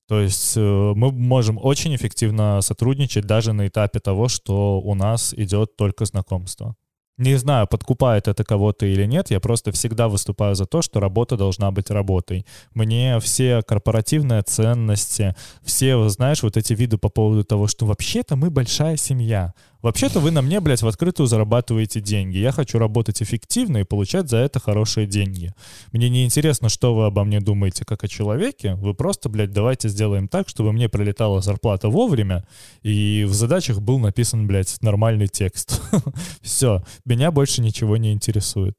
То 0.08 0.20
есть 0.20 0.56
э, 0.56 0.60
мы 0.60 1.12
можем 1.12 1.58
очень 1.60 1.94
эффективно 1.94 2.60
сотрудничать 2.62 3.26
даже 3.26 3.52
на 3.52 3.66
этапе 3.68 3.98
того, 4.00 4.28
что 4.28 4.80
у 4.80 4.94
нас 4.94 5.32
идет 5.34 5.76
только 5.76 6.04
знакомство. 6.04 6.74
Не 7.20 7.36
знаю, 7.36 7.66
подкупает 7.66 8.28
это 8.28 8.44
кого-то 8.44 8.86
или 8.86 9.04
нет, 9.04 9.30
я 9.30 9.40
просто 9.40 9.72
всегда 9.72 10.08
выступаю 10.08 10.54
за 10.54 10.64
то, 10.64 10.80
что 10.80 11.00
работа 11.00 11.36
должна 11.36 11.70
быть 11.70 11.90
работой. 11.90 12.46
Мне 12.72 13.20
все 13.20 13.60
корпоративные 13.60 14.40
ценности, 14.40 15.36
все, 15.62 16.08
знаешь, 16.08 16.42
вот 16.42 16.56
эти 16.56 16.72
виды 16.72 16.96
по 16.96 17.10
поводу 17.10 17.44
того, 17.44 17.66
что 17.66 17.84
вообще-то 17.84 18.36
мы 18.36 18.48
большая 18.48 18.96
семья. 18.96 19.52
Вообще-то 19.82 20.20
вы 20.20 20.30
на 20.30 20.42
мне, 20.42 20.60
блядь, 20.60 20.82
в 20.82 20.86
открытую 20.88 21.26
зарабатываете 21.26 22.00
деньги. 22.00 22.36
Я 22.38 22.52
хочу 22.52 22.78
работать 22.78 23.22
эффективно 23.22 23.78
и 23.78 23.84
получать 23.84 24.28
за 24.28 24.36
это 24.38 24.60
хорошие 24.60 25.06
деньги. 25.06 25.54
Мне 25.92 26.08
не 26.10 26.24
интересно, 26.24 26.68
что 26.68 26.94
вы 26.94 27.06
обо 27.06 27.24
мне 27.24 27.40
думаете 27.40 27.84
как 27.84 28.04
о 28.04 28.08
человеке. 28.08 28.74
Вы 28.74 28.94
просто, 28.94 29.28
блядь, 29.28 29.52
давайте 29.52 29.88
сделаем 29.88 30.28
так, 30.28 30.48
чтобы 30.48 30.72
мне 30.72 30.88
прилетала 30.88 31.40
зарплата 31.40 31.88
вовремя, 31.88 32.44
и 32.82 33.24
в 33.28 33.32
задачах 33.32 33.80
был 33.80 33.98
написан, 33.98 34.46
блядь, 34.46 34.76
нормальный 34.82 35.28
текст. 35.28 35.80
Все. 36.42 36.82
Меня 37.04 37.30
больше 37.30 37.62
ничего 37.62 37.96
не 37.96 38.12
интересует. 38.12 38.76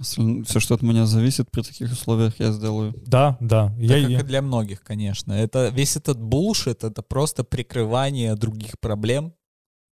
все, 0.00 0.60
что 0.60 0.74
от 0.74 0.82
меня 0.82 1.06
зависит 1.06 1.50
при 1.50 1.62
таких 1.62 1.92
условиях, 1.92 2.34
я 2.40 2.52
сделаю. 2.52 2.94
Да, 3.06 3.36
да. 3.40 3.68
Так 3.68 3.78
Я, 3.78 4.00
как 4.00 4.10
я- 4.10 4.20
и 4.20 4.22
для 4.22 4.42
многих, 4.42 4.82
конечно. 4.82 5.32
Это 5.32 5.68
весь 5.68 5.96
этот 5.96 6.20
булшит, 6.20 6.84
это 6.84 7.02
просто 7.02 7.44
прикрывание 7.44 8.34
других 8.34 8.80
проблем, 8.80 9.34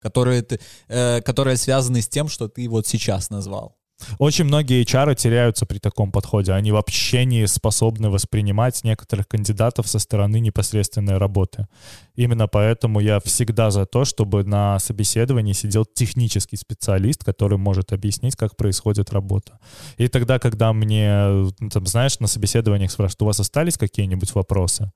которые, 0.04 0.42
ты, 0.42 0.60
э, 0.90 1.22
которые 1.22 1.58
связаны 1.58 2.02
с 2.02 2.08
тем, 2.08 2.28
что 2.28 2.48
ты 2.48 2.70
вот 2.70 2.86
сейчас 2.86 3.30
назвал. 3.30 3.78
Очень 4.20 4.46
многие 4.46 4.84
HR 4.84 5.16
теряются 5.16 5.66
при 5.66 5.80
таком 5.80 6.12
подходе. 6.12 6.52
Они 6.54 6.72
вообще 6.72 7.26
не 7.26 7.48
способны 7.48 8.10
воспринимать 8.10 8.84
некоторых 8.84 9.28
кандидатов 9.28 9.88
со 9.88 10.00
стороны 10.00 10.40
непосредственной 10.40 11.18
работы. 11.18 11.68
Именно 12.16 12.48
поэтому 12.48 13.00
я 13.00 13.20
всегда 13.20 13.72
за 13.72 13.86
то, 13.86 14.06
чтобы 14.06 14.44
на 14.44 14.80
собеседовании 14.80 15.54
сидел 15.54 15.86
технический 15.86 16.58
специалист, 16.58 17.24
который 17.24 17.58
может 17.58 17.94
объяснить, 17.94 18.36
как 18.36 18.56
происходит 18.56 19.12
работа. 19.12 19.60
И 19.98 20.08
тогда, 20.08 20.40
когда 20.40 20.74
мне, 20.74 21.48
там, 21.72 21.86
знаешь, 21.86 22.20
на 22.20 22.28
собеседованиях 22.28 22.92
спрашивают, 22.92 23.22
у 23.22 23.26
вас 23.26 23.40
остались 23.40 23.78
какие-нибудь 23.78 24.36
вопросы? 24.36 24.92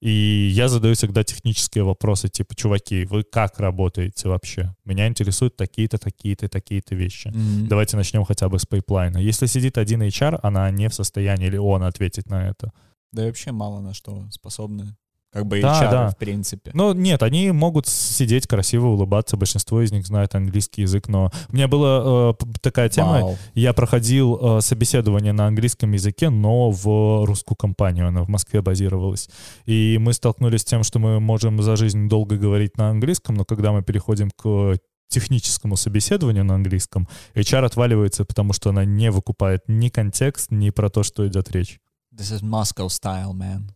И 0.00 0.50
я 0.54 0.68
задаю 0.68 0.94
всегда 0.94 1.24
технические 1.24 1.84
вопросы, 1.84 2.28
типа, 2.28 2.54
чуваки, 2.54 3.04
вы 3.04 3.24
как 3.24 3.58
работаете 3.58 4.28
вообще? 4.28 4.74
Меня 4.84 5.08
интересуют 5.08 5.56
такие-то, 5.56 5.98
такие-то, 5.98 6.48
такие-то 6.48 6.94
вещи. 6.94 7.28
Мгм. 7.28 7.68
Давайте 7.68 7.96
начнем 7.96 8.24
хотя 8.24 8.48
бы 8.48 8.58
с 8.58 8.66
pipeline 8.66 9.08
а. 9.08 9.18
Если 9.18 9.46
сидит 9.46 9.76
один 9.76 10.02
HR, 10.02 10.38
она 10.42 10.70
не 10.70 10.88
в 10.88 10.94
состоянии 10.94 11.48
или 11.48 11.56
он 11.56 11.82
ответить 11.82 12.28
на 12.30 12.48
это. 12.48 12.72
Да 13.12 13.24
и 13.24 13.26
вообще 13.26 13.52
мало 13.52 13.80
на 13.80 13.94
что 13.94 14.28
способны. 14.30 14.96
Как 15.32 15.46
бы 15.46 15.60
Да, 15.60 15.82
HR, 15.82 15.90
да. 15.90 16.08
в 16.08 16.16
принципе. 16.16 16.70
Ну, 16.72 16.94
нет, 16.94 17.22
они 17.22 17.50
могут 17.50 17.86
сидеть 17.86 18.46
красиво, 18.46 18.86
улыбаться. 18.86 19.36
Большинство 19.36 19.82
из 19.82 19.92
них 19.92 20.06
знает 20.06 20.34
английский 20.34 20.82
язык, 20.82 21.08
но 21.08 21.30
у 21.50 21.54
меня 21.54 21.68
была 21.68 22.32
э, 22.32 22.44
такая 22.62 22.88
тема. 22.88 23.20
Вау. 23.20 23.38
Я 23.54 23.74
проходил 23.74 24.38
э, 24.40 24.60
собеседование 24.62 25.34
на 25.34 25.46
английском 25.46 25.92
языке, 25.92 26.30
но 26.30 26.70
в 26.70 27.26
русскую 27.26 27.56
компанию. 27.56 28.08
Она 28.08 28.22
в 28.22 28.28
Москве 28.28 28.62
базировалась. 28.62 29.28
И 29.66 29.98
мы 30.00 30.14
столкнулись 30.14 30.62
с 30.62 30.64
тем, 30.64 30.82
что 30.82 30.98
мы 30.98 31.20
можем 31.20 31.62
за 31.62 31.76
жизнь 31.76 32.08
долго 32.08 32.36
говорить 32.38 32.78
на 32.78 32.88
английском, 32.88 33.34
но 33.34 33.44
когда 33.44 33.72
мы 33.72 33.82
переходим 33.82 34.30
к 34.30 34.78
техническому 35.08 35.76
собеседованию 35.76 36.44
на 36.44 36.54
английском, 36.54 37.06
HR 37.34 37.66
отваливается, 37.66 38.24
потому 38.24 38.52
что 38.52 38.70
она 38.70 38.84
не 38.84 39.10
выкупает 39.10 39.62
ни 39.66 39.88
контекст, 39.88 40.50
ни 40.50 40.70
про 40.70 40.88
то, 40.88 41.02
что 41.02 41.26
идет 41.26 41.50
речь. 41.50 41.80
This 42.14 42.32
is 42.32 42.42
Moscow 42.42 42.88
style, 42.88 43.32
man. 43.32 43.70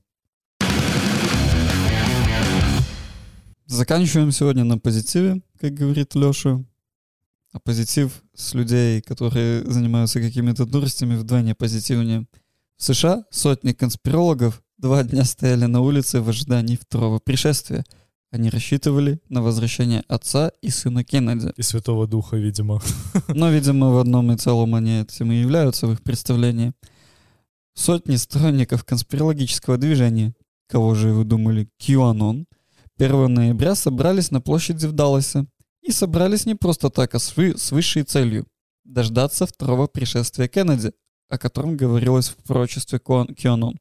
Заканчиваем 3.67 4.33
сегодня 4.33 4.65
на 4.65 4.79
позитиве, 4.79 5.41
как 5.61 5.75
говорит 5.75 6.15
Леша. 6.15 6.63
А 7.53 7.61
позитив 7.61 8.23
с 8.35 8.55
людей, 8.55 9.03
которые 9.03 9.63
занимаются 9.71 10.21
какими-то 10.21 10.67
дуростями, 10.67 11.17
вдвойне 11.17 11.55
позитивнее. 11.55 12.27
В 12.77 12.85
США 12.85 13.25
сотни 13.31 13.73
конспирологов 13.73 14.63
два 14.79 15.05
дня 15.05 15.25
стояли 15.25 15.67
на 15.67 15.81
улице 15.81 16.21
в 16.21 16.29
ожидании 16.29 16.77
второго 16.77 17.19
пришествия. 17.19 17.85
Они 18.31 18.49
рассчитывали 18.49 19.21
на 19.29 19.43
возвращение 19.43 20.03
отца 20.09 20.51
и 20.63 20.71
сына 20.71 21.05
Кеннеди. 21.05 21.53
И 21.57 21.63
Святого 21.63 22.07
Духа, 22.07 22.37
видимо. 22.37 22.81
Но, 23.29 23.51
видимо, 23.51 23.93
в 23.93 23.99
одном 23.99 24.33
и 24.33 24.39
целом 24.39 24.75
они 24.75 25.03
этим 25.03 25.31
и 25.31 25.37
являются 25.37 25.87
в 25.87 25.93
их 25.93 26.03
представлении. 26.03 26.73
Сотни 27.75 28.17
сторонников 28.17 28.85
конспирологического 28.85 29.77
движения, 29.77 30.35
кого 30.67 30.95
же 30.95 31.13
вы 31.13 31.25
думали, 31.25 31.69
QAnon, 31.81 32.47
1 33.03 33.35
ноября 33.35 33.75
собрались 33.75 34.31
на 34.31 34.41
площади 34.41 34.87
в 34.87 34.93
Далласе. 34.93 35.47
И 35.83 35.91
собрались 35.91 36.47
не 36.47 36.55
просто 36.55 36.89
так, 36.89 37.17
а 37.17 37.19
с, 37.19 37.37
вы- 37.37 37.59
с 37.59 37.73
высшей 37.73 38.05
целью– 38.05 38.47
дождаться 38.85 39.45
второго 39.45 39.89
пришествия 39.89 40.47
Кеннеди, 40.47 40.93
о 41.29 41.37
котором 41.37 41.77
говорилось 41.77 42.29
в 42.29 42.37
пророчестве 42.37 43.01
QAnon. 43.01 43.75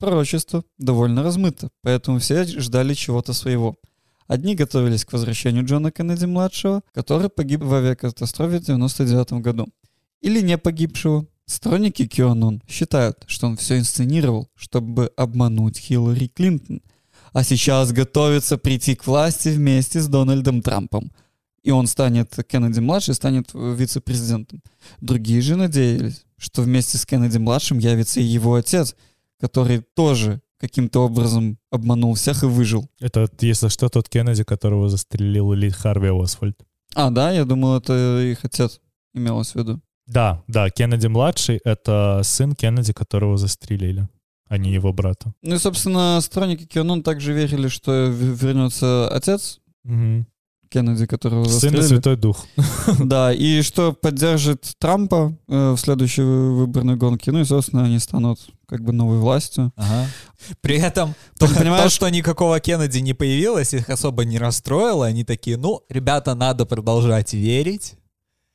Пророчество 0.00 0.64
довольно 0.78 1.22
размыто, 1.22 1.68
поэтому 1.82 2.18
все 2.18 2.42
ждали 2.44 2.94
чего-то 2.94 3.34
своего. 3.34 3.76
Одни 4.26 4.56
готовились 4.56 5.04
к 5.04 5.12
возвращению 5.12 5.64
Джона 5.64 5.92
Кеннеди-младшего, 5.92 6.82
который 6.92 7.28
погиб 7.28 7.62
в 7.62 7.72
авиакатастрофе 7.72 8.58
в 8.58 8.64
99 8.64 9.34
году. 9.34 9.68
Или 10.22 10.40
не 10.40 10.58
погибшего. 10.58 11.26
Сторонники 11.46 12.02
QAnon 12.02 12.60
считают, 12.68 13.22
что 13.26 13.46
он 13.46 13.56
все 13.56 13.78
инсценировал, 13.78 14.48
чтобы 14.56 15.12
обмануть 15.16 15.78
Хиллари 15.78 16.26
Клинтон. 16.26 16.80
А 17.32 17.44
сейчас 17.44 17.92
готовится 17.92 18.58
прийти 18.58 18.94
к 18.94 19.06
власти 19.06 19.48
вместе 19.48 20.00
с 20.00 20.08
Дональдом 20.08 20.62
Трампом. 20.62 21.12
И 21.62 21.70
он 21.70 21.86
станет, 21.86 22.34
Кеннеди-младший 22.48 23.14
станет 23.14 23.50
э, 23.54 23.74
вице-президентом. 23.76 24.62
Другие 25.00 25.42
же 25.42 25.56
надеялись, 25.56 26.24
что 26.38 26.62
вместе 26.62 26.96
с 26.96 27.04
Кеннеди-младшим 27.04 27.78
явится 27.78 28.20
и 28.20 28.24
его 28.24 28.54
отец, 28.54 28.96
который 29.38 29.82
тоже 29.94 30.40
каким-то 30.58 31.00
образом 31.00 31.58
обманул 31.70 32.14
всех 32.14 32.42
и 32.42 32.46
выжил. 32.46 32.88
Это, 32.98 33.28
если 33.40 33.68
что, 33.68 33.88
тот 33.88 34.08
Кеннеди, 34.08 34.44
которого 34.44 34.88
застрелил 34.88 35.52
Ли 35.52 35.70
Харви 35.70 36.10
Освальд. 36.10 36.56
А, 36.94 37.10
да, 37.10 37.30
я 37.30 37.44
думал, 37.44 37.76
это 37.76 38.20
их 38.22 38.44
отец 38.44 38.80
имелось 39.14 39.52
в 39.52 39.56
виду. 39.56 39.80
Да, 40.06 40.42
да, 40.48 40.70
Кеннеди-младший— 40.70 41.60
это 41.64 42.20
сын 42.24 42.54
Кеннеди, 42.54 42.92
которого 42.92 43.36
застрелили, 43.36 44.08
а 44.50 44.58
не 44.58 44.72
его 44.74 44.92
брата. 44.92 45.32
Ну 45.42 45.54
и, 45.54 45.58
собственно, 45.58 46.20
сторонники 46.20 46.64
QAnon 46.64 47.02
также 47.02 47.32
верили, 47.32 47.68
что 47.68 48.08
вернется 48.10 49.08
отец 49.08 49.60
Мгм. 49.84 50.26
Кеннеди, 50.68 51.06
которого 51.06 51.44
Сын 51.44 51.52
и 51.54 51.60
застрелили. 51.78 51.86
Святой 51.86 52.16
Дух. 52.16 52.46
Да, 53.00 53.32
и 53.32 53.62
что 53.62 53.92
поддержит 53.92 54.72
Трампа 54.78 55.34
э, 55.48 55.70
в 55.72 55.78
следующей 55.78 56.22
вы- 56.22 56.58
выборной 56.58 56.94
гонке. 56.96 57.32
Ну 57.32 57.40
и, 57.40 57.44
собственно, 57.44 57.84
они 57.84 57.98
станут 57.98 58.38
как 58.66 58.84
бы 58.84 58.92
новой 58.92 59.18
властью. 59.18 59.72
Ага. 59.76 60.06
При 60.60 60.76
этом 60.78 61.14
то, 61.38 61.46
понимаешь- 61.48 61.82
то, 61.84 61.88
что 61.90 62.08
никакого 62.08 62.60
Кеннеди 62.60 62.98
не 62.98 63.14
появилось, 63.14 63.74
их 63.74 63.88
особо 63.90 64.24
не 64.24 64.38
расстроило. 64.38 65.06
Они 65.06 65.24
такие, 65.24 65.56
ну, 65.56 65.80
ребята, 65.88 66.34
надо 66.36 66.66
продолжать 66.66 67.32
верить. 67.34 67.94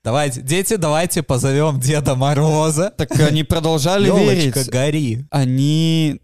Давайте, 0.06 0.42
дети, 0.42 0.76
давайте 0.76 1.24
позовем 1.24 1.80
Деда 1.80 2.14
Мороза. 2.14 2.94
Так 2.96 3.10
они 3.20 3.44
продолжали 3.44 4.06
верить. 4.06 4.70
гори. 4.70 5.26
Они 5.32 6.22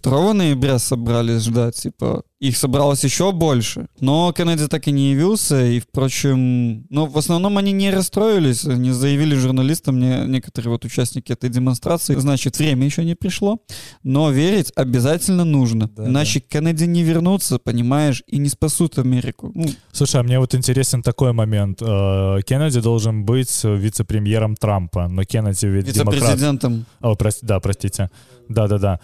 2 0.00 0.32
ноября 0.32 0.78
собрались 0.78 1.42
ждать, 1.42 1.74
типа, 1.74 2.22
их 2.38 2.56
собралось 2.56 3.02
еще 3.02 3.32
больше. 3.32 3.86
Но 4.00 4.32
Кеннеди 4.32 4.68
так 4.68 4.86
и 4.88 4.92
не 4.92 5.10
явился, 5.12 5.64
и, 5.64 5.80
впрочем, 5.80 6.86
ну, 6.90 7.06
в 7.06 7.16
основном 7.16 7.56
они 7.56 7.72
не 7.72 7.90
расстроились, 7.90 8.64
они 8.66 8.90
заявили 8.90 9.34
журналистам, 9.34 9.98
не, 9.98 10.26
некоторые 10.26 10.70
вот 10.70 10.84
участники 10.84 11.32
этой 11.32 11.48
демонстрации, 11.48 12.14
значит, 12.14 12.58
время 12.58 12.84
еще 12.84 13.04
не 13.04 13.14
пришло, 13.14 13.58
но 14.02 14.30
верить 14.30 14.70
обязательно 14.76 15.44
нужно, 15.44 15.88
Да, 15.88 16.06
иначе 16.06 16.40
Кеннеди 16.40 16.84
не 16.84 17.02
вернутся, 17.02 17.58
понимаешь, 17.58 18.22
и 18.26 18.38
не 18.38 18.48
спасут 18.48 18.98
Америку. 18.98 19.50
Ну, 19.54 19.68
Слушай, 19.92 20.20
а 20.20 20.22
мне 20.22 20.38
вот 20.38 20.54
интересен 20.54 21.02
такой 21.02 21.32
момент. 21.32 21.80
Э, 21.80 22.40
Кеннеди 22.44 22.80
должен 22.80 23.24
быть 23.24 23.64
вице-премьером 23.64 24.56
Трампа, 24.56 25.08
но 25.08 25.24
Кеннеди 25.24 25.66
ведь 25.66 25.92
демократ. 25.92 26.14
вице-президентом. 26.14 26.84
О, 27.00 27.14
прости, 27.14 27.46
да, 27.46 27.60
простите. 27.60 28.10
Да-да-да. 28.48 29.00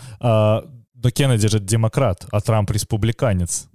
Но 1.02 1.10
Кеннеди 1.10 1.48
же 1.48 1.58
демократ, 1.58 2.26
а 2.30 2.40
Трамп 2.40 2.70
республиканец. 2.70 3.68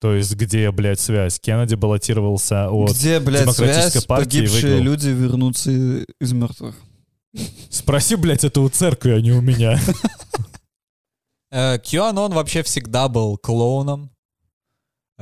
То 0.00 0.14
есть 0.14 0.34
где, 0.34 0.70
блядь, 0.70 0.98
связь? 0.98 1.38
Кеннеди 1.38 1.74
баллотировался 1.74 2.68
от... 2.70 2.90
Где, 2.90 3.20
блядь, 3.20 3.42
Демократической 3.42 3.90
связь, 3.90 4.06
партии 4.06 4.38
погибшие 4.38 4.62
выиграл. 4.62 4.82
люди 4.84 5.08
вернутся 5.10 5.70
из 5.70 6.32
мертвых? 6.32 6.74
Спроси, 7.70 8.16
блядь, 8.16 8.44
это 8.44 8.60
у 8.60 8.68
церкви, 8.68 9.12
а 9.12 9.20
не 9.20 9.32
у 9.32 9.40
меня. 9.40 9.78
Э, 11.54 11.76
QAnon 11.76 12.32
вообще 12.32 12.62
всегда 12.62 13.08
был 13.08 13.36
клоуном. 13.36 14.10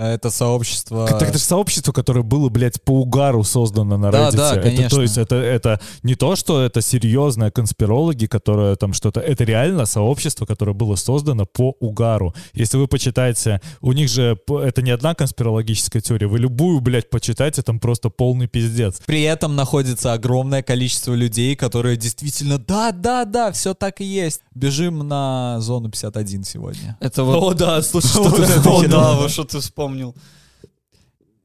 Э, 0.00 0.14
Это 0.14 0.30
сообщество... 0.30 1.06
Так 1.06 1.22
это 1.22 1.34
же 1.34 1.44
сообщество, 1.44 1.92
которое 1.92 2.22
было, 2.22 2.48
блядь, 2.48 2.82
по 2.82 3.02
угару 3.02 3.44
создано 3.44 3.98
на 3.98 4.10
Да, 4.10 4.30
Reddit. 4.30 4.36
да, 4.36 4.52
это, 4.54 4.62
конечно. 4.62 4.88
то 4.88 5.02
есть 5.02 5.18
это, 5.18 5.36
это 5.36 5.80
не 6.02 6.14
то, 6.14 6.36
что 6.36 6.62
это 6.62 6.80
серьезные 6.80 7.50
конспирологи, 7.50 8.24
которые 8.26 8.76
там 8.76 8.94
что-то... 8.94 9.20
Это 9.20 9.44
реально 9.44 9.84
сообщество, 9.84 10.46
которое 10.46 10.72
было 10.72 10.96
создано 10.96 11.44
по 11.44 11.74
угару. 11.80 12.34
Если 12.54 12.78
вы 12.78 12.88
почитаете... 12.88 13.60
У 13.82 13.92
них 13.92 14.08
же... 14.08 14.38
Это 14.48 14.80
не 14.80 14.90
одна 14.90 15.14
конспирологическая 15.14 16.00
теория. 16.00 16.26
Вы 16.26 16.38
любую, 16.38 16.80
блядь, 16.80 17.10
почитайте, 17.10 17.60
там 17.62 17.78
просто 17.78 18.08
полный 18.08 18.46
пиздец. 18.46 19.02
При 19.04 19.22
этом 19.22 19.54
находится 19.54 20.14
огромное 20.14 20.62
количество 20.62 21.12
людей, 21.12 21.56
которые 21.56 21.98
действительно, 21.98 22.58
да, 22.58 22.92
да, 22.92 23.26
да, 23.26 23.52
все 23.52 23.74
так 23.74 24.00
и 24.00 24.04
есть. 24.04 24.40
Бежим 24.54 25.06
на 25.06 25.60
зону 25.60 25.90
51 25.90 26.44
сегодня. 26.44 26.96
Это 27.00 27.22
вот... 27.24 27.58
да, 27.58 27.82
слушай, 27.82 28.10
Вот 28.16 28.36
ты 28.36 28.42
это, 28.42 28.60
вспомнил. 28.60 28.90
да, 28.90 29.12
вот 29.14 29.30
что 29.30 29.44
ты 29.44 29.60
вспомнил. 29.60 29.89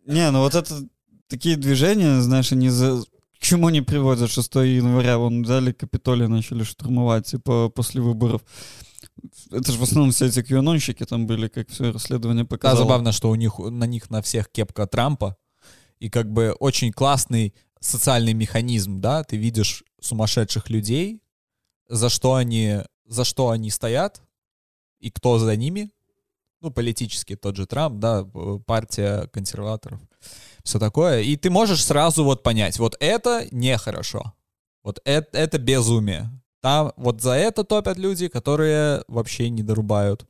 Не, 0.06 0.32
ну 0.32 0.40
вот 0.40 0.56
это 0.56 0.88
такие 1.28 1.56
движения, 1.56 2.22
знаешь, 2.22 2.52
они 2.52 2.70
за... 2.70 3.04
к 3.40 3.40
чему 3.40 3.68
они 3.68 3.82
приводят 3.82 4.30
6 4.30 4.56
января? 4.56 5.18
Вон 5.18 5.44
взяли 5.44 5.72
Капитолий, 5.72 6.28
начали 6.28 6.64
штурмовать, 6.64 7.26
типа, 7.28 7.70
после 7.70 8.02
выборов. 8.02 8.42
Это 9.52 9.72
же 9.72 9.78
в 9.80 9.84
основном 9.84 10.12
все 10.12 10.28
эти 10.28 10.44
кьюанонщики 10.44 11.06
там 11.06 11.26
были, 11.26 11.48
как 11.48 11.70
все 11.70 11.92
расследование 11.92 12.44
Да, 12.44 12.50
показало. 12.50 12.84
забавно, 12.84 13.12
что 13.12 13.30
у 13.30 13.36
них, 13.36 13.58
на 13.60 13.86
них 13.86 14.10
на 14.10 14.22
всех 14.22 14.50
кепка 14.50 14.88
Трампа. 14.88 15.38
И 16.00 16.10
как 16.10 16.32
бы 16.32 16.52
очень 16.60 16.92
классный 16.92 17.54
социальный 17.80 18.34
механизм, 18.34 19.00
да, 19.00 19.24
ты 19.24 19.38
видишь 19.38 19.84
сумасшедших 20.02 20.70
людей, 20.70 21.22
за 21.88 22.10
что 22.10 22.36
они, 22.36 22.80
за 23.06 23.24
что 23.24 23.50
они 23.50 23.70
стоят, 23.70 24.22
и 25.00 25.10
кто 25.10 25.40
за 25.40 25.56
ними. 25.56 25.92
Ну, 26.62 26.72
политически 26.72 27.36
тот 27.36 27.56
же 27.56 27.66
Трамп, 27.66 28.00
да, 28.00 28.26
партия 28.66 29.28
консерваторов, 29.28 30.00
все 30.64 30.80
такое. 30.80 31.22
И 31.22 31.36
ты 31.36 31.50
можешь 31.50 31.84
сразу 31.86 32.24
вот 32.24 32.44
понять, 32.44 32.80
вот 32.80 32.96
это 33.00 33.46
нехорошо, 33.52 34.34
вот 34.84 35.00
это, 35.06 35.38
это 35.38 35.58
безумие. 35.60 36.30
Там 36.62 36.92
вот 36.98 37.22
за 37.22 37.34
это 37.34 37.64
топят 37.64 37.98
люди, 37.98 38.28
которые 38.28 39.04
вообще 39.08 39.50
не 39.50 39.62
дорубают. 39.62 40.26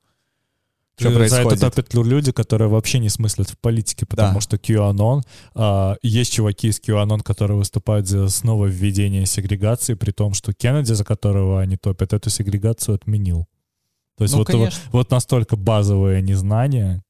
Что 0.97 1.10
За 1.11 1.19
это 1.19 1.30
происходит? 1.35 1.60
топят 1.61 1.93
люди, 1.93 2.31
которые 2.31 2.69
вообще 2.69 2.99
не 2.99 3.10
смыслят 3.10 3.49
в 3.49 3.57
политике, 3.57 4.06
потому 4.06 4.35
Да. 4.35 4.41
что 4.41 4.56
QAnon, 4.57 5.22
а, 5.53 5.95
есть 6.02 6.31
чуваки 6.34 6.69
из 6.69 6.80
QAnon, 6.80 7.22
которые 7.22 7.57
выступают 7.57 8.07
за 8.07 8.30
снова 8.30 8.65
введение 8.68 9.26
сегрегации, 9.26 9.93
при 9.95 10.11
том, 10.11 10.34
что 10.34 10.53
Кеннеди, 10.53 10.93
за 10.93 11.03
которого 11.03 11.60
они 11.61 11.76
топят, 11.76 12.14
эту 12.14 12.30
сегрегацию 12.30 12.95
отменил. 12.95 13.45
То 14.17 14.23
есть 14.23 14.33
Ну, 14.33 14.39
вот, 14.39 14.47
конечно. 14.47 14.79
вот 14.91 15.11
настолько 15.11 15.55
базовое 15.55 16.21
незнание. 16.21 17.01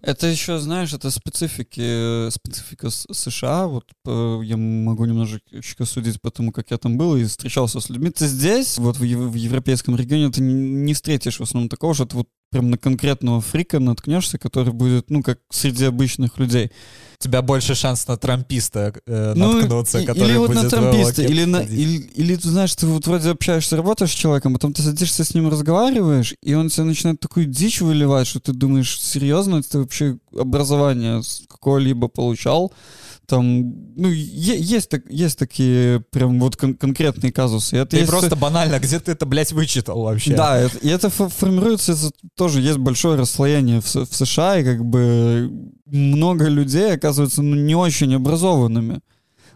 Это 0.00 0.28
еще, 0.28 0.58
знаешь, 0.58 0.92
это 0.92 1.10
специфики, 1.10 2.30
специфика 2.30 2.88
С- 2.88 3.06
США. 3.12 3.66
Вот 3.66 3.84
э, 4.06 4.40
я 4.44 4.56
могу 4.56 5.06
немножечко 5.06 5.84
судить 5.86 6.20
по 6.20 6.30
тому, 6.30 6.52
как 6.52 6.70
я 6.70 6.78
там 6.78 6.96
был 6.96 7.16
и 7.16 7.24
встречался 7.24 7.80
с 7.80 7.88
людьми. 7.90 8.10
Ты 8.10 8.28
здесь, 8.28 8.78
вот 8.78 8.96
в, 8.98 9.02
ев- 9.02 9.18
в 9.30 9.34
европейском 9.34 9.96
регионе, 9.96 10.30
ты 10.30 10.40
не, 10.40 10.54
не 10.54 10.94
встретишь 10.94 11.38
в 11.40 11.42
основном 11.42 11.68
такого, 11.68 11.94
что 11.94 12.06
ты 12.06 12.16
вот 12.16 12.28
прям 12.50 12.70
на 12.70 12.78
конкретного 12.78 13.40
фрика 13.40 13.80
наткнешься, 13.80 14.38
который 14.38 14.72
будет, 14.72 15.10
ну, 15.10 15.22
как 15.22 15.40
среди 15.50 15.84
обычных 15.86 16.38
людей. 16.38 16.70
У 17.20 17.24
тебя 17.24 17.42
больше 17.42 17.74
шанс 17.74 18.06
на 18.06 18.16
трамписта 18.16 18.92
э, 19.06 19.32
Ну, 19.34 19.54
наткнуться, 19.54 19.98
и- 19.98 20.06
который 20.06 20.28
или 20.30 20.36
вот 20.38 20.50
на 20.50 20.62
будет 20.62 20.66
в 20.66 20.70
трамписта, 20.70 21.22
или, 21.22 21.44
на, 21.46 21.62
или, 21.62 21.96
или 22.14 22.36
ты 22.36 22.48
знаешь, 22.48 22.72
ты 22.76 22.86
вот 22.86 23.04
вроде 23.08 23.30
общаешься, 23.30 23.76
работаешь 23.76 24.12
с 24.12 24.14
человеком, 24.14 24.52
потом 24.52 24.72
ты 24.72 24.82
садишься 24.82 25.24
с 25.24 25.34
ним 25.34 25.48
разговариваешь, 25.50 26.34
и 26.44 26.54
он 26.54 26.68
тебе 26.68 26.84
начинает 26.84 27.18
такую 27.18 27.46
дичь 27.46 27.80
выливать, 27.80 28.28
что 28.28 28.38
ты 28.38 28.52
думаешь, 28.52 29.00
серьезно, 29.00 29.60
ты 29.64 29.80
вообще 29.80 30.18
образование 30.38 31.20
с 31.24 31.42
какого-либо 31.48 32.06
получал? 32.06 32.72
Там, 33.26 33.74
ну, 33.96 34.08
есть, 34.08 34.88
так, 34.88 35.02
есть 35.10 35.38
такие 35.38 36.00
прям 36.12 36.40
вот 36.40 36.56
кон- 36.56 36.74
конкретные 36.74 37.30
казусы. 37.30 37.76
И 37.76 37.78
Это 37.80 37.90
Ты 37.90 37.96
есть 37.98 38.08
просто 38.10 38.36
банально, 38.36 38.78
где 38.78 38.98
ты 39.00 39.12
это, 39.12 39.26
блядь, 39.26 39.52
вычитал 39.52 40.00
вообще? 40.02 40.34
да, 40.34 40.56
это- 40.56 40.78
и 40.78 40.88
это 40.88 41.08
фо- 41.08 41.28
формируется, 41.28 41.92
из-за- 41.92 42.12
тоже 42.36 42.62
есть 42.62 42.78
большое 42.78 43.18
расслоение 43.18 43.80
в, 43.82 43.84
в 43.94 44.16
США, 44.16 44.58
и 44.60 44.64
как 44.64 44.82
бы 44.82 45.50
много 45.84 46.46
людей 46.48 46.92
оказываются 47.08 47.42
ну, 47.42 47.56
не 47.56 47.74
очень 47.74 48.14
образованными 48.14 49.00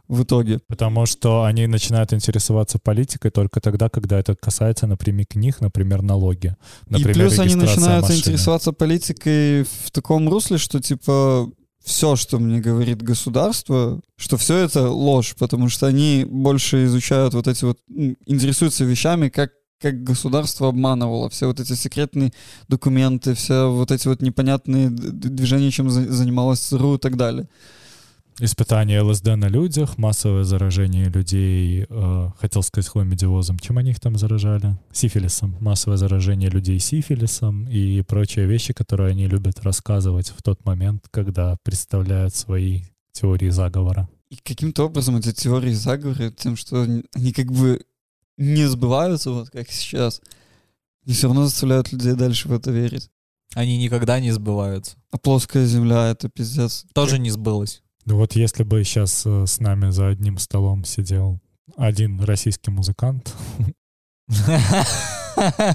в 0.09 0.23
итоге. 0.23 0.59
Потому 0.69 1.07
что 1.07 1.45
они 1.45 1.67
начинают 1.67 2.13
интересоваться 2.13 2.79
политикой 2.79 3.31
только 3.31 3.61
тогда, 3.61 3.89
когда 3.89 4.19
это 4.19 4.35
касается 4.35 4.87
напрямик 4.87 5.35
них, 5.37 5.61
например, 5.61 6.03
налоги. 6.03 6.57
Например, 6.89 7.11
и 7.11 7.15
плюс 7.15 7.39
они 7.39 7.55
начинают 7.55 8.03
машины. 8.03 8.19
интересоваться 8.19 8.73
политикой 8.73 9.65
в 9.65 9.91
таком 9.91 10.29
русле, 10.29 10.59
что 10.59 10.81
типа 10.81 11.51
все, 11.85 12.17
что 12.17 12.39
мне 12.39 12.61
говорит 12.61 13.03
государство, 13.03 14.01
что 14.17 14.37
все 14.37 14.57
это 14.57 14.89
ложь, 14.89 15.35
потому 15.39 15.69
что 15.69 15.87
они 15.87 16.25
больше 16.29 16.85
изучают 16.85 17.35
вот 17.35 17.49
эти 17.49 17.65
вот, 17.65 17.79
интересуются 18.27 18.85
вещами, 18.85 19.29
как 19.29 19.51
как 19.83 20.03
государство 20.05 20.69
обманывало, 20.69 21.29
все 21.29 21.47
вот 21.47 21.61
эти 21.61 21.75
секретные 21.75 22.33
документы, 22.69 23.35
все 23.35 23.71
вот 23.71 23.91
эти 23.91 24.09
вот 24.09 24.23
непонятные 24.23 24.89
движения, 24.89 25.71
чем 25.71 25.91
за- 25.91 26.11
занималась 26.11 26.61
ЦРУ 26.61 26.95
и 26.95 26.99
так 26.99 27.17
далее. 27.17 27.49
Испытание 28.41 29.03
ЛСД 29.03 29.37
на 29.37 29.49
людях, 29.49 29.99
массовое 29.99 30.45
заражение 30.45 31.11
людей, 31.11 31.87
э, 31.89 32.29
хотел 32.41 32.63
сказать 32.63 32.89
хламидиозом. 32.91 33.59
Чем 33.59 33.77
они 33.77 33.91
их 33.91 34.01
там 34.01 34.17
заражали? 34.17 34.77
Сифилисом. 34.91 35.57
Массовое 35.61 35.99
заражение 35.99 36.49
людей 36.49 36.79
сифилисом 36.79 37.69
и 37.69 38.01
прочие 38.03 38.47
вещи, 38.47 38.73
которые 38.73 39.11
они 39.11 39.27
любят 39.27 39.61
рассказывать 39.63 40.33
в 40.37 40.43
тот 40.43 40.65
момент, 40.65 41.05
когда 41.11 41.57
представляют 41.63 42.35
свои 42.35 42.85
теории 43.13 43.51
заговора. 43.51 44.09
И 44.31 44.37
каким-то 44.43 44.87
образом 44.87 45.17
эти 45.17 45.31
теории 45.33 45.75
заговора, 45.75 46.31
тем, 46.31 46.57
что 46.57 46.83
они 47.15 47.33
как 47.33 47.53
бы 47.53 47.83
не 48.43 48.67
сбываются, 48.69 49.31
вот 49.31 49.51
как 49.51 49.71
сейчас, 49.71 50.21
и 51.05 51.13
все 51.13 51.29
равно 51.29 51.47
заставляют 51.47 51.93
людей 51.93 52.15
дальше 52.15 52.49
в 52.49 52.53
это 52.53 52.71
верить. 52.71 53.11
Они 53.55 53.79
никогда 53.79 54.19
не 54.19 54.31
сбываются. 54.31 54.97
А 55.11 55.19
плоская 55.19 55.67
земля— 55.67 56.09
это 56.11 56.29
пиздец. 56.29 56.87
Тоже 56.95 57.19
не 57.19 57.31
сбылось. 57.31 57.83
Ну 58.05 58.17
вот 58.17 58.35
если 58.35 58.65
бы 58.65 58.83
сейчас 58.83 59.25
э, 59.27 59.47
с 59.47 59.61
нами 59.61 59.91
за 59.91 60.09
одним 60.09 60.39
столом 60.39 60.85
сидел 60.85 61.41
один 61.77 62.21
российский 62.21 62.71
музыкант, 62.71 63.33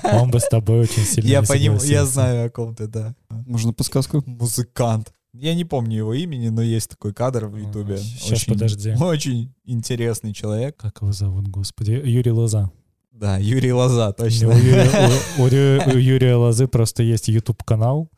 он 0.03 0.31
бы 0.31 0.39
с 0.39 0.47
тобой 0.49 0.81
очень 0.81 1.03
сильно 1.03 1.27
Я 1.27 1.43
понимаю, 1.43 1.81
я 1.83 2.05
знаю 2.05 2.47
о 2.47 2.49
ком 2.49 2.75
ты, 2.75 2.87
да. 2.87 3.15
Можно 3.29 3.73
подсказку? 3.73 4.23
Музыкант. 4.25 5.13
Я 5.39 5.53
не 5.55 5.65
помню 5.65 5.97
его 5.97 6.13
имени, 6.13 6.49
но 6.49 6.61
есть 6.61 6.89
такой 6.89 7.13
кадр 7.13 7.45
в 7.45 7.57
Ютубе. 7.57 7.97
Щас, 7.97 8.31
Очень- 8.31 8.53
подожди. 8.53 8.93
Очень 8.99 9.53
интересный 9.65 10.33
человек. 10.33 10.77
Как 10.77 11.01
его 11.01 11.11
зовут, 11.11 11.47
господи? 11.47 11.91
Юрий 12.03 12.31
Лоза. 12.31 12.71
Да, 13.11 13.37
Юрий 13.37 13.71
Лоза, 13.73 14.09
У 14.09 14.13
точно. 14.13 14.51
Юрия, 14.51 14.89
у- 15.37 15.41
у 15.41 15.95
у 15.95 15.97
Юрия 15.97 16.35
Лозы 16.35 16.67
просто 16.67 17.03
есть 17.03 17.27
YouTube-канал, 17.27 18.09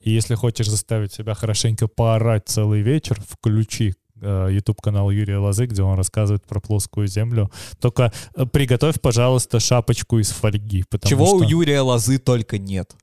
и 0.00 0.10
если 0.10 0.34
хочешь 0.34 0.68
заставить 0.68 1.12
себя 1.12 1.34
хорошенько 1.34 1.88
поорать 1.88 2.44
целый 2.46 2.80
вечер, 2.80 3.20
включи 3.28 3.94
э, 4.20 4.48
YouTube-канал 4.52 5.10
Юрия 5.10 5.38
Лозы, 5.38 5.66
где 5.66 5.82
он 5.82 5.96
рассказывает 5.96 6.44
про 6.46 6.60
плоскую 6.60 7.06
землю. 7.06 7.50
Только 7.80 8.12
э, 8.34 8.46
приготовь, 8.46 9.00
пожалуйста, 9.00 9.60
шапочку 9.60 10.18
из 10.18 10.30
фольги. 10.30 10.84
Чего 11.04 11.32
у 11.34 11.40
что- 11.42 11.48
Юрия 11.50 11.80
Лозы 11.80 12.18
только 12.18 12.58
нет. 12.58 12.94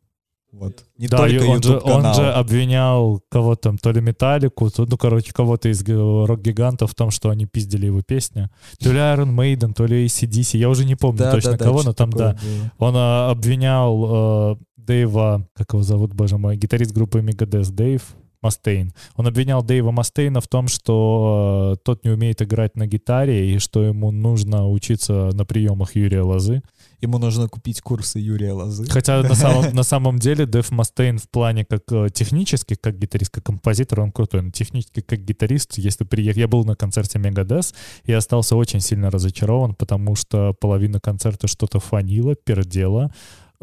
Вот. 0.53 0.85
Не 0.99 1.07
Да, 1.07 1.17
только 1.17 1.45
он 1.45 1.63
же, 1.63 1.79
он 1.79 2.13
же 2.13 2.31
обвинял 2.31 3.21
кого 3.29 3.55
там, 3.55 3.79
то 3.79 3.91
ли 3.91 4.01
Металлику, 4.01 4.69
то, 4.69 4.85
ну, 4.85 4.97
короче, 4.97 5.33
кого-то 5.33 5.69
из 5.69 5.83
рок-гигантов 5.87 6.91
в 6.91 6.95
том, 6.95 7.09
что 7.09 7.31
они 7.31 7.47
пиздили 7.47 7.87
его 7.87 8.03
песни. 8.03 8.49
То 8.79 8.91
ли 8.91 8.99
Iron 8.99 9.33
Maiden, 9.35 9.73
то 9.73 9.85
ли 9.85 10.05
ACDC, 10.05 10.57
я 10.57 10.69
уже 10.69 10.85
не 10.85 10.95
помню 10.95 11.19
Да, 11.19 11.31
точно 11.31 11.53
да, 11.53 11.57
да, 11.57 11.65
кого, 11.65 11.81
но 11.81 11.93
там, 11.93 12.11
да, 12.11 12.33
было. 12.33 12.71
Он 12.77 12.93
а, 12.95 13.31
обвинял 13.31 14.53
э, 14.53 14.57
Дэйва, 14.77 15.47
как 15.55 15.73
его 15.73 15.81
зовут, 15.81 16.13
боже 16.13 16.37
мой, 16.37 16.55
гитарист 16.55 16.91
группы 16.91 17.19
Megadeth, 17.19 17.71
Дэйв 17.71 18.03
Мастейн. 18.43 18.93
Он 19.15 19.27
обвинял 19.27 19.63
Дэйва 19.63 19.91
Мастейна 19.91 20.41
в 20.41 20.47
том, 20.47 20.67
что 20.67 21.75
э, 21.75 21.77
тот 21.83 22.03
не 22.03 22.11
умеет 22.11 22.41
играть 22.41 22.75
на 22.75 22.85
гитаре 22.85 23.55
и 23.55 23.59
что 23.59 23.83
ему 23.83 24.11
нужно 24.11 24.69
учиться 24.69 25.29
на 25.33 25.45
приемах 25.45 25.95
Юрия 25.95 26.21
Лозы. 26.21 26.61
Ему 27.01 27.17
нужно 27.17 27.49
купить 27.49 27.81
курсы 27.81 28.19
Юрия 28.19 28.53
Лозы. 28.53 28.85
Хотя 28.89 29.23
на 29.23 29.35
самом, 29.35 29.73
на 29.75 29.83
самом 29.83 30.19
деле 30.19 30.45
Дэв 30.45 30.71
Мастейн 30.71 31.17
в 31.17 31.29
плане 31.29 31.65
как 31.65 31.83
э, 31.91 32.09
технически, 32.13 32.75
как 32.75 32.97
гитарист, 32.97 33.31
как 33.31 33.43
композитор, 33.43 34.01
он 34.01 34.11
крутой. 34.11 34.41
Но 34.41 34.51
технически 34.51 35.01
как 35.01 35.19
гитарист, 35.19 35.77
если 35.77 36.05
приехал... 36.05 36.39
Я 36.39 36.47
был 36.47 36.63
на 36.65 36.75
концерте 36.75 37.19
Megadeth 37.19 37.73
и 38.05 38.13
остался 38.13 38.55
очень 38.55 38.79
сильно 38.79 39.09
разочарован, 39.09 39.75
потому 39.75 40.15
что 40.15 40.53
половина 40.53 40.99
концерта 40.99 41.47
что-то 41.47 41.79
фанило, 41.79 42.35
пердело. 42.35 43.11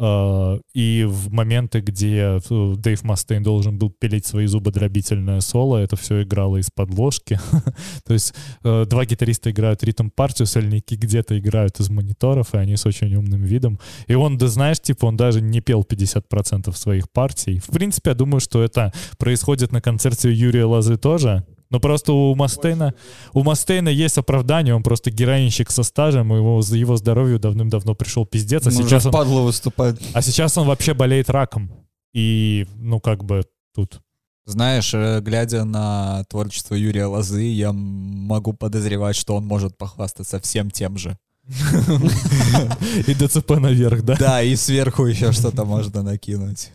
Э, 0.01 0.59
И 0.73 1.05
в 1.07 1.31
моменты, 1.31 1.79
где 1.81 2.39
э, 2.49 2.73
Дэйв 2.77 3.03
Мастейн 3.03 3.43
должен 3.43 3.77
был 3.77 3.91
пилить 3.91 4.25
свои 4.25 4.47
зубодробительное 4.47 5.41
соло, 5.41 5.77
это 5.77 5.95
все 5.95 6.23
играло 6.23 6.57
из-под 6.57 6.89
ложки. 6.89 7.39
То 8.05 8.13
есть 8.13 8.33
э, 8.63 8.85
два 8.89 9.05
гитариста 9.05 9.51
играют 9.51 9.83
ритм-партию, 9.83 10.47
сольники 10.47 10.95
где-то 10.95 11.37
играют 11.37 11.79
из 11.79 11.89
мониторов, 11.89 12.55
и 12.55 12.57
они 12.57 12.77
с 12.77 12.85
очень 12.87 13.13
умным 13.15 13.43
видом. 13.43 13.79
И 14.07 14.15
он, 14.15 14.37
да 14.37 14.47
знаешь, 14.47 14.79
типа, 14.79 15.05
он 15.05 15.17
даже 15.17 15.39
не 15.39 15.61
пел 15.61 15.85
50% 15.87 16.75
своих 16.75 17.09
партий. 17.11 17.59
В 17.59 17.67
принципе, 17.67 18.09
я 18.11 18.15
думаю, 18.15 18.39
что 18.39 18.63
это 18.63 18.91
происходит 19.19 19.71
на 19.71 19.81
концерте 19.81 20.31
Юрия 20.31 20.65
Лозы 20.65 20.97
тоже. 20.97 21.45
Но 21.71 21.79
просто 21.79 22.11
у 22.13 22.35
Мастейна, 22.35 22.93
у 23.33 23.43
Мастейна 23.43 23.89
есть 23.89 24.17
оправдание, 24.17 24.75
он 24.75 24.83
просто 24.83 25.09
героинщик 25.09 25.71
со 25.71 25.83
стажем, 25.83 26.35
его, 26.35 26.61
его 26.61 26.97
здоровью 26.97 27.39
давным-давно 27.39 27.95
пришел 27.95 28.25
пиздец, 28.25 28.67
а 28.67 28.69
Он 28.69 28.75
сейчас, 28.75 29.05
он, 29.05 29.11
впадло 29.13 29.41
выступать. 29.41 29.95
а 30.13 30.21
сейчас 30.21 30.57
он 30.57 30.67
вообще 30.67 30.93
болеет 30.93 31.29
раком. 31.29 31.71
И, 32.13 32.67
ну, 32.75 32.99
как 32.99 33.23
бы 33.23 33.43
тут... 33.73 34.01
Знаешь, 34.45 34.93
э, 34.93 35.21
глядя 35.21 35.63
на 35.63 36.25
творчество 36.25 36.75
Юрия 36.75 37.05
Лозы, 37.05 37.43
я 37.43 37.71
могу 37.71 38.51
подозревать, 38.53 39.15
что 39.15 39.35
он 39.35 39.45
может 39.45 39.77
похвастаться 39.77 40.41
всем 40.41 40.71
тем 40.71 40.97
же. 40.97 41.17
И 43.07 43.13
ДЦП 43.13 43.51
наверх, 43.51 44.03
да? 44.03 44.15
Да, 44.17 44.41
и 44.41 44.55
сверху 44.55 45.05
еще 45.05 45.31
что-то 45.31 45.63
можно 45.65 46.03
накинуть. 46.03 46.71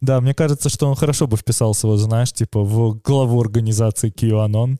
Да, 0.00 0.20
мне 0.20 0.34
кажется, 0.34 0.68
что 0.68 0.88
он 0.88 0.96
хорошо 0.96 1.26
бы 1.26 1.36
вписался, 1.36 1.86
вот 1.86 1.98
знаешь, 1.98 2.32
типа 2.32 2.62
в 2.62 3.00
главу 3.02 3.40
организации 3.40 4.12
QAnon. 4.12 4.78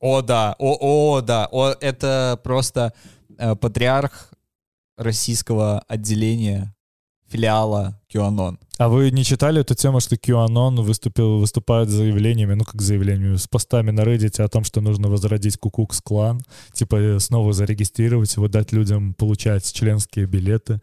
О, 0.00 0.22
да, 0.22 0.56
о, 0.58 0.76
о, 0.80 1.20
да, 1.20 1.48
о, 1.50 1.74
это 1.80 2.40
просто 2.42 2.92
э, 3.38 3.54
патриарх 3.56 4.32
российского 4.96 5.80
отделения, 5.88 6.74
филиала 7.28 8.00
QAnon. 8.12 8.58
А 8.78 8.88
вы 8.88 9.10
не 9.10 9.24
читали 9.24 9.60
эту 9.60 9.74
тему, 9.74 10.00
что 10.00 10.16
QAnon 10.16 10.82
выступил, 10.82 11.38
выступает 11.38 11.88
с 11.88 11.92
заявлениями, 11.92 12.54
ну 12.54 12.64
как 12.64 12.80
заявлениями, 12.82 13.36
с 13.36 13.46
постами 13.46 13.90
на 13.90 14.02
Reddit 14.02 14.42
о 14.42 14.48
том, 14.48 14.64
что 14.64 14.80
нужно 14.80 15.08
возродить 15.08 15.56
Кукукс 15.56 16.00
клан, 16.02 16.42
типа 16.72 16.96
э, 16.96 17.18
снова 17.18 17.52
зарегистрировать 17.52 18.34
его, 18.36 18.48
дать 18.48 18.72
людям 18.72 19.14
получать 19.14 19.72
членские 19.72 20.26
билеты 20.26 20.80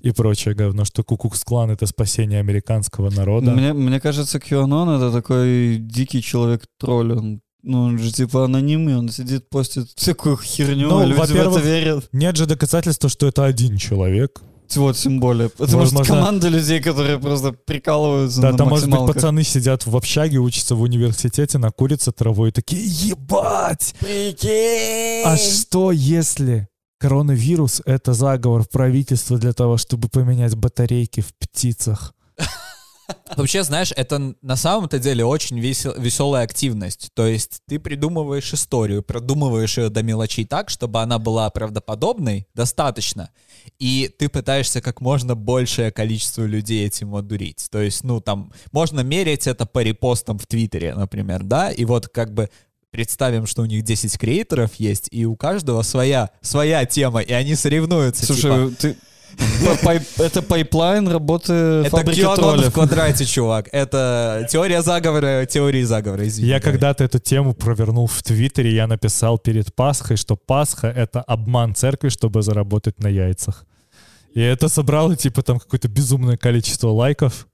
и 0.00 0.12
прочее 0.12 0.54
говно, 0.54 0.84
что 0.84 1.02
Кукукс 1.02 1.42
клан 1.44 1.70
это 1.70 1.86
спасение 1.86 2.40
американского 2.40 3.10
народа. 3.10 3.50
Мне, 3.50 3.72
мне 3.72 4.00
кажется, 4.00 4.38
QAnon— 4.38 4.96
это 4.98 5.12
такой 5.12 5.78
дикий 5.78 6.22
человек-тролль. 6.22 7.12
Он, 7.12 7.40
ну, 7.62 7.82
он 7.82 7.98
же 7.98 8.12
типа 8.12 8.44
анонимный, 8.44 8.96
он 8.96 9.08
сидит, 9.08 9.48
постит 9.50 9.88
всякую 9.96 10.36
херню, 10.36 10.88
Ну, 10.88 10.98
а 11.00 11.06
люди 11.06 11.32
в 11.32 11.34
это 11.34 11.60
верят. 11.60 12.08
Нет 12.12 12.36
же 12.36 12.46
доказательства, 12.46 13.08
что 13.08 13.26
это 13.26 13.44
один 13.44 13.76
человек. 13.76 14.40
Вот, 14.76 14.96
тем 14.96 15.18
более. 15.18 15.48
Потому 15.48 15.78
Возможно- 15.78 16.04
что 16.04 16.14
команда 16.14 16.48
людей, 16.48 16.80
которые 16.80 17.18
просто 17.18 17.52
прикалываются 17.52 18.40
Да, 18.42 18.52
на 18.52 18.58
там, 18.58 18.68
может 18.68 18.90
быть, 18.90 19.00
пацаны 19.00 19.42
сидят 19.42 19.86
в 19.86 19.96
общаге, 19.96 20.38
учатся 20.38 20.74
в 20.74 20.82
университете, 20.82 21.58
накурятся 21.58 22.12
травой 22.12 22.50
и 22.50 22.52
такие, 22.52 22.82
ебать! 22.84 23.94
Прикинь! 23.98 25.24
А 25.24 25.36
что 25.38 25.90
если 25.90 26.68
коронавирус— 26.98 27.82
это 27.86 28.12
заговор 28.12 28.66
правительства 28.66 29.38
для 29.38 29.52
того, 29.52 29.76
чтобы 29.76 30.08
поменять 30.08 30.56
батарейки 30.56 31.20
в 31.20 31.34
птицах. 31.34 32.14
Вообще, 33.36 33.62
знаешь, 33.62 33.92
это 33.96 34.34
на 34.42 34.56
самом-то 34.56 34.98
деле 34.98 35.24
очень 35.24 35.58
весел, 35.58 35.94
веселая 35.96 36.44
активность. 36.44 37.10
То 37.14 37.26
есть 37.26 37.60
ты 37.66 37.78
придумываешь 37.78 38.52
историю, 38.52 39.02
продумываешь 39.02 39.78
ее 39.78 39.88
до 39.90 40.02
мелочей 40.02 40.44
так, 40.44 40.70
чтобы 40.70 41.00
она 41.00 41.18
была 41.18 41.48
правдоподобной, 41.50 42.46
достаточно. 42.54 43.30
И 43.78 44.10
ты 44.18 44.28
пытаешься 44.28 44.80
как 44.80 45.00
можно 45.00 45.34
большее 45.34 45.90
количество 45.92 46.44
людей 46.44 46.86
этим 46.86 47.14
одурить. 47.14 47.68
То 47.70 47.80
есть, 47.80 48.02
ну, 48.04 48.20
там, 48.20 48.52
можно 48.72 49.00
мерить 49.00 49.46
это 49.46 49.66
по 49.66 49.82
репостам 49.82 50.38
в 50.38 50.46
Твиттере, 50.46 50.94
например, 50.94 51.42
да, 51.44 51.70
и 51.70 51.84
вот 51.84 52.08
как 52.08 52.34
бы 52.34 52.50
представим, 52.90 53.46
что 53.46 53.62
у 53.62 53.66
них 53.66 53.84
10 53.84 54.18
creator 54.18 54.62
ов 54.62 54.74
есть, 54.76 55.08
и 55.10 55.24
у 55.26 55.36
каждого 55.36 55.82
своя, 55.82 56.30
своя 56.40 56.84
тема, 56.86 57.20
и 57.20 57.32
они 57.32 57.54
соревнуются. 57.54 58.26
Слушай, 58.26 58.70
типа, 58.70 58.80
ты... 58.80 58.96
Это 60.18 60.42
pipeline 60.42 61.06
работы 61.06 61.52
это 61.52 62.00
QAnon 62.00 62.70
в 62.70 62.72
квадрате, 62.72 63.24
чувак. 63.24 63.68
Это 63.72 64.48
теория 64.50 64.82
заговора, 64.82 65.46
теории 65.46 65.82
заговора, 65.82 66.26
извини. 66.26 66.48
Я 66.48 66.56
да. 66.56 66.60
когда-то 66.62 67.04
эту 67.04 67.18
тему 67.18 67.54
провернул 67.54 68.06
в 68.06 68.22
Твиттере, 68.22 68.74
я 68.74 68.86
написал 68.86 69.38
перед 69.38 69.72
Пасхой, 69.74 70.16
что 70.16 70.34
Пасха— 70.34 70.88
это 70.96 71.20
обман 71.22 71.74
церкви, 71.74 72.08
чтобы 72.08 72.42
заработать 72.42 72.98
на 73.00 73.08
яйцах. 73.08 73.64
И 74.34 74.40
это 74.40 74.68
собрало, 74.68 75.14
типа, 75.14 75.42
там 75.42 75.58
какое-то 75.58 75.88
безумное 75.88 76.36
количество 76.36 76.88
лайков. 76.88 77.46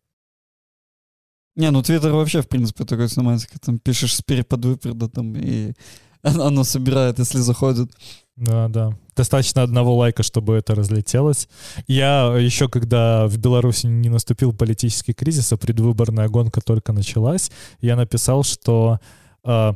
Не, 1.57 1.71
ну 1.71 1.83
Твиттер 1.83 2.13
вообще, 2.13 2.43
в 2.43 2.49
принципе, 2.49 2.85
такой 2.85 3.09
снимается, 3.09 3.47
там 3.61 3.79
пишешь 3.79 4.17
спереди 4.17 4.45
под 4.45 4.65
выпреда, 4.65 5.09
там, 5.09 5.35
и 5.37 5.73
оно 6.23 6.65
собирает, 6.65 7.19
если 7.19 7.39
заходит. 7.39 7.91
Да, 8.37 8.69
да. 8.69 8.99
Достаточно 9.15 9.63
одного 9.63 9.95
лайка, 9.95 10.25
чтобы 10.25 10.55
это 10.55 10.75
разлетелось. 10.75 11.49
Я 11.87 12.35
еще, 12.37 12.69
когда 12.69 13.29
в 13.29 13.39
Беларуси 13.39 13.87
не 13.87 14.09
наступил 14.09 14.53
политический 14.53 15.13
кризис, 15.13 15.53
а 15.53 15.57
предвыборная 15.57 16.29
гонка 16.29 16.61
только 16.61 16.93
началась, 16.93 17.53
я 17.81 17.95
написал, 17.95 18.43
что... 18.43 18.99
э, 19.45 19.73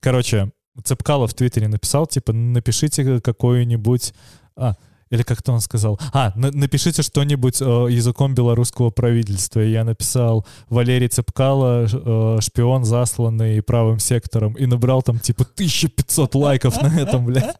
короче, 0.00 0.52
Цепкало 0.84 1.26
в 1.26 1.34
Твиттере 1.34 1.68
написал, 1.68 2.06
типа, 2.06 2.32
напишите 2.32 3.20
какую-нибудь... 3.20 4.14
А, 4.56 4.74
или 5.10 5.22
как-то 5.22 5.52
он 5.52 5.60
сказал. 5.60 6.00
А, 6.12 6.32
на- 6.34 6.50
напишите 6.50 7.02
что-нибудь 7.02 7.60
э, 7.60 7.64
языком 7.90 8.34
белорусского 8.34 8.90
правительства. 8.90 9.60
И 9.60 9.70
я 9.70 9.84
написал 9.84 10.46
Валерий 10.68 11.08
Цепкало, 11.08 11.86
э, 11.90 12.38
шпион, 12.40 12.84
засланный 12.84 13.62
правым 13.62 13.98
сектором. 13.98 14.54
И 14.54 14.66
набрал 14.66 15.02
там 15.02 15.20
типа 15.20 15.44
1500 15.44 16.34
лайков 16.34 16.82
на 16.82 16.88
этом, 16.98 17.24
блядь. 17.26 17.56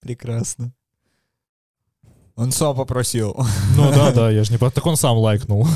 Прекрасно. 0.00 0.72
Он 2.36 2.52
сам 2.52 2.76
попросил. 2.76 3.36
Ну 3.76 3.90
да, 3.90 4.12
да, 4.12 4.30
я 4.30 4.44
же 4.44 4.52
не... 4.52 4.58
Так 4.58 4.86
он 4.86 4.96
сам 4.96 5.18
лайкнул. 5.18 5.66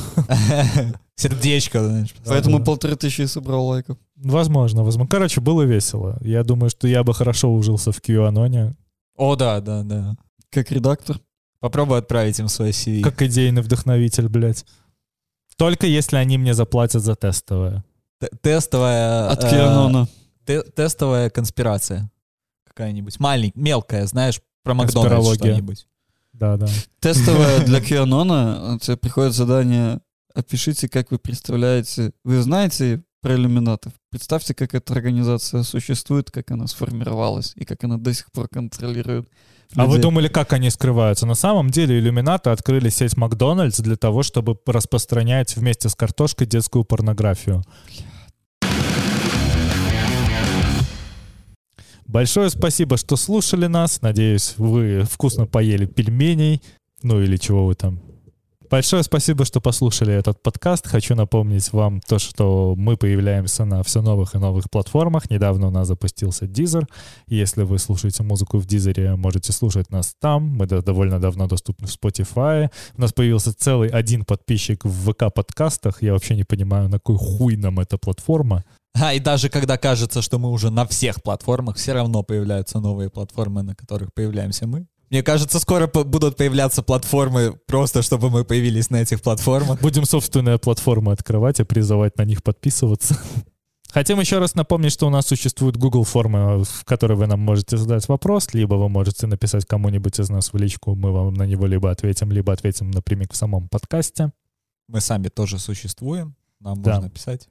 Сердечко, 1.17 1.83
знаешь. 1.85 2.15
Поэтому 2.25 2.61
да. 2.61 2.65
полторы 2.65 2.95
тысячи 2.95 3.27
собрал 3.27 3.67
лайков. 3.67 3.99
Возможно, 4.15 4.85
возможно. 4.85 5.11
Короче, 5.11 5.41
было 5.41 5.63
весело. 5.63 6.19
Я 6.21 6.45
думаю, 6.45 6.71
что 6.71 6.87
я 6.87 7.03
бы 7.03 7.15
хорошо 7.15 7.53
ужился 7.53 7.91
в 7.91 7.99
QAnon, 7.99 8.77
О, 9.17 9.37
да, 9.37 9.61
да, 9.61 9.83
да. 9.83 10.17
Как 10.51 10.71
редактор. 10.71 11.21
Попробуй 11.61 11.99
отправить 11.99 12.39
им 12.41 12.49
свой 12.49 12.71
CV. 12.71 13.03
как 13.03 13.23
идейный 13.23 13.63
вдохновитель, 13.63 14.29
блядь. 14.29 14.65
Только 15.57 15.87
если 15.87 16.17
они 16.17 16.39
мне 16.39 16.55
заплатят 16.55 17.03
за 17.03 17.15
тестовое. 17.15 17.85
Т- 18.19 18.31
Тестовая... 18.41 19.29
От 19.31 19.45
э, 19.45 19.51
Кианона. 19.51 20.09
те- 20.45 20.63
Тестовая 20.63 21.31
конспирация. 21.31 22.11
Какая-нибудь. 22.67 23.21
Маленькая, 23.21 23.61
мелкая, 23.61 24.07
знаешь, 24.07 24.41
про 24.65 24.75
Макдональдс 24.75 25.35
что-нибудь. 25.35 25.87
Да, 26.33 26.57
да. 26.57 26.67
Тестовое 27.01 27.61
для 27.65 27.81
Кианона. 27.81 28.79
Тебе 28.81 28.97
приходит 28.97 29.35
задание, 29.35 30.01
опишите, 30.35 30.89
как 30.89 31.11
вы 31.11 31.19
представляете... 31.19 32.13
Вы 32.25 32.43
знаете 32.43 33.03
про 33.23 33.35
иллюминатов? 33.35 33.93
Представьте, 34.11 34.53
как 34.53 34.75
эта 34.75 34.93
организация 34.93 35.63
существует, 35.63 36.31
как 36.31 36.51
она 36.51 36.67
сформировалась 36.67 37.53
и 37.57 37.65
как 37.65 37.85
она 37.85 37.97
до 37.97 38.13
сих 38.13 38.31
пор 38.33 38.49
контролирует. 38.49 39.29
А 39.75 39.87
вы 39.87 39.93
людей. 39.93 40.03
думали, 40.03 40.29
как 40.29 40.53
они 40.53 40.69
скрываются? 40.69 41.25
На 41.25 41.35
самом 41.35 41.71
деле 41.71 41.99
иллюминаты 41.99 42.51
открыли 42.51 42.91
сеть 42.91 43.17
Макдональдс 43.17 43.81
для 43.81 43.97
того, 43.97 44.23
чтобы 44.23 44.59
распространять 44.67 45.57
вместе 45.57 45.89
с 45.89 45.95
картошкой 45.95 46.47
детскую 46.47 46.85
порнографию. 46.85 47.63
Большое 52.07 52.51
спасибо, 52.51 52.99
что 52.99 53.17
слушали 53.17 53.67
нас. 53.67 54.03
Надеюсь, 54.03 54.55
вы 54.59 55.05
вкусно 55.11 55.47
поели 55.47 55.87
пельменей. 55.87 56.61
Ну 57.03 57.23
или 57.23 57.39
чего 57.39 57.65
вы 57.65 57.75
там. 57.75 58.12
Большое 58.73 59.03
спасибо, 59.03 59.45
что 59.45 59.61
послушали 59.61 60.15
этот 60.15 60.43
подкаст. 60.43 60.89
Хочу 60.89 61.15
напомнить 61.15 61.71
вам 61.75 62.01
то, 62.01 62.19
что 62.19 62.73
мы 62.75 62.97
появляемся 62.97 63.67
на 63.67 63.83
все 63.83 64.01
новых 64.01 64.35
и 64.35 64.39
новых 64.39 64.71
платформах. 64.71 65.29
Недавно 65.29 65.67
у 65.67 65.71
нас 65.71 65.89
запустился 65.89 66.47
Deezer. 66.47 66.87
Если 67.27 67.65
вы 67.65 67.79
слушаете 67.79 68.23
музыку 68.23 68.57
в 68.57 68.65
Дизере, 68.65 69.15
можете 69.17 69.53
слушать 69.53 69.91
нас 69.91 70.15
там. 70.19 70.57
Мы 70.57 70.67
довольно 70.67 71.21
давно 71.21 71.49
доступны 71.49 71.87
в 71.87 71.91
Spotify. 71.91 72.71
У 72.97 73.03
нас 73.03 73.13
появился 73.13 73.53
целый 73.53 73.91
один 73.91 74.25
подписчик 74.25 74.87
в 74.87 75.11
ВК-подкастах. 75.11 76.01
Я 76.01 76.15
вообще 76.15 76.35
не 76.35 76.45
понимаю, 76.45 76.89
на 76.89 76.99
кой 76.99 77.19
хуй 77.19 77.57
нам 77.57 77.79
эта 77.79 77.99
платформа. 77.99 78.65
А, 78.99 79.13
и 79.13 79.21
даже 79.21 79.51
когда 79.51 79.77
кажется, 79.77 80.23
что 80.23 80.39
мы 80.39 80.51
уже 80.51 80.71
на 80.71 80.87
всех 80.87 81.23
платформах, 81.23 81.77
все 81.77 81.93
равно 81.93 82.23
появляются 82.23 82.81
новые 82.81 83.11
платформы, 83.11 83.63
на 83.63 83.75
которых 83.75 84.15
появляемся 84.15 84.67
мы. 84.67 84.87
Мне 85.13 85.23
кажется, 85.23 85.61
скоро 85.61 85.87
по- 85.89 86.05
будут 86.05 86.39
появляться 86.39 86.83
платформы, 86.83 87.53
просто 87.67 88.01
чтобы 88.01 88.31
мы 88.31 88.47
появились 88.47 88.89
на 88.89 88.97
этих 88.97 89.21
платформах. 89.21 89.79
Будем 89.83 90.07
собственные 90.07 90.59
платформы 90.59 91.13
открывать 91.13 91.61
и 91.61 91.65
призывать 91.65 92.17
на 92.17 92.25
них 92.25 92.43
подписываться. 92.43 93.19
Хотим 93.91 94.19
еще 94.21 94.39
раз 94.39 94.55
напомнить, 94.55 94.91
что 94.91 95.07
у 95.07 95.11
нас 95.11 95.27
существует 95.27 95.77
Google 95.77 96.05
форма, 96.05 96.65
в 96.65 96.85
которой 96.87 97.13
вы 97.19 97.27
нам 97.27 97.41
можете 97.41 97.77
задать 97.77 98.09
вопрос, 98.09 98.55
либо 98.55 98.77
вы 98.77 98.89
можете 98.89 99.27
написать 99.27 99.67
кому-нибудь 99.67 100.19
из 100.19 100.31
нас 100.31 100.51
в 100.51 100.57
личку, 100.57 100.95
мы 100.95 101.13
вам 101.13 101.35
на 101.35 101.43
него 101.47 101.67
либо 101.67 101.91
ответим, 101.91 102.33
либо 102.33 102.55
ответим 102.55 102.91
напрямик 102.91 103.35
в 103.35 103.37
самом 103.37 103.69
подкасте. 103.69 104.33
Мы 104.89 105.03
сами 105.03 105.29
тоже 105.29 105.59
существуем, 105.59 106.35
нам 106.59 106.81
Да. 106.83 106.95
можно 106.95 107.11
писать. 107.11 107.51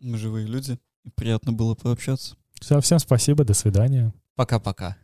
Мы 0.00 0.18
живые 0.18 0.46
люди. 0.46 0.78
и 1.04 1.10
Приятно 1.10 1.52
было 1.52 1.74
пообщаться. 1.74 2.36
Все, 2.60 2.80
всем 2.80 3.00
спасибо, 3.00 3.42
до 3.44 3.54
свидания. 3.54 4.14
Пока-пока. 4.36 4.96